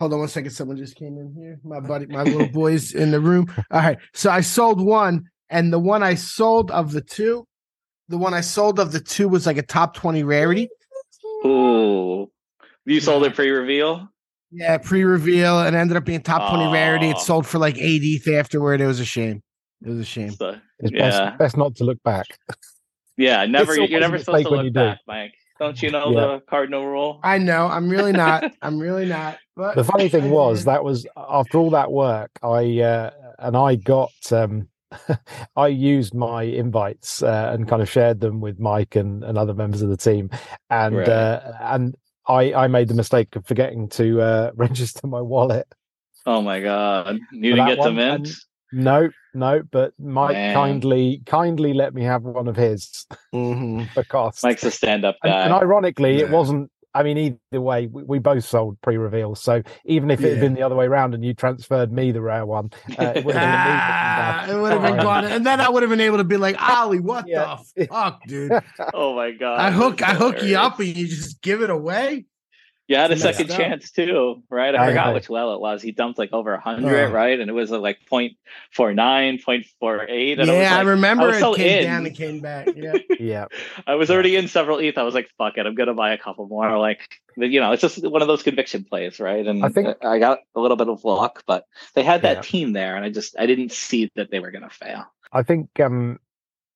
Hold 0.00 0.12
on 0.12 0.18
one 0.20 0.28
second. 0.28 0.50
Someone 0.50 0.76
just 0.76 0.96
came 0.96 1.16
in 1.18 1.32
here. 1.34 1.58
My 1.64 1.78
uh, 1.78 1.80
buddy, 1.80 2.06
my 2.06 2.22
little 2.24 2.48
boy's 2.48 2.92
in 2.94 3.10
the 3.10 3.20
room. 3.20 3.46
All 3.70 3.80
right. 3.80 3.98
So 4.14 4.30
I 4.30 4.40
sold 4.42 4.80
one, 4.80 5.24
and 5.48 5.72
the 5.72 5.78
one 5.78 6.02
I 6.02 6.14
sold 6.14 6.70
of 6.70 6.92
the 6.92 7.00
two, 7.00 7.46
the 8.08 8.18
one 8.18 8.34
I 8.34 8.40
sold 8.42 8.78
of 8.78 8.92
the 8.92 9.00
two 9.00 9.28
was 9.28 9.46
like 9.46 9.56
a 9.56 9.62
top 9.62 9.94
20 9.94 10.22
rarity. 10.22 10.68
Ooh. 11.44 12.30
You 12.84 13.00
sold 13.00 13.24
it 13.24 13.34
pre-reveal? 13.34 14.08
Yeah, 14.52 14.78
pre-reveal. 14.78 15.60
and 15.60 15.74
ended 15.74 15.96
up 15.96 16.04
being 16.04 16.22
top 16.22 16.50
20 16.54 16.72
rarity. 16.72 17.08
It 17.10 17.18
sold 17.18 17.46
for 17.46 17.58
like 17.58 17.74
80th 17.76 18.28
afterward. 18.32 18.80
It 18.80 18.86
was 18.86 19.00
a 19.00 19.04
shame. 19.04 19.42
It 19.84 19.88
was 19.90 19.98
a 19.98 20.04
shame. 20.04 20.30
So, 20.30 20.58
It's 20.78 20.92
yeah. 20.92 20.98
best, 21.30 21.38
best 21.38 21.56
not 21.56 21.74
to 21.76 21.84
look 21.84 22.02
back. 22.02 22.26
Yeah, 23.16 23.44
never. 23.46 23.72
It's 23.72 23.78
always 23.78 23.90
You're 23.90 24.00
never 24.00 24.18
supposed 24.18 24.44
to 24.44 24.50
when 24.50 24.58
look 24.58 24.64
you 24.66 24.70
do. 24.70 24.80
back, 24.80 24.98
Mike. 25.06 25.34
Don't 25.58 25.80
you 25.82 25.90
know 25.90 26.10
Yeah. 26.10 26.20
the 26.26 26.42
cardinal 26.48 26.86
rule? 26.86 27.20
I 27.22 27.38
know. 27.38 27.66
I'm 27.66 27.88
really 27.88 28.12
not. 28.12 28.52
I'm 28.62 28.78
really 28.78 29.06
not. 29.06 29.38
But 29.56 29.74
the 29.76 29.84
funny 29.84 30.08
thing 30.08 30.30
was 30.30 30.64
that 30.64 30.84
was 30.84 31.06
after 31.16 31.58
all 31.58 31.70
that 31.70 31.90
work 31.90 32.30
i 32.42 32.80
uh, 32.80 33.10
and 33.38 33.56
i 33.56 33.74
got 33.74 34.12
um 34.30 34.68
i 35.56 35.66
used 35.66 36.14
my 36.14 36.42
invites 36.42 37.22
uh, 37.22 37.50
and 37.52 37.66
kind 37.66 37.80
of 37.80 37.88
shared 37.88 38.20
them 38.20 38.40
with 38.40 38.58
mike 38.60 38.96
and, 38.96 39.24
and 39.24 39.38
other 39.38 39.54
members 39.54 39.80
of 39.82 39.88
the 39.88 39.96
team 39.96 40.28
and 40.70 40.96
Right. 40.98 41.08
uh, 41.08 41.52
and 41.60 41.94
i 42.28 42.52
i 42.52 42.66
made 42.66 42.88
the 42.88 42.94
mistake 42.94 43.34
of 43.34 43.46
forgetting 43.46 43.88
to 43.90 44.20
uh 44.20 44.50
register 44.56 45.06
my 45.06 45.20
wallet 45.22 45.66
Oh 46.28 46.42
my 46.42 46.60
god, 46.60 47.18
you 47.32 47.54
didn't 47.54 47.66
get 47.68 47.76
to 47.76 47.80
one, 47.82 47.94
mint. 47.96 48.26
and- 48.28 48.36
no 48.84 49.08
no 49.36 49.62
but 49.70 49.92
mike 49.98 50.34
Man. 50.34 50.54
kindly 50.54 51.22
kindly 51.26 51.72
let 51.74 51.94
me 51.94 52.02
have 52.02 52.22
one 52.22 52.48
of 52.48 52.56
his 52.56 53.06
Mhm. 53.34 53.90
for 53.94 54.04
cost 54.04 54.42
Mike's 54.42 54.64
a 54.64 54.70
stand-up 54.70 55.16
and, 55.22 55.32
guy. 55.32 55.44
and 55.44 55.52
ironically, 55.52 56.18
it 56.18 56.28
wasn't. 56.28 56.70
I 56.94 57.02
mean, 57.02 57.18
either 57.18 57.60
way, 57.60 57.86
we, 57.88 58.04
we 58.04 58.18
both 58.18 58.42
sold 58.44 58.80
pre-reveal. 58.80 59.34
So 59.34 59.62
even 59.84 60.10
if 60.10 60.20
it 60.20 60.24
Yeah. 60.24 60.30
had 60.30 60.40
been 60.40 60.54
the 60.54 60.62
other 60.62 60.74
way 60.74 60.86
around 60.86 61.12
and 61.14 61.22
you 61.22 61.34
transferred 61.34 61.92
me 61.92 62.10
the 62.10 62.22
rare 62.22 62.46
one, 62.46 62.70
uh, 62.98 63.12
it 63.16 63.22
would 63.24 63.34
have 63.34 63.42
been 63.42 63.50
me 63.52 63.58
Ah, 63.58 64.50
it 64.50 64.54
would 64.58 64.72
have 64.72 64.82
been 64.82 64.96
gone, 65.02 65.24
and 65.26 65.44
then 65.44 65.60
I 65.60 65.68
would 65.68 65.82
have 65.82 65.90
been 65.90 66.00
able 66.00 66.16
to 66.18 66.24
be 66.24 66.38
like, 66.38 66.56
Ollie, 66.70 67.00
what 67.00 67.28
Yeah. 67.28 67.58
the 67.76 67.86
fuck, 67.86 68.22
dude? 68.26 68.50
oh 68.94 69.14
my 69.14 69.32
god, 69.32 69.60
I 69.60 69.70
hook, 69.70 70.02
I 70.02 70.14
hook 70.14 70.42
you 70.42 70.56
up, 70.56 70.78
and 70.78 70.88
you 70.88 71.06
just 71.06 71.42
give 71.42 71.60
it 71.60 71.68
away. 71.68 72.24
You 72.88 72.94
had 72.96 73.10
a 73.10 73.16
second 73.16 73.48
messed 73.48 73.58
up. 73.60 73.66
chance 73.66 73.90
too, 73.90 74.42
right? 74.48 74.72
I 74.74 74.84
I 74.84 74.88
forgot 74.90 75.06
know. 75.08 75.14
which 75.14 75.28
well 75.28 75.54
it 75.54 75.60
was. 75.60 75.82
He 75.82 75.90
dumped 75.90 76.18
like 76.18 76.32
over 76.32 76.54
a 76.54 76.60
hundred, 76.60 77.08
Oh. 77.08 77.10
right? 77.10 77.40
And 77.40 77.50
it 77.50 77.52
was 77.52 77.72
uh, 77.72 77.80
like 77.80 77.98
point 78.08 78.36
four 78.72 78.94
nine, 78.94 79.40
point 79.44 79.66
four 79.80 80.06
eight. 80.08 80.38
And 80.38 80.46
yeah, 80.46 80.54
I, 80.54 80.60
was 80.60 80.70
I 80.88 80.90
remember 80.90 81.24
I 81.24 81.26
was 81.26 81.36
it 81.36 81.40
so 81.40 81.54
came 81.54 81.78
in. 81.78 81.84
down 81.84 82.06
and 82.06 82.16
came 82.16 82.40
back. 82.40 82.68
Yeah, 82.76 82.94
Yeah, 83.18 83.46
I 83.88 83.96
was 83.96 84.08
already 84.10 84.36
in 84.36 84.46
several 84.46 84.78
ETH. 84.78 84.96
I 84.96 85.02
was 85.02 85.14
like, 85.14 85.28
fuck 85.36 85.58
it, 85.58 85.66
I'm 85.66 85.74
gonna 85.74 85.94
buy 85.94 86.12
a 86.12 86.18
couple 86.18 86.46
more. 86.46 86.78
Like, 86.78 87.00
you 87.36 87.58
know, 87.60 87.72
it's 87.72 87.82
just 87.82 88.06
one 88.08 88.22
of 88.22 88.28
those 88.28 88.44
conviction 88.44 88.84
plays, 88.84 89.18
right? 89.18 89.44
And 89.44 89.64
I 89.64 89.68
think- 89.68 89.88
I 90.04 90.20
got 90.20 90.38
a 90.54 90.60
little 90.60 90.76
bit 90.76 90.88
of 90.88 91.04
luck, 91.04 91.42
but 91.46 91.64
they 91.94 92.04
had 92.04 92.22
that 92.22 92.36
Yeah. 92.36 92.42
team 92.42 92.72
there, 92.72 92.94
and 92.94 93.04
I 93.04 93.10
just 93.10 93.34
I 93.38 93.46
didn't 93.46 93.72
see 93.72 94.12
that 94.14 94.30
they 94.30 94.38
were 94.38 94.52
gonna 94.52 94.70
fail. 94.70 95.04
I 95.32 95.42
think 95.42 95.80
um, 95.80 96.20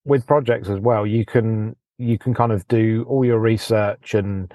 with 0.05 0.27
projects 0.27 0.69
as 0.69 0.81
well, 0.81 1.07
you 1.07 1.25
can 1.25 1.77
you 1.99 2.19
can 2.19 2.35
kind 2.35 2.51
of 2.51 2.67
do 2.67 3.05
all 3.09 3.25
your 3.25 3.39
research 3.39 4.15
and 4.15 4.53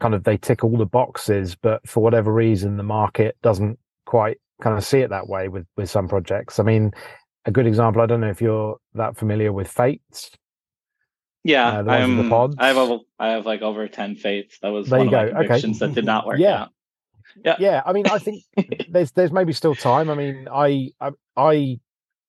kind 0.00 0.14
of 0.14 0.24
they 0.24 0.36
tick 0.36 0.64
all 0.64 0.76
the 0.76 0.86
boxes, 0.86 1.54
but 1.54 1.86
for 1.88 2.02
whatever 2.02 2.32
reason, 2.32 2.76
the 2.76 2.82
market 2.82 3.36
doesn't 3.42 3.78
quite 4.06 4.38
kind 4.62 4.76
of 4.76 4.84
see 4.84 4.98
it 5.00 5.10
that 5.10 5.28
way 5.28 5.48
with 5.48 5.66
with 5.76 5.88
some 5.90 6.08
projects. 6.08 6.58
I 6.58 6.62
mean, 6.62 6.92
a 7.46 7.50
good 7.50 7.66
example. 7.66 8.02
I 8.02 8.06
don't 8.06 8.20
know 8.20 8.30
if 8.30 8.40
you're 8.42 8.76
that 8.94 9.16
familiar 9.16 9.52
with 9.52 9.68
Fates. 9.68 10.30
Yeah, 11.42 11.68
Uh, 11.78 11.82
the 11.82 11.88
ones 11.90 12.08
with 12.08 12.16
the 12.18 12.22
I'm. 12.24 12.28
pods? 12.30 12.56
I 12.58 12.66
have 12.68 13.00
I 13.18 13.28
have 13.30 13.46
like 13.46 13.62
over 13.62 13.88
ten 13.88 14.14
fates. 14.14 14.58
That 14.60 14.68
was 14.68 14.88
There 14.88 14.98
one 14.98 15.08
you 15.10 15.16
of 15.16 15.32
my 15.34 15.44
go. 15.46 15.54
Okay. 15.54 15.72
that 15.72 15.94
did 15.94 16.04
not 16.04 16.26
work 16.26 16.38
Yeah. 16.38 16.62
out. 16.62 16.68
Yeah. 17.44 17.54
yeah 17.60 17.82
i 17.86 17.92
mean 17.92 18.08
i 18.08 18.18
think 18.18 18.42
there's 18.90 19.12
there's 19.12 19.30
maybe 19.30 19.52
still 19.52 19.76
time 19.76 20.10
i 20.10 20.14
mean 20.16 20.48
I, 20.52 20.90
I 21.00 21.10
i 21.36 21.78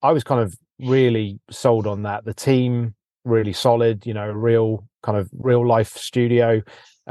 i 0.04 0.12
was 0.12 0.24
kind 0.24 0.40
of 0.42 0.54
really 0.80 1.40
sold 1.50 1.88
on 1.88 2.04
that 2.04 2.24
the 2.24 2.36
team 2.36 2.94
really 3.26 3.52
solid 3.52 4.06
you 4.06 4.14
know 4.14 4.28
real 4.30 4.88
kind 5.02 5.18
of 5.18 5.28
real 5.34 5.66
life 5.68 5.98
studio 5.98 6.62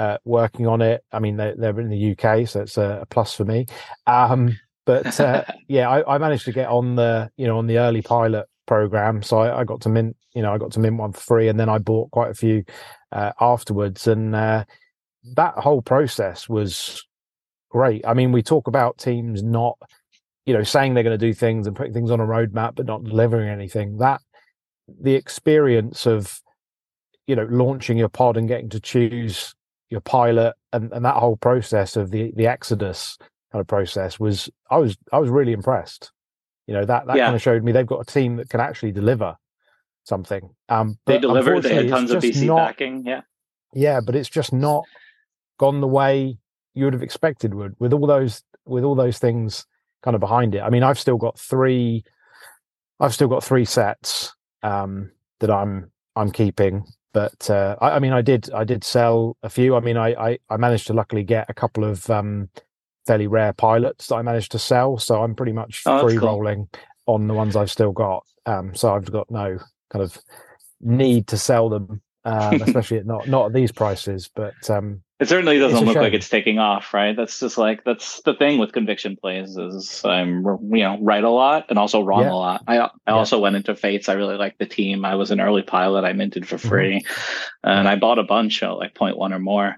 uh 0.00 0.18
working 0.24 0.66
on 0.66 0.80
it 0.82 1.04
i 1.12 1.18
mean 1.18 1.36
they're, 1.36 1.54
they're 1.56 1.80
in 1.80 1.88
the 1.88 2.12
uk 2.12 2.48
so 2.48 2.60
it's 2.60 2.76
a, 2.76 3.00
a 3.02 3.06
plus 3.06 3.34
for 3.34 3.44
me 3.44 3.66
um 4.06 4.56
but 4.86 5.18
uh, 5.20 5.44
yeah 5.68 5.88
I, 5.88 6.14
I 6.14 6.18
managed 6.18 6.44
to 6.46 6.52
get 6.52 6.68
on 6.68 6.96
the 6.96 7.30
you 7.36 7.46
know 7.46 7.58
on 7.58 7.66
the 7.66 7.78
early 7.78 8.02
pilot 8.02 8.46
program 8.66 9.22
so 9.22 9.38
I, 9.38 9.60
I 9.60 9.64
got 9.64 9.80
to 9.82 9.88
mint 9.88 10.16
you 10.34 10.42
know 10.42 10.52
i 10.52 10.58
got 10.58 10.72
to 10.72 10.80
mint 10.80 10.96
one 10.96 11.12
for 11.12 11.20
free 11.20 11.48
and 11.48 11.58
then 11.58 11.68
i 11.68 11.78
bought 11.78 12.10
quite 12.10 12.30
a 12.30 12.34
few 12.34 12.64
uh, 13.12 13.32
afterwards 13.40 14.06
and 14.06 14.34
uh 14.34 14.64
that 15.36 15.54
whole 15.54 15.82
process 15.82 16.48
was 16.48 17.04
great. 17.70 18.06
I 18.06 18.14
mean, 18.14 18.32
we 18.32 18.42
talk 18.42 18.66
about 18.66 18.98
teams 18.98 19.42
not, 19.42 19.78
you 20.44 20.54
know, 20.54 20.62
saying 20.62 20.94
they're 20.94 21.04
going 21.04 21.18
to 21.18 21.26
do 21.26 21.32
things 21.34 21.66
and 21.66 21.76
putting 21.76 21.92
things 21.92 22.10
on 22.10 22.20
a 22.20 22.26
roadmap, 22.26 22.74
but 22.74 22.86
not 22.86 23.04
delivering 23.04 23.48
anything. 23.48 23.98
That 23.98 24.20
the 25.00 25.14
experience 25.14 26.06
of, 26.06 26.40
you 27.26 27.36
know, 27.36 27.46
launching 27.50 27.96
your 27.96 28.08
pod 28.08 28.36
and 28.36 28.48
getting 28.48 28.70
to 28.70 28.80
choose 28.80 29.54
your 29.90 30.00
pilot 30.00 30.54
and, 30.72 30.92
and 30.92 31.04
that 31.04 31.16
whole 31.16 31.36
process 31.36 31.96
of 31.96 32.10
the 32.10 32.32
the 32.36 32.46
exodus 32.46 33.18
kind 33.52 33.60
of 33.60 33.66
process 33.66 34.18
was 34.20 34.48
I 34.70 34.78
was 34.78 34.96
I 35.12 35.18
was 35.18 35.28
really 35.30 35.52
impressed. 35.52 36.12
You 36.66 36.74
know 36.74 36.84
that 36.84 37.06
that 37.06 37.16
Yeah. 37.16 37.24
kind 37.26 37.36
of 37.36 37.42
showed 37.42 37.62
me 37.64 37.72
they've 37.72 37.86
got 37.86 38.00
a 38.00 38.04
team 38.12 38.36
that 38.36 38.48
can 38.48 38.60
actually 38.60 38.92
deliver 38.92 39.36
something. 40.04 40.50
Um, 40.68 40.98
They 41.06 41.18
delivered. 41.18 41.62
They 41.64 41.74
had 41.74 41.88
tons 41.88 42.10
of 42.10 42.22
VC 42.22 42.46
not- 42.46 42.56
backing. 42.68 43.04
Yeah. 43.04 43.22
yeah 43.74 44.00
but 44.00 44.14
it's 44.16 44.28
just 44.28 44.52
not 44.52 44.84
gone 45.58 45.80
the 45.80 45.86
way 45.88 46.38
you 46.74 46.84
would 46.84 46.92
have 46.94 47.02
expected 47.02 47.52
would 47.54 47.74
with 47.78 47.92
all 47.92 48.06
those 48.06 48.42
with 48.64 48.84
all 48.84 48.94
those 48.94 49.18
things 49.18 49.66
kind 50.02 50.14
of 50.14 50.20
behind 50.20 50.54
it 50.54 50.60
i 50.62 50.70
mean 50.70 50.82
i've 50.82 50.98
still 50.98 51.16
got 51.18 51.38
three 51.38 52.02
i've 53.00 53.12
still 53.12 53.28
got 53.28 53.44
three 53.44 53.64
sets 53.64 54.34
um 54.62 55.10
that 55.40 55.50
i'm 55.50 55.90
i'm 56.16 56.30
keeping 56.30 56.84
but 57.12 57.50
uh 57.50 57.76
I, 57.80 57.92
I 57.92 57.98
mean 58.00 58.12
i 58.12 58.22
did 58.22 58.50
i 58.52 58.64
did 58.64 58.84
sell 58.84 59.36
a 59.42 59.50
few 59.50 59.76
i 59.76 59.80
mean 59.80 59.96
I, 59.96 60.14
I 60.14 60.38
i 60.50 60.56
managed 60.56 60.86
to 60.88 60.94
luckily 60.94 61.24
get 61.24 61.50
a 61.50 61.54
couple 61.54 61.84
of 61.84 62.08
um 62.10 62.50
fairly 63.06 63.26
rare 63.26 63.52
pilots 63.52 64.08
that 64.08 64.16
i 64.16 64.22
managed 64.22 64.52
to 64.52 64.58
sell 64.58 64.98
so 64.98 65.22
i'm 65.22 65.34
pretty 65.34 65.52
much 65.52 65.86
Oh, 65.86 65.98
free 65.98 66.18
cool. 66.18 66.28
rolling 66.28 66.68
on 67.06 67.28
the 67.28 67.34
ones 67.34 67.56
i've 67.56 67.70
still 67.70 67.92
got 67.92 68.24
um 68.46 68.74
so 68.74 68.94
i've 68.94 69.10
got 69.10 69.30
no 69.30 69.58
kind 69.92 70.02
of 70.04 70.18
need 70.80 71.26
to 71.28 71.38
sell 71.38 71.68
them 71.70 72.02
um, 72.24 72.62
especially 72.62 72.98
at 72.98 73.06
not 73.06 73.28
not 73.28 73.46
at 73.48 73.54
these 73.54 73.72
prices. 73.72 74.30
But 74.34 74.70
um, 74.70 75.02
It 75.20 75.28
certainly 75.28 75.58
doesn't 75.58 75.84
look 75.84 75.96
like 75.96 76.14
it's 76.14 76.30
taking 76.30 76.58
off, 76.58 76.94
right? 76.94 77.14
That's 77.14 77.38
just 77.38 77.58
like 77.58 77.84
that's 77.84 78.22
the 78.22 78.32
thing 78.32 78.58
with 78.58 78.72
conviction 78.72 79.16
plays 79.16 79.54
is 79.56 80.02
I'm 80.02 80.44
you 80.72 80.82
know 80.82 80.96
right 81.00 81.22
a 81.22 81.28
lot 81.28 81.66
and 81.68 81.78
also 81.78 82.02
wrong 82.02 82.22
Yeah. 82.22 82.32
a 82.32 82.34
lot. 82.34 82.64
I 82.66 82.78
I 83.06 83.12
also 83.12 83.38
went 83.38 83.54
into 83.54 83.76
Fates. 83.76 84.08
I 84.08 84.14
really 84.14 84.36
liked 84.36 84.58
the 84.58 84.64
team. 84.66 85.04
I 85.04 85.16
was 85.16 85.30
an 85.30 85.40
early 85.40 85.62
pilot. 85.62 86.04
I 86.04 86.14
minted 86.14 86.48
for 86.48 86.56
Mm-hmm. 86.56 86.68
free, 86.68 87.04
and 87.62 87.86
I 87.86 87.96
bought 87.96 88.18
a 88.18 88.22
bunch 88.24 88.62
at 88.62 88.78
like 88.78 88.94
one 88.98 89.34
or 89.34 89.38
more. 89.38 89.76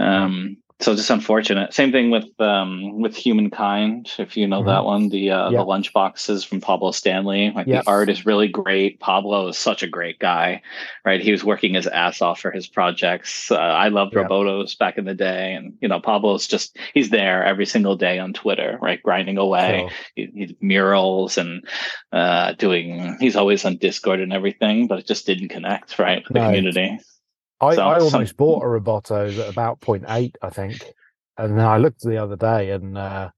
Um, 0.00 0.56
so 0.80 0.94
just 0.96 1.08
unfortunate. 1.08 1.72
Same 1.72 1.92
thing 1.92 2.10
with 2.10 2.26
um 2.40 3.00
with 3.00 3.14
humankind. 3.14 4.10
If 4.18 4.36
you 4.36 4.46
know 4.48 4.62
Mhm. 4.62 4.66
that 4.66 4.84
one, 4.84 5.08
the 5.08 5.30
uh, 5.30 5.50
Yeah. 5.50 5.58
the 5.58 5.64
lunch 5.64 5.92
boxes 5.92 6.42
from 6.44 6.60
Pablo 6.60 6.90
Stanley. 6.90 7.52
Like 7.54 7.66
Yep. 7.68 7.84
the 7.84 7.90
art 7.90 8.10
is 8.10 8.26
really 8.26 8.48
great. 8.48 8.98
Pablo 8.98 9.48
is 9.48 9.56
such 9.56 9.82
a 9.84 9.86
great 9.86 10.18
guy, 10.18 10.62
right? 11.04 11.20
He 11.22 11.30
was 11.30 11.44
working 11.44 11.74
his 11.74 11.86
ass 11.86 12.20
off 12.20 12.40
for 12.40 12.50
his 12.50 12.66
projects. 12.66 13.50
Uh, 13.52 13.56
I 13.56 13.88
loved 13.88 14.14
Yep. 14.14 14.26
Robotos 14.26 14.76
back 14.76 14.98
in 14.98 15.04
the 15.04 15.14
day, 15.14 15.54
and 15.54 15.74
you 15.80 15.86
know 15.88 16.00
Pablo's 16.00 16.48
just 16.48 16.76
he's 16.92 17.10
there 17.10 17.44
every 17.44 17.66
single 17.66 17.96
day 17.96 18.18
on 18.18 18.32
Twitter, 18.32 18.76
right, 18.82 19.00
grinding 19.02 19.38
away. 19.38 19.86
Sure. 19.88 19.90
He, 20.16 20.28
he 20.46 20.56
murals 20.60 21.38
and 21.38 21.64
uh, 22.12 22.52
doing. 22.54 23.16
He's 23.20 23.36
always 23.36 23.64
on 23.64 23.76
Discord 23.76 24.20
and 24.20 24.32
everything, 24.32 24.88
but 24.88 24.98
it 24.98 25.06
just 25.06 25.24
didn't 25.24 25.48
connect, 25.50 25.98
right, 26.00 26.24
with 26.28 26.34
the 26.34 26.40
community. 26.40 26.98
I, 27.64 27.74
So, 27.74 27.82
I 27.82 27.98
almost 28.00 28.36
bought 28.36 28.62
a 28.62 28.66
Roboto 28.66 29.38
at 29.38 29.48
about 29.48 29.80
0.8, 29.80 30.34
I 30.42 30.50
think. 30.50 30.82
And 31.36 31.58
then 31.58 31.64
I 31.66 31.78
looked 31.78 32.02
the 32.02 32.16
other 32.22 32.36
day 32.36 32.70
and, 32.70 32.96
uh, 32.96 33.30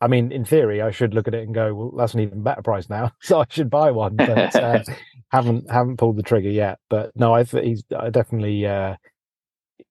I 0.00 0.08
mean, 0.08 0.32
in 0.32 0.44
theory, 0.44 0.82
I 0.82 0.90
should 0.90 1.14
look 1.14 1.28
at 1.28 1.34
it 1.34 1.44
and 1.44 1.54
go, 1.54 1.72
well, 1.74 1.90
that's 1.96 2.14
an 2.14 2.20
even 2.20 2.42
better 2.42 2.62
price 2.62 2.90
now. 2.90 3.12
So 3.22 3.40
I 3.40 3.44
should 3.48 3.70
buy 3.70 3.90
one, 3.92 4.16
but 4.16 4.54
uh, 4.56 4.82
haven't, 5.30 5.70
haven't 5.70 5.98
pulled 5.98 6.16
the 6.16 6.22
trigger 6.22 6.50
yet. 6.50 6.78
But 6.90 7.12
no, 7.14 7.32
I 7.32 7.44
th- 7.44 7.64
he's 7.64 7.84
I 7.96 8.10
definitely, 8.10 8.66
uh, 8.66 8.96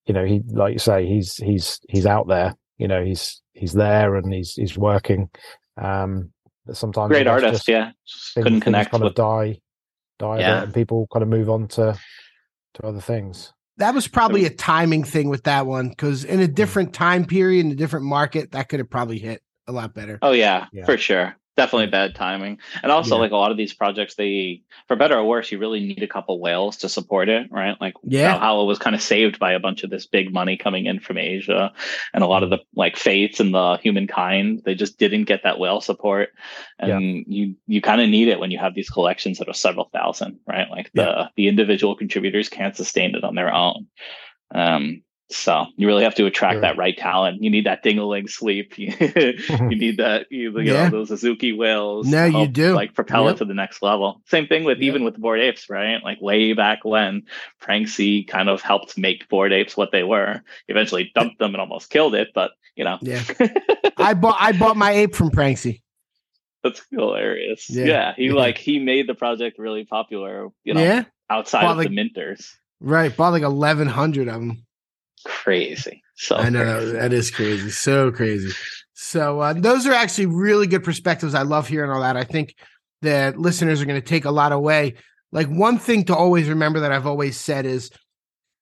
you 0.05 0.13
know, 0.13 0.25
he, 0.25 0.41
like 0.47 0.73
you 0.73 0.79
say, 0.79 1.07
he's, 1.07 1.37
he's, 1.37 1.79
he's 1.89 2.05
out 2.05 2.27
there, 2.27 2.53
you 2.77 2.87
know, 2.87 3.03
he's, 3.03 3.41
he's 3.53 3.73
there 3.73 4.15
and 4.15 4.31
he's, 4.33 4.53
he's 4.55 4.77
working. 4.77 5.29
Um, 5.77 6.31
but 6.65 6.75
sometimes 6.77 7.09
Great 7.09 7.27
artist, 7.27 7.53
just 7.53 7.67
yeah. 7.69 7.91
Just 8.05 8.33
things- 8.33 8.43
couldn't 8.43 8.61
connect 8.61 8.91
kind 8.91 9.03
with 9.03 9.11
of 9.11 9.15
die, 9.15 9.59
die 10.19 10.39
Yeah. 10.39 10.63
and 10.63 10.73
people 10.73 11.07
kind 11.11 11.23
of 11.23 11.29
move 11.29 11.49
on 11.49 11.67
to, 11.69 11.97
to 12.75 12.85
other 12.85 13.01
things. 13.01 13.53
That 13.77 13.93
was 13.95 14.07
probably 14.07 14.45
a 14.45 14.49
timing 14.51 15.03
thing 15.03 15.29
with 15.29 15.43
that 15.43 15.65
one 15.65 15.89
because 15.89 16.23
in 16.23 16.39
a 16.39 16.45
Hmm. 16.45 16.53
different 16.53 16.93
time 16.93 17.25
period, 17.25 17.65
in 17.65 17.71
a 17.71 17.75
different 17.75 18.05
market, 18.05 18.51
that 18.51 18.69
could 18.69 18.79
have 18.79 18.89
probably 18.89 19.17
hit 19.19 19.41
a 19.67 19.71
lot 19.71 19.93
better. 19.93 20.19
Oh 20.21 20.31
yeah, 20.31 20.67
Yeah. 20.71 20.85
for 20.85 20.97
sure. 20.97 21.35
Definitely 21.55 21.87
bad 21.87 22.15
timing. 22.15 22.57
And 22.81 22.91
also 22.91 23.15
Yeah. 23.15 23.21
like 23.21 23.31
a 23.31 23.37
lot 23.37 23.51
of 23.51 23.57
these 23.57 23.75
projects, 23.75 24.15
they 24.15 24.63
for 24.87 24.95
better 24.95 25.15
or 25.17 25.23
worse, 25.23 25.51
you 25.51 25.59
really 25.59 25.81
need 25.81 26.01
a 26.01 26.07
couple 26.07 26.39
whales 26.39 26.77
to 26.77 26.89
support 26.89 27.29
it, 27.29 27.47
right? 27.51 27.79
Like 27.79 27.93
Yeah. 28.03 28.31
Valhalla 28.31 28.65
was 28.65 28.79
kind 28.79 28.95
of 28.95 29.01
saved 29.03 29.37
by 29.37 29.51
a 29.53 29.59
bunch 29.59 29.83
of 29.83 29.91
this 29.91 30.07
big 30.07 30.33
money 30.33 30.57
coming 30.57 30.87
in 30.87 30.99
from 30.99 31.19
Asia. 31.19 31.71
And 32.11 32.23
a 32.23 32.27
lot 32.27 32.41
of 32.41 32.49
the 32.49 32.57
like 32.75 32.97
fates 32.97 33.39
and 33.39 33.53
the 33.53 33.77
humankind, 33.77 34.63
they 34.65 34.73
just 34.73 34.97
didn't 34.97 35.25
get 35.25 35.43
that 35.43 35.59
whale 35.59 35.79
support. 35.79 36.29
And 36.79 37.23
you 37.27 37.55
you 37.67 37.81
kind 37.81 38.01
of 38.01 38.09
need 38.09 38.29
it 38.29 38.39
when 38.39 38.49
you 38.49 38.57
have 38.57 38.73
these 38.73 38.89
collections 38.89 39.37
that 39.37 39.47
are 39.47 39.53
several 39.53 39.89
thousand, 39.93 40.39
right? 40.47 40.69
Like 40.71 40.89
the 40.93 41.29
the 41.35 41.47
individual 41.47 41.95
contributors 41.95 42.49
can't 42.49 42.75
sustain 42.75 43.13
it 43.13 43.23
on 43.23 43.35
their 43.35 43.53
own. 43.53 43.85
Um 44.55 45.03
so 45.29 45.65
you 45.77 45.87
really 45.87 46.03
have 46.03 46.13
to 46.15 46.25
attract 46.25 46.55
Sure. 46.55 46.61
that 46.61 46.77
right 46.77 46.95
talent. 46.95 47.41
You 47.41 47.49
need 47.49 47.65
that 47.65 47.81
ding-a-ling 47.81 48.27
sleep. 48.27 48.77
you 48.77 48.89
need 48.89 49.97
that 49.97 50.27
you, 50.29 50.51
you 50.59 50.73
Yeah. 50.73 50.83
know 50.85 50.89
those 50.89 51.07
Suzuki 51.07 51.53
whales. 51.53 52.07
No, 52.07 52.25
you 52.25 52.47
do. 52.47 52.73
like 52.73 52.93
propel 52.93 53.25
Yep. 53.25 53.35
it 53.35 53.37
to 53.39 53.45
the 53.45 53.53
next 53.53 53.81
level. 53.81 54.21
Same 54.27 54.47
thing 54.47 54.63
with 54.63 54.77
Yep. 54.79 54.83
even 54.87 55.03
with 55.03 55.17
Bored 55.17 55.39
Apes, 55.39 55.69
right? 55.69 56.03
Like 56.03 56.21
way 56.21 56.53
back 56.53 56.85
when 56.85 57.23
Pranksy 57.61 58.27
kind 58.27 58.49
of 58.49 58.61
helped 58.61 58.97
make 58.97 59.27
Bored 59.29 59.53
Apes 59.53 59.75
what 59.75 59.91
they 59.91 60.03
were. 60.03 60.41
Eventually 60.67 61.11
dumped 61.15 61.39
them 61.39 61.53
and 61.55 61.61
almost 61.61 61.89
killed 61.89 62.13
it, 62.15 62.29
but 62.35 62.51
you 62.75 62.83
know, 62.83 62.97
Yeah. 63.01 63.23
I 63.97 64.13
bought 64.13 64.37
I 64.39 64.51
bought 64.51 64.77
my 64.77 64.91
ape 64.91 65.15
from 65.15 65.29
Pranksy. 65.31 65.81
that's 66.63 66.81
hilarious. 66.91 67.69
Yeah. 67.69 67.85
Yeah. 67.85 68.13
he 68.15 68.25
Yeah. 68.27 68.33
like 68.33 68.57
he 68.57 68.79
made 68.79 69.07
the 69.07 69.15
project 69.15 69.57
really 69.57 69.85
popular. 69.85 70.49
You 70.63 70.73
know, 70.75 70.81
yeah, 70.83 71.03
outside 71.29 71.63
Well, 71.63 71.71
of 71.71 71.77
like- 71.77 71.89
the 71.89 71.95
minters. 71.95 72.51
right. 72.81 73.15
Bought 73.15 73.31
like 73.33 73.43
eleven 73.43 73.87
hundred 73.87 74.27
of 74.27 74.35
them. 74.35 74.65
Crazy. 75.43 76.01
So 76.15 76.37
I 76.37 76.49
know 76.49 76.77
crazy. 76.77 76.91
that 76.93 77.11
is 77.11 77.29
crazy, 77.29 77.69
so 77.69 78.11
crazy. 78.13 78.53
So 78.93 79.41
uh, 79.41 79.51
those 79.51 79.85
are 79.85 79.91
actually 79.91 80.27
really 80.27 80.67
good 80.67 80.85
perspectives. 80.85 81.35
I 81.35 81.41
love 81.41 81.67
hearing 81.67 81.91
all 81.91 81.99
that. 81.99 82.15
I 82.15 82.23
think 82.23 82.55
that 83.01 83.37
listeners 83.37 83.81
are 83.81 83.85
going 83.85 83.99
to 83.99 84.07
take 84.07 84.23
a 84.23 84.31
lot 84.31 84.53
away. 84.53 84.95
Like 85.33 85.47
one 85.47 85.79
thing 85.79 86.05
to 86.05 86.15
always 86.15 86.47
remember 86.47 86.79
that 86.79 86.93
I've 86.93 87.05
always 87.05 87.37
said 87.37 87.65
is 87.65 87.91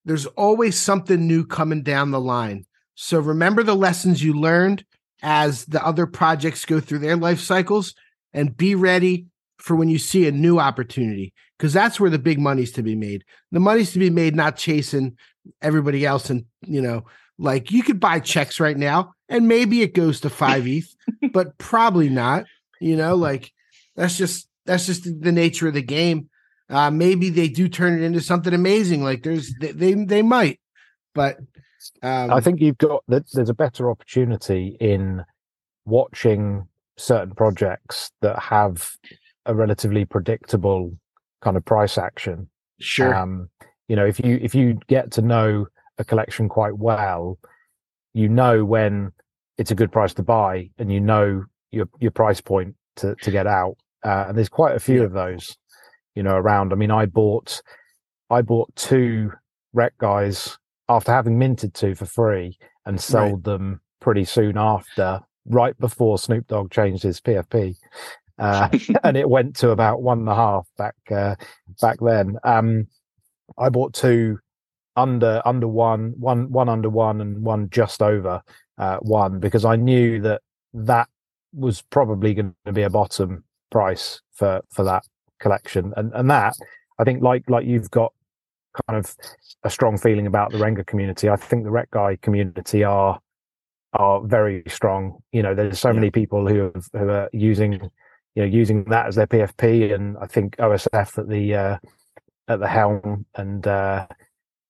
there's 0.06 0.26
always 0.26 0.76
something 0.76 1.28
new 1.28 1.46
coming 1.46 1.84
down 1.84 2.10
the 2.10 2.20
line. 2.20 2.66
So 2.96 3.20
remember 3.20 3.62
the 3.62 3.76
lessons 3.76 4.24
you 4.24 4.34
learned 4.34 4.84
as 5.22 5.66
the 5.66 5.86
other 5.86 6.08
projects 6.08 6.66
go 6.66 6.80
through 6.80 7.00
their 7.00 7.16
life 7.16 7.40
cycles 7.40 7.94
and 8.34 8.58
be 8.58 8.74
ready 8.74 9.28
for 9.60 9.76
when 9.76 9.90
you 9.90 10.00
see 10.00 10.28
a 10.28 10.32
new 10.32 10.60
opportunity 10.60 11.32
because 11.60 11.74
that's 11.74 12.00
where 12.00 12.10
the 12.10 12.18
big 12.18 12.40
money's 12.40 12.72
to 12.72 12.82
be 12.82 12.96
made. 12.96 13.24
The 13.52 13.60
money's 13.60 13.92
to 13.92 14.00
be 14.00 14.10
made 14.10 14.36
not 14.36 14.58
chasing 14.58 15.16
everybody 15.62 16.06
else 16.06 16.30
and, 16.30 16.46
you 16.62 16.82
know, 16.82 17.06
like 17.38 17.72
you 17.72 17.84
could 17.84 18.00
buy 18.00 18.20
checks 18.20 18.60
right 18.60 18.78
now 18.78 19.14
and 19.30 19.48
maybe 19.48 19.82
it 19.82 19.94
goes 19.94 20.22
to 20.22 20.30
5 20.30 20.68
ETH, 20.68 20.96
but 21.34 21.58
probably 21.58 22.10
not, 22.10 22.46
you 22.80 22.96
know, 22.96 23.16
like 23.16 23.52
that's 23.96 24.18
just 24.18 24.48
that's 24.66 24.86
just 24.86 25.04
the 25.04 25.32
nature 25.32 25.68
of 25.68 25.74
the 25.74 25.82
game. 25.82 26.30
Uh 26.70 26.92
maybe 26.92 27.30
they 27.30 27.50
do 27.50 27.68
turn 27.68 27.94
it 27.94 28.04
into 28.04 28.22
something 28.22 28.54
amazing 28.54 29.04
like 29.04 29.24
there's 29.24 29.54
they 29.60 29.72
they, 29.72 29.94
they 29.94 30.22
might. 30.22 30.60
But 31.14 31.38
um 32.04 32.32
I 32.32 32.42
think 32.42 32.62
you've 32.62 32.78
got 32.78 33.04
that 33.08 33.26
there's 33.34 33.50
a 33.50 33.56
better 33.56 33.90
opportunity 33.90 34.78
in 34.80 35.24
watching 35.86 36.68
certain 36.98 37.34
projects 37.34 38.12
that 38.22 38.38
have 38.40 38.92
a 39.46 39.56
relatively 39.56 40.06
predictable 40.06 40.96
kind 41.42 41.58
of 41.58 41.66
price 41.66 41.98
action. 41.98 42.50
sure. 42.80 43.16
Um, 43.16 43.50
you 43.92 43.98
know, 43.98 44.06
if 44.06 44.22
you 44.24 44.40
if 44.42 44.56
you 44.56 44.80
get 44.88 45.12
to 45.12 45.22
know 45.22 45.68
a 45.98 46.06
collection 46.06 46.48
quite 46.48 46.78
well, 46.78 47.38
you 48.14 48.30
know 48.30 48.64
when 48.64 49.12
it's 49.58 49.70
a 49.70 49.76
good 49.76 49.92
price 49.92 50.14
to 50.14 50.24
buy, 50.24 50.70
and 50.78 50.90
you 50.90 51.02
know 51.02 51.44
your 51.72 51.90
your 52.00 52.12
price 52.12 52.40
point 52.40 52.74
to 52.96 53.16
to 53.16 53.32
get 53.32 53.48
out. 53.48 53.76
Uh, 54.02 54.28
and 54.30 54.38
there's 54.38 54.48
quite 54.48 54.78
a 54.78 54.80
few 54.80 55.04
of 55.04 55.12
those, 55.12 55.58
you 56.16 56.24
know, 56.24 56.38
around. 56.38 56.72
I 56.72 56.78
mean, 56.78 56.90
I 56.90 57.06
bought 57.06 57.62
I 58.30 58.42
bought 58.42 58.74
two 58.78 59.34
Rektguys 59.76 60.58
after 60.88 61.12
having 61.12 61.38
minted 61.38 61.74
two 61.74 61.94
for 61.94 62.06
free 62.06 62.58
and 62.86 62.98
sold 62.98 63.44
them 63.44 63.82
pretty 64.00 64.24
soon 64.24 64.58
after, 64.58 65.20
right 65.44 65.78
before 65.78 66.18
Snoop 66.18 66.48
Dogg 66.48 66.72
changed 66.72 67.04
his 67.04 67.20
PFP. 67.20 67.76
Uh, 68.40 68.70
and 69.04 69.18
it 69.18 69.30
went 69.30 69.58
to 69.58 69.72
about 69.72 70.02
one 70.02 70.20
and 70.20 70.30
a 70.30 70.36
half 70.36 70.66
back 70.78 70.96
uh, 71.12 71.36
back 71.82 71.98
then. 72.00 72.38
Um, 72.46 72.88
I 73.58 73.70
bought 73.70 73.94
two 73.94 74.40
under 74.96 75.42
under 75.46 75.68
one, 75.68 76.14
one 76.18 76.52
one 76.52 76.70
under 76.70 76.90
one, 76.90 77.22
and 77.22 77.44
one 77.44 77.70
just 77.70 78.02
over 78.02 78.42
uh, 78.78 78.98
one 78.98 79.40
because 79.40 79.66
I 79.66 79.76
knew 79.76 80.22
that 80.22 80.42
that 80.74 81.08
was 81.54 81.82
probably 81.82 82.34
going 82.34 82.56
to 82.66 82.72
be 82.72 82.84
a 82.84 82.90
bottom 82.90 83.44
price 83.72 84.22
for 84.34 84.62
for 84.72 84.84
that 84.84 85.04
collection, 85.40 85.94
and 85.96 86.12
and 86.14 86.30
that 86.30 86.54
I 87.00 87.04
think 87.04 87.24
like 87.24 87.50
like 87.50 87.66
you've 87.66 87.92
got 87.92 88.14
kind 88.88 88.98
of 88.98 89.16
a 89.64 89.70
strong 89.70 89.98
feeling 89.98 90.28
about 90.28 90.52
the 90.52 90.58
Renga 90.58 90.86
community. 90.86 91.30
I 91.30 91.36
think 91.36 91.64
the 91.64 91.70
Rektguy 91.70 92.22
community 92.22 92.84
are 92.84 93.20
are 93.94 94.22
very 94.22 94.64
strong. 94.68 95.20
You 95.32 95.44
know, 95.44 95.56
there's 95.56 95.80
so 95.80 95.92
many 95.92 96.12
people 96.12 96.48
who 96.48 96.72
have, 96.74 96.88
who 96.94 97.10
are 97.10 97.30
using 97.34 97.74
you 98.36 98.44
know 98.44 98.46
using 98.46 98.84
that 98.86 99.08
as 99.08 99.16
their 99.16 99.28
PFP, 99.28 99.94
and 99.94 100.18
I 100.18 100.28
think 100.28 100.58
OSF 100.58 101.18
at 101.18 101.28
the 101.28 101.56
uh, 101.56 101.78
at 102.52 102.60
the 102.60 102.68
helm 102.68 103.26
and 103.36 103.66
uh, 103.66 104.08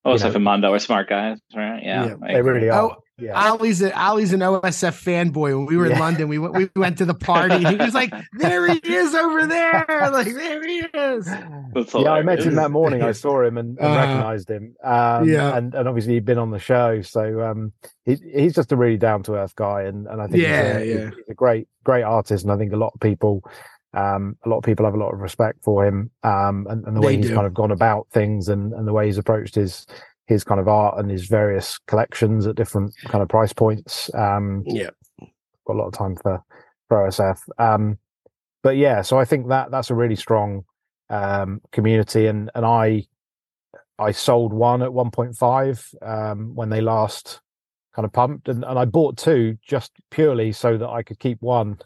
Oh, 0.03 0.13
you 0.13 0.17
so 0.17 0.29
know- 0.29 0.35
and 0.35 0.43
Mondo 0.43 0.73
are 0.73 0.79
smart 0.79 1.07
guys, 1.09 1.37
right? 1.55 1.83
Yeah, 1.83 2.05
Yeah, 2.05 2.15
I 2.23 2.33
they 2.33 2.39
agree. 2.39 2.53
really 2.53 2.69
are. 2.69 2.81
Oh, 2.91 2.95
yeah. 3.19 3.51
Ollie's 3.51 3.83
a, 3.83 3.91
Ollie's 3.95 4.33
an 4.33 4.39
OSF 4.39 4.99
fanboy. 5.03 5.55
When 5.55 5.67
we 5.67 5.77
were 5.77 5.85
in 5.85 5.99
London, 5.99 6.27
we 6.27 6.39
went 6.39 6.55
we 6.55 6.69
went 6.75 6.97
to 6.97 7.05
the 7.05 7.13
party. 7.13 7.53
and 7.53 7.67
He 7.67 7.75
was 7.75 7.93
like, 7.93 8.11
"There 8.39 8.65
he 8.67 8.79
is 8.83 9.13
over 9.13 9.45
there! 9.45 9.85
Like 10.11 10.33
there 10.33 10.63
he 10.67 10.77
is." 10.91 11.27
Yeah, 11.27 12.11
I 12.13 12.23
met 12.23 12.39
him 12.41 12.55
that 12.55 12.71
morning. 12.71 13.03
I 13.03 13.11
saw 13.23 13.43
him 13.43 13.59
and, 13.59 13.77
and 13.77 13.87
Uh, 13.87 13.95
recognized 13.95 14.49
him. 14.49 14.73
Um, 14.83 15.29
yeah. 15.29 15.55
and, 15.55 15.75
and 15.75 15.87
obviously 15.87 16.13
he'd 16.15 16.25
been 16.25 16.39
on 16.39 16.49
the 16.49 16.57
show, 16.57 17.03
so 17.03 17.41
um, 17.41 17.71
he, 18.05 18.15
he's 18.33 18.55
just 18.55 18.71
a 18.71 18.75
really 18.75 18.97
down 18.97 19.21
to 19.23 19.35
earth 19.35 19.55
guy, 19.55 19.83
and, 19.83 20.07
and 20.07 20.19
I 20.19 20.25
think 20.25 20.41
Yeah, 20.41 20.79
he's, 20.79 20.95
a, 20.95 20.99
yeah. 20.99 21.09
he's 21.11 21.29
a 21.29 21.33
great 21.35 21.67
great 21.83 22.01
artist, 22.03 22.43
and 22.43 22.51
I 22.51 22.57
think 22.57 22.73
a 22.73 22.77
lot 22.77 22.93
of 22.95 22.99
people. 23.01 23.43
Um, 23.93 24.37
a 24.45 24.49
lot 24.49 24.57
of 24.57 24.63
people 24.63 24.85
have 24.85 24.93
a 24.93 24.97
lot 24.97 25.13
of 25.13 25.19
respect 25.19 25.63
for 25.63 25.85
him, 25.85 26.09
um, 26.23 26.65
and, 26.69 26.85
and 26.85 26.95
the 26.95 27.01
way 27.01 27.11
They 27.11 27.17
he's 27.17 27.27
do. 27.29 27.35
kind 27.35 27.47
of 27.47 27.53
gone 27.53 27.71
about 27.71 28.07
things, 28.11 28.47
and, 28.47 28.73
and 28.73 28.87
the 28.87 28.93
way 28.93 29.05
he's 29.07 29.17
approached 29.17 29.55
his 29.55 29.85
his 30.27 30.43
kind 30.45 30.61
of 30.61 30.67
art 30.67 30.97
and 30.97 31.11
his 31.11 31.25
various 31.25 31.77
collections 31.87 32.47
at 32.47 32.55
different 32.55 32.95
kind 33.09 33.21
of 33.21 33.27
price 33.27 33.51
points. 33.51 34.09
Um, 34.13 34.63
Yeah. 34.65 34.91
got 35.67 35.75
a 35.75 35.79
lot 35.79 35.87
of 35.87 35.93
time 35.93 36.15
for 36.15 36.41
for 36.87 37.05
OSF. 37.07 37.39
Um, 37.57 37.97
but 38.63 38.77
yeah, 38.77 39.01
so 39.01 39.17
I 39.19 39.25
think 39.25 39.49
that 39.49 39.71
that's 39.71 39.89
a 39.89 39.95
really 39.95 40.15
strong 40.15 40.63
um, 41.09 41.61
community, 41.71 42.27
and 42.27 42.49
and 42.55 42.65
I 42.65 43.05
I 43.99 44.11
sold 44.11 44.53
one 44.53 44.81
at 44.81 44.93
one 44.93 45.11
point 45.11 45.35
five 45.35 45.85
um, 46.01 46.55
when 46.55 46.69
they 46.69 46.81
last 46.81 47.41
kind 47.93 48.05
of 48.05 48.13
pumped, 48.13 48.47
and, 48.47 48.63
and 48.63 48.79
I 48.79 48.85
bought 48.85 49.17
two 49.17 49.57
just 49.67 49.91
purely 50.11 50.53
so 50.53 50.77
that 50.77 50.87
I 50.87 51.03
could 51.03 51.19
keep 51.19 51.41
one. 51.41 51.77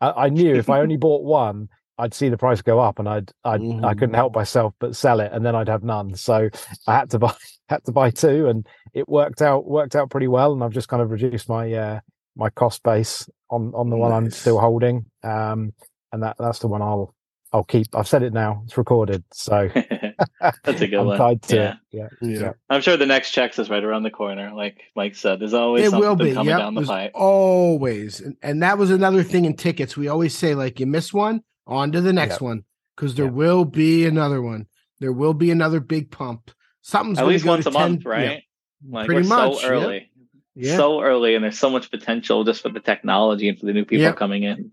I, 0.00 0.10
I 0.10 0.28
knew 0.28 0.54
if 0.56 0.70
I 0.70 0.80
only 0.80 0.96
bought 1.06 1.22
one, 1.24 1.68
I'd 1.98 2.14
see 2.14 2.28
the 2.28 2.38
price 2.38 2.62
go 2.62 2.80
up, 2.80 2.98
and 2.98 3.08
I'd, 3.08 3.30
I'd 3.44 3.60
I 3.60 3.64
Mhm. 3.64 3.98
couldn't 3.98 4.14
help 4.14 4.34
myself 4.34 4.74
but 4.78 4.96
sell 4.96 5.20
it, 5.20 5.30
and 5.32 5.44
then 5.44 5.54
I'd 5.54 5.68
have 5.68 5.84
none. 5.84 6.14
So 6.14 6.48
I 6.86 6.94
had 6.96 7.10
to 7.10 7.18
buy 7.18 7.34
had 7.68 7.84
to 7.84 7.92
buy 7.92 8.10
two, 8.10 8.48
and 8.48 8.66
it 8.94 9.08
worked 9.08 9.42
out 9.42 9.66
worked 9.66 9.94
out 9.94 10.10
pretty 10.10 10.28
well. 10.28 10.52
And 10.52 10.64
I've 10.64 10.72
just 10.72 10.88
kind 10.88 11.02
of 11.02 11.10
reduced 11.10 11.48
my 11.48 11.72
uh, 11.72 12.00
my 12.36 12.50
cost 12.50 12.82
base 12.82 13.28
on 13.50 13.72
on 13.74 13.90
the 13.90 13.96
one 13.96 14.12
I'm 14.12 14.30
still 14.30 14.58
holding, 14.58 15.06
um, 15.22 15.72
and 16.12 16.22
that 16.22 16.36
that's 16.38 16.60
the 16.60 16.68
one 16.68 16.82
I'll 16.82 17.14
I'll 17.52 17.64
keep. 17.64 17.88
I've 17.94 18.08
said 18.08 18.22
it 18.22 18.32
now; 18.32 18.62
it's 18.64 18.78
recorded, 18.78 19.22
so 19.32 19.68
That's 20.64 20.80
a 20.80 20.86
good 20.88 20.98
I'm 21.00 21.06
one. 21.06 21.18
tied 21.18 21.42
to 21.42 21.56
yeah. 21.56 21.70
it. 21.70 21.76
Yeah, 21.90 22.08
Yeah. 22.20 22.38
yeah. 22.40 22.52
I'm 22.70 22.80
sure 22.80 22.96
the 22.96 23.06
next 23.06 23.30
checks 23.32 23.58
is 23.58 23.68
right 23.70 23.82
around 23.82 24.02
the 24.02 24.10
corner. 24.10 24.52
Like 24.54 24.80
Mike 24.96 25.14
said, 25.14 25.40
there's 25.40 25.54
always 25.54 25.84
It 25.86 25.90
something 25.90 26.08
will 26.08 26.16
be. 26.16 26.32
coming 26.32 26.50
Yep. 26.50 26.58
down 26.58 26.74
the 26.74 26.80
There's 26.80 26.88
pipe. 26.88 27.12
always. 27.14 28.20
And, 28.20 28.36
and 28.42 28.62
that 28.62 28.78
was 28.78 28.90
another 28.90 29.22
thing 29.22 29.44
in 29.44 29.54
tickets. 29.56 29.96
We 29.96 30.08
always 30.08 30.36
say, 30.36 30.54
like, 30.54 30.80
you 30.80 30.86
miss 30.86 31.12
one, 31.12 31.42
on 31.66 31.92
to 31.92 32.00
the 32.00 32.12
next 32.12 32.34
Yep. 32.34 32.40
one. 32.42 32.64
Because 32.96 33.14
there 33.14 33.26
Yep. 33.26 33.34
will 33.34 33.64
be 33.64 34.04
another 34.06 34.42
one. 34.42 34.66
There 35.00 35.12
will 35.12 35.34
be 35.34 35.50
another 35.50 35.80
big 35.80 36.10
pump. 36.10 36.50
Something's 36.82 37.18
At 37.18 37.22
gonna 37.22 37.32
least 37.32 37.44
go 37.44 37.50
once 37.52 37.64
to 37.64 37.70
a 37.70 37.72
month, 37.72 38.04
right? 38.04 38.24
yeah, 38.24 38.38
Like 38.90 39.06
pretty 39.06 39.22
we're 39.22 39.28
much, 39.28 39.54
so 39.56 39.62
yep. 39.62 39.70
early. 39.70 40.10
Yeah. 40.54 40.76
So 40.76 41.00
early, 41.02 41.34
and 41.34 41.42
there's 41.42 41.58
so 41.58 41.70
much 41.70 41.90
potential 41.90 42.44
just 42.44 42.60
for 42.60 42.68
the 42.68 42.80
technology 42.80 43.48
and 43.48 43.58
for 43.58 43.64
the 43.66 43.72
new 43.72 43.84
people 43.86 44.02
Yep. 44.02 44.16
coming 44.16 44.42
in. 44.42 44.70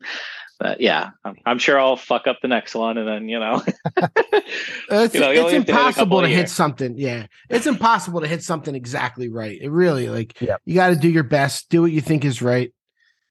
But 0.60 0.82
yeah, 0.82 1.12
I'm, 1.24 1.38
I'm 1.46 1.58
sure 1.58 1.80
I'll 1.80 1.96
fuck 1.96 2.28
up 2.28 2.40
the 2.42 2.50
next 2.50 2.76
one, 2.76 2.98
and 2.98 3.08
then 3.08 3.30
you 3.30 3.40
know, 3.40 3.64
It's, 4.92 5.14
you 5.14 5.22
know, 5.22 5.32
it's 5.32 5.40
only 5.40 5.54
have 5.54 5.66
to 5.66 5.72
hit 5.72 5.80
impossible 5.80 6.22
to 6.22 6.28
hit 6.28 6.50
something. 6.50 6.98
Yeah. 6.98 7.28
It's 7.50 7.68
impossible 7.68 8.22
to 8.22 8.28
hit 8.28 8.44
something 8.44 8.76
exactly 8.76 9.30
right. 9.30 9.58
It 9.62 9.70
really 9.70 10.10
like 10.10 10.40
Yep. 10.42 10.62
you 10.66 10.76
got 10.76 10.90
to 10.90 10.96
do 10.96 11.10
your 11.10 11.24
best, 11.24 11.70
do 11.70 11.82
what 11.82 11.92
you 11.92 12.02
think 12.02 12.26
is 12.26 12.42
right, 12.42 12.74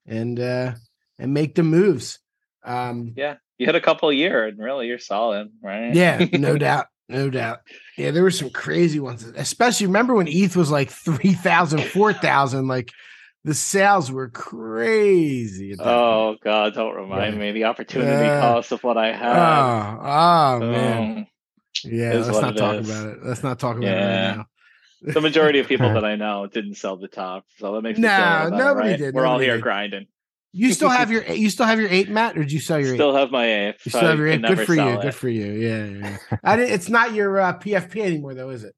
and 0.07 0.39
uh 0.39 0.73
and 1.19 1.33
make 1.33 1.55
the 1.55 1.63
moves. 1.63 2.19
Um 2.63 3.13
yeah, 3.15 3.35
you 3.57 3.65
hit 3.65 3.75
a 3.75 3.81
couple 3.81 4.09
a 4.09 4.13
year, 4.13 4.47
and 4.47 4.57
really 4.57 4.87
you're 4.87 4.99
solid, 4.99 5.51
right? 5.61 5.93
Yeah, 5.93 6.25
no 6.33 6.57
doubt. 6.67 6.87
No 7.09 7.29
doubt. 7.29 7.59
Yeah, 7.97 8.11
there 8.11 8.21
were 8.21 8.31
some 8.31 8.51
crazy 8.51 8.99
ones. 8.99 9.23
Especially 9.35 9.87
remember 9.87 10.13
when 10.13 10.27
ETH 10.27 10.55
was 10.55 10.69
like 10.69 10.91
3,000, 10.91 11.81
4,000 11.81 12.67
like 12.67 12.91
the 13.43 13.53
sales 13.53 14.11
were 14.11 14.29
crazy. 14.29 15.71
that 15.71 15.77
point. 15.79 15.89
Oh 15.89 16.35
God, 16.43 16.73
don't 16.73 16.95
remind 16.95 17.35
Yeah. 17.35 17.39
me 17.41 17.51
the 17.51 17.63
opportunity 17.65 18.25
Yeah. 18.25 18.39
cost 18.41 18.71
of 18.71 18.83
what 18.83 18.97
I 18.97 19.13
had. 19.13 19.35
Oh, 19.37 19.99
oh 20.01 20.59
man. 20.71 21.27
Yeah, 21.85 22.13
let's 22.15 22.41
not 22.41 22.57
talk 22.57 22.75
is. 22.79 22.89
about 22.89 23.07
it. 23.07 23.17
Let's 23.23 23.43
not 23.43 23.59
talk 23.59 23.77
about 23.77 23.87
it 23.87 23.91
right 23.95 24.37
now. 24.37 24.45
the 25.13 25.21
majority 25.21 25.59
of 25.59 25.67
people 25.69 25.93
that 25.93 26.03
I 26.03 26.15
know 26.15 26.47
didn't 26.47 26.75
sell 26.75 26.97
the 26.97 27.07
top, 27.07 27.45
so 27.57 27.73
that 27.75 27.81
makes 27.81 27.97
No, 27.99 28.07
better, 28.07 28.49
nobody 28.51 28.89
right? 28.89 28.97
did, 28.99 29.13
We're 29.13 29.25
all 29.25 29.39
here 29.39 29.55
did. 29.55 29.63
grinding. 29.63 30.07
You 30.51 30.73
still 30.73 30.89
have 30.89 31.11
your 31.11 31.23
you 31.31 31.49
still 31.49 31.67
have 31.67 31.79
your 31.79 31.89
eight, 31.89 32.09
Matt, 32.09 32.35
or 32.35 32.41
did 32.41 32.51
you 32.51 32.59
sell 32.59 32.79
your 32.79 32.95
Still 32.95 33.15
eight? 33.15 33.19
have 33.21 33.31
my 33.31 33.67
eighth. 33.69 33.85
You 33.85 33.91
still 33.91 34.01
have 34.01 34.17
your 34.17 34.27
eight. 34.27 34.41
Good 34.41 34.57
for 34.65 34.73
you. 34.73 34.81
sell 34.81 35.01
Good 35.01 35.15
for 35.15 35.29
you. 35.29 35.45
Yeah, 35.53 35.85
yeah. 35.85 36.17
yeah. 36.31 36.37
I 36.43 36.55
didn't, 36.57 36.73
it's 36.73 36.89
not 36.89 37.13
your 37.13 37.39
uh, 37.39 37.53
PFP 37.57 37.97
anymore, 38.01 38.33
though, 38.33 38.49
is 38.49 38.63
it? 38.63 38.73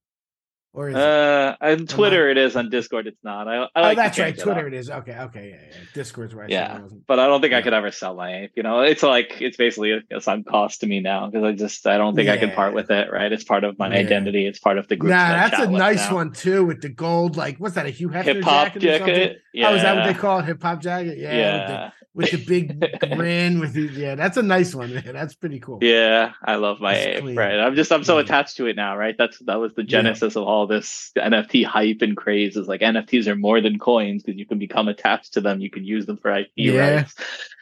Or 0.74 0.88
is 0.90 0.96
it? 0.96 1.02
Uh, 1.02 1.58
on 1.60 1.86
Twitter 1.86 2.30
it 2.30 2.38
is. 2.38 2.56
On 2.56 2.70
Discord 2.70 3.06
it's 3.06 3.22
not. 3.24 3.48
I, 3.48 3.64
I 3.64 3.68
oh, 3.76 3.82
like 3.82 3.98
to 3.98 4.02
that's 4.04 4.20
right. 4.20 4.26
change 4.28 4.40
it 4.40 4.44
Twitter 4.44 4.68
it 4.68 4.74
is. 4.74 4.90
Okay, 4.90 5.18
okay, 5.18 5.50
yeah, 5.50 5.68
yeah. 5.70 5.78
Discord's 5.94 6.34
right. 6.34 6.50
Yeah, 6.50 6.80
but 7.08 7.20
I 7.20 7.28
don't 7.28 7.42
think 7.42 7.54
I 7.54 7.62
could 7.62 7.74
ever 7.74 7.92
sell 7.92 8.16
my 8.16 8.44
ape. 8.44 8.52
You 8.56 8.64
know, 8.64 8.80
it's 8.80 9.04
like 9.04 9.42
it's 9.42 9.58
basically 9.58 10.02
a, 10.10 10.22
sunk 10.22 10.48
cost 10.48 10.80
to 10.82 10.88
me 10.88 11.02
now 11.02 11.28
because 11.28 11.44
I 11.44 11.52
just 11.52 11.86
I 11.86 11.98
don't 11.98 12.16
think 12.16 12.30
I 12.30 12.38
can 12.38 12.52
part 12.52 12.74
with 12.74 12.90
it. 12.90 13.12
Right? 13.12 13.32
It's 13.32 13.44
part 13.44 13.66
of 13.66 13.78
my 13.78 13.90
Yeah. 13.90 14.00
identity. 14.00 14.48
It's 14.48 14.60
part 14.60 14.78
of 14.78 14.88
the 14.88 14.96
Nah, 14.96 15.00
group. 15.02 15.12
that 15.12 15.52
that's 15.52 15.64
a 15.64 15.70
nice 15.70 16.10
now. 16.10 16.16
one 16.16 16.32
too, 16.32 16.64
with 16.66 16.82
the 16.82 16.90
gold. 16.90 17.36
Like, 17.36 17.58
what's 17.58 17.76
that? 17.76 17.86
A 17.86 17.90
Hugh 17.90 18.10
Hefner 18.10 18.24
Hip 18.24 18.44
hop 18.44 18.68
jacket, 18.68 18.86
or 18.86 18.98
something? 18.98 19.16
jacket. 19.16 19.42
Yeah. 19.54 19.70
Oh, 19.70 19.76
is 19.76 19.82
that 19.82 19.96
what 19.96 20.06
they 20.06 20.18
call 20.18 20.40
it? 20.40 20.46
Hip 20.46 20.64
hop 20.64 20.82
jacket? 20.82 21.18
Yeah. 21.18 21.92
Yeah. 22.14 22.20
With, 22.20 22.32
the, 22.32 22.46
big 22.46 23.00
grin. 23.16 23.60
With 23.60 23.74
the 23.74 23.84
yeah, 23.84 24.16
that's 24.16 24.36
a 24.36 24.44
nice 24.44 24.76
one. 24.76 24.94
Man. 24.94 25.04
That's 25.14 25.34
pretty 25.34 25.60
cool. 25.62 25.80
Yeah, 25.82 26.34
I 26.44 26.56
love 26.56 26.82
my 26.82 26.94
ape. 26.96 27.38
Right. 27.38 27.58
I'm 27.58 27.74
just 27.76 27.90
I'm 27.92 28.04
so 28.04 28.18
Yeah. 28.18 28.24
attached 28.26 28.58
to 28.58 28.66
it 28.66 28.76
now, 28.76 28.98
right? 28.98 29.16
That's 29.18 29.40
that 29.46 29.56
was 29.62 29.74
the 29.76 29.84
Yeah. 29.84 29.88
genesis 30.02 30.36
of 30.36 30.44
all 30.44 30.68
this 30.68 31.12
NFT 31.18 31.64
hype 31.66 32.02
and 32.02 32.18
craze. 32.18 32.58
Is 32.58 32.68
like 32.68 32.82
NFTs 32.82 33.28
are 33.28 33.36
more 33.38 33.62
than 33.62 33.80
coins 33.80 34.24
because 34.24 34.38
you 34.38 34.46
can 34.46 34.60
become 34.60 34.90
attached 34.90 35.34
to 35.34 35.42
them. 35.42 35.62
You 35.62 35.70
can 35.70 35.86
use 35.86 36.06
them 36.06 36.18
for 36.18 36.32
IP 36.38 36.50
Yeah, 36.56 36.96
rights. 36.96 37.16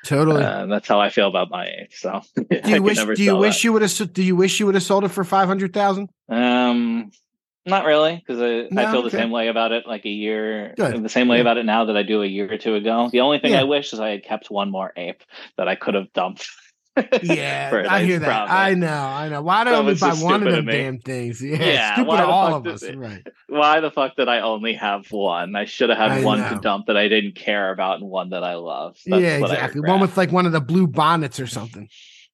Totally. 0.05 0.43
Uh, 0.43 0.65
that's 0.65 0.87
how 0.87 0.99
I 0.99 1.09
feel 1.09 1.27
about 1.27 1.51
my 1.51 1.67
ape. 1.67 1.93
So 1.93 2.21
do 2.49 2.71
you 2.71 2.81
wish? 2.81 2.97
Do 2.97 3.23
you 3.23 3.35
wish 3.35 3.63
you 3.63 3.73
would 3.73 3.83
have? 3.83 4.13
Do 4.13 4.23
you 4.23 4.35
wish 4.35 4.59
you 4.59 4.65
would 4.65 4.75
have 4.75 4.83
sold 4.83 5.03
it 5.03 5.09
for 5.09 5.23
five 5.23 5.47
hundred 5.47 5.73
thousand? 5.73 6.09
Um, 6.27 7.11
not 7.69 7.85
really, 7.85 8.15
because 8.15 8.41
I, 8.41 8.45
I 8.45 8.67
No? 8.85 8.91
feel 8.91 9.01
the 9.01 9.07
Okay. 9.07 9.17
same 9.17 9.31
way 9.31 9.47
about 9.47 9.71
it 9.71 9.85
like 9.87 10.05
a 10.05 10.09
year, 10.09 10.73
Good. 10.77 11.03
the 11.03 11.09
same 11.09 11.27
way 11.27 11.37
Yeah. 11.37 11.41
about 11.41 11.57
it 11.57 11.65
now 11.65 11.85
that 11.85 11.95
I 11.97 12.03
do 12.03 12.21
a 12.23 12.25
year 12.27 12.51
or 12.51 12.57
two 12.57 12.75
ago. 12.75 13.09
The 13.11 13.21
only 13.21 13.39
thing 13.39 13.51
Yeah. 13.51 13.61
I 13.61 13.63
wish 13.63 13.93
is 13.93 13.99
I 13.99 14.09
had 14.09 14.23
kept 14.23 14.49
one 14.51 14.69
more 14.71 14.91
ape 14.97 15.23
that 15.57 15.67
I 15.67 15.75
could 15.75 15.93
have 15.95 16.11
dumped. 16.13 16.47
Yeah, 17.23 17.85
I 17.89 18.03
hear 18.03 18.19
that. 18.19 18.25
profit. 18.25 18.53
I 18.53 18.73
know, 18.73 18.87
I 18.91 19.29
know. 19.29 19.41
Why 19.41 19.63
don't 19.63 19.85
we 19.85 19.93
buy 19.95 20.13
one 20.15 20.45
of 20.45 20.51
them 20.53 20.65
damn 20.65 20.99
things? 20.99 21.41
Yeah, 21.41 21.55
Yeah, 21.55 21.93
stupid 21.93 22.07
why 22.09 22.17
the 22.17 22.27
all 22.27 22.47
fuck 22.51 22.65
of 22.65 22.73
us. 22.73 22.83
it- 22.83 22.97
Right. 22.97 23.25
Why 23.47 23.79
the 23.79 23.89
fuck 23.89 24.17
did 24.17 24.27
I 24.27 24.41
only 24.41 24.73
have 24.73 25.09
one? 25.09 25.55
I 25.55 25.63
should 25.63 25.89
have 25.89 25.97
had 25.97 26.11
I 26.11 26.23
one 26.25 26.41
know. 26.41 26.49
to 26.49 26.55
dump 26.59 26.87
that 26.87 26.97
I 26.97 27.07
didn't 27.07 27.35
care 27.35 27.71
about 27.71 28.01
and 28.01 28.09
one 28.09 28.31
that 28.31 28.43
I 28.43 28.55
love. 28.55 28.97
That's 29.05 29.21
yeah, 29.21 29.37
exactly. 29.37 29.79
One 29.79 30.01
with 30.01 30.17
like 30.17 30.31
one 30.33 30.45
of 30.45 30.51
the 30.51 30.59
blue 30.59 30.87
bonnets 30.87 31.39
or 31.39 31.47
something. 31.47 31.87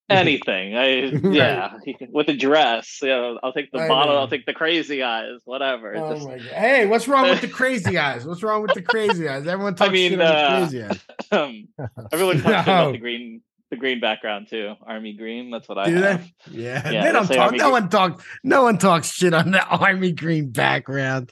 anything. 0.10 0.76
I 0.78 0.86
yeah, 1.30 1.74
with 2.12 2.28
a 2.30 2.36
dress. 2.36 3.00
Yeah, 3.02 3.36
I'll 3.44 3.54
take 3.54 3.72
the 3.72 3.80
I 3.80 3.88
bottle. 3.88 4.14
know. 4.14 4.20
I'll 4.20 4.28
take 4.28 4.46
the 4.46 4.54
crazy 4.54 5.02
eyes. 5.04 5.40
Whatever. 5.46 5.96
Oh 5.98 6.14
Just- 6.14 6.28
my 6.28 6.38
god! 6.38 6.48
Hey, 6.48 6.86
what's 6.86 7.08
wrong 7.08 7.30
with 7.30 7.42
the 7.42 7.48
crazy 7.60 7.98
eyes? 7.98 8.26
What's 8.26 8.44
wrong 8.44 8.62
with 8.62 8.74
the 8.74 8.82
crazy 8.82 9.28
eyes? 9.28 9.48
Everyone 9.48 9.76
talks 9.76 9.92
mean, 9.92 10.12
shit 10.12 10.22
uh, 10.22 10.60
the 10.60 10.66
crazy 10.68 10.84
eyes. 10.84 11.00
um, 11.32 11.68
everyone 12.12 12.36
talks 12.42 12.46
No. 12.68 12.74
about 12.74 12.92
the 12.92 12.98
green, 13.00 13.42
the 13.72 13.78
green 13.78 14.00
background 14.00 14.48
too. 14.50 14.74
Army 14.86 15.14
green. 15.14 15.50
That's 15.52 15.68
what 15.68 15.78
I 15.80 15.86
Do 15.90 15.96
have. 15.96 16.24
they? 16.52 16.62
Yeah, 16.64 16.90
Yeah, 16.92 17.04
they 17.04 17.12
don't 17.12 17.28
talk. 17.28 17.38
army 17.38 17.58
No 17.58 17.64
green. 17.66 17.72
one 17.72 17.90
talks. 17.90 18.24
No 18.44 18.64
one 18.64 18.78
talks 18.78 19.12
shit 19.12 19.34
on 19.34 19.52
the 19.52 19.66
army 19.66 20.12
green 20.12 20.52
background. 20.52 21.32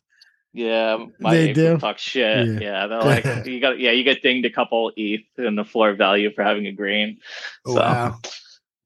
Yeah, 0.55 1.05
my 1.19 1.33
They 1.33 1.51
do? 1.53 1.79
talk 1.79 1.97
shit. 1.97 2.47
Yeah. 2.47 2.59
Yeah, 2.59 2.87
they're 2.87 3.01
like 3.01 3.45
you 3.47 3.59
got. 3.59 3.79
Yeah, 3.79 3.89
you 3.91 4.03
get 4.03 4.21
dinged 4.21 4.45
a 4.45 4.51
couple 4.51 4.91
ETH 4.95 5.23
in 5.39 5.55
the 5.55 5.63
floor 5.63 5.93
value 5.95 6.31
for 6.31 6.43
having 6.43 6.67
a 6.67 6.71
green. 6.71 7.17
So 7.65 7.73
Wow. 7.75 8.19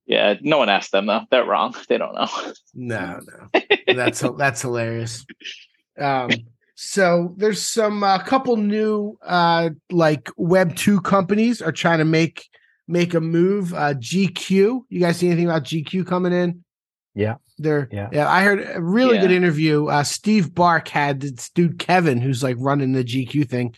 Yeah, 0.08 0.36
no 0.42 0.58
one 0.58 0.70
asked 0.70 0.92
them 0.92 1.06
though. 1.06 1.22
They're 1.30 1.46
wrong. 1.46 1.76
They 1.88 1.98
don't 1.98 2.16
know. 2.16 2.28
No, 2.74 3.20
no, 3.54 3.62
that's 3.94 4.22
that's 4.38 4.62
hilarious. 4.62 5.26
Um, 6.00 6.32
so 6.76 7.34
there's 7.38 7.62
some 7.62 8.04
uh, 8.04 8.20
couple 8.20 8.58
new 8.58 9.18
uh 9.24 9.72
like 9.92 10.30
Web 10.38 10.76
two 10.76 11.02
companies 11.02 11.62
are 11.62 11.72
trying 11.72 12.00
to 12.00 12.06
make 12.06 12.48
make 12.88 13.14
a 13.14 13.22
move. 13.22 13.74
Uh, 13.74 13.94
GQ, 13.96 14.82
you 14.90 15.00
guys 15.00 15.18
see 15.18 15.28
anything 15.28 15.46
about 15.46 15.66
GQ 15.66 16.08
coming 16.08 16.34
in? 16.34 16.64
Yeah. 17.14 17.36
They're 17.58 17.90
Yeah. 17.92 18.10
yeah. 18.12 18.30
I 18.30 18.44
heard 18.44 18.66
a 18.76 18.82
really 18.82 19.18
good 19.18 19.32
interview. 19.32 19.88
Uh, 19.88 20.04
Steve 20.04 20.54
Bark 20.54 20.88
had 20.88 21.20
this 21.20 21.50
dude 21.50 21.80
Kevin, 21.80 22.22
who's 22.22 22.44
like 22.44 22.56
running 22.60 22.94
the 22.94 23.04
GQ 23.04 23.50
thing, 23.50 23.76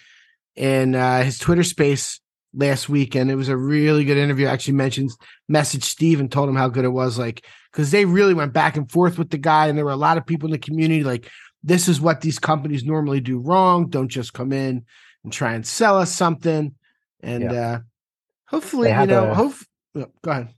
in 0.56 0.94
uh, 0.94 1.24
his 1.24 1.40
Twitter 1.40 1.64
space 1.64 2.20
last 2.54 2.90
week, 2.90 3.16
and 3.16 3.30
it 3.30 3.36
was 3.36 3.50
a 3.50 3.58
really 3.58 4.04
good 4.06 4.18
interview. 4.18 4.48
I 4.48 4.52
actually 4.52 4.74
mentioned 4.76 5.12
messaged 5.52 5.84
Steve 5.84 6.20
and 6.20 6.32
told 6.32 6.50
him 6.50 6.56
how 6.56 6.68
good 6.70 6.86
it 6.86 6.90
was, 6.90 7.18
like 7.20 7.46
because 7.72 7.92
they 7.92 8.06
really 8.06 8.34
went 8.34 8.54
back 8.54 8.76
and 8.78 8.92
forth 8.92 9.18
with 9.18 9.30
the 9.30 9.38
guy, 9.38 9.68
and 9.68 9.78
there 9.78 9.86
were 9.86 9.92
a 9.92 9.96
lot 9.96 10.18
of 10.18 10.26
people 10.26 10.48
in 10.48 10.52
the 10.52 10.58
community 10.58 11.04
like, 11.04 11.30
this 11.64 11.88
is 11.88 12.00
what 12.02 12.22
these 12.22 12.40
companies 12.40 12.84
normally 12.86 13.20
do 13.20 13.40
wrong. 13.40 13.88
Don't 13.90 14.08
just 14.08 14.34
come 14.34 14.52
in 14.52 14.86
and 15.24 15.34
try 15.34 15.54
and 15.54 15.66
sell 15.68 15.98
us 15.98 16.12
something, 16.14 16.74
and 17.22 17.52
uh 17.52 17.80
hopefully, 18.46 18.90
you 18.90 19.06
know, 19.06 19.30
a- 19.32 19.36
hope. 19.36 19.54
oh, 19.96 20.06
Go 20.24 20.32
ahead. 20.32 20.50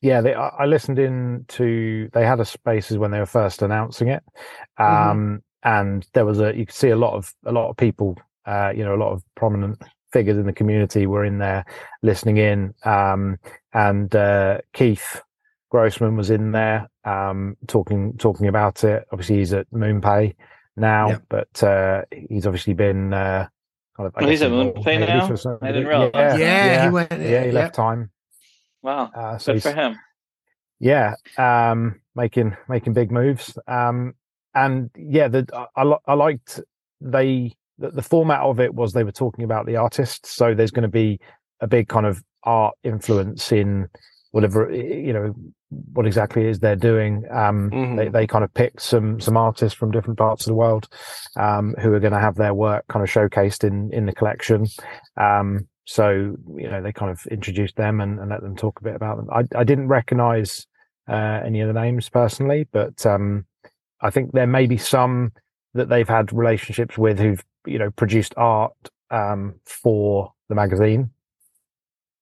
Yeah, 0.00 0.20
they, 0.20 0.34
I 0.34 0.66
listened 0.66 0.98
in 0.98 1.44
to. 1.48 2.08
They 2.12 2.26
had 2.26 2.40
a 2.40 2.44
spaces 2.44 2.98
when 2.98 3.12
they 3.12 3.20
were 3.20 3.26
first 3.26 3.62
announcing 3.62 4.08
it, 4.08 4.22
Mhm. 4.78 5.10
um, 5.10 5.42
and 5.62 6.04
there 6.12 6.24
was 6.26 6.40
a. 6.40 6.56
You 6.56 6.66
could 6.66 6.74
see 6.74 6.88
a 6.90 6.96
lot 6.96 7.14
of 7.14 7.32
a 7.46 7.52
lot 7.52 7.70
of 7.70 7.76
people. 7.76 8.18
Uh, 8.44 8.72
you 8.74 8.84
know, 8.84 8.94
a 8.94 8.98
lot 8.98 9.12
of 9.12 9.22
prominent 9.36 9.80
figures 10.12 10.36
in 10.36 10.46
the 10.46 10.52
community 10.52 11.06
were 11.06 11.24
in 11.24 11.38
there 11.38 11.64
listening 12.02 12.36
in, 12.36 12.74
um, 12.84 13.38
and 13.72 14.14
uh, 14.14 14.58
Keith 14.72 15.20
Grossman 15.70 16.16
was 16.16 16.30
in 16.30 16.52
there 16.52 16.88
um, 17.04 17.56
talking 17.66 18.16
talking 18.18 18.46
about 18.48 18.84
it. 18.84 19.06
Obviously, 19.12 19.38
he's 19.38 19.52
at 19.52 19.70
MoonPay 19.70 20.34
now, 20.76 21.08
Yep. 21.10 21.22
but 21.28 21.62
uh, 21.62 22.02
he's 22.28 22.46
obviously 22.46 22.74
been. 22.74 23.12
Uh, 23.14 23.48
kind 23.96 24.06
of, 24.06 24.14
I 24.16 24.24
Oh, 24.24 24.28
he's 24.28 24.40
guess 24.40 24.46
at 24.46 24.52
MoonPay 24.52 25.00
now? 25.00 25.58
I 25.62 25.72
didn't 25.72 25.86
realize 25.86 26.10
Yeah, 26.14 26.28
that. 26.36 26.38
Yeah, 26.40 26.84
he 26.84 26.90
went- 26.90 27.10
Yeah, 27.12 27.18
he 27.40 27.46
yeah. 27.48 27.52
left 27.52 27.74
time. 27.74 28.10
Wow, 28.82 29.10
Uh, 29.14 29.38
so 29.38 29.52
good 29.54 29.62
for 29.62 29.72
him. 29.72 29.96
yeah 30.80 31.14
um 31.38 32.00
making 32.16 32.56
making 32.68 32.92
big 32.92 33.12
moves 33.12 33.56
um 33.68 34.14
and 34.54 34.90
yeah 34.96 35.28
the 35.28 35.46
i, 35.54 35.66
I, 35.84 35.96
I 36.08 36.14
liked 36.14 36.58
they 37.00 37.54
the, 37.82 37.90
the 37.90 38.02
format 38.02 38.40
of 38.40 38.58
it 38.60 38.74
was 38.74 38.92
they 38.92 39.04
were 39.04 39.12
talking 39.12 39.44
about 39.44 39.66
the 39.66 39.76
artists 39.76 40.30
so 40.34 40.54
there's 40.54 40.70
going 40.70 40.82
to 40.82 40.88
be 40.88 41.18
a 41.60 41.66
big 41.66 41.88
kind 41.88 42.06
of 42.06 42.22
art 42.44 42.74
influence 42.82 43.52
in 43.52 43.88
whatever 44.32 44.72
you 44.72 45.12
know 45.12 45.34
what 45.94 46.06
exactly 46.06 46.46
is 46.46 46.58
they're 46.58 46.76
doing. 46.76 47.24
Um, 47.30 47.70
Mhm. 47.70 47.96
they, 47.96 48.08
they 48.08 48.26
kind 48.26 48.44
of 48.44 48.52
picked 48.52 48.82
some 48.82 49.20
some 49.20 49.36
artists 49.36 49.78
from 49.78 49.90
different 49.90 50.18
parts 50.18 50.42
of 50.44 50.50
the 50.50 50.54
world 50.54 50.86
um, 51.36 51.74
who 51.80 51.92
are 51.94 52.00
going 52.00 52.12
to 52.12 52.18
have 52.20 52.34
their 52.36 52.52
work 52.52 52.84
kind 52.88 53.02
of 53.02 53.08
showcased 53.10 53.64
in 53.64 53.90
in 53.92 54.04
the 54.06 54.12
collection. 54.12 54.66
Um, 55.16 55.68
so 55.86 56.36
you 56.56 56.68
know 56.70 56.82
they 56.82 56.92
kind 56.92 57.10
of 57.10 57.24
introduced 57.30 57.76
them 57.76 58.00
and, 58.00 58.18
and 58.20 58.28
let 58.30 58.42
them 58.42 58.56
talk 58.56 58.80
a 58.80 58.84
bit 58.84 58.94
about 58.94 59.16
them. 59.16 59.28
I, 59.32 59.44
I 59.60 59.64
didn't 59.64 59.88
recognize 59.88 60.66
uh, 61.08 61.40
any 61.44 61.60
of 61.62 61.68
the 61.68 61.80
names 61.80 62.08
personally, 62.08 62.68
but 62.72 63.04
um, 63.06 63.46
I 64.00 64.10
think 64.10 64.32
there 64.32 64.46
may 64.46 64.66
be 64.66 64.78
some 64.78 65.32
that 65.74 65.88
they've 65.88 66.08
had 66.08 66.32
relationships 66.32 66.98
with 66.98 67.18
who've 67.18 67.42
you 67.66 67.78
know 67.78 67.90
produced 67.90 68.34
art 68.36 68.72
um, 69.10 69.54
for 69.64 70.32
the 70.48 70.54
magazine. 70.54 71.10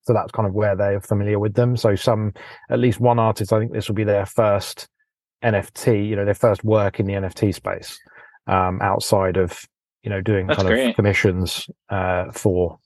So 0.02 0.14
that's 0.14 0.32
kind 0.32 0.48
of 0.48 0.54
where 0.54 0.74
they're 0.74 1.00
familiar 1.00 1.38
with 1.38 1.54
them. 1.54 1.76
So 1.76 1.94
some, 1.94 2.32
at 2.70 2.78
least 2.78 3.00
one 3.00 3.18
artist, 3.18 3.52
I 3.52 3.58
think 3.58 3.72
this 3.72 3.86
will 3.86 3.94
be 3.94 4.04
their 4.04 4.26
first 4.26 4.88
NFT, 5.44 6.08
you 6.08 6.16
know, 6.16 6.24
their 6.24 6.34
first 6.34 6.64
work 6.64 6.98
in 6.98 7.06
the 7.06 7.12
NFT 7.12 7.54
space, 7.54 7.98
um, 8.46 8.80
outside 8.82 9.36
of, 9.36 9.62
you 10.02 10.10
know, 10.10 10.20
doing 10.20 10.46
That's 10.46 10.56
kind 10.56 10.68
great. 10.68 10.88
of 10.88 10.96
commissions, 10.96 11.68
uh, 11.90 12.32
for, 12.32 12.78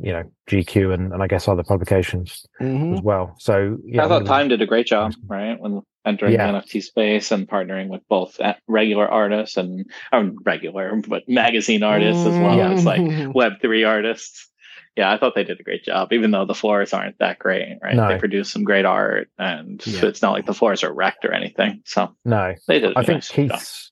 you 0.00 0.12
know, 0.12 0.22
GQ 0.48 0.94
and, 0.94 1.12
and 1.12 1.22
I 1.22 1.26
guess 1.26 1.48
other 1.48 1.64
publications 1.64 2.46
Mhm. 2.60 2.94
as 2.94 3.02
well. 3.02 3.34
So, 3.38 3.78
yeah, 3.84 4.04
I 4.04 4.08
thought 4.08 4.22
I'm- 4.22 4.26
Time 4.26 4.48
did 4.48 4.62
a 4.62 4.66
great 4.66 4.86
job, 4.86 5.12
right? 5.26 5.58
When 5.58 5.82
entering 6.06 6.32
Yeah. 6.34 6.46
the 6.52 6.58
NFT 6.58 6.80
space 6.82 7.32
and 7.32 7.48
partnering 7.48 7.88
with 7.88 8.02
both 8.08 8.38
uh, 8.40 8.54
regular 8.68 9.08
artists 9.08 9.56
and 9.56 9.84
um, 10.12 10.36
regular, 10.44 10.94
but 11.08 11.22
magazine 11.28 11.82
artists 11.82 12.24
as 12.26 12.34
well 12.38 12.60
as 12.60 12.84
like 12.84 13.00
Mhm. 13.00 13.32
Web 13.34 13.54
three 13.60 13.84
artists. 13.84 14.48
Yeah, 14.96 15.10
I 15.12 15.18
thought 15.18 15.34
they 15.34 15.42
did 15.42 15.58
a 15.58 15.64
great 15.64 15.82
job, 15.82 16.12
even 16.12 16.30
though 16.30 16.44
the 16.44 16.54
floors 16.54 16.92
aren't 16.92 17.18
that 17.18 17.40
great, 17.40 17.78
right? 17.82 17.96
No. 17.96 18.06
They 18.06 18.16
produce 18.18 18.52
some 18.52 18.62
great 18.62 18.84
art, 18.84 19.28
and 19.38 19.84
Yeah. 19.84 20.04
it's 20.06 20.22
not 20.22 20.32
like 20.32 20.46
the 20.46 20.54
floors 20.54 20.84
are 20.84 20.92
wrecked 20.94 21.24
or 21.24 21.32
anything. 21.32 21.80
So 21.84 22.14
no, 22.24 22.54
they 22.68 22.78
did. 22.78 22.92
I 22.96 23.00
a 23.00 23.04
think 23.04 23.16
nice 23.16 23.28
job. 23.28 23.34
Keith's 23.50 23.90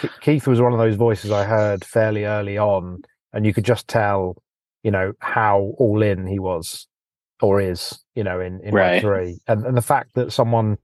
Ke- 0.00 0.20
Keith 0.22 0.46
was 0.46 0.60
one 0.60 0.72
of 0.72 0.78
those 0.78 0.96
voices 0.96 1.30
I 1.30 1.44
heard 1.44 1.84
fairly 1.84 2.24
early 2.24 2.56
on, 2.56 3.02
and 3.34 3.44
you 3.44 3.52
could 3.52 3.64
just 3.64 3.86
tell, 3.86 4.42
you 4.82 4.90
know, 4.90 5.12
how 5.20 5.74
all 5.78 6.02
in 6.02 6.26
he 6.26 6.38
was 6.38 6.86
or 7.40 7.60
is, 7.60 7.98
you 8.14 8.24
know, 8.24 8.40
in 8.40 8.60
in 8.60 8.74
Right. 8.74 9.00
Three, 9.00 9.38
and 9.46 9.64
and 9.64 9.76
the 9.76 9.82
fact 9.82 10.14
that 10.14 10.32
someone 10.32 10.78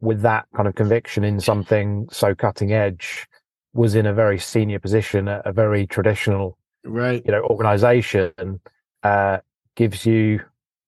with 0.00 0.22
that 0.22 0.46
kind 0.54 0.68
of 0.68 0.74
conviction 0.74 1.24
in 1.24 1.40
something 1.40 2.06
so 2.10 2.34
cutting 2.34 2.72
edge 2.72 3.26
was 3.72 3.94
in 3.94 4.06
a 4.06 4.12
very 4.14 4.38
senior 4.38 4.78
position 4.78 5.28
at 5.28 5.44
a 5.46 5.52
very 5.52 5.86
traditional, 5.86 6.58
Right. 6.84 7.22
you 7.24 7.32
know, 7.32 7.42
organization 7.42 8.60
uh, 9.02 9.38
gives 9.74 10.06
you, 10.06 10.40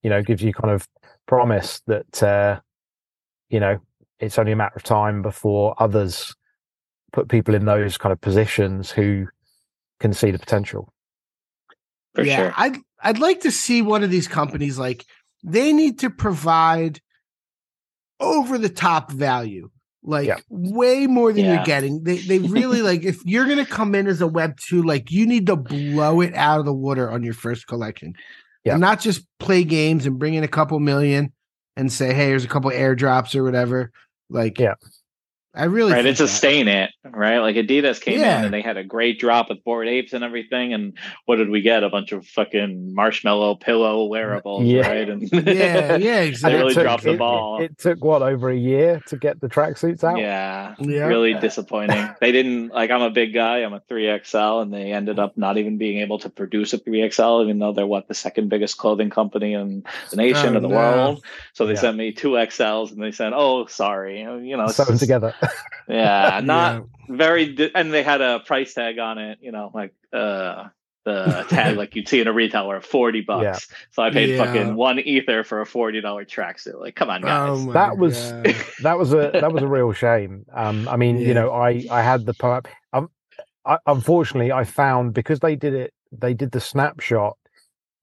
you 0.03 0.11
know, 0.11 0.23
gives 0.23 0.43
you 0.43 0.53
kind 0.53 0.73
of 0.73 0.89
promise 1.27 1.81
that, 1.87 2.23
uh, 2.23 2.61
you 3.51 3.61
know, 3.61 3.79
it's 4.21 4.39
only 4.39 4.53
a 4.53 4.57
matter 4.57 4.77
of 4.77 4.83
time 4.83 5.23
before 5.23 5.75
others 5.79 6.35
put 7.13 7.29
people 7.29 7.55
in 7.55 7.65
those 7.65 7.97
kind 7.99 8.13
of 8.13 8.21
positions 8.21 8.91
who 8.91 9.27
can 10.01 10.13
see 10.13 10.31
the 10.31 10.39
potential. 10.39 10.93
For 12.19 12.27
yeah, 12.27 12.37
sure. 12.37 12.55
I'd 12.57 12.79
I'd 13.03 13.19
like 13.19 13.41
to 13.43 13.51
see 13.51 13.83
one 13.83 14.03
of 14.03 14.11
these 14.11 14.29
companies 14.29 14.79
like 14.79 15.05
they 15.45 15.73
need 15.73 16.01
to 16.01 16.11
provide 16.11 17.01
over 18.21 18.59
the 18.59 18.69
top 18.69 19.11
value. 19.13 19.71
Like 20.03 20.27
Yeah. 20.29 20.39
way 20.49 21.07
more 21.07 21.33
than 21.33 21.45
Yeah. 21.45 21.55
you're 21.57 21.65
getting. 21.65 22.03
They 22.05 22.19
they 22.19 22.39
really 22.59 22.83
like 22.83 23.03
if 23.05 23.25
you're 23.25 23.47
gonna 23.47 23.67
come 23.67 23.95
in 23.95 24.07
as 24.07 24.21
a 24.21 24.27
web 24.27 24.57
two, 24.59 24.83
like 24.83 25.11
you 25.11 25.27
need 25.27 25.47
to 25.47 25.57
blow 25.57 26.21
it 26.21 26.35
out 26.35 26.61
of 26.61 26.67
the 26.67 26.73
water 26.75 27.11
on 27.11 27.23
your 27.23 27.35
first 27.35 27.67
collection. 27.67 28.15
Yeah. 28.65 28.73
And 28.73 28.81
not 28.81 29.01
just 29.01 29.27
play 29.39 29.65
games 29.65 30.07
and 30.07 30.19
bring 30.19 30.35
in 30.35 30.45
a 30.45 30.49
couple 30.49 30.79
million 30.81 31.33
and 31.77 31.93
say, 31.93 32.13
hey, 32.13 32.27
here's 32.29 32.45
a 32.45 32.49
couple 32.49 32.71
airdrops 32.71 33.35
or 33.37 33.43
whatever. 33.45 33.91
Like 34.31 34.59
Yeah. 34.59 34.75
I 35.59 35.65
really 35.65 35.93
right 35.93 36.05
think 36.05 36.19
and 36.19 36.29
that. 36.29 36.29
sustain 36.29 36.69
it 36.69 36.91
right 37.05 37.39
like 37.39 37.57
adidas 37.57 38.01
came 38.01 38.21
Yeah. 38.21 38.39
in 38.39 38.45
and 38.47 38.55
they 38.55 38.61
had 38.63 38.77
a 38.77 38.85
great 38.85 39.19
drop 39.19 39.49
with 39.49 39.63
Bored 39.65 39.89
Apes 39.89 40.13
and 40.13 40.23
everything 40.23 40.73
and 40.73 40.93
what 41.27 41.37
did 41.37 41.51
we 41.51 41.61
get 41.61 41.83
a 41.83 41.89
bunch 41.91 42.13
of 42.13 42.25
fucking 42.27 42.95
marshmallow 42.95 43.57
pillow 43.57 44.05
wearables 44.05 44.65
Yeah. 44.65 44.87
right 44.89 45.09
and 45.09 45.23
Yeah, 45.33 45.97
yeah, 45.97 46.31
they 46.43 46.55
really 46.55 46.75
took- 46.75 46.85
dropped 46.85 47.03
the 47.05 47.15
ball 47.17 47.61
It, 47.61 47.77
took 47.79 48.05
what 48.05 48.23
over 48.23 48.51
a 48.51 48.57
year 48.57 49.01
to 49.09 49.17
get 49.17 49.41
the 49.41 49.49
tracksuits 49.49 50.05
out. 50.05 50.19
yeah, 50.19 50.75
Yeah. 50.79 51.07
really 51.07 51.35
disappointing 51.35 52.09
they 52.21 52.31
didn't 52.33 52.69
like 52.69 52.91
i'm 52.91 53.03
a 53.03 53.11
big 53.11 53.35
guy 53.35 53.59
i'm 53.59 53.73
a 53.75 53.81
3xl 53.91 54.63
and 54.63 54.73
they 54.73 54.93
ended 54.93 55.19
up 55.19 55.37
not 55.37 55.59
even 55.59 55.77
being 55.79 55.99
able 55.99 56.19
to 56.21 56.31
produce 56.31 56.73
a 56.73 56.79
3xl 56.79 57.43
even 57.45 57.59
though 57.59 57.73
they're 57.73 57.87
what 57.87 58.07
the 58.09 58.15
second 58.15 58.49
biggest 58.49 58.79
clothing 58.79 59.11
company 59.11 59.55
in 59.55 59.83
the 60.11 60.17
nation 60.17 60.55
Oh, 60.55 60.59
or 60.59 60.61
the 60.61 60.69
no. 60.69 60.77
world 60.77 61.25
so 61.53 61.67
they 61.67 61.73
Yeah. 61.73 61.81
sent 61.81 61.97
me 61.97 62.13
two 62.13 62.31
xls 62.31 62.93
and 62.93 63.03
they 63.03 63.11
said 63.13 63.33
oh 63.35 63.67
sorry 63.67 64.21
you 64.21 64.57
know 64.57 64.65
it's 64.67 64.77
Sew 64.77 64.97
together. 64.97 65.35
Yeah 65.89 66.41
not 66.45 66.85
Yeah. 67.09 67.17
very 67.17 67.53
di- 67.55 67.71
and 67.75 67.93
they 67.93 68.03
had 68.03 68.21
a 68.21 68.41
price 68.41 68.75
tag 68.75 68.99
on 68.99 69.19
it 69.19 69.39
you 69.41 69.53
know 69.53 69.71
like 69.75 69.95
uh 70.13 70.69
the 71.05 71.47
tag 71.49 71.77
like 71.79 71.95
you'd 71.97 72.07
see 72.09 72.21
in 72.21 72.27
a 72.29 72.33
retailer 72.33 72.81
40 72.83 73.23
bucks 73.23 73.43
Yeah. 73.71 73.77
so 73.93 74.03
i 74.03 74.11
paid 74.11 74.31
Yeah. 74.31 74.45
fucking 74.45 74.75
one 74.75 74.99
ether 74.99 75.43
for 75.43 75.61
a 75.63 75.67
40 75.67 76.01
dollar 76.03 76.25
tracksuit 76.27 76.79
like 76.79 76.95
come 76.97 77.09
on 77.09 77.23
guys 77.23 77.49
Oh 77.61 77.67
my 77.67 77.73
that 77.73 77.97
was 77.97 78.31
God. 78.33 78.55
that 78.83 78.99
was 78.99 79.13
a 79.15 79.31
that 79.33 79.53
was 79.53 79.63
a 79.63 79.69
real 79.69 79.93
shame. 79.93 80.45
Um, 80.53 80.87
I 80.89 80.97
mean, 80.97 81.17
Yeah. 81.19 81.29
you 81.29 81.35
know, 81.35 81.51
I 81.53 81.85
I 81.91 82.03
had 82.03 82.27
the 82.27 82.35
POAP. 82.35 82.67
Um, 82.93 83.09
I, 83.65 83.79
unfortunately, 83.87 84.53
I 84.53 84.65
found 84.65 85.15
because 85.15 85.41
they 85.41 85.57
did 85.57 85.73
it, 85.75 85.93
they 86.13 86.35
did 86.35 86.51
the 86.53 86.61
snapshot. 86.61 87.37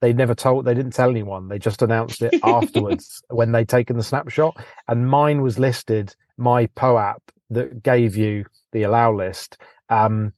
They 0.01 0.11
never 0.13 0.35
told. 0.35 0.65
They 0.65 0.73
didn't 0.73 0.93
tell 0.93 1.09
anyone. 1.09 1.47
They 1.47 1.57
just 1.59 1.81
announced 1.81 2.21
it 2.21 2.33
afterwards 2.43 3.21
when 3.29 3.51
they'd 3.51 3.69
taken 3.69 3.97
the 3.97 4.03
snapshot. 4.03 4.57
And 4.87 5.07
mine 5.09 5.41
was 5.41 5.57
listed. 5.59 6.15
My 6.37 6.67
POAP 6.67 7.21
that 7.51 7.83
gave 7.83 8.15
you 8.15 8.45
the 8.71 8.83
allow 8.83 9.13
list 9.13 9.57
um, 9.89 10.33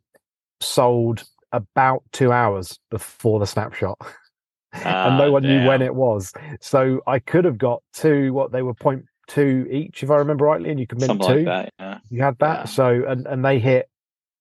sold 0.61 1.23
about 1.51 2.03
two 2.11 2.31
hours 2.31 2.79
before 2.91 3.39
the 3.39 3.47
snapshot. 3.47 3.97
and 4.73 4.85
Ah, 4.85 5.17
no 5.17 5.31
one 5.31 5.43
knew 5.43 5.65
when 5.67 5.81
it 5.81 5.95
was. 5.95 6.33
So 6.61 7.01
I 7.07 7.19
could 7.19 7.45
have 7.45 7.57
got 7.57 7.81
two. 7.93 8.33
What 8.33 8.51
they 8.51 8.61
were 8.61 8.73
point 8.73 9.05
two 9.27 9.67
each, 9.71 10.03
if 10.03 10.11
I 10.11 10.15
remember 10.15 10.45
rightly, 10.45 10.69
and 10.69 10.79
you 10.79 10.85
could 10.87 10.99
mint 10.99 11.09
something 11.09 11.27
two. 11.27 11.45
like 11.45 11.45
that 11.45 11.73
yeah 11.79 11.97
You 12.09 12.21
had 12.23 12.37
that. 12.39 12.59
Yeah. 12.59 12.65
So 12.65 13.03
and 13.07 13.25
and 13.27 13.43
they 13.45 13.59
hit 13.59 13.89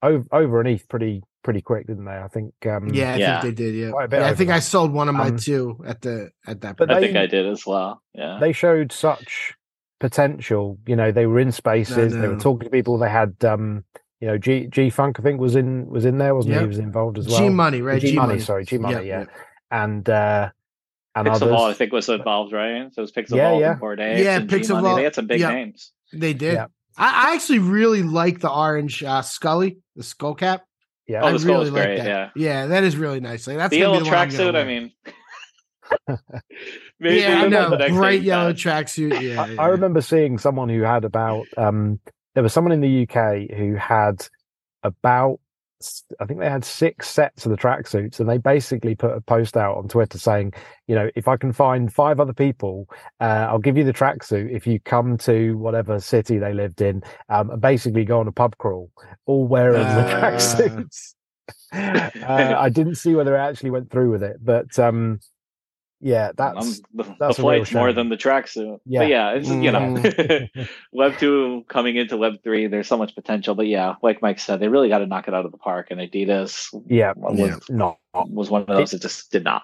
over 0.03 0.27
over 0.33 0.61
an 0.61 0.67
ETH 0.67 0.89
pretty 0.89 1.23
pretty 1.43 1.63
quick, 1.63 1.87
didn't 1.87 2.05
they? 2.05 2.17
I 2.17 2.29
think. 2.29 2.53
Um, 2.67 2.89
Yeah, 2.93 3.15
I 3.15 3.17
Yeah. 3.19 3.41
think 3.41 3.57
they 3.57 3.65
did. 3.65 3.75
Yeah, 3.77 3.91
Quite 3.93 4.05
a 4.05 4.09
bit 4.09 4.17
Yeah, 4.21 4.27
I 4.27 4.29
over 4.31 4.37
think 4.37 4.51
I 4.51 4.59
sold 4.59 4.93
one 4.93 5.09
of 5.09 5.15
my 5.15 5.29
Um, 5.29 5.37
two 5.37 5.81
at 5.87 6.01
the 6.03 6.31
at 6.47 6.61
that. 6.63 6.77
but 6.77 6.91
i 6.91 6.95
point. 6.95 7.05
think 7.05 7.17
i 7.17 7.27
did 7.27 7.47
as 7.47 7.65
well 7.65 8.03
yeah 8.15 8.39
They 8.41 8.53
showed 8.53 8.91
such 8.93 9.55
potential. 10.01 10.79
You 10.87 10.97
know, 10.97 11.13
they 11.13 11.27
were 11.27 11.41
in 11.41 11.53
spaces. 11.53 12.13
They 12.15 12.29
were 12.29 12.37
talking 12.39 12.67
to 12.67 12.71
people. 12.71 12.99
They 12.99 13.11
had. 13.11 13.37
um 13.45 13.85
you 14.19 14.29
know, 14.29 14.39
G 14.39 14.67
G 14.71 14.89
Funk, 14.89 15.21
I 15.21 15.23
think 15.23 15.39
was 15.39 15.57
in 15.57 15.89
was 15.89 16.07
in 16.07 16.17
there, 16.17 16.35
wasn't 16.35 16.55
he? 16.55 16.57
Yep. 16.57 16.63
He 16.63 16.69
was 16.69 16.79
involved 16.79 17.19
as 17.19 17.29
well. 17.29 17.39
G 17.39 17.51
Money, 17.51 17.83
right? 17.83 18.01
G 18.01 18.15
Money, 18.15 18.29
Money. 18.29 18.41
sorry, 18.41 18.65
G 18.65 18.79
Money, 18.79 18.95
Yeah, 18.95 19.01
yeah. 19.03 19.21
yeah. 19.21 19.27
And 19.71 20.09
uh 20.09 20.49
and 21.15 21.29
Pixel 21.29 21.35
others. 21.35 21.49
Ball, 21.51 21.67
I 21.67 21.73
think, 21.75 21.93
was 21.93 22.09
involved, 22.09 22.55
right? 22.55 22.91
So 22.95 23.01
it 23.01 23.03
was 23.03 23.13
Pixel 23.13 23.37
Yeah, 23.37 23.51
Ball 23.51 23.61
yeah. 23.61 23.71
and 23.73 23.81
Bored 23.81 23.99
Yeah, 23.99 24.37
and 24.39 24.49
Pixel 24.49 24.69
G-Money. 24.69 24.83
Ball- 24.85 24.97
They 24.97 25.05
had 25.05 25.15
some 25.15 25.27
big 25.27 25.41
yeah. 25.41 25.51
names. 25.53 25.93
They 26.15 26.33
did. 26.33 26.55
Yeah. 26.55 26.67
I, 26.97 27.29
I 27.33 27.35
actually 27.35 27.59
really 27.59 28.03
like 28.03 28.41
the 28.41 28.51
orange 28.51 29.05
uh, 29.05 29.21
Scully, 29.21 29.81
the 29.97 30.03
skull 30.03 30.35
cap. 30.35 30.63
Yeah. 31.07 31.21
Oh, 31.23 31.27
I 31.35 31.37
skull 31.37 31.53
really 31.57 31.67
is 31.67 31.73
like 31.73 31.85
great, 31.85 31.99
that. 31.99 32.07
yeah. 32.07 32.31
yeah, 32.37 32.67
that 32.69 32.85
is 32.85 32.97
really 32.97 33.21
nice. 33.21 33.47
Like 33.47 33.59
that's 33.59 33.71
the 33.71 33.81
gonna 33.83 33.99
be 33.99 34.05
the 34.05 34.11
one 34.11 34.19
I'm 34.19 34.29
tracksuit, 34.31 34.57
I 34.57 34.65
mean. 34.65 34.93
maybe 36.99 37.21
yeah, 37.21 37.41
I 37.41 37.45
the 37.45 37.51
know, 37.51 37.69
next 37.77 37.95
bright 37.95 38.19
thing 38.19 38.27
yellow 38.27 38.53
tracksuit. 38.53 39.21
Yeah, 39.23 39.43
I, 39.43 39.47
yeah. 39.49 39.63
I 39.63 39.67
remember 39.69 40.01
seeing 40.01 40.39
someone 40.39 40.69
who 40.69 40.83
had 40.83 41.05
about 41.05 41.47
um 41.57 42.01
there 42.35 42.43
was 42.43 42.53
someone 42.53 42.73
in 42.73 42.81
the 42.81 43.03
UK 43.09 43.57
who 43.57 43.75
had 43.77 44.27
about 44.83 45.41
I 46.19 46.25
think 46.25 46.41
they 46.41 46.49
had 46.49 46.65
six 46.65 47.09
sets 47.11 47.45
of 47.45 47.51
the 47.51 47.57
tracksuits 47.59 48.19
and 48.19 48.27
they 48.29 48.39
basically 48.39 48.95
put 48.95 49.13
a 49.15 49.21
post 49.21 49.59
out 49.59 49.77
on 49.77 49.89
Twitter 49.89 50.17
saying, 50.19 50.55
you 50.87 50.95
know, 50.95 51.11
if 51.15 51.29
I 51.29 51.37
can 51.37 51.53
find 51.53 51.93
five 51.93 52.19
other 52.19 52.33
people, 52.33 52.89
uh, 53.21 53.47
I'll 53.51 53.59
give 53.59 53.77
you 53.77 53.85
the 53.85 53.93
tracksuit 53.93 54.51
if 54.57 54.67
you 54.67 54.81
come 54.81 55.19
to 55.19 55.57
whatever 55.59 56.01
city 56.01 56.39
they 56.39 56.55
lived 56.55 56.81
in, 56.81 57.03
um, 57.29 57.51
and 57.51 57.61
basically 57.61 58.07
go 58.07 58.21
on 58.21 58.27
a 58.27 58.33
pub 58.33 58.57
crawl, 58.57 58.91
all 59.27 59.47
wearing 59.47 59.83
the 59.83 59.87
Uh. 59.87 60.21
tracksuits. 60.21 61.15
uh, 61.73 62.55
I 62.59 62.71
didn't 62.71 62.95
see 62.95 63.15
whether 63.15 63.37
it 63.37 63.41
actually 63.41 63.71
went 63.71 63.91
through 63.91 64.11
with 64.11 64.23
it, 64.23 64.39
but 64.43 64.79
um, 64.79 65.21
yeah, 66.07 66.31
that's 66.37 66.57
Um, 66.79 66.85
the, 66.95 67.03
the 67.03 67.17
that's 67.19 67.39
a 67.39 67.43
real 67.43 67.51
flight's 67.65 67.73
more 67.73 67.93
than 67.93 68.09
the 68.11 68.17
tracksuit. 68.17 68.79
Yeah. 68.87 69.01
But 69.01 69.09
yeah, 69.09 69.31
it's 69.33 69.49
you 69.49 69.73
know 69.73 69.81
Mm. 69.81 70.69
Web 70.93 71.19
two 71.19 71.65
coming 71.69 71.97
into 71.97 72.17
Web 72.17 72.35
three, 72.45 72.69
there's 72.69 72.87
so 72.87 72.97
much 72.97 73.15
potential. 73.17 73.57
But 73.57 73.67
yeah, 73.67 73.95
like 74.03 74.23
Mike 74.23 74.39
said, 74.39 74.61
they 74.61 74.69
really 74.69 74.89
got 74.89 74.99
to 74.99 75.07
knock 75.07 75.27
it 75.27 75.35
out 75.35 75.45
of 75.45 75.51
the 75.51 75.59
park. 75.59 75.89
And 75.91 76.01
Adidas 76.01 76.69
yeah, 76.87 77.13
was, 77.17 77.39
Yeah. 77.39 77.57
not 77.69 77.99
was 78.15 78.51
one 78.51 78.63
of 78.63 78.69
those 78.69 78.93
that 78.93 79.03
just 79.03 79.33
did 79.33 79.43
not. 79.43 79.63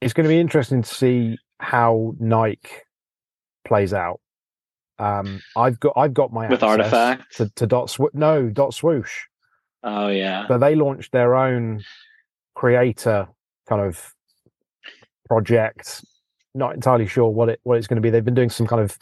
it's 0.00 0.12
going 0.12 0.24
to 0.24 0.28
be 0.28 0.40
interesting 0.40 0.82
to 0.82 0.94
see 0.94 1.38
how 1.60 2.14
Nike 2.18 2.68
plays 3.64 3.94
out. 3.94 4.20
Um, 4.98 5.40
I've 5.56 5.78
got 5.78 5.92
I've 5.96 6.14
got 6.14 6.32
my 6.32 6.48
With 6.48 6.60
RTFKT? 6.62 7.28
to, 7.36 7.48
to 7.54 7.66
dot 7.66 7.90
sw- 7.90 8.12
no 8.14 8.48
dot 8.48 8.74
swoosh. 8.74 9.24
Oh 9.84 10.08
yeah, 10.08 10.46
but 10.48 10.58
they 10.58 10.74
launched 10.74 11.12
their 11.12 11.36
own 11.36 11.82
creator 12.54 13.28
kind 13.68 13.82
of 13.82 14.14
project 15.28 16.04
not 16.56 16.74
entirely 16.74 17.06
sure 17.06 17.28
what 17.28 17.48
it 17.48 17.60
what 17.62 17.78
it's 17.78 17.86
going 17.86 17.96
to 17.96 18.02
be. 18.02 18.10
They've 18.10 18.24
been 18.24 18.34
doing 18.34 18.50
some 18.50 18.66
kind 18.66 18.82
of 18.82 18.98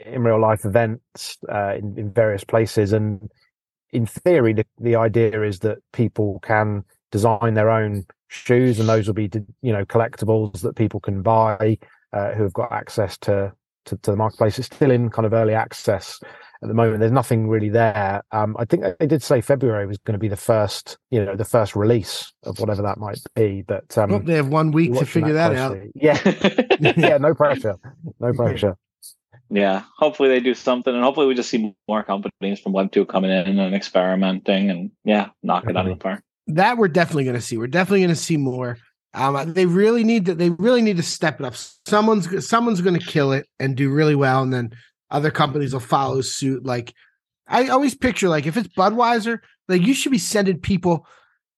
in 0.00 0.22
real 0.22 0.40
life 0.40 0.64
events 0.64 1.38
uh, 1.50 1.74
in, 1.76 1.98
in 1.98 2.12
various 2.12 2.44
places, 2.44 2.92
and 2.92 3.30
in 3.92 4.06
theory, 4.06 4.52
the, 4.52 4.66
the 4.80 4.96
idea 4.96 5.42
is 5.42 5.60
that 5.60 5.78
people 5.92 6.40
can 6.40 6.84
design 7.10 7.54
their 7.54 7.70
own 7.70 8.04
shoes, 8.28 8.78
and 8.78 8.88
those 8.88 9.06
will 9.06 9.14
be 9.14 9.30
you 9.62 9.72
know 9.72 9.84
collectibles 9.84 10.60
that 10.60 10.76
people 10.76 11.00
can 11.00 11.22
buy 11.22 11.78
uh, 12.12 12.32
who 12.32 12.42
have 12.42 12.52
got 12.52 12.70
access 12.70 13.16
to, 13.18 13.52
to 13.86 13.96
to 13.98 14.10
the 14.10 14.16
marketplace. 14.16 14.58
It's 14.58 14.66
still 14.66 14.90
in 14.90 15.10
kind 15.10 15.26
of 15.26 15.32
early 15.32 15.54
access 15.54 16.18
at 16.62 16.68
the 16.68 16.74
moment. 16.74 17.00
There's 17.00 17.12
nothing 17.12 17.48
really 17.48 17.68
there. 17.68 18.22
Um, 18.32 18.56
I 18.58 18.64
think 18.64 18.84
they 18.98 19.06
did 19.06 19.22
say 19.22 19.40
February 19.40 19.86
was 19.86 19.98
going 19.98 20.14
to 20.14 20.18
be 20.18 20.28
the 20.28 20.36
first, 20.36 20.98
you 21.10 21.24
know, 21.24 21.36
the 21.36 21.44
first 21.44 21.76
release 21.76 22.32
of 22.44 22.58
whatever 22.58 22.82
that 22.82 22.98
might 22.98 23.18
be. 23.34 23.62
But 23.66 23.96
um, 23.98 24.10
Well, 24.10 24.20
they 24.20 24.34
have 24.34 24.48
one 24.48 24.70
week 24.70 24.94
to 24.94 25.06
figure 25.06 25.34
that, 25.34 25.54
out. 25.54 25.76
Yeah, 25.94 26.18
yeah, 26.96 27.18
no 27.18 27.34
pressure, 27.34 27.76
no 28.18 28.32
pressure. 28.32 28.76
Yeah, 29.50 29.82
hopefully 29.98 30.30
they 30.30 30.40
do 30.40 30.54
something, 30.54 30.92
and 30.92 31.04
hopefully 31.04 31.26
we 31.26 31.34
just 31.34 31.50
see 31.50 31.74
more 31.86 32.02
companies 32.02 32.60
from 32.60 32.72
Web 32.72 32.90
two 32.90 33.04
coming 33.04 33.30
in 33.30 33.58
and 33.58 33.74
experimenting, 33.74 34.70
and 34.70 34.90
yeah, 35.04 35.28
knock 35.42 35.68
it 35.68 35.76
out 35.76 35.86
of 35.86 35.98
the 35.98 36.02
park. 36.02 36.22
That 36.46 36.78
we're 36.78 36.88
definitely 36.88 37.24
going 37.24 37.36
to 37.36 37.42
see. 37.42 37.58
We're 37.58 37.66
definitely 37.66 38.00
going 38.00 38.08
to 38.10 38.16
see 38.16 38.36
more. 38.36 38.78
Um, 39.14 39.52
they 39.52 39.66
really 39.66 40.02
need 40.04 40.26
to. 40.26 40.34
They 40.34 40.50
really 40.50 40.82
need 40.82 40.96
to 40.96 41.02
step 41.02 41.40
it 41.40 41.46
up. 41.46 41.54
Someone's 41.86 42.46
someone's 42.48 42.80
going 42.80 42.98
to 42.98 43.06
kill 43.06 43.32
it 43.32 43.46
and 43.60 43.76
do 43.76 43.90
really 43.90 44.14
well, 44.16 44.42
and 44.42 44.52
then 44.52 44.72
other 45.10 45.30
companies 45.30 45.72
will 45.72 45.80
follow 45.80 46.20
suit. 46.20 46.64
Like 46.64 46.92
I 47.46 47.68
always 47.68 47.94
picture, 47.94 48.28
like 48.28 48.46
if 48.46 48.56
it's 48.56 48.68
Budweiser, 48.74 49.38
like 49.68 49.82
you 49.82 49.94
should 49.94 50.12
be 50.12 50.18
sending 50.18 50.58
people 50.60 51.06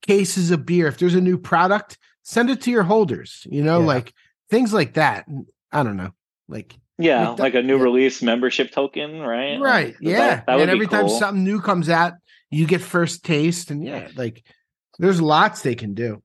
cases 0.07 0.51
of 0.51 0.67
beer. 0.67 0.87
If 0.87 0.99
there's 0.99 1.15
a 1.15 1.21
new 1.21 1.39
product, 1.39 1.97
send 2.23 2.51
it 2.51 2.61
to 2.63 2.71
your 2.71 2.83
holders. 2.83 3.47
You 3.51 3.63
know, 3.63 3.81
Yeah. 3.81 3.87
like 3.87 4.13
things 4.51 4.73
like 4.75 4.95
that. 4.95 5.27
I 5.73 5.83
don't 5.83 5.97
know, 5.97 6.13
like 6.49 6.77
Yeah, 6.99 7.29
Like 7.29 7.37
that- 7.37 7.43
like 7.43 7.55
a 7.55 7.63
new 7.63 7.77
yeah. 7.79 7.83
release 7.85 8.23
membership 8.23 8.71
token, 8.73 9.21
right? 9.21 9.59
right, 9.61 9.87
Like, 9.89 9.97
yeah. 10.01 10.19
that, 10.19 10.47
that 10.47 10.55
would 10.57 10.63
and 10.69 10.71
be 10.71 10.77
every 10.77 10.87
time 10.87 11.07
cool. 11.07 11.19
something 11.19 11.43
new 11.45 11.61
comes 11.61 11.89
out, 11.89 12.15
you 12.51 12.67
get 12.67 12.81
first 12.81 13.25
taste, 13.25 13.71
and 13.71 13.83
yeah, 13.85 14.09
like 14.17 14.45
there's 14.99 15.21
lots 15.21 15.63
they 15.63 15.75
can 15.75 15.95
do. 15.95 16.23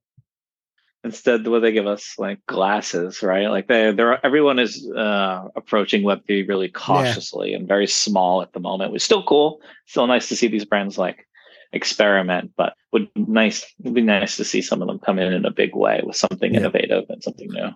Instead, 1.03 1.47
what 1.47 1.61
they 1.61 1.71
give 1.71 1.87
us 1.87 2.13
like 2.19 2.39
glasses, 2.47 3.23
right? 3.23 3.47
Like 3.49 3.67
they, 3.67 3.91
they're 3.91 4.23
everyone 4.23 4.59
is 4.59 4.87
uh, 4.95 5.47
approaching 5.55 6.03
Web 6.03 6.25
three 6.27 6.43
really 6.43 6.69
cautiously 6.69 7.53
and 7.55 7.67
very 7.67 7.87
small 7.87 8.41
at 8.43 8.53
the 8.53 8.59
moment. 8.59 8.91
Which 8.91 9.01
is 9.01 9.05
still 9.05 9.23
cool. 9.23 9.61
Still 9.87 10.05
nice 10.05 10.29
to 10.29 10.35
see 10.35 10.47
these 10.47 10.65
brands 10.65 10.99
like 10.99 11.25
experiment, 11.73 12.51
but 12.55 12.73
would 12.91 13.07
nice 13.15 13.65
would 13.79 13.93
be 13.95 14.01
nice 14.01 14.35
to 14.37 14.43
see 14.45 14.61
some 14.61 14.81
of 14.81 14.87
them 14.87 14.99
come 14.99 15.17
in 15.19 15.33
in 15.33 15.45
a 15.45 15.51
big 15.51 15.75
way 15.75 16.01
with 16.05 16.15
something 16.15 16.53
Yeah. 16.53 16.59
innovative 16.59 17.05
and 17.09 17.23
something 17.23 17.49
new. 17.49 17.69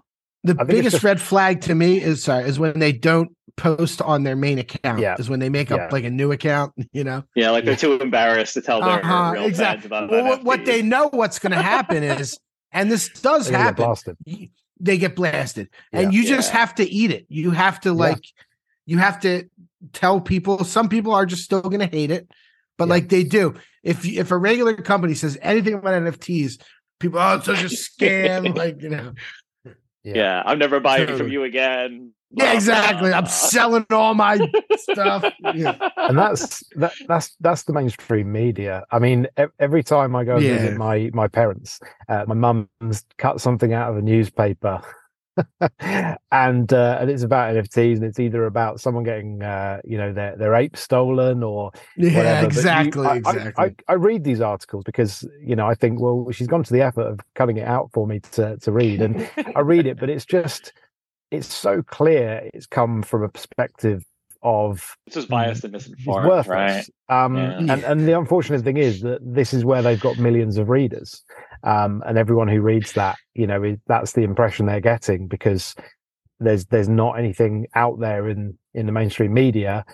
The 0.43 0.53
I 0.53 0.57
think 0.57 0.59
it's 0.59 0.67
biggest 0.69 0.91
just- 0.97 1.03
red 1.03 1.19
flag 1.21 1.61
to 1.61 1.73
me 1.75 1.99
is 2.01 2.23
sorry 2.23 2.47
is 2.47 2.59
when 2.59 2.77
they 2.77 2.91
don't 2.91 3.31
post 3.57 4.01
on 4.01 4.23
their 4.23 4.35
main 4.35 4.59
account. 4.59 4.99
Yeah. 4.99 5.15
Is 5.17 5.29
when 5.29 5.39
they 5.39 5.49
make 5.49 5.71
up 5.71 5.79
Yeah. 5.79 5.89
like 5.91 6.03
a 6.03 6.09
new 6.11 6.31
account. 6.31 6.73
You 6.93 7.03
know. 7.03 7.23
Yeah, 7.35 7.49
like 7.51 7.65
they're 7.65 7.75
too 7.75 7.93
embarrassed 7.99 8.53
to 8.53 8.61
tell 8.61 8.81
their 8.81 9.03
Uh-huh, 9.03 9.31
real 9.33 9.45
exactly. 9.45 9.87
about 9.87 10.09
Well, 10.11 10.23
what, 10.25 10.43
what 10.43 10.65
they 10.65 10.81
know 10.81 11.09
what's 11.11 11.39
going 11.39 11.51
to 11.53 11.61
happen 11.61 12.03
is, 12.03 12.37
and 12.75 12.91
this 12.91 13.09
does 13.09 13.45
They're 13.45 13.53
get 13.57 13.61
happen. 13.61 13.85
blasted. 13.85 14.17
They 14.79 14.97
get 14.97 15.15
blasted, 15.15 15.69
and 15.93 16.13
Yeah. 16.13 16.19
you 16.19 16.27
just 16.27 16.51
have 16.51 16.75
to 16.75 16.83
eat 16.83 17.09
it. 17.09 17.25
You 17.29 17.51
have 17.51 17.79
to 17.81 17.89
Yeah. 17.89 17.95
like, 17.95 18.23
you 18.85 18.97
have 18.99 19.19
to 19.21 19.49
tell 19.93 20.19
people. 20.21 20.63
Some 20.65 20.89
people 20.89 21.13
are 21.13 21.25
just 21.25 21.43
still 21.43 21.61
going 21.61 21.79
to 21.79 21.87
hate 21.97 22.11
it, 22.11 22.27
but 22.77 22.85
Yeah. 22.87 22.93
like 22.95 23.09
they 23.09 23.23
do. 23.23 23.55
If 23.83 24.05
if 24.05 24.31
a 24.31 24.37
regular 24.37 24.75
company 24.75 25.13
says 25.15 25.37
anything 25.41 25.75
about 25.75 25.93
NFTs, 25.93 26.57
people 26.99 27.19
oh 27.19 27.37
it's 27.37 27.45
such 27.45 27.63
a 27.63 27.67
scam. 27.85 28.55
like 28.55 28.81
you 28.81 28.89
know. 28.89 29.13
yeah. 30.03 30.43
I'm 30.45 30.59
never 30.59 30.79
buying 30.79 31.17
from 31.17 31.29
you 31.29 31.43
again. 31.43 32.11
Yeah, 32.35 32.53
exactly. 32.53 33.13
I'm 33.13 33.25
selling 33.27 33.85
all 33.91 34.13
my 34.13 34.37
stuff. 34.77 35.23
Yeah. 35.53 35.77
and 35.97 36.17
that's 36.17 36.63
that, 36.75 36.93
that's 37.07 37.35
that's 37.39 37.63
the 37.63 37.73
mainstream 37.73 38.31
media. 38.31 38.83
I 38.91 38.99
mean, 38.99 39.27
every 39.59 39.83
time 39.83 40.15
I 40.15 40.23
go 40.23 40.37
Yeah. 40.37 40.57
visit 40.57 40.77
my 40.77 41.09
my 41.13 41.27
parents, 41.27 41.79
uh, 42.09 42.25
my 42.27 42.35
mum's 42.35 43.05
cut 43.17 43.41
something 43.41 43.73
out 43.73 43.89
of 43.91 43.97
a 43.97 44.01
newspaper, 44.01 44.81
and 46.31 46.71
uh, 46.73 46.97
and 46.99 47.09
it's 47.09 47.23
about 47.23 47.55
NFTs, 47.55 47.95
and 47.95 48.03
it's 48.05 48.19
either 48.19 48.45
about 48.45 48.79
someone 48.79 49.03
getting 49.03 49.41
uh, 49.43 49.79
you 49.83 49.97
know 49.97 50.13
their 50.13 50.35
their 50.37 50.55
ape 50.55 50.77
stolen 50.77 51.43
or 51.43 51.71
Yeah, 51.97 52.17
whatever. 52.17 52.47
But 52.47 52.53
you- 52.53 52.59
exactly, 52.59 53.05
I- 53.05 53.11
I- 53.11 53.15
exactly. 53.17 53.75
I, 53.87 53.91
I 53.91 53.93
read 53.95 54.23
these 54.23 54.41
articles 54.41 54.83
because 54.83 55.27
you 55.41 55.55
know 55.55 55.67
I 55.67 55.75
think, 55.75 55.99
well, 55.99 56.27
she's 56.31 56.47
gone 56.47 56.63
to 56.63 56.73
the 56.73 56.81
effort 56.81 57.03
of 57.07 57.19
cutting 57.35 57.57
it 57.57 57.67
out 57.67 57.89
for 57.93 58.07
me 58.07 58.19
to 58.33 58.57
to 58.57 58.71
read, 58.71 59.01
and 59.01 59.29
I 59.55 59.59
read 59.61 59.85
it, 59.87 59.99
but 59.99 60.09
it's 60.09 60.25
just 60.25 60.73
it's 61.37 61.53
so 61.53 61.81
clear 61.83 62.49
it's 62.53 62.65
come 62.67 63.01
from 63.03 63.23
a 63.23 63.29
perspective 63.29 64.03
of 64.43 64.95
It's 65.07 65.15
just 65.15 65.29
biased 65.29 65.63
and 65.63 65.73
misinformed, 65.73 66.25
worthless. 66.25 66.47
right? 66.47 66.85
Um, 67.25 67.35
Yeah. 67.35 67.57
and, 67.59 67.83
and 67.83 68.07
the 68.07 68.17
unfortunate 68.17 68.63
thing 68.63 68.77
is 68.77 69.01
that 69.01 69.19
this 69.23 69.53
is 69.53 69.65
where 69.65 69.81
they've 69.81 69.99
got 69.99 70.17
millions 70.17 70.57
of 70.57 70.69
readers. 70.69 71.23
Um, 71.63 72.03
and 72.05 72.17
everyone 72.17 72.47
who 72.47 72.61
reads 72.61 72.93
that, 72.93 73.17
you 73.33 73.47
know, 73.47 73.75
that's 73.87 74.13
the 74.13 74.21
impression 74.21 74.65
they're 74.67 74.81
getting 74.81 75.27
because 75.27 75.73
there's 76.39 76.65
there's 76.65 76.89
not 76.89 77.17
anything 77.17 77.65
out 77.75 77.99
there 77.99 78.27
in 78.29 78.57
in 78.73 78.85
the 78.85 78.91
mainstream 78.91 79.33
media 79.33 79.85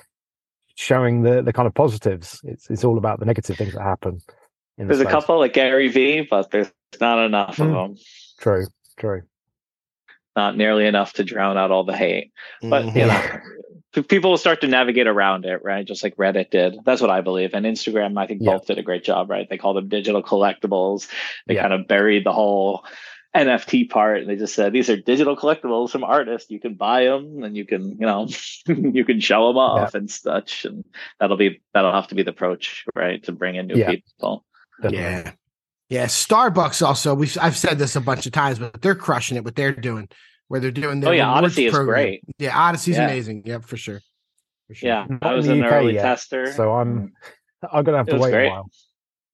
showing 0.76 1.22
the 1.22 1.42
the 1.42 1.54
kind 1.54 1.68
of 1.68 1.74
positives. 1.74 2.42
It's 2.44 2.70
it's 2.70 2.84
all 2.84 2.98
about 2.98 3.20
the 3.20 3.26
negative 3.26 3.58
things 3.58 3.74
that 3.74 3.84
happen. 3.84 4.20
In 4.78 4.88
the 4.88 4.94
There's 4.96 5.06
a 5.06 5.10
couple 5.10 5.38
like 5.40 5.54
Gary 5.54 5.88
Vee, 5.88 6.28
but 6.30 6.50
there's 6.52 6.72
not 7.00 7.24
enough 7.24 7.60
of 7.60 7.68
Mm. 7.68 7.88
them. 7.88 7.98
True, 8.40 8.66
true. 8.98 9.22
Not 10.36 10.56
nearly 10.56 10.86
enough 10.86 11.14
to 11.14 11.24
drown 11.24 11.58
out 11.58 11.72
all 11.72 11.84
the 11.84 11.96
hate. 11.96 12.32
But 12.62 12.86
Mhm. 12.86 12.96
you 12.96 13.06
know, 13.08 14.04
people 14.08 14.30
will 14.32 14.38
start 14.38 14.62
to 14.62 14.68
navigate 14.68 15.08
around 15.08 15.46
it, 15.46 15.62
right? 15.64 15.86
Just 15.86 16.04
like 16.04 16.16
Reddit 16.16 16.50
did. 16.52 16.78
That's 16.86 17.02
what 17.02 17.10
I 17.10 17.20
believe. 17.22 17.54
And 17.54 17.66
Instagram, 17.66 18.18
I 18.18 18.28
think 18.28 18.42
Yeah. 18.42 18.52
both 18.54 18.66
did 18.68 18.78
a 18.78 18.84
great 18.84 19.04
job, 19.04 19.30
right? 19.30 19.48
They 19.50 19.58
called 19.58 19.76
them 19.78 19.90
digital 19.90 20.24
collectibles. 20.24 21.10
They 21.48 21.56
Yeah. 21.56 21.64
kind 21.64 21.74
of 21.74 21.88
buried 21.88 22.26
the 22.26 22.32
whole 22.32 22.86
NFT 23.34 23.86
part, 23.90 24.20
and 24.20 24.30
they 24.30 24.36
just 24.36 24.54
said 24.56 24.74
these 24.74 24.90
are 24.90 24.98
digital 24.98 25.38
collectibles 25.38 25.90
from 25.92 26.04
artists. 26.04 26.52
You 26.52 26.60
can 26.60 26.74
buy 26.76 27.06
them, 27.06 27.44
and 27.44 27.56
you 27.56 27.66
can, 27.66 27.92
you 27.92 28.06
know, 28.06 28.28
you 28.68 29.06
can 29.06 29.20
show 29.22 29.48
them 29.48 29.58
off 29.58 29.96
and 29.96 30.10
such. 30.12 30.66
And 30.66 30.84
that'll 31.20 31.38
be 31.38 31.62
that'll 31.74 31.94
have 31.94 32.08
to 32.10 32.16
be 32.16 32.24
the 32.24 32.32
approach, 32.32 32.86
right, 32.96 33.24
to 33.24 33.32
bring 33.32 33.56
in 33.56 33.68
new 33.68 33.76
Yeah. 33.78 33.92
people. 33.92 34.46
Definitely. 34.82 35.00
Yeah. 35.00 35.32
Yeah. 35.92 36.06
Starbucks 36.06 36.86
also, 36.86 37.14
we've 37.14 37.38
I've 37.42 37.58
said 37.58 37.78
this 37.78 37.96
a 37.96 38.02
bunch 38.02 38.26
of 38.26 38.32
times, 38.32 38.58
but 38.60 38.82
they're 38.82 38.96
crushing 38.96 39.38
it 39.38 39.44
what 39.44 39.56
they're 39.56 39.74
doing, 39.74 40.08
where 40.48 40.60
they're 40.60 40.72
doing 40.72 41.02
their 41.02 41.10
Oh, 41.10 41.14
yeah, 41.14 41.26
rewards 41.28 41.46
Odyssey 41.54 41.66
is 41.68 41.74
program. 41.74 41.94
great. 41.94 42.24
Yeah, 42.40 42.58
Odyssey's 42.58 42.96
Yeah. 42.98 43.06
amazing. 43.06 43.44
Yep, 43.46 43.66
for 43.66 43.78
sure. 43.78 44.00
For 44.68 44.74
sure. 44.74 44.90
Yeah, 44.90 45.06
Not 45.10 45.24
I 45.24 45.34
was 45.34 45.48
an 45.48 45.62
UK 45.62 45.72
early 45.72 45.94
yet, 45.96 46.04
tester. 46.04 46.52
So 46.54 46.72
I'm 46.74 46.98
hmm. 46.98 47.06
I'm 47.72 47.84
gonna 47.84 47.98
have 47.98 48.08
to 48.08 48.18
wait 48.18 48.32
great. 48.32 48.48
a 48.48 48.52
while. 48.52 48.70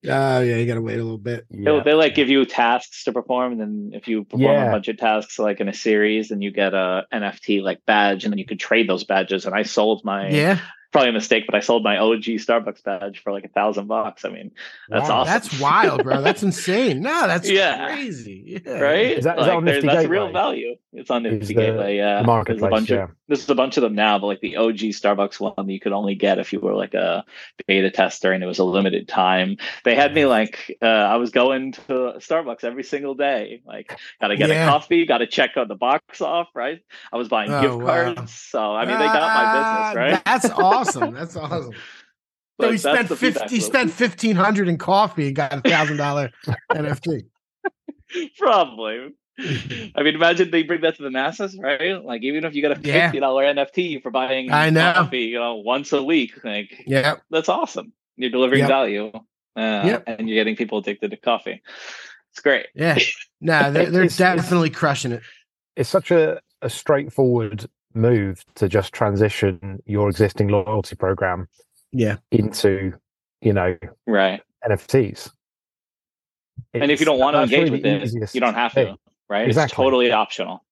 Oh 0.06 0.40
yeah, 0.40 0.56
you 0.56 0.66
gotta 0.66 0.80
wait 0.82 0.94
a 0.98 1.02
little 1.02 1.18
bit. 1.18 1.46
They, 1.50 1.60
Yeah. 1.72 1.82
they 1.84 1.92
like 1.94 2.14
give 2.14 2.28
you 2.28 2.44
tasks 2.44 3.04
to 3.04 3.12
perform, 3.12 3.52
and 3.52 3.60
then 3.60 3.90
if 3.94 4.06
you 4.08 4.24
perform 4.24 4.42
Yeah. 4.54 4.68
a 4.68 4.72
bunch 4.72 4.88
of 4.88 4.96
tasks 4.96 5.38
like 5.38 5.60
in 5.60 5.68
a 5.68 5.72
series, 5.72 6.28
then 6.28 6.40
you 6.42 6.50
get 6.52 6.74
a 6.74 7.04
NFT 7.12 7.62
like 7.62 7.80
badge, 7.86 8.24
and 8.24 8.32
then 8.32 8.38
you 8.38 8.46
can 8.46 8.58
trade 8.58 8.88
those 8.88 9.04
badges. 9.04 9.46
And 9.46 9.54
I 9.54 9.62
sold 9.62 10.04
my 10.04 10.28
Yeah, 10.28 10.58
probably 10.90 11.10
a 11.10 11.12
mistake, 11.12 11.44
but 11.46 11.54
I 11.54 11.60
sold 11.60 11.82
my 11.84 11.98
OG 11.98 12.22
Starbucks 12.24 12.82
badge 12.82 13.18
for 13.22 13.32
like 13.32 13.44
a 13.44 13.48
thousand 13.48 13.86
bucks. 13.88 14.24
I 14.24 14.30
mean, 14.30 14.50
that's 14.88 15.08
Wow. 15.08 15.16
awesome. 15.20 15.32
that's 15.32 15.60
wild, 15.60 16.02
bro. 16.02 16.22
That's 16.22 16.42
insane. 16.48 17.00
No, 17.02 17.26
that's 17.26 17.48
Yeah. 17.50 17.86
crazy. 17.92 18.60
Yeah. 18.64 18.72
right. 18.78 19.18
Is 19.18 19.24
that- 19.24 19.38
is 19.38 19.44
that 19.44 19.48
Like, 19.48 19.56
on 19.56 19.64
there- 19.64 19.74
Nifty 19.74 19.86
that's 19.88 20.08
real 20.08 20.32
value. 20.32 20.76
It's 20.98 21.10
on 21.10 21.22
Nifty 21.22 21.46
the- 21.46 21.54
Gateway. 21.54 21.96
Yeah, 21.96 22.22
the 22.22 22.44
there's 22.46 22.62
a 22.62 22.68
bunch 22.68 22.90
yeah. 22.90 23.04
of 23.04 23.10
this 23.28 23.42
is 23.42 23.48
a 23.50 23.54
bunch 23.54 23.76
of 23.76 23.82
them 23.82 23.94
now, 23.94 24.18
but 24.18 24.26
like 24.26 24.40
the 24.40 24.56
OG 24.56 24.78
Starbucks 24.78 25.38
one 25.40 25.54
that 25.56 25.72
you 25.72 25.80
could 25.80 25.92
only 25.92 26.14
get 26.14 26.38
if 26.38 26.52
you 26.52 26.60
were 26.60 26.74
like 26.74 26.94
a 26.94 27.24
beta 27.66 27.90
tester, 27.90 28.32
and 28.32 28.42
it 28.42 28.46
was 28.46 28.58
a 28.58 28.64
limited 28.64 29.08
time. 29.08 29.56
They 29.84 29.94
had 29.94 30.14
me 30.14 30.26
like 30.26 30.76
uh, 30.82 30.86
I 30.86 31.16
was 31.16 31.30
going 31.30 31.72
to 31.72 31.82
Starbucks 32.18 32.64
every 32.64 32.84
single 32.84 33.14
day. 33.14 33.62
Like, 33.66 33.98
gotta 34.20 34.36
get 34.36 34.48
Yeah. 34.48 34.64
a 34.66 34.70
coffee, 34.70 35.06
gotta 35.06 35.26
check 35.26 35.56
out 35.56 35.68
the 35.68 35.74
box 35.74 36.20
off. 36.20 36.48
Right. 36.54 36.80
I 37.12 37.16
was 37.16 37.28
buying 37.28 37.52
Oh, 37.52 37.60
gift 37.62 37.74
wow. 37.76 37.86
cards, 38.14 38.32
so 38.34 38.74
I 38.74 38.84
mean 38.86 38.98
they 38.98 39.04
got 39.06 39.14
my 39.14 39.44
Ah, 39.44 39.90
business 39.92 39.96
right. 39.96 40.24
That's 40.24 40.50
awesome. 40.58 41.14
That's 41.14 41.36
awesome. 41.36 41.72
So 42.60 42.72
he 42.72 42.78
spent 42.78 43.08
fifty. 43.08 43.48
He 43.54 43.60
spent 43.60 43.90
fifteen 43.92 44.34
hundred 44.34 44.68
in 44.68 44.78
coffee 44.78 45.28
and 45.28 45.36
got 45.36 45.52
a 45.52 45.60
thousand 45.60 45.96
dollar 45.98 46.30
NFT. 46.72 47.22
Probably. 48.38 49.14
I 49.94 50.02
mean, 50.02 50.14
imagine 50.14 50.50
they 50.50 50.62
bring 50.64 50.80
that 50.80 50.96
to 50.96 51.02
the 51.02 51.10
masses, 51.10 51.56
right? 51.58 52.02
Like, 52.04 52.22
even 52.22 52.44
if 52.44 52.54
you 52.54 52.62
got 52.62 52.76
a 52.76 52.80
Yeah. 52.80 53.06
fifty 53.06 53.20
dollar 53.20 53.44
NFT 53.44 54.02
for 54.02 54.10
buying 54.10 54.50
I 54.50 54.70
know. 54.70 54.92
coffee, 54.94 55.20
you 55.26 55.38
know, 55.38 55.56
once 55.56 55.92
a 55.92 56.02
week, 56.02 56.32
like 56.44 56.70
Yeah, 56.86 57.16
that's 57.30 57.48
awesome. 57.48 57.92
You're 58.16 58.30
delivering 58.30 58.60
Yep. 58.60 58.68
value, 58.68 59.10
uh, 59.14 59.20
Yep. 59.86 60.04
and 60.06 60.28
you're 60.28 60.36
getting 60.36 60.56
people 60.56 60.78
addicted 60.78 61.12
to 61.12 61.16
coffee. 61.16 61.62
It's 62.32 62.40
great. 62.40 62.66
yeah. 62.74 62.98
No, 63.40 63.62
they're, 63.72 63.86
they're 63.90 64.02
It's- 64.04 64.18
it's- 64.20 64.36
definitely 64.42 64.70
crushing 64.70 65.12
it. 65.12 65.22
it's 65.76 65.88
such 65.88 66.10
a, 66.10 66.40
a 66.62 66.68
straightforward 66.68 67.66
move 67.94 68.44
to 68.56 68.68
just 68.68 68.92
transition 68.92 69.80
your 69.86 70.08
existing 70.08 70.48
loyalty 70.48 70.96
program 70.96 71.48
Yeah. 71.92 72.16
into 72.32 72.94
you 73.40 73.52
know 73.52 73.76
Right. 74.06 74.42
nfts 74.68 75.30
and 76.74 76.90
if 76.90 76.98
you 77.00 77.06
don't 77.06 77.18
want 77.20 77.34
to 77.36 77.42
engage 77.42 77.70
really 77.70 77.70
with 77.70 77.82
the 77.82 78.22
it, 78.24 78.34
you 78.34 78.40
don't 78.40 78.54
have 78.54 78.72
to. 78.74 78.96
Right. 79.28 79.46
Exactly. 79.46 79.64
It's 79.72 79.74
totally 79.76 80.12
optional. 80.12 80.64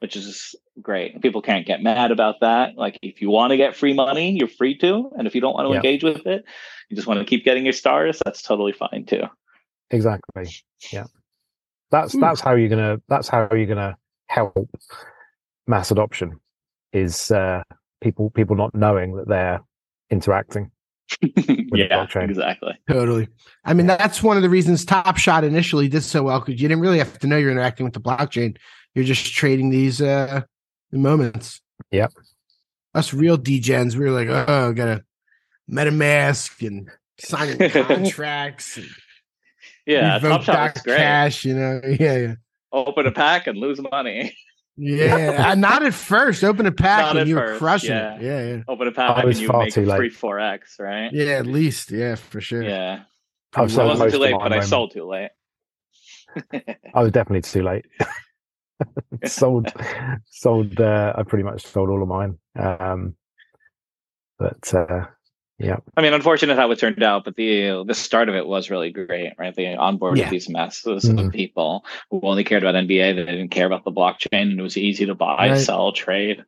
which 0.00 0.16
is 0.16 0.54
great. 0.80 1.20
People 1.20 1.42
can't 1.42 1.66
get 1.66 1.82
mad 1.82 2.10
about 2.10 2.40
that. 2.40 2.74
Like 2.74 2.98
if 3.02 3.20
you 3.20 3.28
want 3.28 3.50
to 3.50 3.58
get 3.58 3.76
free 3.76 3.92
money, 3.92 4.30
you're 4.30 4.48
free 4.48 4.74
to, 4.78 5.10
and 5.18 5.26
if 5.26 5.34
you 5.34 5.42
don't 5.42 5.52
want 5.52 5.66
to 5.66 5.72
Yeah. 5.72 5.76
engage 5.76 6.02
with 6.02 6.26
it, 6.26 6.42
you 6.88 6.96
just 6.96 7.06
want 7.06 7.20
to 7.20 7.26
keep 7.26 7.44
getting 7.44 7.64
your 7.64 7.74
stars. 7.74 8.18
That's 8.24 8.40
totally 8.40 8.72
fine 8.72 9.04
too. 9.06 9.24
Exactly. 9.90 10.46
Yeah. 10.90 11.04
That's 11.90 12.14
Hmm. 12.14 12.20
that's 12.20 12.40
how 12.40 12.54
you're 12.54 12.70
gonna 12.70 13.02
that's 13.08 13.28
how 13.28 13.46
you're 13.52 13.66
gonna 13.66 13.94
help 14.28 14.56
mass 15.66 15.90
adoption 15.90 16.40
is 16.94 17.30
uh 17.30 17.62
people 18.00 18.30
people 18.30 18.56
not 18.56 18.74
knowing 18.74 19.16
that 19.16 19.28
they're 19.28 19.60
interacting. 20.08 20.70
The 21.20 21.66
yeah, 21.74 22.06
exactly. 22.22 22.78
Totally. 22.88 23.28
I 23.64 23.74
mean, 23.74 23.86
that's 23.86 24.22
one 24.22 24.36
of 24.36 24.42
the 24.42 24.48
reasons 24.50 24.84
Top 24.84 25.16
Shot 25.16 25.44
initially 25.44 25.88
did 25.88 26.02
so 26.02 26.22
well 26.24 26.40
because 26.40 26.60
you 26.60 26.68
didn't 26.68 26.80
really 26.82 26.98
have 26.98 27.18
to 27.18 27.26
know 27.26 27.36
you're 27.36 27.50
interacting 27.50 27.84
with 27.84 27.94
the 27.94 28.00
blockchain. 28.00 28.56
You're 28.94 29.04
just 29.04 29.32
trading 29.32 29.70
these 29.70 30.00
uh 30.02 30.42
moments. 30.92 31.60
Yep. 31.90 32.12
Us 32.94 33.14
real 33.14 33.38
degens, 33.38 33.94
we 33.94 34.04
were 34.04 34.10
like, 34.10 34.28
oh, 34.28 34.72
gotta 34.72 35.04
MetaMask 35.70 36.66
and 36.66 36.90
signing 37.18 37.70
contracts, 37.84 38.76
and 38.76 38.86
Yeah, 39.86 40.18
Top 40.18 40.42
Shot 40.42 40.54
back 40.54 40.84
great. 40.84 40.96
cash. 40.96 41.44
You 41.44 41.54
know, 41.54 41.80
yeah, 42.00 42.16
yeah. 42.16 42.34
Open 42.72 43.06
a 43.06 43.12
pack 43.12 43.46
and 43.46 43.58
lose 43.58 43.80
money. 43.90 44.34
Yeah, 44.82 45.48
uh, 45.50 45.54
not 45.56 45.84
at 45.84 45.92
first. 45.92 46.42
Open 46.42 46.64
a 46.64 46.72
pack 46.72 47.02
Not 47.02 47.16
and 47.18 47.28
you 47.28 47.34
were 47.34 47.48
first, 47.48 47.58
crushing 47.58 47.90
yeah. 47.90 48.14
it. 48.16 48.22
Yeah, 48.22 48.56
yeah. 48.56 48.62
Open 48.66 48.88
a 48.88 48.92
pack 48.92 49.18
I 49.18 49.26
was 49.26 49.36
and 49.36 49.42
you 49.42 49.48
far 49.48 49.64
make 49.64 49.74
too 49.74 49.84
late. 49.84 49.96
free 49.98 50.08
four 50.08 50.40
X, 50.40 50.76
right? 50.80 51.12
Yeah, 51.12 51.38
at 51.38 51.46
least. 51.46 51.90
Yeah, 51.90 52.14
for 52.14 52.40
sure. 52.40 52.62
Yeah. 52.62 53.02
I 53.54 53.62
was 53.62 53.76
I 53.76 53.84
wasn't 53.84 54.12
too 54.12 54.18
late, 54.18 54.32
my 54.32 54.48
but 54.48 54.52
I 54.54 54.60
sold 54.60 54.92
too 54.92 55.04
late. 55.04 55.30
I 56.94 57.02
was 57.02 57.12
definitely 57.12 57.42
too 57.42 57.62
late. 57.62 57.84
sold 59.26 59.70
sold 60.30 60.80
uh 60.80 61.12
I 61.16 61.22
pretty 61.24 61.44
much 61.44 61.66
sold 61.66 61.90
all 61.90 62.02
of 62.02 62.08
mine. 62.08 62.38
Um 62.58 63.16
but 64.38 64.72
uh 64.72 65.06
yeah. 65.60 65.76
I 65.96 66.00
mean, 66.02 66.12
unfortunate 66.14 66.56
how 66.56 66.70
it 66.70 66.78
turned 66.78 67.02
out, 67.02 67.24
but 67.24 67.36
the 67.36 67.84
the 67.86 67.94
start 67.94 68.28
of 68.28 68.34
it 68.34 68.46
was 68.46 68.70
really 68.70 68.90
great, 68.90 69.34
right? 69.38 69.54
They 69.54 69.64
onboarded 69.66 70.16
Yeah. 70.18 70.30
these 70.30 70.48
masses 70.48 71.04
Mhm. 71.04 71.26
of 71.26 71.32
people 71.32 71.84
who 72.10 72.20
only 72.22 72.42
cared 72.44 72.62
about 72.64 72.74
NBA. 72.76 73.12
They 73.14 73.24
didn't 73.24 73.50
care 73.50 73.66
about 73.66 73.84
the 73.84 73.92
blockchain, 73.92 74.50
and 74.50 74.58
it 74.58 74.62
was 74.62 74.76
easy 74.76 75.06
to 75.06 75.14
buy, 75.14 75.50
Right. 75.50 75.58
sell, 75.58 75.92
trade. 75.92 76.42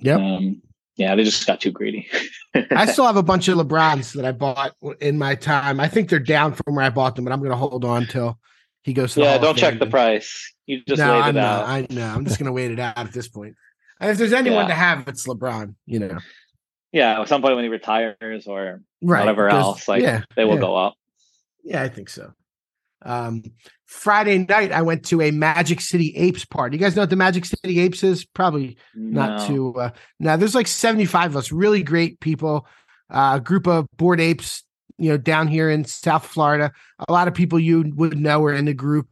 Yep. 0.00 0.18
Um, 0.18 0.62
yeah, 0.96 1.14
they 1.14 1.24
just 1.24 1.46
got 1.46 1.60
too 1.60 1.70
greedy. 1.70 2.08
I 2.54 2.86
still 2.92 3.06
have 3.06 3.16
a 3.16 3.22
bunch 3.22 3.48
of 3.48 3.56
LeBrons 3.56 4.14
that 4.14 4.24
I 4.24 4.32
bought 4.32 4.74
in 5.00 5.16
my 5.16 5.34
time. 5.34 5.80
I 5.80 5.88
think 5.88 6.08
they're 6.10 6.18
down 6.18 6.52
from 6.54 6.74
where 6.74 6.84
I 6.84 6.90
bought 6.90 7.16
them, 7.16 7.24
but 7.24 7.32
I'm 7.32 7.38
going 7.38 7.52
to 7.52 7.56
hold 7.56 7.84
on 7.84 8.06
till 8.06 8.38
he 8.82 8.92
goes. 8.92 9.14
To 9.14 9.20
the 9.20 9.26
yeah, 9.26 9.38
don't 9.38 9.56
check 9.56 9.78
the 9.78 9.86
price. 9.86 10.52
You 10.66 10.82
just 10.86 10.98
no, 11.00 11.12
laid 11.12 11.20
I'm 11.22 11.36
it 11.36 11.40
not. 11.40 11.62
out. 11.62 11.68
I 11.68 11.86
know. 11.90 12.06
I'm 12.06 12.24
just 12.24 12.38
going 12.38 12.46
to 12.46 12.52
wait 12.52 12.70
it 12.70 12.78
out 12.80 12.98
at 12.98 13.12
this 13.12 13.28
point. 13.28 13.54
And 14.00 14.10
if 14.10 14.18
there's 14.18 14.32
anyone 14.32 14.64
Yeah. 14.64 14.68
to 14.68 14.74
have, 14.74 15.08
it's 15.08 15.26
LeBron. 15.26 15.74
You 15.86 15.98
know, 16.00 16.18
yeah, 16.92 17.20
at 17.20 17.28
some 17.28 17.42
point 17.42 17.54
when 17.56 17.64
he 17.64 17.68
retires 17.68 18.46
or 18.46 18.82
right? 19.02 19.20
whatever 19.20 19.48
else, 19.48 19.86
like 19.88 20.02
yeah, 20.02 20.22
they 20.36 20.44
will 20.44 20.54
yeah. 20.54 20.60
go 20.60 20.76
up. 20.76 20.94
Yeah, 21.62 21.82
I 21.82 21.88
think 21.88 22.08
so. 22.08 22.32
Um, 23.02 23.42
Friday 23.86 24.38
night, 24.38 24.72
I 24.72 24.82
went 24.82 25.04
to 25.06 25.20
a 25.20 25.30
Magic 25.30 25.80
City 25.80 26.14
Apes 26.16 26.44
party. 26.44 26.76
You 26.76 26.80
guys 26.80 26.94
know 26.94 27.02
what 27.02 27.10
the 27.10 27.16
Magic 27.16 27.44
City 27.44 27.80
Apes 27.80 28.04
is? 28.04 28.24
Probably 28.24 28.76
not 28.94 29.40
No. 29.40 29.46
too. 29.46 29.74
Uh, 29.80 29.90
now, 30.18 30.36
there's 30.36 30.54
like 30.54 30.66
75 30.66 31.32
of 31.32 31.36
us, 31.36 31.52
really 31.52 31.82
great 31.82 32.20
people. 32.20 32.66
Uh, 33.10 33.32
a 33.36 33.40
group 33.40 33.66
of 33.66 33.86
Bored 33.96 34.20
Apes, 34.20 34.62
you 34.98 35.10
know, 35.10 35.16
down 35.16 35.48
here 35.48 35.70
in 35.70 35.84
South 35.84 36.24
Florida. 36.24 36.72
A 37.08 37.12
lot 37.12 37.26
of 37.26 37.34
people 37.34 37.58
you 37.58 37.92
would 37.96 38.18
know 38.18 38.44
are 38.44 38.54
in 38.54 38.66
the 38.66 38.74
group. 38.74 39.08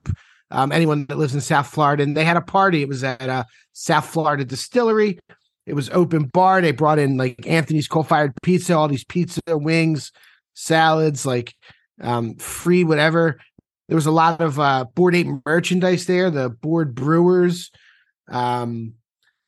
Um, 0.51 0.73
anyone 0.73 1.05
that 1.07 1.19
lives 1.19 1.35
in 1.35 1.41
South 1.43 1.67
Florida, 1.67 2.03
and 2.03 2.17
they 2.17 2.25
had 2.25 2.37
a 2.37 2.41
party. 2.41 2.81
It 2.81 2.89
was 2.89 3.05
at 3.05 3.21
a 3.21 3.47
South 3.73 4.07
Florida 4.07 4.45
distillery. 4.45 5.19
It 5.69 5.75
was 5.75 5.91
open 5.91 6.25
bar. 6.25 6.63
They 6.63 6.73
brought 6.73 6.99
in 6.99 7.19
like 7.19 7.47
Anthony's 7.47 7.87
coal 7.87 8.03
fired 8.03 8.33
pizza, 8.43 8.75
all 8.75 8.89
these 8.89 9.05
pizza 9.05 9.41
wings, 9.49 10.13
salads, 10.55 11.27
like 11.27 11.55
um, 12.01 12.37
free 12.37 12.85
whatever. 12.85 13.39
There 13.89 13.95
was 13.95 14.07
a 14.07 14.11
lot 14.11 14.41
of 14.41 14.59
uh, 14.59 14.87
Bored 14.95 15.15
Ape 15.15 15.29
merchandise 15.45 16.07
there. 16.07 16.31
The 16.31 16.49
Bored 16.49 16.95
Brewers, 16.95 17.71
um, 18.31 18.95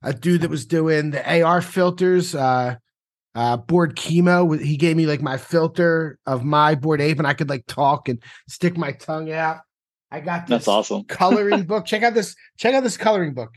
a 0.02 0.12
dude 0.12 0.42
that 0.42 0.50
was 0.50 0.66
doing 0.66 1.10
the 1.10 1.42
AR 1.42 1.62
filters, 1.62 2.34
uh, 2.34 2.76
uh, 3.34 3.56
board 3.56 3.96
chemo. 3.96 4.60
He 4.60 4.76
gave 4.76 4.96
me 4.96 5.06
like 5.06 5.22
my 5.22 5.38
filter 5.38 6.18
of 6.26 6.44
my 6.44 6.74
Bored 6.74 7.00
Ape, 7.00 7.18
and 7.18 7.26
I 7.26 7.32
could 7.32 7.48
like 7.48 7.64
talk 7.66 8.10
and 8.10 8.22
stick 8.46 8.76
my 8.76 8.92
tongue 8.92 9.32
out. 9.32 9.60
I 10.10 10.20
got 10.20 10.46
this 10.46 10.50
That's 10.50 10.68
awesome. 10.68 11.04
coloring 11.08 11.62
book. 11.62 11.86
Check 11.86 12.02
out 12.02 12.12
this. 12.12 12.36
Check 12.58 12.74
out 12.74 12.82
this 12.82 12.98
coloring 12.98 13.32
book. 13.32 13.54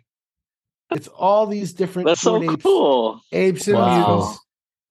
It's 0.92 1.08
all 1.08 1.48
these 1.48 1.74
different 1.74 2.08
That's 2.08 2.22
so 2.22 2.42
apes, 2.44 2.64
cool. 2.64 3.22
apes 3.32 3.68
and 3.68 3.78
Wow. 3.78 4.08
mutants. 4.08 4.40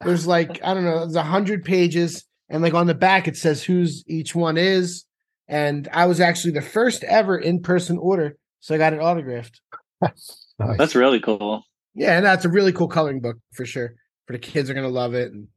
There's 0.05 0.27
like 0.27 0.63
I 0.65 0.75
don't 0.75 0.85
know. 0.85 1.01
There's 1.01 1.15
a 1.15 1.23
hundred 1.23 1.65
pages, 1.65 2.25
and 2.49 2.63
like 2.63 2.75
on 2.75 2.87
the 2.87 2.95
back 2.95 3.29
it 3.29 3.37
says 3.37 3.63
who's 3.63 4.05
each 4.09 4.35
one 4.35 4.57
is. 4.57 5.05
And 5.49 5.89
I 5.93 6.07
was 6.07 6.21
actually 6.21 6.53
the 6.55 6.63
first 6.63 7.05
ever 7.05 7.37
in 7.39 7.61
person 7.61 7.99
order, 7.99 8.37
so 8.61 8.75
I 8.75 8.79
got 8.79 8.93
it 8.95 9.01
autographed. 9.01 9.61
Nice. 10.01 10.47
That's 10.59 10.95
really 10.95 11.21
cool. 11.21 11.65
Yeah, 11.95 12.17
and 12.17 12.25
that's 12.27 12.45
a 12.45 12.49
really 12.49 12.73
cool 12.73 12.89
coloring 12.89 13.21
book 13.21 13.37
for 13.53 13.65
sure. 13.67 13.95
For 14.27 14.33
the 14.33 14.39
kids 14.39 14.71
are 14.71 14.75
gonna 14.75 14.89
love 14.89 15.15
it. 15.15 15.31
And 15.33 15.49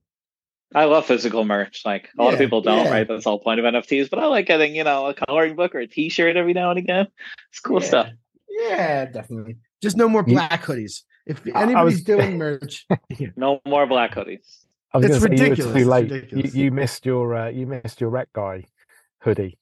I 0.73 0.85
love 0.85 1.05
physical 1.05 1.45
merch. 1.45 1.81
Like 1.85 2.09
a 2.19 2.23
lot 2.23 2.33
of 2.33 2.39
people 2.39 2.61
don't, 2.61 2.85
yeah. 2.85 2.91
right? 2.91 3.07
That's 3.07 3.23
the 3.23 3.29
whole 3.29 3.39
point 3.39 3.59
of 3.59 3.65
NFTs. 3.65 4.09
But 4.09 4.19
I 4.19 4.25
like 4.27 4.47
getting, 4.47 4.75
you 4.75 4.83
know, 4.83 5.05
a 5.07 5.13
coloring 5.13 5.55
book 5.55 5.73
or 5.75 5.79
a 5.79 5.87
T-shirt 5.87 6.35
every 6.35 6.53
now 6.53 6.69
and 6.71 6.79
again. 6.79 7.07
It's 7.51 7.59
cool 7.61 7.81
Yeah. 7.81 7.87
stuff. 7.87 8.09
yeah, 8.49 9.05
definitely. 9.05 9.57
Just 9.85 9.97
no 9.97 10.09
more 10.09 10.23
black 10.23 10.63
hoodies. 10.63 11.03
If 11.25 11.45
anybody's 11.47 11.95
was- 11.95 12.03
doing 12.13 12.37
merch, 12.37 12.85
No 13.35 13.59
more 13.65 13.85
black 13.87 14.11
hoodies. 14.15 14.47
I 14.93 14.97
was 14.97 15.05
It's 15.07 15.19
gonna 15.19 15.35
you 15.35 15.41
were 15.43 15.49
ridiculous. 15.49 15.73
too 15.73 15.79
It's 15.79 15.87
late. 15.95 16.11
ridiculous. 16.11 16.55
You, 16.55 16.63
you 16.65 16.71
missed 16.71 17.05
your 17.05 17.35
uh, 17.35 17.49
you 17.49 17.65
missed 17.67 17.99
your 18.01 18.11
Rektguy 18.11 18.65
hoodie. 19.21 19.57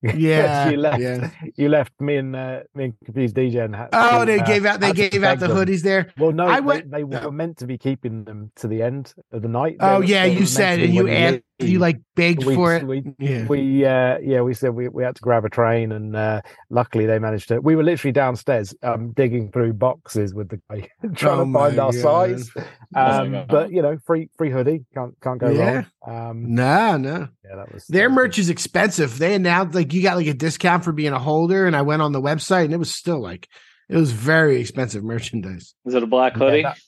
yeah, 0.02 0.70
you 0.70 0.76
left. 0.76 1.00
yeah. 1.00 1.30
You 1.56 1.68
left 1.68 1.92
me 2.00 2.16
and 2.22 2.36
uh, 2.36 2.60
me 2.74 2.84
and 2.84 2.94
confused 3.04 3.34
DJ 3.34 3.64
and 3.64 3.74
had 3.74 3.88
Oh, 3.92 4.20
to, 4.20 4.26
they 4.30 4.38
uh, 4.38 4.46
gave 4.46 4.64
out. 4.64 4.78
They 4.80 4.92
gave 4.92 5.24
out 5.24 5.40
the 5.40 5.48
them. 5.48 5.56
hoodies 5.56 5.82
there. 5.82 6.12
Well, 6.16 6.30
no, 6.30 6.46
I 6.46 6.60
they- 6.60 6.66
went- 6.66 6.90
they, 6.92 7.02
were 7.04 7.20
no. 7.20 7.30
meant 7.32 7.58
to 7.58 7.66
be 7.66 7.76
keeping 7.78 8.22
them 8.24 8.52
to 8.56 8.68
the 8.68 8.80
end 8.80 9.12
of 9.32 9.42
the 9.42 9.48
night. 9.48 9.76
Oh 9.80 10.00
They- 10.00 10.06
yeah, 10.14 10.24
you 10.24 10.46
said, 10.46 10.78
and 10.78 10.94
you 10.94 11.04
when 11.04 11.12
asked, 11.14 11.40
you 11.60 11.78
like 11.80 11.98
begged 12.14 12.44
we, 12.44 12.54
for 12.54 12.74
it. 12.76 12.86
We, 12.86 13.02
Yeah. 13.18 13.46
we 13.48 13.84
uh, 13.84 14.18
yeah, 14.18 14.42
we 14.42 14.54
said 14.54 14.70
we, 14.70 14.88
we 14.88 15.02
had 15.02 15.16
to 15.16 15.20
grab 15.22 15.44
a 15.44 15.48
train, 15.50 15.90
and 15.92 16.14
uh, 16.14 16.40
luckily 16.70 17.06
they 17.06 17.18
managed 17.18 17.48
to. 17.48 17.60
We 17.60 17.74
were 17.74 17.82
literally 17.82 18.12
downstairs, 18.12 18.74
um, 18.82 19.10
digging 19.12 19.50
through 19.50 19.72
boxes 19.72 20.34
with 20.34 20.50
the 20.50 20.60
guy 20.70 20.88
trying 21.16 21.40
Oh 21.40 21.44
to 21.46 21.52
find 21.52 21.78
our 21.80 21.92
God. 21.92 21.94
size. 21.94 22.50
Um, 22.94 23.32
God. 23.32 23.48
but 23.48 23.72
you 23.72 23.82
know, 23.82 23.98
free 24.06 24.30
free 24.38 24.50
hoodie 24.50 24.84
can't 24.94 25.14
can't 25.20 25.38
go 25.40 25.50
Yeah. 25.50 25.84
wrong. 26.06 26.30
Um, 26.30 26.54
No, 26.54 26.96
no. 26.96 27.28
yeah, 27.44 27.56
that 27.56 27.72
was 27.74 27.86
Their 27.86 28.08
that 28.08 28.14
was 28.14 28.16
merch 28.16 28.38
is 28.38 28.50
expensive. 28.50 29.18
They 29.18 29.34
announced 29.34 29.74
like 29.74 29.92
you 29.92 30.02
got 30.02 30.16
like 30.16 30.28
a 30.28 30.34
discount 30.34 30.84
for 30.84 30.92
being 30.92 31.12
a 31.12 31.18
holder, 31.18 31.66
and 31.66 31.74
I 31.74 31.82
went 31.82 32.02
on 32.02 32.12
the 32.12 32.22
website 32.22 32.66
and 32.66 32.72
it 32.74 32.78
was 32.78 32.94
still 32.94 33.20
like 33.20 33.48
it 33.88 33.96
was 33.96 34.12
very 34.12 34.60
expensive 34.60 35.02
merchandise. 35.02 35.74
Is 35.86 35.94
it 35.94 36.02
a 36.02 36.06
black 36.06 36.34
Yeah, 36.34 36.38
hoodie? 36.38 36.62
that- 36.62 36.78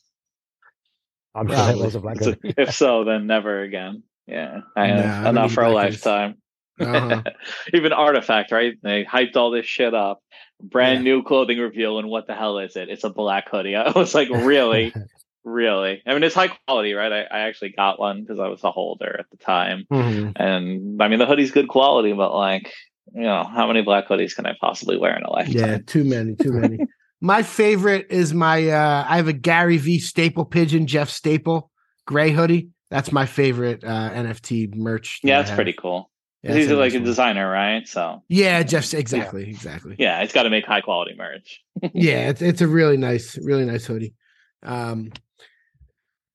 I'm 1.34 1.48
sure 1.48 1.70
it 1.70 1.76
was 1.78 1.94
a 1.94 2.00
black 2.00 2.18
hoodie. 2.22 2.54
if 2.58 2.74
so, 2.74 3.04
then 3.04 3.26
never 3.26 3.62
again. 3.62 4.02
Yeah, 4.26 4.60
I 4.76 4.86
have 4.88 5.26
enough 5.26 5.52
for 5.52 5.62
a 5.64 5.70
lifetime. 5.72 6.36
Uh-huh. 6.78 7.22
Even 7.74 7.92
RTFKT, 7.92 8.50
right? 8.52 8.74
They 8.82 9.04
hyped 9.04 9.36
all 9.36 9.50
this 9.50 9.66
shit 9.66 9.92
up. 9.94 10.20
Brand 10.62 11.04
Yeah. 11.04 11.12
new 11.14 11.22
clothing 11.22 11.58
reveal, 11.58 11.98
and 11.98 12.08
what 12.08 12.26
the 12.26 12.34
hell 12.34 12.58
is 12.58 12.76
it? 12.76 12.88
It's 12.88 13.04
a 13.04 13.10
black 13.10 13.50
hoodie. 13.50 13.76
I 13.76 13.90
was 13.90 14.14
like, 14.14 14.28
really, 14.30 14.94
really? 15.44 16.02
I 16.06 16.12
mean, 16.14 16.22
it's 16.22 16.34
high 16.34 16.48
quality, 16.66 16.92
right? 16.94 17.12
I, 17.12 17.22
I 17.22 17.38
actually 17.40 17.70
got 17.70 17.98
one 17.98 18.20
because 18.22 18.38
I 18.38 18.48
was 18.48 18.62
a 18.64 18.70
holder 18.70 19.16
at 19.18 19.26
the 19.30 19.36
time, 19.38 19.86
Mhm. 19.90 20.32
and 20.36 21.02
I 21.02 21.08
mean, 21.08 21.18
the 21.18 21.26
hoodie's 21.26 21.50
good 21.50 21.68
quality, 21.68 22.12
but 22.12 22.34
like, 22.34 22.72
you 23.14 23.22
know, 23.22 23.42
how 23.44 23.66
many 23.66 23.82
black 23.82 24.06
hoodies 24.08 24.34
can 24.36 24.46
I 24.46 24.54
possibly 24.60 24.96
wear 24.98 25.16
in 25.16 25.22
a 25.24 25.30
lifetime? 25.30 25.54
Yeah, 25.56 25.78
too 25.86 26.04
many, 26.04 26.36
too 26.36 26.52
many. 26.52 26.78
my 27.20 27.42
favorite 27.42 28.06
is 28.10 28.32
my 28.32 28.68
uh 28.68 29.04
I 29.08 29.16
have 29.16 29.28
a 29.28 29.32
Gary 29.32 29.76
Vee 29.78 29.98
Staple 29.98 30.44
Pigeon 30.44 30.86
Jeff 30.86 31.10
Staple 31.10 31.70
gray 32.06 32.30
hoodie. 32.30 32.68
That's 32.90 33.12
my 33.12 33.26
favorite 33.26 33.84
uh 33.84 34.10
NFT 34.10 34.74
merch. 34.74 35.20
that 35.22 35.28
Yeah, 35.28 35.42
that's 35.42 35.54
pretty 35.54 35.72
cool. 35.72 36.10
Yeah, 36.42 36.54
he's 36.54 36.70
like 36.70 36.94
a 36.94 37.00
designer, 37.00 37.50
right? 37.50 37.86
So 37.86 38.22
Yeah, 38.28 38.62
Jeff 38.62 38.94
exactly, 38.94 39.48
exactly. 39.48 39.96
yeah, 39.98 40.22
it's 40.22 40.32
got 40.32 40.44
to 40.44 40.50
make 40.50 40.64
high 40.64 40.80
quality 40.80 41.14
merch. 41.16 41.60
yeah, 41.94 42.30
it's 42.30 42.40
it's 42.40 42.62
a 42.62 42.68
really 42.68 42.96
nice, 42.96 43.36
really 43.38 43.66
nice 43.66 43.84
hoodie. 43.84 44.14
Um, 44.62 45.12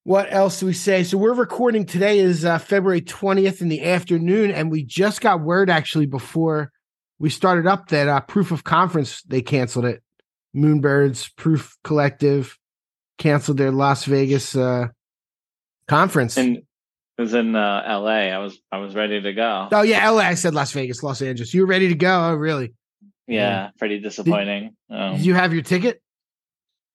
what 0.03 0.31
else 0.31 0.59
do 0.59 0.67
we 0.67 0.73
say? 0.73 1.03
So 1.03 1.17
we're 1.17 1.33
recording 1.33 1.87
today 1.87 2.19
is 2.19 2.45
uh, 2.45 2.59
February 2.59 3.01
twentieth 3.01 3.61
in 3.61 3.69
the 3.69 3.83
afternoon, 3.83 4.51
and 4.51 4.69
we 4.69 4.83
just 4.83 5.21
got 5.21 5.41
word 5.41 5.71
actually 5.71 6.05
before 6.05 6.71
we 7.17 7.31
started 7.31 7.65
up 7.65 7.87
that 7.87 8.07
uh, 8.07 8.21
Proof 8.21 8.51
of 8.51 8.63
Conference 8.63 9.23
they 9.23 9.41
canceled 9.41 9.85
it. 9.85 10.03
Moonbirds 10.55 11.35
Proof 11.35 11.75
Collective 11.83 12.59
canceled 13.17 13.57
their 13.57 13.71
Las 13.71 14.05
Vegas 14.05 14.55
uh, 14.55 14.89
conference. 15.87 16.37
And 16.37 16.57
it 16.57 17.21
was 17.21 17.33
in 17.33 17.55
uh, 17.55 17.83
L.A. 17.85 18.31
I 18.31 18.39
was 18.39 18.59
I 18.71 18.77
was 18.77 18.93
ready 18.95 19.21
to 19.21 19.33
go. 19.33 19.69
oh 19.71 19.81
yeah, 19.83 20.09
LA. 20.09 20.21
I 20.21 20.33
said 20.33 20.53
Las 20.53 20.71
Vegas, 20.73 21.01
Los 21.03 21.21
Angeles. 21.21 21.53
You 21.53 21.61
were 21.61 21.67
ready 21.67 21.87
to 21.89 21.95
go? 21.95 22.29
Oh 22.31 22.35
really? 22.35 22.73
yeah, 23.27 23.69
pretty 23.79 23.99
disappointing. 23.99 24.75
Um, 24.89 25.15
Did 25.17 25.25
you 25.25 25.33
have 25.33 25.53
your 25.53 25.63
ticket? 25.63 26.01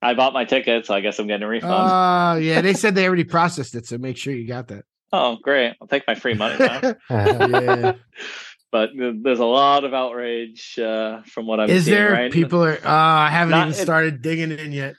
I 0.03 0.15
bought 0.15 0.33
my 0.33 0.45
ticket, 0.45 0.87
so 0.87 0.95
I 0.95 1.01
guess 1.01 1.19
I'm 1.19 1.27
getting 1.27 1.43
a 1.43 1.49
refund. 1.49 1.75
Oh, 1.75 2.37
yeah. 2.41 2.63
They 2.63 2.73
said 2.73 2.95
they 2.95 3.07
already 3.07 3.25
processed 3.37 3.75
it, 3.75 3.87
so 3.87 3.99
make 3.99 4.17
sure 4.17 4.33
you 4.33 4.47
got 4.47 4.69
that. 4.69 4.85
oh, 5.13 5.37
great! 5.43 5.75
I'll 5.81 5.89
take 5.89 6.05
my 6.07 6.15
free 6.15 6.35
money 6.35 6.57
now. 6.59 6.95
yeah. 7.11 7.93
but 8.73 8.91
there's 8.95 9.41
a 9.41 9.45
lot 9.45 9.85
of 9.85 9.93
outrage 9.93 10.79
uh, 10.79 11.23
from 11.25 11.47
what 11.47 11.61
I'm 11.61 11.69
Is 11.69 11.85
seeing. 11.87 11.97
there 11.97 12.13
right? 12.13 12.33
people 12.33 12.65
are? 12.65 12.77
Uh, 12.77 12.89
I 12.91 13.29
haven't 13.31 13.51
Not- 13.51 13.69
even 13.69 13.81
it- 13.81 13.83
started 13.83 14.23
digging 14.23 14.53
in 14.53 14.73
yet. 14.73 14.95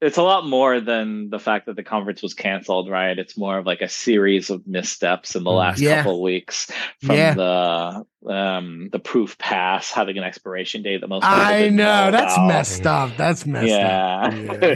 It's 0.00 0.16
a 0.16 0.22
lot 0.22 0.46
more 0.46 0.80
than 0.80 1.28
the 1.30 1.38
fact 1.38 1.66
that 1.66 1.76
the 1.76 1.82
conference 1.82 2.22
was 2.22 2.32
canceled, 2.34 2.88
right? 2.88 3.18
It's 3.18 3.36
more 3.36 3.58
of 3.58 3.66
like 3.66 3.82
a 3.82 3.88
series 3.88 4.48
of 4.50 4.66
missteps 4.66 5.36
in 5.36 5.44
the 5.44 5.50
last 5.50 5.78
Mm, 5.78 5.82
Yeah. 5.82 5.96
couple 5.96 6.14
of 6.16 6.20
weeks 6.20 6.70
from 7.04 7.16
Yeah. 7.16 7.34
the 7.34 8.06
um 8.30 8.90
the 8.92 8.98
proof 8.98 9.38
pass 9.38 9.90
having 9.90 10.18
an 10.18 10.24
expiration 10.24 10.82
date 10.82 11.00
that 11.00 11.08
most 11.08 11.24
I 11.24 11.62
didn't 11.62 11.76
know 11.76 12.10
that's 12.10 12.36
messed 12.38 12.86
up. 12.86 13.16
That's 13.16 13.46
messed 13.46 13.68
yeah. 13.68 14.20
up. 14.26 14.32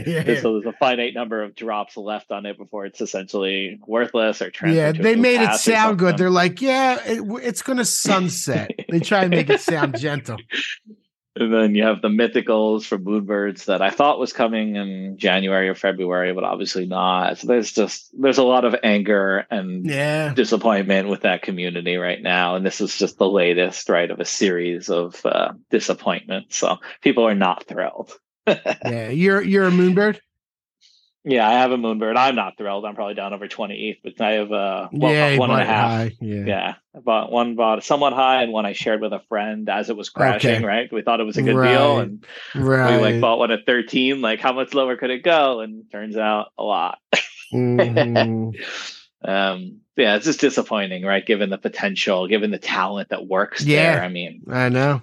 Yeah, 0.07 0.41
so 0.41 0.53
there's 0.59 0.65
a 0.65 0.73
finite 0.79 1.13
number 1.13 1.43
of 1.43 1.55
drops 1.55 1.95
left 1.95 2.31
on 2.31 2.45
it 2.47 2.57
before 2.57 2.85
it's 2.87 3.01
essentially 3.01 3.79
worthless 3.85 4.41
or 4.41 4.49
transferred. 4.49 4.97
Yeah, 4.97 5.01
they 5.03 5.15
made 5.15 5.41
it 5.41 5.53
sound 5.59 5.99
good. 5.99 6.17
They're 6.17 6.29
like, 6.31 6.59
yeah, 6.61 6.97
it, 7.05 7.21
it's 7.43 7.61
going 7.61 7.77
to 7.77 7.85
sunset. 7.85 8.71
they 8.89 8.99
try 8.99 9.21
and 9.21 9.29
make 9.29 9.49
it 9.49 9.61
sound 9.61 9.97
gentle. 9.99 10.37
And 11.37 11.53
then 11.53 11.75
you 11.75 11.83
have 11.83 12.01
the 12.01 12.07
mythicals 12.07 12.85
from 12.85 13.03
Moonbirds 13.03 13.65
that 13.65 13.81
I 13.81 13.89
thought 13.89 14.19
was 14.19 14.31
coming 14.31 14.77
in 14.77 15.17
January 15.17 15.67
or 15.67 15.75
February, 15.75 16.33
but 16.33 16.45
obviously 16.45 16.85
not. 16.85 17.37
So 17.39 17.47
there's 17.47 17.73
just 17.73 18.09
there's 18.17 18.37
a 18.37 18.43
lot 18.43 18.63
of 18.63 18.75
anger 18.83 19.45
and 19.51 19.85
Yeah, 19.85 20.33
disappointment 20.33 21.09
with 21.09 21.21
that 21.21 21.41
community 21.41 21.97
right 21.97 22.21
now, 22.21 22.55
and 22.55 22.65
this 22.65 22.79
is 22.79 22.97
just 22.97 23.17
the 23.17 23.27
latest, 23.29 23.89
right, 23.89 24.09
of 24.09 24.21
a 24.21 24.25
series 24.25 24.89
of 24.89 25.25
uh, 25.25 25.53
disappointments. 25.69 26.55
So 26.55 26.77
people 27.01 27.27
are 27.27 27.35
not 27.35 27.65
thrilled. 27.67 28.17
yeah. 28.47 29.09
You're 29.09 29.41
you're 29.41 29.67
a 29.67 29.71
moonbird. 29.71 30.19
Yeah, 31.27 31.49
I 31.49 31.53
have 31.53 31.71
a 31.71 31.77
Moonbird. 31.77 32.15
I'm 32.17 32.35
not 32.35 32.55
thrilled. 32.55 32.85
I'm 32.85 32.93
probably 32.93 33.15
down 33.15 33.33
over 33.33 33.47
20 33.47 33.73
ETH, 33.89 33.97
but 34.03 34.21
I 34.23 34.33
have 34.33 34.51
uh, 34.51 34.89
well, 34.91 35.11
yeah, 35.11 35.37
one 35.39 35.49
and 35.49 35.59
a 35.59 35.63
it 35.63 35.67
high. 35.67 36.11
Yeah. 36.21 36.43
Yeah, 36.45 36.73
I 36.95 36.99
bought 36.99 37.31
one 37.31 37.55
bought 37.55 37.83
somewhat 37.83 38.13
high, 38.13 38.43
and 38.43 38.51
one 38.53 38.67
I 38.67 38.73
shared 38.73 39.01
with 39.01 39.11
a 39.11 39.21
friend 39.27 39.67
as 39.67 39.89
it 39.89 39.97
was 39.97 40.09
crashing. 40.09 40.57
Okay. 40.57 40.63
Right, 40.65 40.93
we 40.93 41.01
thought 41.01 41.19
it 41.19 41.25
was 41.25 41.37
a 41.37 41.41
good 41.41 41.55
deal, 41.63 41.97
and 41.99 42.23
right. 42.53 42.95
we 42.97 43.01
like 43.01 43.19
bought 43.21 43.39
one 43.39 43.49
at 43.49 43.65
13 43.65 44.21
like 44.21 44.39
how 44.39 44.53
much 44.53 44.75
lower 44.75 44.95
could 44.97 45.09
it 45.09 45.23
go 45.23 45.61
and 45.61 45.89
turns 45.91 46.15
out 46.15 46.51
a 46.59 46.63
lot 46.63 46.99
Mhm. 47.51 48.53
um 49.23 49.79
yeah 49.95 50.15
it's 50.15 50.25
just 50.25 50.39
disappointing 50.41 51.03
right 51.03 51.25
given 51.25 51.49
the 51.49 51.57
potential 51.57 52.27
given 52.27 52.51
the 52.51 52.57
talent 52.59 53.09
that 53.09 53.25
works 53.25 53.63
Yeah. 53.63 53.95
there 53.95 54.03
i 54.03 54.09
mean 54.09 54.43
I 54.49 54.69
know. 54.69 55.01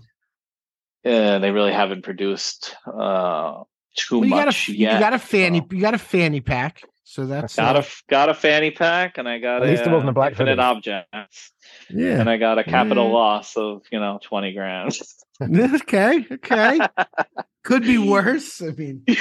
uh, 1.05 1.39
they 1.41 1.51
really 1.51 1.73
haven't 1.73 2.03
produced 2.03 2.77
uh 2.87 3.63
too 3.95 4.21
Well, 4.21 4.29
you 4.29 4.35
got 4.35 4.47
much 4.47 4.69
a 4.69 4.73
yet 4.73 4.93
you 4.95 4.99
got 5.01 5.13
a 5.15 5.19
fanny 5.19 5.61
so. 5.61 5.67
you 5.71 5.81
got 5.81 5.95
a 5.95 5.99
fanny 5.99 6.41
pack. 6.41 6.83
So 7.05 7.27
that's 7.27 7.57
got 7.57 7.77
uh, 7.77 7.81
a 7.81 7.85
got 8.11 8.29
a 8.31 8.35
fanny 8.35 8.71
pack 8.71 9.19
and 9.19 9.29
i 9.29 9.39
got 9.39 9.63
At 9.63 9.69
least 9.69 9.83
a, 9.83 9.91
it 9.91 9.93
wasn't 9.93 10.11
a 10.11 10.13
black 10.13 10.33
infinite 10.33 10.53
hoodie. 10.53 10.63
objects 10.63 11.53
yeah. 11.91 12.19
and 12.21 12.31
i 12.31 12.39
got 12.39 12.59
a 12.59 12.65
capital 12.65 13.07
Yeah. 13.09 13.13
loss 13.13 13.57
of 13.57 13.83
you 13.93 14.01
know 14.01 14.19
20 14.23 14.53
grand 14.55 14.99
okay. 15.43 16.25
Okay. 16.31 16.81
Could 17.65 17.83
be 17.83 17.99
worse. 17.99 18.63
I 18.63 18.67
mean, 18.71 19.05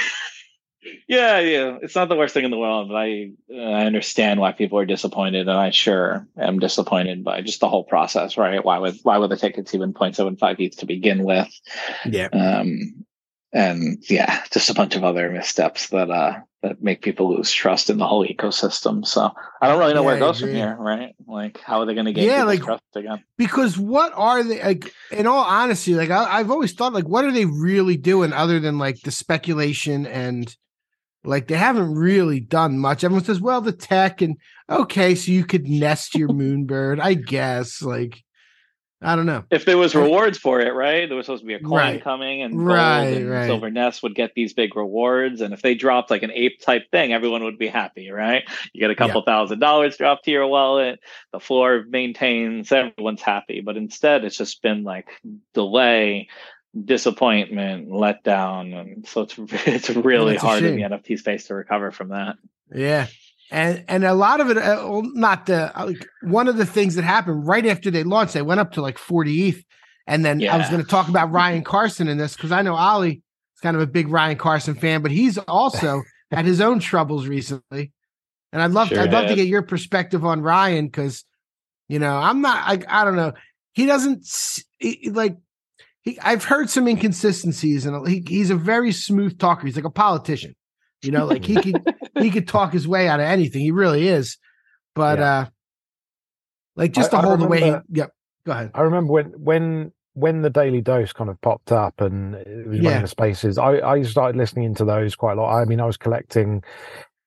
Yeah, 1.06 1.38
yeah, 1.38 1.78
it's 1.80 1.94
not 1.94 2.08
the 2.08 2.16
worst 2.16 2.34
thing 2.34 2.44
in 2.44 2.50
the 2.50 2.58
world, 2.58 2.88
but 2.88 2.96
I 2.96 3.30
uh, 3.52 3.56
I 3.56 3.84
understand 3.86 4.40
why 4.40 4.50
people 4.52 4.78
are 4.80 4.84
disappointed, 4.84 5.42
and 5.48 5.50
I 5.56 5.70
sure 5.70 6.26
am 6.36 6.58
disappointed 6.58 7.22
by 7.22 7.40
just 7.40 7.60
the 7.60 7.68
whole 7.68 7.84
process. 7.84 8.36
Right? 8.36 8.64
Why 8.64 8.78
would 8.78 8.96
why 9.04 9.18
would 9.18 9.30
the 9.30 9.36
tickets 9.36 9.74
even 9.76 9.92
0.75 9.94 10.56
ETH 10.58 10.76
to 10.78 10.86
begin 10.86 11.22
with? 11.22 11.48
yeah. 12.04 12.26
Um, 12.32 13.04
and 13.52 14.02
yeah, 14.08 14.42
just 14.50 14.70
a 14.70 14.74
bunch 14.74 14.96
of 14.96 15.04
other 15.04 15.30
missteps 15.30 15.88
that 15.88 16.10
uh 16.10 16.38
that 16.62 16.80
make 16.80 17.02
people 17.02 17.34
lose 17.34 17.50
trust 17.50 17.90
in 17.90 17.98
the 17.98 18.06
whole 18.06 18.24
ecosystem. 18.24 19.04
So 19.04 19.30
I 19.60 19.68
don't 19.68 19.80
really 19.80 19.94
know 19.94 20.04
where 20.04 20.16
it 20.16 20.20
goes 20.20 20.38
from 20.40 20.50
here. 20.54 20.76
Right? 20.78 21.12
Like, 21.26 21.60
how 21.60 21.80
are 21.80 21.86
they 21.86 21.94
going 21.94 22.06
to 22.06 22.12
gain 22.12 22.28
Yeah, 22.28 22.44
like- 22.44 22.62
trust 22.62 22.82
again? 22.94 23.24
because 23.36 23.76
what 23.76 24.12
are 24.14 24.44
they 24.44 24.62
like 24.62 24.92
in 25.10 25.26
all 25.26 25.42
honesty 25.44 25.94
like 25.94 26.10
I, 26.10 26.38
i've 26.38 26.50
always 26.50 26.72
thought 26.72 26.92
like 26.92 27.08
what 27.08 27.24
are 27.24 27.32
they 27.32 27.46
really 27.46 27.96
doing 27.96 28.32
other 28.32 28.60
than 28.60 28.78
like 28.78 29.00
the 29.02 29.10
speculation 29.10 30.06
and 30.06 30.54
like 31.24 31.48
they 31.48 31.56
haven't 31.56 31.94
really 31.94 32.38
done 32.40 32.78
much 32.78 33.02
everyone 33.02 33.24
says 33.24 33.40
well 33.40 33.60
the 33.60 33.72
tech 33.72 34.22
and 34.22 34.36
okay 34.70 35.14
so 35.16 35.32
you 35.32 35.44
could 35.44 35.66
nest 35.66 36.14
your 36.14 36.28
moonbird 36.28 37.00
i 37.00 37.14
guess 37.14 37.82
like 37.82 38.22
i 39.02 39.16
don't 39.16 39.26
know 39.26 39.44
if 39.50 39.64
there 39.64 39.76
was 39.76 39.94
rewards 39.94 40.38
for 40.38 40.60
it, 40.60 40.72
right? 40.74 41.08
There 41.08 41.16
was 41.16 41.26
supposed 41.26 41.42
to 41.42 41.46
be 41.46 41.54
a 41.54 41.60
coin 41.60 41.70
Right. 41.76 42.02
coming, 42.04 42.42
and 42.42 42.64
Right, 42.64 43.02
and 43.02 43.28
right. 43.30 43.46
silver 43.46 43.70
nest 43.70 44.02
would 44.02 44.14
get 44.14 44.32
these 44.34 44.52
big 44.54 44.76
rewards. 44.76 45.40
And 45.40 45.52
if 45.52 45.60
they 45.62 45.74
dropped 45.74 46.10
like 46.10 46.22
an 46.22 46.30
ape 46.32 46.60
type 46.60 46.90
thing, 46.90 47.12
everyone 47.12 47.42
would 47.44 47.58
be 47.58 47.68
happy, 47.68 48.10
right? 48.10 48.44
You 48.72 48.80
get 48.80 48.90
a 48.90 48.94
couple 48.94 49.20
thousand 49.22 49.58
dollars 49.58 49.96
dropped 49.96 50.24
to 50.26 50.30
your 50.30 50.46
wallet, 50.46 51.00
the 51.32 51.40
floor 51.40 51.84
maintains, 51.88 52.70
everyone's 52.72 53.22
happy. 53.22 53.60
But 53.60 53.76
instead, 53.76 54.24
it's 54.24 54.36
just 54.38 54.62
been 54.62 54.84
like 54.84 55.08
delay, 55.52 56.28
disappointment, 56.84 57.88
letdown, 57.90 58.78
and 58.80 59.06
so 59.06 59.22
it's 59.22 59.34
it's 59.66 59.90
really 59.90 60.36
hard 60.36 60.62
in 60.64 60.76
the. 60.76 60.82
NFT 60.82 61.18
space 61.18 61.46
to 61.48 61.54
recover 61.54 61.90
from 61.90 62.08
that. 62.10 62.36
yeah 62.74 63.06
and 63.52 63.84
and 63.86 64.02
a 64.02 64.14
lot 64.14 64.40
of 64.40 64.50
it 64.50 64.56
uh, 64.56 64.78
well, 64.88 65.02
not 65.14 65.46
the 65.46 65.78
uh, 65.78 65.86
like 65.86 66.06
one 66.22 66.48
of 66.48 66.56
the 66.56 66.66
things 66.66 66.94
that 66.94 67.04
happened 67.04 67.46
right 67.46 67.66
after 67.66 67.90
they 67.90 68.02
launched 68.02 68.34
they 68.34 68.42
went 68.42 68.58
up 68.58 68.72
to 68.72 68.82
like 68.82 68.98
40 68.98 69.48
eth 69.48 69.62
and 70.06 70.24
then 70.24 70.42
i 70.48 70.56
was 70.56 70.68
going 70.68 70.82
to 70.82 70.88
talk 70.88 71.08
about 71.08 71.30
ryan 71.30 71.62
carson 71.62 72.08
in 72.08 72.16
this 72.18 72.34
because 72.34 72.50
i 72.50 72.62
know 72.62 72.74
Ollie 72.74 73.22
is 73.54 73.60
kind 73.62 73.76
of 73.76 73.82
a 73.82 73.86
big 73.86 74.08
ryan 74.08 74.38
carson 74.38 74.74
fan 74.74 75.02
but 75.02 75.10
he's 75.12 75.36
also 75.38 76.02
had 76.32 76.46
his 76.46 76.62
own 76.62 76.80
troubles 76.80 77.26
recently. 77.26 77.92
And 78.52 78.62
i'd 78.62 78.70
love 78.70 78.88
Sure 78.88 79.00
i'd 79.00 79.12
love 79.12 79.28
to 79.28 79.34
get 79.34 79.46
your 79.46 79.62
perspective 79.62 80.24
on 80.24 80.40
ryan 80.40 80.86
because 80.86 81.24
you 81.88 81.98
know 81.98 82.16
i'm 82.16 82.40
not 82.40 82.56
I, 82.66 83.02
I 83.02 83.04
don't 83.04 83.16
know. 83.16 83.34
He 83.74 83.86
doesn't 83.86 84.26
he- 84.78 85.10
like 85.10 85.36
he, 86.02 86.18
i've 86.20 86.44
heard 86.44 86.70
some 86.70 86.88
inconsistencies 86.88 87.86
and 87.86 88.08
he, 88.08 88.24
he's 88.26 88.50
a 88.50 88.56
very 88.56 88.92
smooth 88.92 89.38
talker. 89.38 89.66
He's 89.66 89.76
like 89.76 89.84
a 89.84 89.90
politician 89.90 90.54
you 91.02 91.10
know 91.10 91.24
like 91.26 91.44
he 91.44 91.56
could 91.56 91.82
he 92.18 92.30
could 92.30 92.46
talk 92.48 92.72
his 92.72 92.86
way 92.86 93.08
out 93.08 93.20
of 93.20 93.26
anything 93.26 93.60
he 93.62 93.70
really 93.70 94.08
is 94.08 94.38
but 94.94 95.18
Yeah. 95.18 95.24
uh 95.38 95.46
like 96.76 96.92
just 96.92 97.10
the 97.10 97.18
I 97.18 97.22
whole 97.22 97.36
the 97.36 97.46
way 97.46 97.60
he 97.92 98.02
go 98.44 98.52
ahead 98.52 98.70
I 98.74 98.80
remember 98.82 99.12
when 99.12 99.26
when 99.36 99.92
when 100.14 100.42
the 100.42 100.50
Daily 100.50 100.80
Dose 100.82 101.12
kind 101.12 101.30
of 101.30 101.40
popped 101.40 101.72
up 101.72 102.00
and 102.00 102.34
it 102.34 102.66
was 102.68 102.78
Yeah. 102.78 102.88
running 102.90 103.02
the 103.02 103.08
spaces. 103.08 103.56
I 103.56 103.80
I 103.80 104.02
started 104.02 104.36
listening 104.36 104.64
into 104.66 104.84
those 104.84 105.16
quite 105.16 105.38
a 105.38 105.40
lot. 105.40 105.56
I 105.58 105.64
mean, 105.64 105.80
I 105.80 105.86
was 105.86 105.96
collecting 105.96 106.62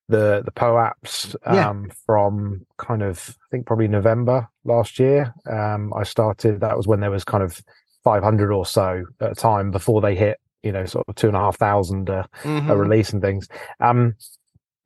the 0.08 0.44
the 0.46 0.52
POAPs 0.52 1.36
Yeah. 1.52 1.70
um, 1.70 1.90
from 2.06 2.66
kind 2.78 3.02
of 3.02 3.36
I 3.42 3.46
think 3.50 3.66
probably 3.66 3.88
November 3.88 4.48
last 4.66 5.00
year. 5.00 5.34
Um, 5.50 5.94
I 5.96 6.04
started. 6.04 6.60
That 6.60 6.78
was 6.78 6.86
when 6.86 7.00
there 7.00 7.10
was 7.10 7.24
kind 7.24 7.44
of 7.44 7.60
500 8.04 8.52
or 8.52 8.68
so 8.68 9.04
at 9.20 9.32
a 9.32 9.36
time 9.36 9.72
before 9.72 10.00
they 10.00 10.14
hit 10.14 10.38
you 10.66 10.72
know 10.74 10.86
sort 10.86 11.06
of 11.08 11.16
two 11.16 11.28
and 11.28 11.38
a 11.38 11.40
half 11.40 11.58
thousand 11.58 12.10
uh, 12.10 12.24
Mhm. 12.44 12.70
a 12.70 12.78
release 12.78 13.14
and 13.14 13.22
things. 13.22 13.48
Um, 13.80 14.16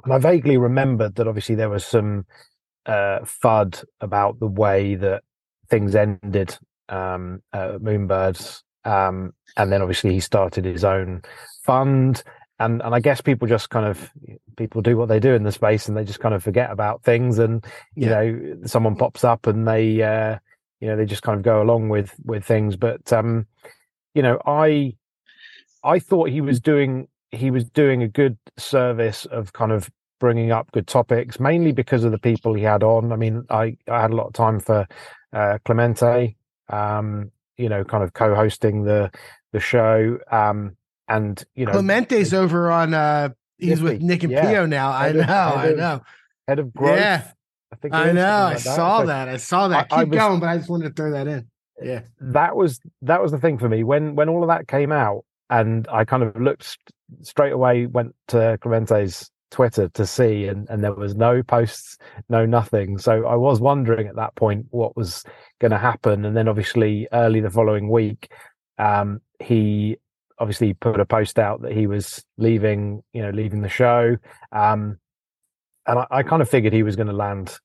and 0.04 0.14
I 0.14 0.18
vaguely 0.20 0.58
remembered 0.58 1.16
that 1.16 1.28
obviously 1.28 1.56
there 1.56 1.70
was 1.70 1.86
some 1.86 2.26
uh, 2.86 3.20
FUD 3.24 3.84
about 4.02 4.40
the 4.40 4.48
way 4.48 4.96
that 4.96 5.24
things 5.70 5.96
ended 5.96 6.58
um, 6.90 7.42
uh, 7.54 7.78
Moonbirds. 7.80 8.64
Um, 8.86 9.34
and 9.58 9.72
then 9.72 9.82
obviously 9.82 10.14
he 10.14 10.20
started 10.20 10.66
his 10.66 10.84
own 10.84 11.22
fund. 11.64 12.24
And, 12.60 12.82
and 12.82 12.96
I 12.96 13.00
guess 13.00 13.22
people 13.22 13.48
just 13.48 13.70
kind 13.70 13.86
of 13.86 14.10
people 14.58 14.82
do 14.82 14.98
what 14.98 15.08
they 15.10 15.20
do 15.20 15.34
in 15.34 15.44
the 15.44 15.52
space 15.52 15.88
and 15.88 15.96
they 15.96 16.04
just 16.04 16.20
kind 16.20 16.36
of 16.36 16.44
forget 16.44 16.72
about 16.72 17.04
things 17.04 17.40
and 17.40 17.64
you 17.96 18.08
Yeah. 18.08 18.24
know 18.24 18.58
someone 18.66 18.96
pops 18.96 19.24
up 19.24 19.48
and 19.48 19.68
they 19.68 20.02
uh, 20.02 20.38
you 20.82 20.88
know 20.88 20.98
they 20.98 21.06
just 21.06 21.24
kind 21.24 21.38
of 21.38 21.44
go 21.44 21.62
along 21.62 21.90
with 21.90 22.14
with 22.26 22.44
things 22.44 22.76
but 22.76 23.14
um 23.14 23.46
you 24.14 24.22
know 24.22 24.42
I 24.46 24.96
I 25.84 26.00
thought 26.00 26.30
he 26.30 26.42
was 26.42 26.60
doing 26.60 27.08
he 27.32 27.52
was 27.52 27.64
doing 27.66 28.02
a 28.04 28.08
good 28.08 28.38
service 28.58 29.26
of 29.26 29.54
kind 29.54 29.72
of 29.72 29.90
bringing 30.20 30.52
up 30.52 30.72
good 30.72 30.88
topics, 30.88 31.40
mainly 31.40 31.72
because 31.72 32.04
of 32.04 32.12
the 32.12 32.18
people 32.18 32.54
he 32.54 32.64
had 32.64 32.84
on. 32.84 33.12
I 33.12 33.16
mean, 33.16 33.46
I 33.50 33.78
I 33.88 34.02
had 34.02 34.12
a 34.12 34.16
lot 34.16 34.28
of 34.28 34.34
time 34.34 34.60
for 34.60 34.88
uh, 35.32 35.58
Clemente, 35.66 36.36
um, 36.70 37.32
you 37.58 37.70
know, 37.70 37.84
kind 37.84 38.04
of 38.04 38.14
co-hosting 38.14 38.84
the 38.84 39.12
the 39.54 39.60
show, 39.60 40.18
um, 40.32 40.76
and 41.08 41.44
you 41.56 41.66
know, 41.66 41.72
clemente's 41.72 42.34
over 42.34 42.70
on 42.72 42.94
uh 42.94 43.30
he's 43.58 43.82
with 43.82 44.02
nick 44.02 44.24
and 44.24 44.32
yeah. 44.32 44.42
pio 44.44 44.66
now 44.66 44.90
i 44.92 45.12
know 45.12 45.22
of- 45.22 45.30
i 45.30 45.62
head 45.66 45.72
of 45.72 45.78
know 45.78 46.02
head 46.48 46.60
of 46.60 46.74
growth. 46.74 46.98
yeah 46.98 47.32
I 47.74 47.76
think 47.76 47.94
i 47.94 48.12
know 48.12 48.14
something 48.14 48.22
i 48.22 48.54
that. 48.54 48.60
saw 48.62 49.00
So- 49.02 49.06
that 49.08 49.28
i 49.28 49.38
saw 49.38 49.68
that 49.68 49.88
I- 49.92 49.96
I 49.98 50.00
keep 50.04 50.10
was- 50.12 50.18
going 50.20 50.40
but 50.40 50.48
i 50.50 50.58
just 50.58 50.70
wanted 50.70 50.90
to 50.90 50.94
throw 50.94 51.12
that 51.12 51.28
in 51.28 51.48
yeah 51.82 52.02
that 52.22 52.56
was 52.56 52.80
that 53.02 53.22
was 53.22 53.32
the 53.34 53.38
thing 53.40 53.58
for 53.58 53.68
me 53.68 53.84
when 53.84 54.16
when 54.16 54.30
all 54.30 54.44
of 54.44 54.48
that 54.50 54.68
came 54.70 54.92
out 54.94 55.26
and 55.50 55.88
i 55.90 56.04
kind 56.04 56.24
of 56.24 56.36
looked 56.40 56.78
straight 57.22 57.54
away 57.54 57.86
went 57.86 58.14
to 58.28 58.58
clemente's 58.62 59.32
twitter 59.52 59.90
to 59.90 60.06
see 60.06 60.46
and 60.46 60.70
and 60.70 60.84
there 60.84 60.94
was 60.94 61.16
no 61.16 61.42
posts 61.42 61.98
no 62.30 62.46
nothing 62.46 62.98
so 63.00 63.26
i 63.26 63.36
was 63.36 63.60
wondering 63.60 64.08
at 64.08 64.16
that 64.16 64.36
point 64.36 64.66
what 64.70 64.96
was 64.96 65.24
going 65.60 65.72
to 65.72 65.78
happen 65.78 66.24
and 66.24 66.38
then 66.38 66.48
obviously 66.48 67.08
early 67.14 67.40
the 67.40 67.50
following 67.50 67.90
week 67.90 68.32
um 68.78 69.20
he 69.40 69.98
obviously 70.40 70.74
put 70.74 71.00
a 71.00 71.06
post 71.06 71.38
out 71.38 71.62
that 71.62 71.72
he 71.72 71.86
was 71.88 72.24
leaving, 72.38 73.04
you 73.14 73.22
know, 73.22 73.30
leaving 73.30 73.62
the 73.62 73.70
show. 73.70 74.16
Um, 74.52 74.98
and 75.86 76.00
I, 76.00 76.08
I 76.12 76.24
kind 76.24 76.42
of 76.42 76.50
figured 76.50 76.74
he 76.74 76.84
was 76.84 76.96
going 76.96 77.08
to 77.08 77.14
land 77.14 77.58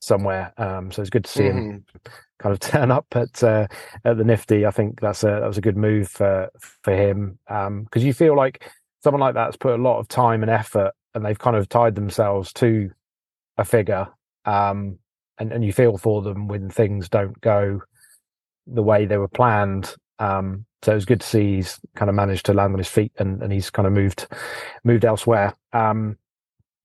somewhere. 0.00 0.52
Um, 0.56 0.90
so 0.92 1.02
it's 1.02 1.10
good 1.10 1.24
to 1.24 1.30
see 1.30 1.44
him 1.44 1.56
Mm-hmm. 1.56 2.12
Kind 2.42 2.52
of 2.52 2.60
turn 2.60 2.90
up 2.90 3.06
at 3.12 3.42
uh, 3.42 3.66
at 4.04 4.18
the 4.18 4.24
Nifty. 4.24 4.66
I 4.66 4.70
think 4.70 5.00
that's 5.00 5.22
a 5.24 5.26
that 5.28 5.46
was 5.46 5.58
a 5.58 5.62
good 5.62 5.76
move 5.76 6.08
for 6.08 6.50
for 6.82 6.94
him 6.94 7.38
because 7.46 8.04
you 8.04 8.12
feel 8.12 8.36
like 8.36 8.70
someone 9.02 9.20
like 9.20 9.34
that's 9.34 9.56
put 9.56 9.78
a 9.78 9.82
lot 9.82 9.98
of 9.98 10.08
time 10.08 10.42
and 10.42 10.50
effort, 10.50 10.92
and 11.14 11.24
they've 11.24 11.38
kind 11.38 11.56
of 11.56 11.68
tied 11.68 11.94
themselves 11.94 12.52
to 12.54 12.90
a 13.58 13.64
figure, 13.64 14.08
um, 14.44 14.98
and 15.38 15.52
and 15.52 15.64
you 15.64 15.72
feel 15.72 15.98
for 15.98 16.22
them 16.22 16.48
when 16.48 16.68
things 16.70 17.08
don't 17.08 17.40
go 17.40 17.80
the 18.66 18.82
way 18.82 19.06
they 19.06 19.18
were 19.18 19.28
planned. 19.28 19.94
Um, 20.18 20.66
so 20.82 20.92
it 20.92 20.96
was 20.96 21.04
good 21.04 21.20
to 21.20 21.26
see 21.26 21.56
he's 21.56 21.78
kind 21.94 22.08
of 22.08 22.14
managed 22.14 22.46
to 22.46 22.54
land 22.54 22.72
on 22.72 22.78
his 22.78 22.88
feet 22.88 23.12
and, 23.18 23.42
and 23.42 23.52
he's 23.52 23.70
kind 23.70 23.86
of 23.86 23.92
moved 23.92 24.26
moved 24.84 25.04
elsewhere. 25.04 25.54
Um, 25.72 26.16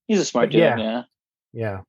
He's 0.08 0.20
a 0.20 0.26
smart 0.26 0.52
dude. 0.52 0.62
yeah. 0.62 0.78
Yeah. 0.78 1.04
yeah, 1.54 1.82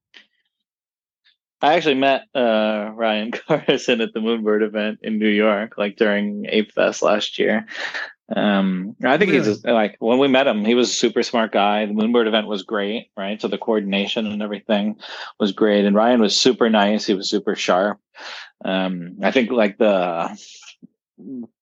I 1.61 1.75
actually 1.75 1.95
met 1.95 2.23
uh, 2.35 2.91
Ryan 2.95 3.31
Carson 3.49 4.01
at 4.01 4.13
the 4.13 4.21
Moonbird 4.21 4.63
event 4.63 5.01
in 5.03 5.19
New 5.19 5.29
York, 5.29 5.77
like 5.77 5.97
during 5.97 6.47
Ape 6.49 6.73
Fest 6.73 7.03
last 7.03 7.39
year. 7.39 7.67
Um, 8.35 8.95
I 9.05 9.17
think 9.17 9.33
he's 9.33 9.65
like 9.65 9.97
when 10.01 10.19
we 10.19 10.29
met 10.29 10.47
him, 10.47 10.65
he 10.65 10.75
was 10.75 10.91
a 10.91 10.93
super 10.93 11.23
smart 11.23 11.51
guy. 11.51 11.87
The 11.87 11.95
Moonbird 11.95 12.29
event 12.29 12.47
was 12.47 12.63
great, 12.63 13.11
right? 13.17 13.41
So 13.41 13.49
the 13.49 13.57
coordination 13.57 14.27
and 14.27 14.43
everything 14.43 14.97
was 15.41 15.53
great, 15.53 15.87
and 15.87 15.97
Ryan 15.97 16.21
was 16.21 16.39
super 16.39 16.69
nice. 16.69 17.07
He 17.07 17.15
was 17.15 17.31
super 17.31 17.57
sharp. 17.57 17.99
Um, 18.65 19.17
I 19.23 19.31
think 19.31 19.51
like 19.51 19.79
the 19.79 20.39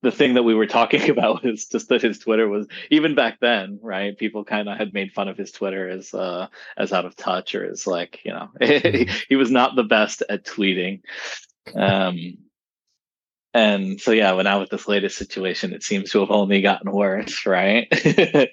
the 0.02 0.10
thing 0.10 0.34
that 0.34 0.42
we 0.42 0.54
were 0.54 0.66
talking 0.66 1.10
about 1.10 1.42
was 1.42 1.66
just 1.66 1.88
that 1.88 2.02
his 2.02 2.18
Twitter 2.18 2.48
was 2.48 2.66
even 2.90 3.14
back 3.14 3.38
then, 3.40 3.78
right? 3.82 4.16
People 4.16 4.44
kind 4.44 4.68
of 4.68 4.76
had 4.76 4.92
made 4.92 5.12
fun 5.12 5.28
of 5.28 5.36
his 5.36 5.52
Twitter 5.52 5.88
as 5.88 6.12
uh 6.14 6.48
as 6.76 6.92
out 6.92 7.06
of 7.06 7.16
touch 7.16 7.54
or 7.54 7.64
as 7.64 7.86
like, 7.86 8.20
you 8.24 8.32
know, 8.32 8.50
he 9.28 9.36
was 9.36 9.50
not 9.50 9.76
the 9.76 9.84
best 9.84 10.22
at 10.28 10.44
tweeting. 10.44 11.00
Um 11.74 12.38
and 13.54 13.98
so 13.98 14.10
yeah, 14.10 14.34
but 14.34 14.42
now 14.42 14.60
with 14.60 14.68
this 14.68 14.86
latest 14.86 15.16
situation, 15.16 15.72
it 15.72 15.82
seems 15.82 16.10
to 16.10 16.20
have 16.20 16.30
only 16.30 16.60
gotten 16.60 16.92
worse, 16.92 17.46
right? 17.46 17.88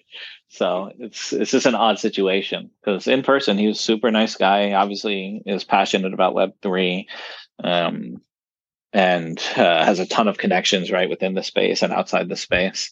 so 0.47 0.91
it's 0.97 1.33
it's 1.33 1.51
just 1.51 1.65
an 1.65 1.75
odd 1.75 1.99
situation 1.99 2.69
because 2.79 3.07
in 3.07 3.21
person 3.21 3.57
he 3.57 3.67
was 3.67 3.79
a 3.79 3.83
super 3.83 4.11
nice 4.11 4.35
guy. 4.35 4.71
Obviously, 4.71 5.41
is 5.45 5.65
passionate 5.65 6.13
about 6.13 6.33
Web 6.33 6.53
three. 6.61 7.09
Um, 7.61 8.21
and 8.93 9.39
uh, 9.57 9.83
has 9.83 9.99
a 9.99 10.05
ton 10.05 10.27
of 10.27 10.37
connections 10.37 10.91
right 10.91 11.09
within 11.09 11.33
the 11.33 11.43
space 11.43 11.81
and 11.81 11.91
outside 11.91 12.29
the 12.29 12.35
space. 12.35 12.91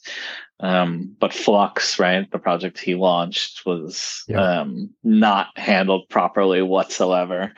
Um, 0.60 1.16
but 1.20 1.34
Flux, 1.34 2.00
right, 2.00 2.30
the 2.32 2.40
project 2.40 2.80
he 2.80 2.96
launched 2.96 3.66
was 3.66 4.24
Yeah. 4.28 4.62
um, 4.62 4.90
not 5.04 5.48
handled 5.58 6.10
properly 6.10 6.62
whatsoever. 6.62 7.54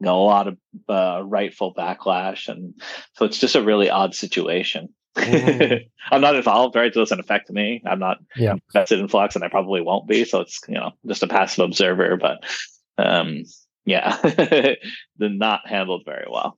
You 0.00 0.04
know, 0.06 0.20
a 0.20 0.24
lot 0.24 0.48
of 0.48 0.56
uh, 0.88 1.22
rightful 1.24 1.74
backlash, 1.74 2.48
and 2.48 2.74
so 3.14 3.24
it's 3.24 3.38
just 3.38 3.56
a 3.56 3.62
really 3.62 3.90
odd 3.90 4.14
situation. 4.14 4.88
I'm 5.16 6.20
not 6.20 6.36
involved, 6.36 6.76
right? 6.76 6.86
It 6.86 6.94
doesn't 6.94 7.18
affect 7.20 7.50
me. 7.50 7.82
I'm 7.84 7.98
not 7.98 8.18
Yeah. 8.36 8.54
invested 8.72 9.00
in 9.00 9.08
Flux, 9.08 9.34
and 9.34 9.44
I 9.44 9.48
probably 9.48 9.80
won't 9.80 10.06
be. 10.06 10.24
So 10.24 10.40
it's 10.40 10.60
you 10.68 10.74
know 10.74 10.92
just 11.06 11.24
a 11.24 11.28
passive 11.28 11.64
observer. 11.64 12.16
But 12.16 12.44
um, 12.96 13.42
yeah, 13.84 14.16
they're 14.22 14.76
not 15.30 15.66
handled 15.66 16.02
very 16.04 16.26
well. 16.30 16.56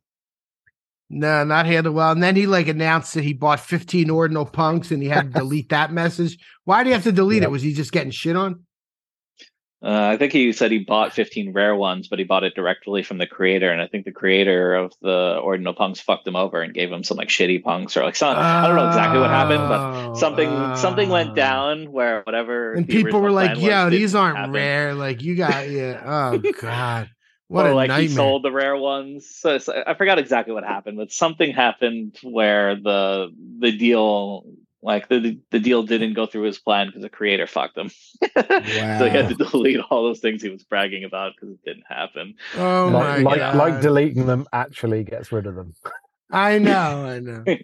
No, 1.13 1.43
not 1.45 1.67
handled 1.67 1.97
well. 1.97 2.13
And 2.13 2.23
then 2.23 2.37
he 2.37 2.47
like 2.47 2.69
announced 2.69 3.15
that 3.15 3.25
he 3.25 3.33
bought 3.33 3.59
15 3.61 4.09
ordinal 4.11 4.47
punks 4.47 4.93
and 4.93 5.03
he 5.03 5.09
had 5.09 5.33
to 5.35 5.39
delete 5.41 5.71
that 5.71 5.93
message. 5.93 6.39
Why 6.65 6.83
do 6.85 6.89
you 6.91 6.95
have 6.95 7.03
to 7.05 7.13
delete 7.13 7.43
Yeah. 7.43 7.49
it? 7.49 7.51
Was 7.51 7.63
he 7.63 7.73
just 7.75 7.91
getting 7.93 8.13
shit 8.13 8.37
on? 8.37 8.61
Uh, 9.83 10.11
I 10.13 10.19
think 10.19 10.33
he 10.35 10.53
said 10.53 10.71
he 10.71 10.81
bought 10.81 11.15
15 11.15 11.55
rare 11.55 11.75
ones, 11.75 12.07
but 12.09 12.19
he 12.19 12.25
bought 12.27 12.45
it 12.45 12.55
directly 12.55 13.03
from 13.03 13.17
the 13.17 13.27
creator. 13.27 13.73
And 13.73 13.81
I 13.81 13.87
think 13.87 14.05
the 14.05 14.13
creator 14.13 14.75
of 14.75 14.93
the 15.01 15.41
Ordinal 15.43 15.73
Punks 15.73 16.01
fucked 16.01 16.27
him 16.29 16.37
over 16.37 16.61
and 16.61 16.75
gave 16.75 16.93
him 16.93 17.03
some 17.03 17.17
like 17.17 17.29
shitty 17.29 17.63
punks 17.63 17.97
or 17.97 18.05
like 18.05 18.15
some. 18.15 18.37
I 18.37 18.67
don't 18.67 18.77
know 18.77 18.87
exactly 18.89 19.21
what 19.21 19.31
happened, 19.31 19.69
but 19.71 20.17
something 20.17 20.77
something 20.77 21.09
went 21.09 21.31
Oh. 21.31 21.35
down 21.35 21.91
where 21.93 22.21
whatever. 22.25 22.75
And 22.75 22.87
people 22.87 23.21
were 23.23 23.31
like, 23.33 23.59
yo, 23.59 23.89
these 23.89 24.15
aren't 24.15 24.37
happen. 24.37 24.53
rare. 24.53 24.93
Like 24.95 25.23
you 25.23 25.35
got 25.35 25.71
yeah. 25.71 26.03
Oh 26.05 26.39
God. 26.61 27.09
What 27.51 27.67
or 27.67 27.71
a 27.71 27.75
like 27.75 27.89
nightmare. 27.89 28.09
he 28.09 28.15
sold 28.15 28.45
the 28.45 28.53
rare 28.53 28.77
ones. 28.77 29.29
So, 29.29 29.59
so 29.59 29.83
I 29.87 29.95
forgot 29.95 30.19
exactly 30.21 30.55
what 30.55 30.63
happened, 30.65 30.97
but 30.99 31.11
something 31.11 31.53
happened 31.53 32.17
where 32.23 32.77
the 32.77 33.35
the 33.59 33.73
deal 33.77 34.45
like 34.83 35.09
the 35.09 35.37
the 35.51 35.59
deal 35.59 35.83
didn't 35.83 36.15
go 36.15 36.27
through 36.27 36.43
his 36.45 36.59
plan 36.61 36.87
because 36.87 37.03
the 37.03 37.09
creator 37.09 37.49
fucked 37.49 37.77
him. 37.77 37.89
so 38.35 38.43
he 39.05 39.09
had 39.11 39.29
to 39.29 39.35
delete 39.35 39.81
all 39.91 40.05
those 40.05 40.21
things 40.21 40.43
he 40.43 40.49
was 40.49 40.63
bragging 40.63 41.03
about 41.03 41.33
because 41.35 41.53
it 41.55 41.65
didn't 41.65 41.87
happen. 41.89 42.35
Oh 42.57 42.89
my 42.91 43.17
like 43.17 43.25
like, 43.25 43.39
God. 43.39 43.57
like 43.57 43.81
deleting 43.83 44.27
them 44.27 44.47
actually 44.53 45.03
gets 45.03 45.33
rid 45.33 45.47
of 45.47 45.57
them. 45.57 45.75
I 46.31 46.59
know, 46.59 47.05
I 47.05 47.19
know. 47.19 47.45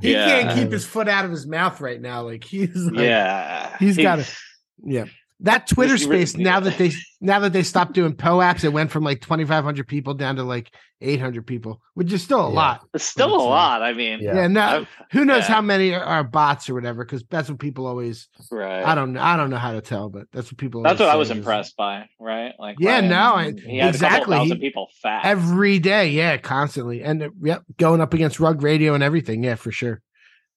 He 0.00 0.12
Yeah. 0.12 0.26
can't 0.26 0.58
keep 0.58 0.72
his 0.72 0.86
foot 0.86 1.06
out 1.06 1.26
of 1.26 1.30
his 1.30 1.46
mouth 1.46 1.82
right 1.82 2.00
now. 2.00 2.22
Like 2.22 2.42
he's 2.42 2.74
like, 2.74 3.04
yeah, 3.04 3.76
he's 3.78 3.98
got 3.98 4.20
it. 4.20 4.34
Yeah. 4.82 5.04
That 5.42 5.66
Twitter 5.66 5.96
Just 5.96 6.10
re- 6.10 6.26
space 6.26 6.36
now 6.36 6.60
that 6.60 6.76
they 6.76 6.92
now 7.22 7.40
that 7.40 7.52
they 7.54 7.62
stopped 7.62 7.92
doing 7.94 8.14
POAPs, 8.14 8.62
it 8.62 8.72
went 8.74 8.90
from 8.90 9.04
like 9.04 9.20
twenty 9.22 9.44
five 9.46 9.64
hundred 9.64 9.88
people 9.88 10.12
down 10.12 10.36
to 10.36 10.42
like 10.42 10.70
eight 11.00 11.18
hundred 11.18 11.46
people, 11.46 11.80
which 11.94 12.12
is 12.12 12.22
still 12.22 12.40
a 12.46 12.50
Yeah. 12.50 12.56
lot. 12.56 12.86
It's 12.92 13.04
still 13.04 13.34
a 13.34 13.40
lot. 13.42 13.80
I 13.80 13.94
mean, 13.94 14.18
Yeah. 14.20 14.34
Yeah, 14.34 14.46
no, 14.48 14.60
I've- 14.60 14.86
who 15.12 15.24
knows 15.24 15.44
yeah. 15.48 15.54
how 15.54 15.62
many 15.62 15.94
are, 15.94 16.02
are 16.04 16.24
bots 16.24 16.68
or 16.68 16.74
whatever? 16.74 17.06
Because 17.06 17.24
that's 17.30 17.48
what 17.48 17.58
people 17.58 17.86
always. 17.86 18.28
right. 18.50 18.84
I 18.84 18.94
don't 18.94 19.14
know. 19.14 19.22
I 19.22 19.38
don't 19.38 19.48
know 19.48 19.56
how 19.56 19.72
to 19.72 19.80
tell, 19.80 20.10
but 20.10 20.26
that's 20.30 20.52
what 20.52 20.58
people. 20.58 20.82
That's 20.82 21.00
always 21.00 21.08
what 21.08 21.14
I 21.14 21.18
was 21.18 21.30
is 21.30 21.36
impressed 21.38 21.74
by, 21.78 22.06
right? 22.18 22.52
Like, 22.58 22.76
Yeah, 22.78 22.96
Ryan, 22.98 23.08
no, 23.08 23.34
I- 23.34 23.52
he 23.52 23.78
had 23.78 23.94
exactly. 23.94 24.36
a 24.36 24.40
thousand 24.40 24.58
He- 24.58 24.68
people 24.68 24.88
fast. 25.00 25.24
Every 25.24 25.78
day, 25.78 26.10
yeah, 26.10 26.36
constantly, 26.36 27.02
and 27.02 27.22
uh, 27.22 27.30
yep, 27.40 27.62
going 27.78 28.02
up 28.02 28.12
against 28.12 28.40
Rug 28.40 28.62
Radio 28.62 28.92
and 28.92 29.02
everything, 29.02 29.42
yeah, 29.42 29.54
for 29.54 29.72
sure. 29.72 30.02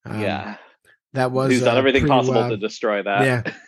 Um, 0.06 0.20
yeah, 0.20 0.58
that 1.14 1.32
was. 1.32 1.52
he's 1.52 1.62
done 1.64 1.76
uh, 1.76 1.80
everything 1.80 2.06
possible 2.06 2.36
wild. 2.42 2.52
to 2.52 2.58
destroy 2.58 3.02
that. 3.02 3.24
Yeah. 3.24 3.54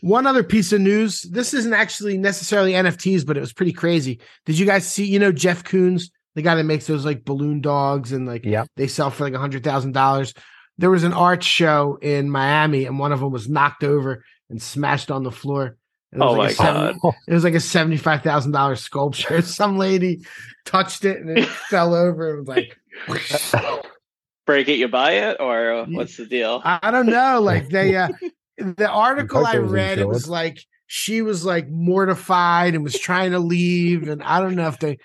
One 0.00 0.26
other 0.26 0.42
piece 0.42 0.72
of 0.72 0.80
news. 0.80 1.22
This 1.22 1.52
isn't 1.52 1.74
actually 1.74 2.16
necessarily 2.16 2.72
NFTs, 2.72 3.26
but 3.26 3.36
it 3.36 3.40
was 3.40 3.52
pretty 3.52 3.72
crazy. 3.72 4.18
Did 4.46 4.58
you 4.58 4.64
guys 4.64 4.86
see? 4.90 5.04
You 5.04 5.18
know, 5.18 5.30
Jeff 5.30 5.62
Koons, 5.62 6.04
the 6.34 6.40
guy 6.42 6.54
that 6.54 6.64
makes 6.64 6.86
those 6.86 7.04
like 7.04 7.24
balloon 7.26 7.60
dogs 7.60 8.12
and 8.12 8.26
like 8.26 8.44
Yeah. 8.46 8.64
they 8.76 8.86
sell 8.86 9.10
for 9.10 9.24
like 9.24 9.34
a 9.34 9.38
hundred 9.38 9.64
thousand 9.64 9.92
dollars. 9.92 10.32
There 10.78 10.90
was 10.90 11.04
an 11.04 11.12
art 11.12 11.42
show 11.42 11.98
in 12.00 12.30
Miami, 12.30 12.86
and 12.86 12.98
one 12.98 13.12
of 13.12 13.20
them 13.20 13.30
was 13.30 13.48
knocked 13.48 13.84
over 13.84 14.24
and 14.48 14.62
smashed 14.62 15.10
on 15.10 15.22
the 15.22 15.32
floor. 15.32 15.76
And 16.12 16.22
it 16.22 16.24
was 16.24 16.34
Oh 16.34 16.38
like 16.38 16.46
my 16.46 16.50
a 16.50 16.54
seventy- 16.54 16.98
god! 17.02 17.14
It 17.28 17.34
was 17.34 17.44
like 17.44 17.54
a 17.54 17.60
seventy-five 17.60 18.22
thousand 18.22 18.52
dollars 18.52 18.80
sculpture. 18.80 19.42
Some 19.42 19.76
lady 19.76 20.20
touched 20.64 21.04
it 21.04 21.18
and 21.20 21.36
it 21.38 21.44
fell 21.68 21.94
over. 21.94 22.30
It 22.30 22.38
was 22.38 22.48
like 22.48 22.78
Break 24.48 24.66
it, 24.70 24.78
you 24.78 24.88
buy 24.88 25.12
it, 25.12 25.36
or 25.40 25.84
what's 25.90 26.16
the 26.16 26.24
deal? 26.24 26.62
I 26.64 26.78
I 26.82 26.90
don't 26.90 27.04
know. 27.04 27.38
Like 27.42 27.68
they, 27.68 27.94
uh, 27.94 28.08
the 28.56 28.88
article 28.88 29.44
I 29.44 29.52
Coco 29.52 29.64
was 29.64 29.72
read, 29.72 29.98
it 29.98 30.08
was 30.08 30.22
insured. 30.22 30.30
like 30.30 30.58
she 30.86 31.20
was 31.20 31.44
like 31.44 31.68
mortified 31.68 32.74
and 32.74 32.82
was 32.82 32.98
trying 32.98 33.32
to 33.32 33.40
leave, 33.40 34.08
and 34.08 34.22
I 34.22 34.40
don't 34.40 34.54
know 34.54 34.68
if 34.68 34.78
they 34.78 34.96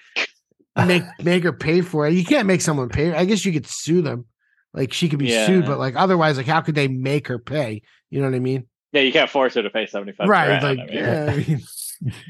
make 0.78 1.04
make 1.22 1.44
her 1.44 1.52
pay 1.52 1.82
for 1.82 2.08
it. 2.08 2.14
You 2.14 2.24
can't 2.24 2.48
make 2.48 2.62
someone 2.62 2.88
pay. 2.88 3.14
I 3.14 3.26
guess 3.26 3.44
you 3.44 3.52
could 3.52 3.68
sue 3.68 4.02
them. 4.02 4.28
Like 4.74 4.94
she 4.94 5.10
could 5.10 5.20
be 5.20 5.30
sued, 5.30 5.66
but 5.66 5.78
like 5.78 5.98
otherwise, 5.98 6.38
like 6.38 6.46
how 6.48 6.62
could 6.62 6.76
they 6.76 6.88
make 6.88 7.28
her 7.28 7.38
pay? 7.38 7.82
You 8.12 8.22
know 8.22 8.30
what 8.30 8.36
I 8.36 8.40
mean? 8.40 8.66
Yeah, 8.94 9.02
you 9.02 9.12
can't 9.12 9.30
force 9.30 9.56
her 9.56 9.62
to 9.62 9.70
pay 9.70 9.88
seventy 9.88 10.14
five. 10.14 10.30
right? 10.30 10.62
Grand, 10.62 10.64
like 10.64 10.80
I 10.80 10.86
mean. 10.86 11.04
yeah, 11.04 11.32
I 11.34 11.36
mean, 11.36 11.62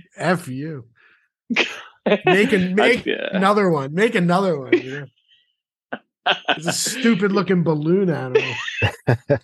f 0.17 0.47
you. 0.47 0.85
Make 2.25 2.53
a- 2.53 2.73
make 2.73 3.05
yeah. 3.05 3.29
Another 3.33 3.69
one. 3.69 3.93
Make 3.93 4.15
another 4.15 4.59
one. 4.59 4.73
You 4.73 4.99
know? 5.01 5.05
It's 6.25 6.67
a 6.67 6.71
stupid 6.71 7.31
looking 7.31 7.63
balloon 7.63 8.09
animal. 8.09 8.41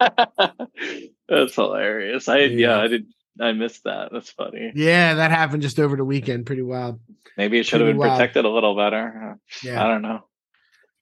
That's 1.28 1.54
hilarious. 1.54 2.28
I 2.28 2.38
yeah. 2.40 2.46
Yeah. 2.46 2.80
I 2.80 2.86
did. 2.88 3.06
I 3.40 3.52
missed 3.52 3.84
that. 3.84 4.10
That's 4.12 4.30
funny. 4.30 4.72
Yeah, 4.74 5.14
that 5.14 5.30
happened 5.30 5.62
just 5.62 5.78
over 5.78 5.96
the 5.96 6.04
weekend. 6.04 6.46
Pretty 6.46 6.62
wild. 6.62 7.00
Maybe 7.36 7.58
it 7.58 7.66
should 7.66 7.80
have 7.80 7.88
been 7.88 7.96
wild. 7.96 8.12
protected 8.12 8.44
a 8.44 8.48
little 8.48 8.74
better. 8.76 9.38
Yeah. 9.62 9.84
I 9.84 9.88
don't 9.88 10.02
know. 10.02 10.24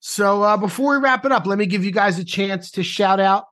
So 0.01 0.43
uh, 0.43 0.57
before 0.59 0.93
we 0.93 1.03
wrap 1.03 1.25
it 1.25 1.33
up, 1.33 1.47
let 1.47 1.59
me 1.59 1.67
give 1.67 1.85
you 1.85 1.93
guys 1.93 2.19
a 2.19 2.25
chance 2.25 2.73
to 2.73 2.83
shout 2.83 3.21
out 3.21 3.47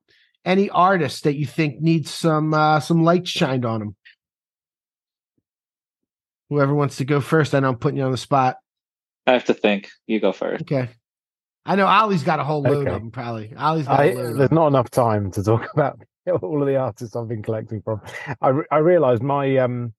any 0.44 0.68
artists 0.68 1.22
that 1.22 1.34
you 1.34 1.46
think 1.46 1.80
needs 1.80 2.10
some 2.10 2.52
uh, 2.52 2.80
some 2.80 3.02
light 3.02 3.26
shined 3.26 3.64
on 3.64 3.80
them. 3.80 3.96
Whoever 6.50 6.74
wants 6.74 6.96
to 6.96 7.04
go 7.04 7.20
first, 7.20 7.54
I 7.54 7.60
know 7.60 7.70
I'm 7.70 7.78
putting 7.78 7.98
you 7.98 8.04
on 8.04 8.12
the 8.12 8.18
spot. 8.18 8.56
I 9.26 9.32
have 9.32 9.46
to 9.46 9.54
think. 9.54 9.88
You 10.06 10.20
go 10.20 10.32
first. 10.32 10.62
Okay. 10.62 10.90
I 11.66 11.76
know 11.76 11.86
Ollie's 11.86 12.22
got 12.22 12.40
a 12.40 12.44
whole 12.44 12.62
load 12.62 12.86
Okay. 12.86 12.90
of 12.94 13.00
them. 13.02 13.10
Probably 13.10 13.54
Ollie's 13.56 13.86
got 13.86 14.00
I, 14.00 14.04
a 14.06 14.14
load. 14.14 14.38
There's 14.38 14.52
not 14.52 14.66
enough 14.68 14.90
time 14.90 15.30
to 15.32 15.42
talk 15.42 15.66
about 15.74 15.98
all 16.42 16.60
of 16.60 16.66
the 16.68 16.76
artists 16.76 17.16
I've 17.16 17.28
been 17.28 17.42
collecting 17.42 17.80
from. 17.82 18.00
I, 18.42 18.48
re- 18.48 18.66
I 18.70 18.78
realized 18.78 19.22
my 19.22 19.56
um 19.58 19.92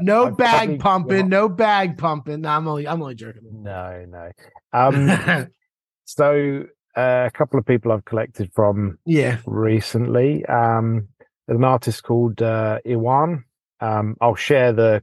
No 0.00 0.26
I've 0.26 0.36
bag 0.36 0.78
probably 0.78 0.78
pumping. 0.78 1.20
got- 1.20 1.28
No 1.28 1.48
bag 1.48 1.98
pumping. 1.98 2.40
No, 2.42 2.50
I'm 2.50 2.68
only 2.68 2.86
I'm 2.88 3.02
only 3.02 3.14
joking. 3.16 3.42
no 3.62 4.04
no 4.08 4.30
um 4.72 5.48
so 6.04 6.64
uh, 6.96 7.24
a 7.26 7.30
couple 7.32 7.58
of 7.58 7.64
people 7.66 7.90
I've 7.90 8.04
collected 8.04 8.52
from 8.54 8.98
Yeah. 9.06 9.38
recently. 9.46 10.44
Um, 10.44 11.08
there's 11.46 11.56
an 11.58 11.64
artist 11.64 12.02
called 12.02 12.42
uh, 12.42 12.80
Iwan. 12.86 13.44
Um, 13.80 14.14
I'll 14.20 14.34
share 14.34 14.72
the 14.74 15.02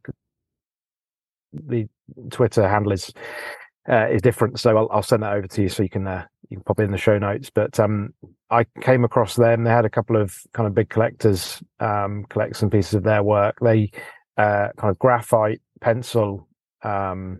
the 1.51 1.87
Twitter 2.29 2.67
handle 2.69 2.91
is 2.91 3.11
uh, 3.89 4.07
is 4.07 4.21
different, 4.21 4.59
so 4.59 4.77
I'll, 4.77 4.89
I'll 4.91 5.03
send 5.03 5.23
that 5.23 5.33
over 5.33 5.47
to 5.47 5.61
you 5.61 5.69
so 5.69 5.83
you 5.83 5.89
can 5.89 6.07
uh, 6.07 6.25
you 6.49 6.57
can 6.57 6.63
pop 6.63 6.79
it 6.79 6.83
in 6.83 6.91
the 6.91 6.97
show 6.97 7.17
notes. 7.17 7.49
But 7.49 7.79
um, 7.79 8.13
I 8.49 8.65
came 8.81 9.03
across 9.03 9.35
them. 9.35 9.63
They 9.63 9.71
had 9.71 9.85
a 9.85 9.89
couple 9.89 10.15
of 10.15 10.37
kind 10.53 10.67
of 10.67 10.75
big 10.75 10.89
collectors 10.89 11.61
um, 11.79 12.25
collect 12.29 12.55
some 12.55 12.69
pieces 12.69 12.93
of 12.93 13.03
their 13.03 13.23
work. 13.23 13.57
They 13.61 13.91
uh, 14.37 14.69
kind 14.77 14.91
of 14.91 14.99
graphite 14.99 15.61
pencil, 15.81 16.47
um, 16.83 17.39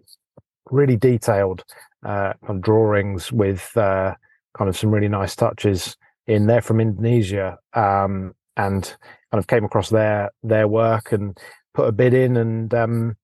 really 0.71 0.97
detailed 0.97 1.63
uh, 2.05 2.33
kind 2.45 2.57
of 2.57 2.61
drawings 2.61 3.31
with 3.31 3.75
uh, 3.77 4.15
kind 4.57 4.69
of 4.69 4.77
some 4.77 4.91
really 4.91 5.07
nice 5.07 5.35
touches 5.35 5.97
in. 6.27 6.47
They're 6.47 6.61
from 6.61 6.79
Indonesia 6.79 7.57
um, 7.73 8.33
and 8.57 8.83
kind 9.31 9.39
of 9.39 9.47
came 9.47 9.65
across 9.65 9.89
their 9.89 10.31
their 10.41 10.67
work 10.67 11.11
and 11.11 11.37
put 11.73 11.87
a 11.87 11.91
bid 11.91 12.13
in 12.13 12.37
and 12.37 12.73
um, 12.73 13.17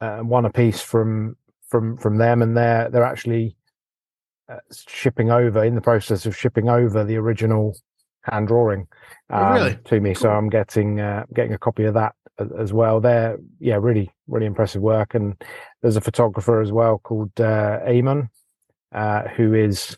uh, 0.00 0.20
won 0.22 0.44
a 0.44 0.50
piece 0.50 0.80
from 0.80 1.36
from 1.68 1.96
from 1.96 2.18
them, 2.18 2.42
and 2.42 2.56
they're 2.56 2.88
they're 2.90 3.04
actually 3.04 3.56
uh, 4.48 4.56
shipping 4.86 5.30
over 5.30 5.64
in 5.64 5.74
the 5.74 5.80
process 5.80 6.26
of 6.26 6.36
shipping 6.36 6.68
over 6.68 7.04
the 7.04 7.16
original 7.16 7.76
hand 8.22 8.48
drawing 8.48 8.86
Oh, 9.30 9.36
um, 9.44 9.52
really? 9.54 9.78
to 9.84 10.00
me. 10.00 10.14
So 10.14 10.30
I'm 10.30 10.48
getting 10.48 11.00
uh, 11.00 11.24
getting 11.34 11.54
a 11.54 11.58
copy 11.58 11.84
of 11.84 11.94
that 11.94 12.14
as 12.58 12.72
well. 12.72 13.00
They're 13.00 13.38
yeah, 13.60 13.76
really 13.80 14.10
really 14.26 14.46
impressive 14.46 14.82
work, 14.82 15.14
and 15.14 15.34
there's 15.82 15.96
a 15.96 16.00
photographer 16.00 16.60
as 16.60 16.72
well 16.72 16.98
called 16.98 17.32
uh, 17.40 17.80
Eamon, 17.86 18.28
uh, 18.94 19.22
who 19.28 19.54
is 19.54 19.96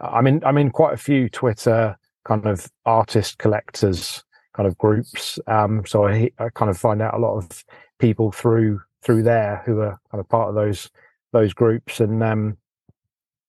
I'm 0.00 0.26
in 0.26 0.42
I'm 0.44 0.58
in 0.58 0.70
quite 0.70 0.94
a 0.94 0.98
few 0.98 1.28
Twitter 1.28 1.96
kind 2.24 2.46
of 2.46 2.66
artist 2.84 3.38
collectors 3.38 4.24
kind 4.56 4.66
of 4.66 4.76
groups. 4.78 5.38
Um, 5.46 5.84
so 5.86 6.06
I, 6.08 6.30
I 6.38 6.48
kind 6.54 6.70
of 6.70 6.78
find 6.78 7.00
out 7.02 7.14
a 7.14 7.18
lot 7.18 7.36
of 7.36 7.64
people 7.98 8.32
through 8.32 8.80
through 9.06 9.22
there 9.22 9.62
who 9.64 9.80
are 9.80 9.98
kind 10.10 10.20
of 10.20 10.28
part 10.28 10.48
of 10.48 10.56
those 10.56 10.90
those 11.32 11.54
groups, 11.54 12.00
and 12.00 12.22
um, 12.22 12.56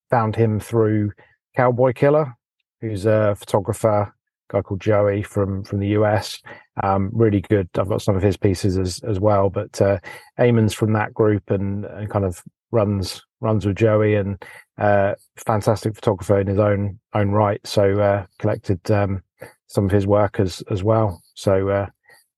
found 0.10 0.36
him 0.36 0.60
through 0.60 1.12
Cowboy 1.56 1.94
Killer, 1.94 2.34
who's 2.80 3.06
a 3.06 3.36
photographer 3.36 4.14
guy 4.50 4.62
called 4.62 4.80
Joey 4.80 5.24
from 5.24 5.64
from 5.64 5.80
the 5.80 5.90
US. 5.90 6.40
Um, 6.84 7.10
really 7.12 7.42
good. 7.42 7.68
I've 7.78 7.90
got 7.90 8.04
some 8.04 8.16
of 8.16 8.22
his 8.22 8.38
pieces 8.38 8.78
as 8.78 9.00
as 9.00 9.20
well. 9.20 9.50
But 9.50 9.82
uh, 9.82 9.98
Eamon's 10.40 10.74
from 10.74 10.94
that 10.94 11.14
group 11.14 11.50
and, 11.50 11.86
and 11.86 12.10
kind 12.10 12.24
of 12.24 12.44
runs 12.72 13.24
runs 13.42 13.66
with 13.66 13.78
Joey 13.78 14.16
and 14.16 14.44
uh, 14.78 15.16
fantastic 15.38 15.96
photographer 15.96 16.40
in 16.40 16.48
his 16.48 16.60
own 16.60 17.00
own 17.16 17.32
right. 17.32 17.66
So 17.66 18.00
uh, 18.00 18.26
collected 18.38 18.92
um, 18.92 19.24
some 19.66 19.86
of 19.86 19.92
his 19.92 20.06
work 20.06 20.40
as 20.40 20.62
as 20.70 20.84
well. 20.84 21.20
So 21.34 21.70
uh, 21.70 21.88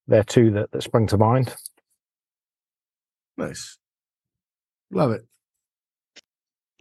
they're 0.07 0.23
two 0.23 0.51
that, 0.51 0.71
that 0.71 0.83
sprung 0.83 1.07
to 1.07 1.17
mind. 1.17 1.53
Nice. 3.39 3.77
Love 4.91 5.11
it. 5.11 5.21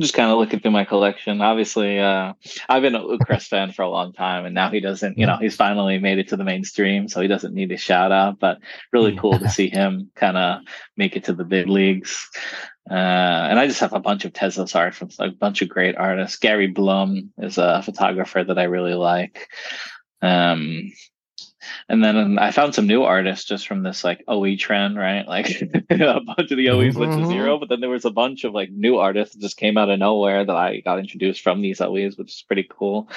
just 0.00 0.14
kind 0.14 0.30
of 0.30 0.38
looking 0.38 0.58
through 0.60 0.72
my 0.72 0.84
collection. 0.84 1.40
Obviously, 1.40 2.00
uh, 2.00 2.32
I've 2.68 2.82
been 2.82 2.94
a 2.96 3.02
Lucas 3.02 3.46
fan 3.52 3.70
for 3.72 3.82
a 3.82 3.88
long 3.90 4.12
time, 4.12 4.44
and 4.44 4.54
now 4.54 4.70
he 4.70 4.80
doesn't. 4.80 5.18
You 5.18 5.26
know, 5.26 5.36
he's 5.36 5.54
finally 5.54 5.98
made 5.98 6.18
it 6.18 6.28
to 6.28 6.36
the 6.36 6.44
mainstream, 6.44 7.06
so 7.06 7.20
he 7.20 7.28
doesn't 7.28 7.54
need 7.54 7.70
a 7.70 7.76
shout 7.76 8.10
out. 8.10 8.40
But 8.40 8.58
really 8.92 9.16
cool 9.16 9.38
to 9.38 9.48
see 9.58 9.68
him 9.68 10.10
kind 10.16 10.36
of 10.36 10.62
make 10.96 11.16
it 11.16 11.24
to 11.24 11.32
the 11.32 11.44
big 11.44 11.68
leagues. 11.68 12.28
Uh, 12.90 12.94
and 12.94 13.58
I 13.58 13.66
just 13.66 13.80
have 13.80 13.92
a 13.92 14.00
bunch 14.00 14.24
of 14.24 14.32
Tezos 14.32 14.74
art 14.74 14.94
from 14.94 15.10
a 15.20 15.30
bunch 15.30 15.62
of 15.62 15.68
great 15.68 15.96
artists. 15.96 16.38
Gary 16.38 16.68
Blum 16.68 17.32
is 17.38 17.58
a 17.58 17.82
photographer 17.82 18.42
that 18.42 18.58
I 18.58 18.64
really 18.64 18.94
like. 18.94 19.48
Um, 20.22 20.90
and 21.88 22.02
then 22.04 22.38
I 22.38 22.50
found 22.50 22.74
some 22.74 22.86
new 22.86 23.02
artists 23.02 23.44
just 23.44 23.66
from 23.66 23.82
this 23.82 24.04
like 24.04 24.24
OE 24.28 24.56
trend, 24.56 24.96
right? 24.96 25.26
Like 25.26 25.60
a 25.90 26.20
bunch 26.20 26.50
of 26.50 26.56
the 26.56 26.68
OEs 26.70 26.96
went 26.96 27.12
to 27.14 27.20
Mhm. 27.20 27.26
zero, 27.26 27.58
but 27.58 27.68
then 27.68 27.80
there 27.80 27.90
was 27.90 28.04
a 28.04 28.10
bunch 28.10 28.44
of 28.44 28.52
like 28.54 28.70
new 28.70 28.96
artists 28.98 29.34
that 29.34 29.40
just 29.40 29.56
came 29.56 29.76
out 29.78 29.90
of 29.90 29.98
nowhere 29.98 30.44
that 30.44 30.56
I 30.56 30.80
got 30.80 30.98
introduced 30.98 31.40
from 31.42 31.60
these 31.62 31.80
OEs, 31.80 32.16
which 32.16 32.32
is 32.32 32.44
pretty 32.46 32.66
cool. 32.70 33.08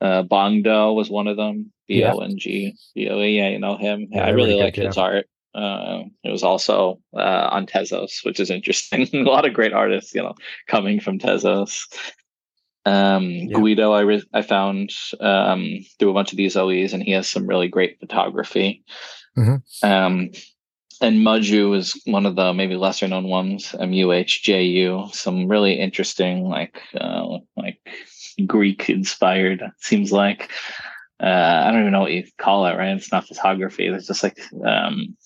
Uh, 0.00 0.22
Bongdo 0.22 0.94
was 0.94 1.10
one 1.10 1.26
of 1.26 1.36
them. 1.36 1.72
B. 1.86 2.04
O 2.04 2.18
N 2.18 2.38
G 2.38 2.74
B 2.94 3.08
O 3.08 3.20
E. 3.20 3.36
Yeah, 3.36 3.48
you 3.48 3.58
know 3.58 3.76
him. 3.76 4.08
Yeah, 4.10 4.24
I 4.24 4.30
really 4.30 4.50
really 4.52 4.62
like 4.62 4.76
his 4.76 4.96
art. 4.96 5.26
Uh, 5.52 6.04
it 6.22 6.30
was 6.30 6.44
also 6.44 7.00
uh, 7.12 7.48
on 7.50 7.66
Tezos, 7.66 8.24
which 8.24 8.38
is 8.38 8.50
interesting. 8.50 9.08
a 9.12 9.28
lot 9.28 9.44
of 9.44 9.52
great 9.52 9.72
artists, 9.72 10.14
you 10.14 10.22
know, 10.22 10.34
coming 10.68 11.00
from 11.00 11.18
Tezos. 11.18 11.82
Um, 12.90 13.48
Guido, 13.48 13.92
I 13.92 14.00
re- 14.00 14.30
I 14.32 14.42
found 14.42 14.90
um, 15.20 15.78
through 15.98 16.10
a 16.10 16.14
bunch 16.14 16.32
of 16.32 16.36
these 16.36 16.56
OEs, 16.56 16.92
and 16.92 17.02
he 17.02 17.12
has 17.12 17.28
some 17.28 17.46
really 17.46 17.68
great 17.68 17.98
photography. 18.00 18.82
Mhm. 19.36 19.62
Um, 19.82 20.30
and 21.00 21.24
Muju 21.26 21.76
is 21.76 22.00
one 22.04 22.26
of 22.26 22.36
the 22.36 22.52
maybe 22.52 22.76
lesser 22.76 23.08
known 23.08 23.28
ones. 23.28 23.74
M 23.78 23.92
U 23.92 24.12
H 24.12 24.42
J 24.42 24.64
U. 24.64 25.08
Some 25.12 25.48
really 25.48 25.74
interesting, 25.74 26.44
like 26.44 26.82
uh, 27.00 27.38
like 27.56 27.78
Greek 28.46 28.90
inspired. 28.90 29.62
Seems 29.78 30.12
like 30.12 30.50
uh, 31.22 31.64
I 31.64 31.70
don't 31.70 31.80
even 31.80 31.92
know 31.92 32.00
what 32.00 32.12
you 32.12 32.24
call 32.38 32.66
it. 32.66 32.76
Right? 32.76 32.96
It's 32.96 33.12
not 33.12 33.26
photography. 33.28 33.86
It's 33.86 34.06
just 34.06 34.22
like 34.22 34.38
um, 34.64 35.16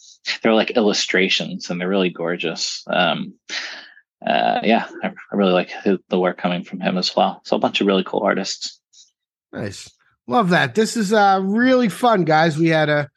they're 0.42 0.54
like 0.54 0.72
illustrations, 0.72 1.70
and 1.70 1.80
they're 1.80 1.88
really 1.88 2.10
gorgeous. 2.10 2.84
Um, 2.86 3.34
uh, 4.26 4.60
yeah, 4.62 4.86
I, 5.02 5.08
I 5.08 5.36
really 5.36 5.52
like 5.52 5.70
the 5.84 5.98
the 6.08 6.18
work 6.18 6.38
coming 6.38 6.64
from 6.64 6.80
him 6.80 6.96
as 6.96 7.14
well. 7.14 7.40
So 7.44 7.56
a 7.56 7.58
bunch 7.58 7.80
of 7.80 7.86
really 7.86 8.04
cool 8.04 8.20
artists. 8.22 8.80
Nice. 9.52 9.90
Love 10.26 10.50
that. 10.50 10.74
This 10.74 10.96
is 10.96 11.12
uh 11.12 11.40
really 11.42 11.88
fun, 11.88 12.24
guys. 12.24 12.56
We 12.58 12.68
had 12.68 12.88
a 12.88 13.10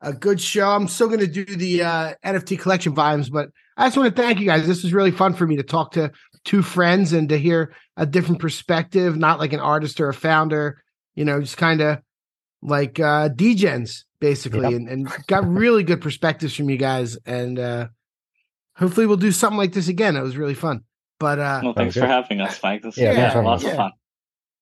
a 0.00 0.12
good 0.12 0.40
show. 0.40 0.68
I'm 0.70 0.88
still 0.88 1.08
gonna 1.08 1.26
do 1.26 1.44
the 1.44 1.82
uh 1.82 2.14
NFT 2.24 2.58
collection 2.58 2.94
vibes, 2.94 3.30
but 3.30 3.50
I 3.76 3.86
just 3.86 3.96
want 3.96 4.14
to 4.14 4.20
thank 4.22 4.40
you 4.40 4.46
guys. 4.46 4.66
This 4.66 4.82
was 4.82 4.92
really 4.92 5.12
fun 5.12 5.34
for 5.34 5.46
me 5.46 5.56
to 5.56 5.62
talk 5.62 5.92
to 5.92 6.10
two 6.44 6.62
friends 6.62 7.12
and 7.12 7.28
to 7.28 7.38
hear 7.38 7.74
a 7.96 8.06
different 8.06 8.40
perspective, 8.40 9.16
not 9.16 9.38
like 9.38 9.52
an 9.52 9.60
artist 9.60 10.00
or 10.00 10.08
a 10.08 10.14
founder, 10.14 10.82
you 11.14 11.24
know, 11.24 11.40
just 11.40 11.56
kind 11.56 11.80
of 11.80 11.98
like 12.62 12.98
uh 12.98 13.28
degens 13.28 14.04
basically 14.20 14.62
Yep. 14.62 14.72
and, 14.72 14.88
and 14.88 15.08
got 15.28 15.46
really 15.48 15.84
good 15.84 16.00
perspectives 16.00 16.54
from 16.56 16.68
you 16.68 16.76
guys 16.76 17.16
and 17.24 17.56
uh 17.58 17.86
hopefully 18.78 19.06
we'll 19.06 19.16
do 19.16 19.32
something 19.32 19.58
like 19.58 19.72
this 19.72 19.88
again. 19.88 20.16
It 20.16 20.22
was 20.22 20.36
really 20.36 20.54
fun. 20.54 20.82
But 21.20 21.38
uh 21.38 21.60
Well, 21.64 21.72
thanks 21.74 21.94
good. 21.94 22.00
for 22.02 22.06
having 22.06 22.40
us, 22.40 22.60
Mike. 22.62 22.82
This 22.82 22.96
Yeah, 22.96 23.12
yeah, 23.12 23.14
thanks 23.16 23.32
for 23.32 23.38
having 23.38 23.46
lots 23.50 23.64
us. 23.64 23.70
of 23.70 23.76
fun. 23.76 23.92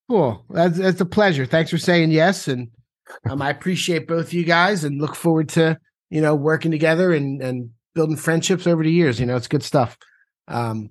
Cool. 0.08 0.44
That's 0.50 0.78
that's 0.78 1.00
a 1.00 1.04
pleasure. 1.06 1.46
Thanks 1.46 1.70
for 1.70 1.78
saying 1.78 2.10
yes, 2.12 2.48
and 2.48 2.68
um, 3.28 3.42
I 3.42 3.50
appreciate 3.50 4.06
both 4.08 4.26
of 4.28 4.32
you 4.32 4.44
guys, 4.44 4.84
and 4.84 5.00
look 5.00 5.14
forward 5.16 5.48
to 5.50 5.78
you 6.10 6.20
know 6.20 6.34
working 6.34 6.70
together 6.70 7.12
and 7.12 7.42
and 7.42 7.70
building 7.94 8.16
friendships 8.16 8.66
over 8.66 8.82
the 8.84 8.90
years. 8.92 9.18
You 9.20 9.26
know, 9.26 9.36
it's 9.36 9.48
good 9.48 9.62
stuff. 9.64 9.96
Um, 10.48 10.90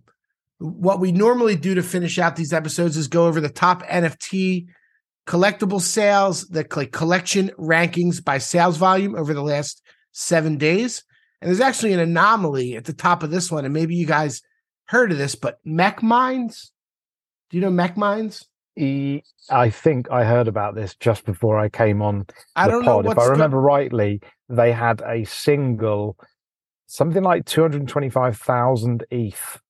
what 0.59 0.99
we 0.99 1.11
normally 1.11 1.55
do 1.55 1.75
to 1.75 1.83
finish 1.83 2.19
out 2.19 2.35
these 2.35 2.53
episodes 2.53 2.97
is 2.97 3.07
go 3.07 3.25
over 3.27 3.39
the 3.41 3.49
top 3.49 3.83
NFT 3.83 4.67
collectible 5.27 5.81
sales, 5.81 6.47
the 6.47 6.65
like 6.75 6.91
collection 6.91 7.51
rankings 7.57 8.23
by 8.23 8.37
sales 8.37 8.77
volume 8.77 9.15
over 9.15 9.33
the 9.33 9.41
last 9.43 9.81
seven 10.11 10.57
days. 10.57 11.03
And 11.45 11.51
there's 11.51 11.61
actually 11.61 11.93
an 11.93 11.99
anomaly 11.99 12.75
at 12.75 12.85
the 12.85 12.93
top 12.93 13.21
of 13.21 13.29
this 13.29 13.51
one, 13.51 13.65
and 13.65 13.73
maybe 13.73 13.93
you 13.93 14.07
guys 14.07 14.41
heard 14.85 15.11
of 15.11 15.19
this, 15.19 15.35
but 15.35 15.59
Mech 15.63 16.01
Minds. 16.01 16.71
Do 17.51 17.57
you 17.57 17.61
know 17.61 17.69
Mech 17.69 17.95
Minds? 17.95 18.47
I 18.79 19.69
think 19.69 20.09
I 20.09 20.23
heard 20.23 20.47
about 20.47 20.73
this 20.73 20.95
just 20.95 21.23
before 21.23 21.59
I 21.59 21.69
came 21.69 22.01
on 22.01 22.25
I 22.55 22.65
the 22.65 22.71
don't 22.71 22.83
know 22.83 22.93
pod. 22.95 23.05
If 23.05 23.09
what's 23.15 23.27
I 23.27 23.29
remember 23.29 23.59
rightly, 23.59 24.21
they 24.49 24.71
had 24.71 25.03
a 25.05 25.23
single, 25.25 26.17
something 26.87 27.21
like 27.21 27.45
225,000 27.45 29.05
ETH 29.11 29.61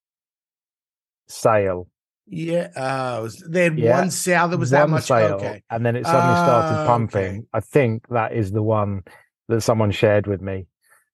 sale. 1.28 1.90
Yeah, 2.26 2.70
uh, 2.74 3.28
they 3.50 3.66
had 3.66 3.78
Yeah, 3.78 4.00
one 4.00 4.12
sale 4.12 4.48
that 4.48 4.58
was 4.58 4.70
that 4.70 4.90
much. 4.90 5.04
sale, 5.04 5.36
Okay, 5.36 5.62
and 5.70 5.86
then 5.86 5.98
it 5.98 6.06
suddenly 6.06 6.36
started 6.38 6.78
Ah, 6.78 6.86
pumping. 6.86 7.24
okay. 7.26 7.42
I 7.54 7.60
think 7.60 8.08
that 8.12 8.32
is 8.32 8.54
the 8.54 8.64
one 8.64 9.04
that 9.50 9.60
someone 9.60 9.92
shared 9.92 10.26
with 10.26 10.42
me. 10.42 10.68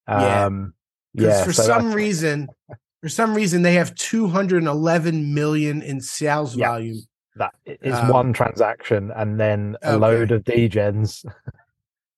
Yeah. 0.07 0.45
Um, 0.45 0.73
because 1.13 1.39
yeah, 1.39 1.43
for 1.43 1.53
so 1.53 1.63
some 1.63 1.77
that's- 1.83 1.95
reason, 1.95 2.47
for 3.01 3.09
some 3.09 3.33
reason, 3.33 3.63
they 3.63 3.73
have 3.73 3.93
211 3.95 5.33
million 5.33 5.81
in 5.81 5.99
sales 5.99 6.55
Yeah. 6.55 6.69
volume. 6.69 7.01
that 7.35 7.53
is 7.65 7.95
um, 7.95 8.07
one 8.09 8.33
transaction, 8.33 9.11
and 9.15 9.39
then 9.39 9.75
a 9.81 9.89
okay. 9.91 9.97
load 9.97 10.31
of 10.31 10.43
degens. 10.43 11.25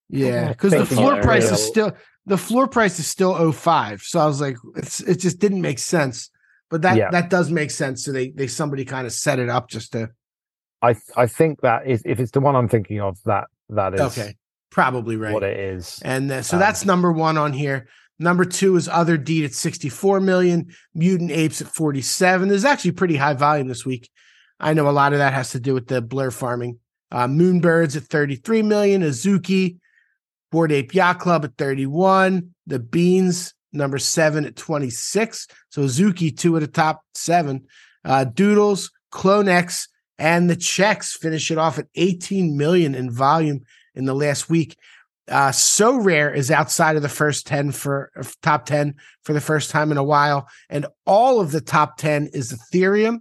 Yeah, 0.09 0.47
because 0.49 0.71
the 0.71 0.85
floor 0.85 1.21
price 1.21 1.51
is 1.51 1.63
still 1.65 1.93
the 2.25 2.37
floor 2.37 2.67
price 2.67 2.99
is 2.99 3.07
still 3.07 3.51
05. 3.51 4.01
So 4.01 4.19
I 4.19 4.25
was 4.25 4.41
like, 4.41 4.57
it's 4.75 4.99
it 5.01 5.19
just 5.19 5.39
didn't 5.39 5.61
make 5.61 5.79
sense. 5.79 6.29
But 6.69 6.81
that 6.83 6.97
Yeah. 6.97 7.09
that 7.11 7.29
does 7.29 7.51
make 7.51 7.71
sense. 7.71 8.03
So 8.05 8.11
they 8.11 8.29
they 8.29 8.47
somebody 8.47 8.85
kind 8.85 9.05
of 9.05 9.13
set 9.13 9.39
it 9.39 9.49
up 9.49 9.69
just 9.69 9.91
to 9.93 10.09
I 10.81 10.95
I 11.15 11.27
think 11.27 11.61
that 11.61 11.87
is 11.87 12.01
if 12.05 12.19
it's 12.19 12.31
the 12.31 12.41
one 12.41 12.55
I'm 12.55 12.67
thinking 12.67 12.99
of, 12.99 13.17
that 13.25 13.45
that 13.69 13.93
is 13.93 14.01
okay, 14.01 14.35
probably 14.73 15.15
right. 15.15 15.33
what 15.33 15.43
it 15.43 15.57
is. 15.57 16.01
And 16.03 16.29
uh, 16.31 16.41
so 16.41 16.57
Um, 16.57 16.61
that's 16.61 16.83
number 16.83 17.11
one 17.11 17.37
on 17.37 17.53
here. 17.53 17.87
Number 18.19 18.43
two 18.43 18.75
is 18.75 18.87
Otherdeed 18.87 19.45
at 19.45 19.53
64 19.53 20.19
million, 20.19 20.73
Mutant 20.93 21.31
Apes 21.31 21.61
at 21.61 21.67
47. 21.67 22.49
There's 22.49 22.65
actually 22.65 22.91
pretty 22.91 23.15
high 23.15 23.35
volume 23.35 23.67
this 23.67 23.85
week. 23.85 24.09
I 24.59 24.73
know 24.73 24.89
a 24.89 24.91
lot 24.91 25.13
of 25.13 25.19
that 25.19 25.33
has 25.33 25.51
to 25.51 25.59
do 25.59 25.73
with 25.73 25.87
the 25.87 26.01
blur 26.01 26.31
farming. 26.31 26.79
Uh, 27.11 27.27
Moonbirds 27.27 27.95
at 27.95 28.03
33 28.03 28.63
million, 28.63 29.03
Azuki, 29.03 29.77
Bored 30.51 30.71
Ape 30.71 30.93
Yacht 30.93 31.19
Club 31.19 31.45
at 31.45 31.57
31, 31.57 32.53
the 32.65 32.79
Beanz 32.79 33.53
number 33.71 33.99
seven 33.99 34.45
at 34.45 34.55
26. 34.55 35.47
So 35.69 35.81
Azuki, 35.83 36.35
two 36.35 36.55
of 36.55 36.61
the 36.61 36.67
top 36.67 37.01
seven. 37.13 37.65
Uh, 38.03 38.23
Doodles, 38.23 38.91
Clonex, 39.11 39.87
and 40.17 40.49
the 40.49 40.55
Checks 40.55 41.15
finish 41.15 41.51
it 41.51 41.57
off 41.57 41.77
at 41.77 41.87
18 41.95 42.57
million 42.57 42.95
in 42.95 43.11
volume 43.11 43.61
in 43.95 44.05
the 44.05 44.13
last 44.13 44.49
week. 44.49 44.77
Uh, 45.29 45.49
Sorare 45.49 46.35
is 46.35 46.51
outside 46.51 46.95
of 46.95 47.01
the 47.01 47.09
first 47.09 47.47
10 47.47 47.71
for 47.71 48.11
uh, 48.19 48.23
top 48.41 48.65
10 48.65 48.95
for 49.23 49.33
the 49.33 49.41
first 49.41 49.69
time 49.69 49.91
in 49.91 49.97
a 49.97 50.03
while. 50.03 50.47
And 50.69 50.85
all 51.05 51.39
of 51.39 51.51
the 51.51 51.61
top 51.61 51.97
10 51.97 52.29
is 52.33 52.51
Ethereum. 52.53 53.19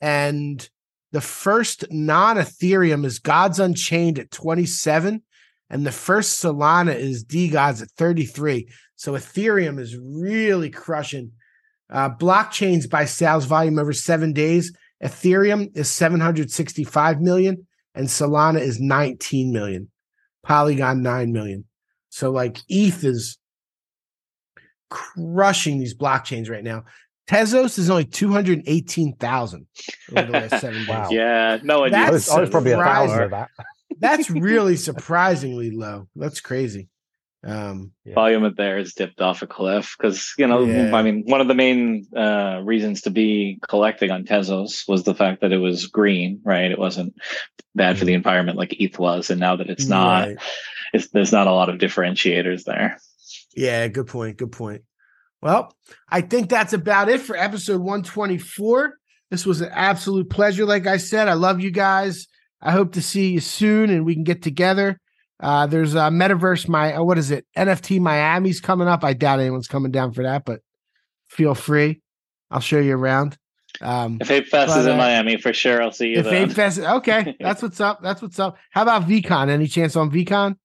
And 0.00 0.68
the 1.12 1.20
first 1.20 1.84
non 1.90 2.36
Ethereum 2.36 3.04
is 3.04 3.18
Gods 3.18 3.60
Unchained 3.60 4.18
at 4.18 4.30
27. 4.30 5.22
And 5.68 5.86
the 5.86 5.92
first 5.92 6.42
Solana 6.42 6.96
is 6.96 7.24
DeGods 7.24 7.80
at 7.80 7.90
33. 7.92 8.68
So 8.96 9.12
Ethereum 9.12 9.78
is 9.78 9.96
really 9.96 10.70
crushing. 10.70 11.32
Uh, 11.88 12.10
blockchains 12.10 12.90
by 12.90 13.04
sales 13.04 13.44
volume 13.44 13.78
over 13.78 13.92
seven 13.92 14.32
days. 14.32 14.72
Ethereum 15.02 15.74
is 15.76 15.88
765 15.90 17.20
million 17.20 17.66
and 17.94 18.06
Solana 18.06 18.60
is 18.60 18.80
19 18.80 19.52
million. 19.52 19.89
Polygon 20.42 21.02
9 21.02 21.32
million. 21.32 21.64
So 22.08 22.30
like 22.30 22.58
ETH 22.68 23.04
is 23.04 23.38
crushing 24.90 25.78
these 25.78 25.96
blockchains 25.96 26.50
right 26.50 26.64
now. 26.64 26.84
Tezos 27.28 27.78
is 27.78 27.88
only 27.90 28.04
218,000 28.06 29.66
over 30.16 30.26
the 30.26 30.32
last 30.32 30.60
seven 30.60 30.78
days. 30.80 30.88
Wow. 30.88 31.08
Yeah, 31.10 31.58
no 31.62 31.84
idea. 31.84 31.98
I 31.98 32.10
was, 32.10 32.26
probably 32.28 32.72
a 32.72 32.76
thousand 32.76 33.22
of 33.22 33.30
that. 33.30 33.50
That's 33.98 34.30
really 34.30 34.76
surprisingly 34.76 35.70
low. 35.70 36.08
That's 36.16 36.40
crazy. 36.40 36.88
Um, 37.42 37.92
Yeah. 38.04 38.14
volume 38.14 38.44
of 38.44 38.56
theirs 38.56 38.92
dipped 38.92 39.20
off 39.22 39.40
a 39.40 39.46
cliff 39.46 39.94
because 39.96 40.34
you 40.36 40.46
know 40.46 40.66
Yeah. 40.66 40.94
i 40.94 41.02
mean 41.02 41.22
one 41.24 41.40
of 41.40 41.48
the 41.48 41.54
main 41.54 42.06
uh 42.14 42.60
reasons 42.62 43.00
to 43.02 43.10
be 43.10 43.58
collecting 43.66 44.10
on 44.10 44.24
tezos 44.24 44.86
was 44.86 45.04
the 45.04 45.14
fact 45.14 45.40
that 45.40 45.50
it 45.50 45.56
was 45.56 45.86
green 45.86 46.40
right 46.44 46.70
it 46.70 46.78
wasn't 46.78 47.14
bad 47.74 47.98
for 47.98 48.04
the 48.04 48.12
environment 48.12 48.58
like 48.58 48.78
eth 48.78 48.98
was 48.98 49.30
and 49.30 49.40
now 49.40 49.56
that 49.56 49.70
it's 49.70 49.86
not 49.88 50.28
right. 50.28 50.36
it's, 50.92 51.08
there's 51.08 51.32
not 51.32 51.46
a 51.46 51.52
lot 51.52 51.70
of 51.70 51.78
differentiators 51.78 52.64
there 52.64 52.98
Yeah, 53.56 53.88
good 53.88 54.06
point. 54.06 54.36
Good 54.36 54.52
point. 54.52 54.82
Well, 55.42 55.74
I 56.10 56.20
think 56.20 56.50
that's 56.50 56.72
about 56.74 57.08
it 57.08 57.20
for 57.22 57.34
episode 57.36 57.80
124. 57.80 58.94
This 59.30 59.46
was 59.46 59.60
an 59.62 59.70
absolute 59.72 60.28
pleasure. 60.28 60.66
Like 60.66 60.86
I 60.86 60.98
said, 60.98 61.26
I 61.26 61.32
love 61.34 61.60
you 61.60 61.70
guys. 61.70 62.26
I 62.60 62.72
hope 62.72 62.92
to 62.92 63.02
see 63.02 63.30
you 63.32 63.40
soon 63.40 63.88
and 63.90 64.04
we 64.04 64.14
can 64.14 64.24
get 64.24 64.42
together. 64.42 65.00
Uh, 65.40 65.66
there's 65.66 65.94
a 65.94 66.10
metaverse, 66.10 66.68
my 66.68 66.94
uh, 66.94 67.02
what 67.02 67.18
is 67.18 67.30
it? 67.30 67.46
NFT 67.56 67.98
Miami's 68.00 68.60
coming 68.60 68.88
up. 68.88 69.04
I 69.04 69.14
doubt 69.14 69.40
anyone's 69.40 69.68
coming 69.68 69.90
down 69.90 70.12
for 70.12 70.22
that, 70.22 70.44
but 70.44 70.60
feel 71.28 71.54
free. 71.54 72.02
I'll 72.50 72.60
show 72.60 72.78
you 72.78 72.94
around. 72.96 73.38
Um, 73.80 74.18
if 74.20 74.30
ape 74.30 74.48
fest 74.48 74.74
But, 74.74 74.80
is 74.80 74.86
in 74.86 74.94
uh, 74.94 74.96
miami 74.96 75.36
for 75.36 75.52
sure 75.52 75.80
i'll 75.80 75.92
see 75.92 76.08
you 76.08 76.18
if 76.18 76.24
then 76.24 76.50
Ape 76.50 76.52
Fest, 76.52 76.80
okay, 76.80 77.36
that's 77.40 77.62
what's 77.62 77.80
up. 77.80 78.00
That's 78.02 78.20
what's 78.20 78.38
up. 78.38 78.58
How 78.70 78.82
about 78.82 79.04
VeeCon? 79.04 79.48
Any 79.48 79.68
chance 79.68 79.96
on 79.96 80.10
VeeCon? 80.10 80.56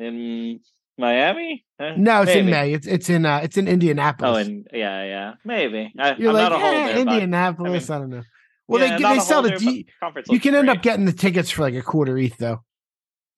in 0.00 0.60
miami 0.98 1.64
Eh, 1.80 1.94
No, 1.96 2.22
it's 2.22 2.32
in. 2.32 2.46
May. 2.46 2.72
It's 2.72 2.86
it's 2.86 3.08
in 3.08 3.24
uh, 3.24 3.40
it's 3.42 3.56
in 3.56 3.68
Indianapolis. 3.68 4.30
oh 4.30 4.40
and 4.40 4.66
yeah 4.72 5.04
yeah 5.04 5.34
maybe 5.44 5.92
I, 5.98 6.16
You're 6.16 6.30
I'm 6.30 6.34
like 6.34 6.50
not 6.50 6.60
a 6.60 6.64
eh, 6.64 6.98
Indianapolis. 7.00 7.88
I, 7.88 7.98
don't 7.98 8.10
know. 8.10 8.22
Well, 8.66 8.82
yeah, 8.84 8.98
they 8.98 9.02
they 9.14 9.20
sell 9.20 9.42
the 9.42 9.52
D, 9.52 9.86
conference 10.00 10.28
you 10.28 10.40
can 10.40 10.54
end 10.54 10.68
up 10.68 10.82
getting 10.82 11.04
the 11.04 11.12
tickets 11.12 11.50
for 11.50 11.62
like 11.62 11.74
a 11.74 11.82
quarter 11.82 12.18
ETH 12.18 12.36
though. 12.38 12.62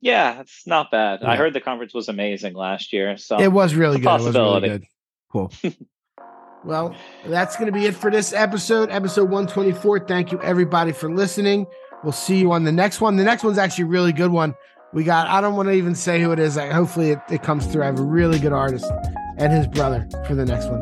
Yeah 0.00 0.40
it's 0.40 0.66
not 0.66 0.90
bad 0.90 1.22
i 1.22 1.36
heard 1.36 1.52
the 1.52 1.60
conference 1.60 1.92
was 1.92 2.08
amazing 2.08 2.54
last 2.54 2.92
year 2.92 3.16
so 3.16 3.38
it 3.38 3.52
was 3.52 3.74
really 3.74 3.98
good. 3.98 4.08
It 4.08 4.12
was 4.12 4.22
really 4.22 4.32
possibility. 4.32 4.68
good. 4.68 4.86
Cool. 5.30 5.52
well, 6.64 6.94
that's 7.26 7.56
going 7.56 7.66
to 7.66 7.72
be 7.72 7.86
it 7.86 7.94
for 7.94 8.10
this 8.10 8.32
episode, 8.32 8.90
episode 8.90 9.24
124. 9.24 10.00
Thank 10.06 10.32
you 10.32 10.40
everybody 10.42 10.92
for 10.92 11.10
listening. 11.10 11.66
We'll 12.02 12.12
see 12.12 12.38
you 12.38 12.52
on 12.52 12.64
the 12.64 12.72
next 12.72 13.00
one. 13.00 13.16
The 13.16 13.24
next 13.24 13.44
one's 13.44 13.58
actually 13.58 13.84
a 13.84 13.88
really 13.88 14.12
good 14.12 14.30
one. 14.30 14.54
We 14.92 15.04
got, 15.04 15.28
I 15.28 15.40
don't 15.40 15.54
want 15.54 15.68
to 15.68 15.74
even 15.74 15.94
say 15.94 16.20
who 16.20 16.32
it 16.32 16.38
is. 16.38 16.56
Like, 16.56 16.72
hopefully 16.72 17.10
it, 17.10 17.20
it 17.30 17.42
comes 17.42 17.66
through. 17.66 17.82
I 17.82 17.86
have 17.86 18.00
a 18.00 18.02
really 18.02 18.38
good 18.38 18.52
artist 18.52 18.90
and 19.38 19.52
his 19.52 19.68
brother 19.68 20.08
for 20.26 20.34
the 20.34 20.44
next 20.44 20.66
one, 20.66 20.80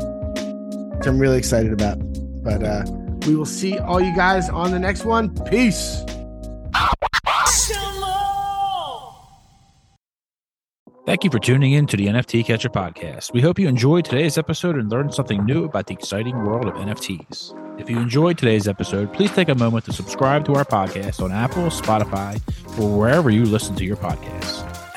which 0.97 1.07
I'm 1.07 1.19
really 1.19 1.37
excited 1.37 1.73
about. 1.73 1.99
But 2.43 2.63
uh, 2.63 2.85
we 3.27 3.37
will 3.37 3.45
see 3.45 3.79
all 3.79 4.01
you 4.01 4.15
guys 4.17 4.49
on 4.49 4.71
the 4.71 4.79
next 4.79 5.05
one. 5.05 5.35
Peace. 5.45 6.05
Thank 11.09 11.25
you 11.25 11.31
for 11.31 11.39
tuning 11.39 11.73
in 11.73 11.87
to 11.87 11.97
the 11.97 12.09
NFT 12.09 12.45
Catcher 12.45 12.69
podcast. 12.69 13.33
We 13.33 13.41
hope 13.41 13.59
you 13.59 13.67
enjoyed 13.67 14.05
today's 14.05 14.37
episode 14.37 14.77
and 14.77 14.91
learned 14.91 15.15
something 15.15 15.43
new 15.43 15.65
about 15.65 15.87
the 15.87 15.95
exciting 15.95 16.37
world 16.45 16.67
of 16.67 16.75
NFTs. 16.75 17.81
If 17.81 17.89
you 17.89 17.99
enjoyed 17.99 18.37
today's 18.37 18.69
episode, 18.69 19.15
please 19.15 19.31
take 19.33 19.49
a 19.49 19.55
moment 19.55 19.87
to 19.87 19.93
subscribe 19.95 20.45
to 20.45 20.55
our 20.57 20.67
podcast 20.67 21.25
on 21.25 21.33
Apple, 21.33 21.71
Spotify, 21.71 22.39
or 22.79 22.99
wherever 22.99 23.31
you 23.31 23.47
listen 23.47 23.75
to 23.77 23.87
your 23.87 23.97
podcasts. 23.97 24.78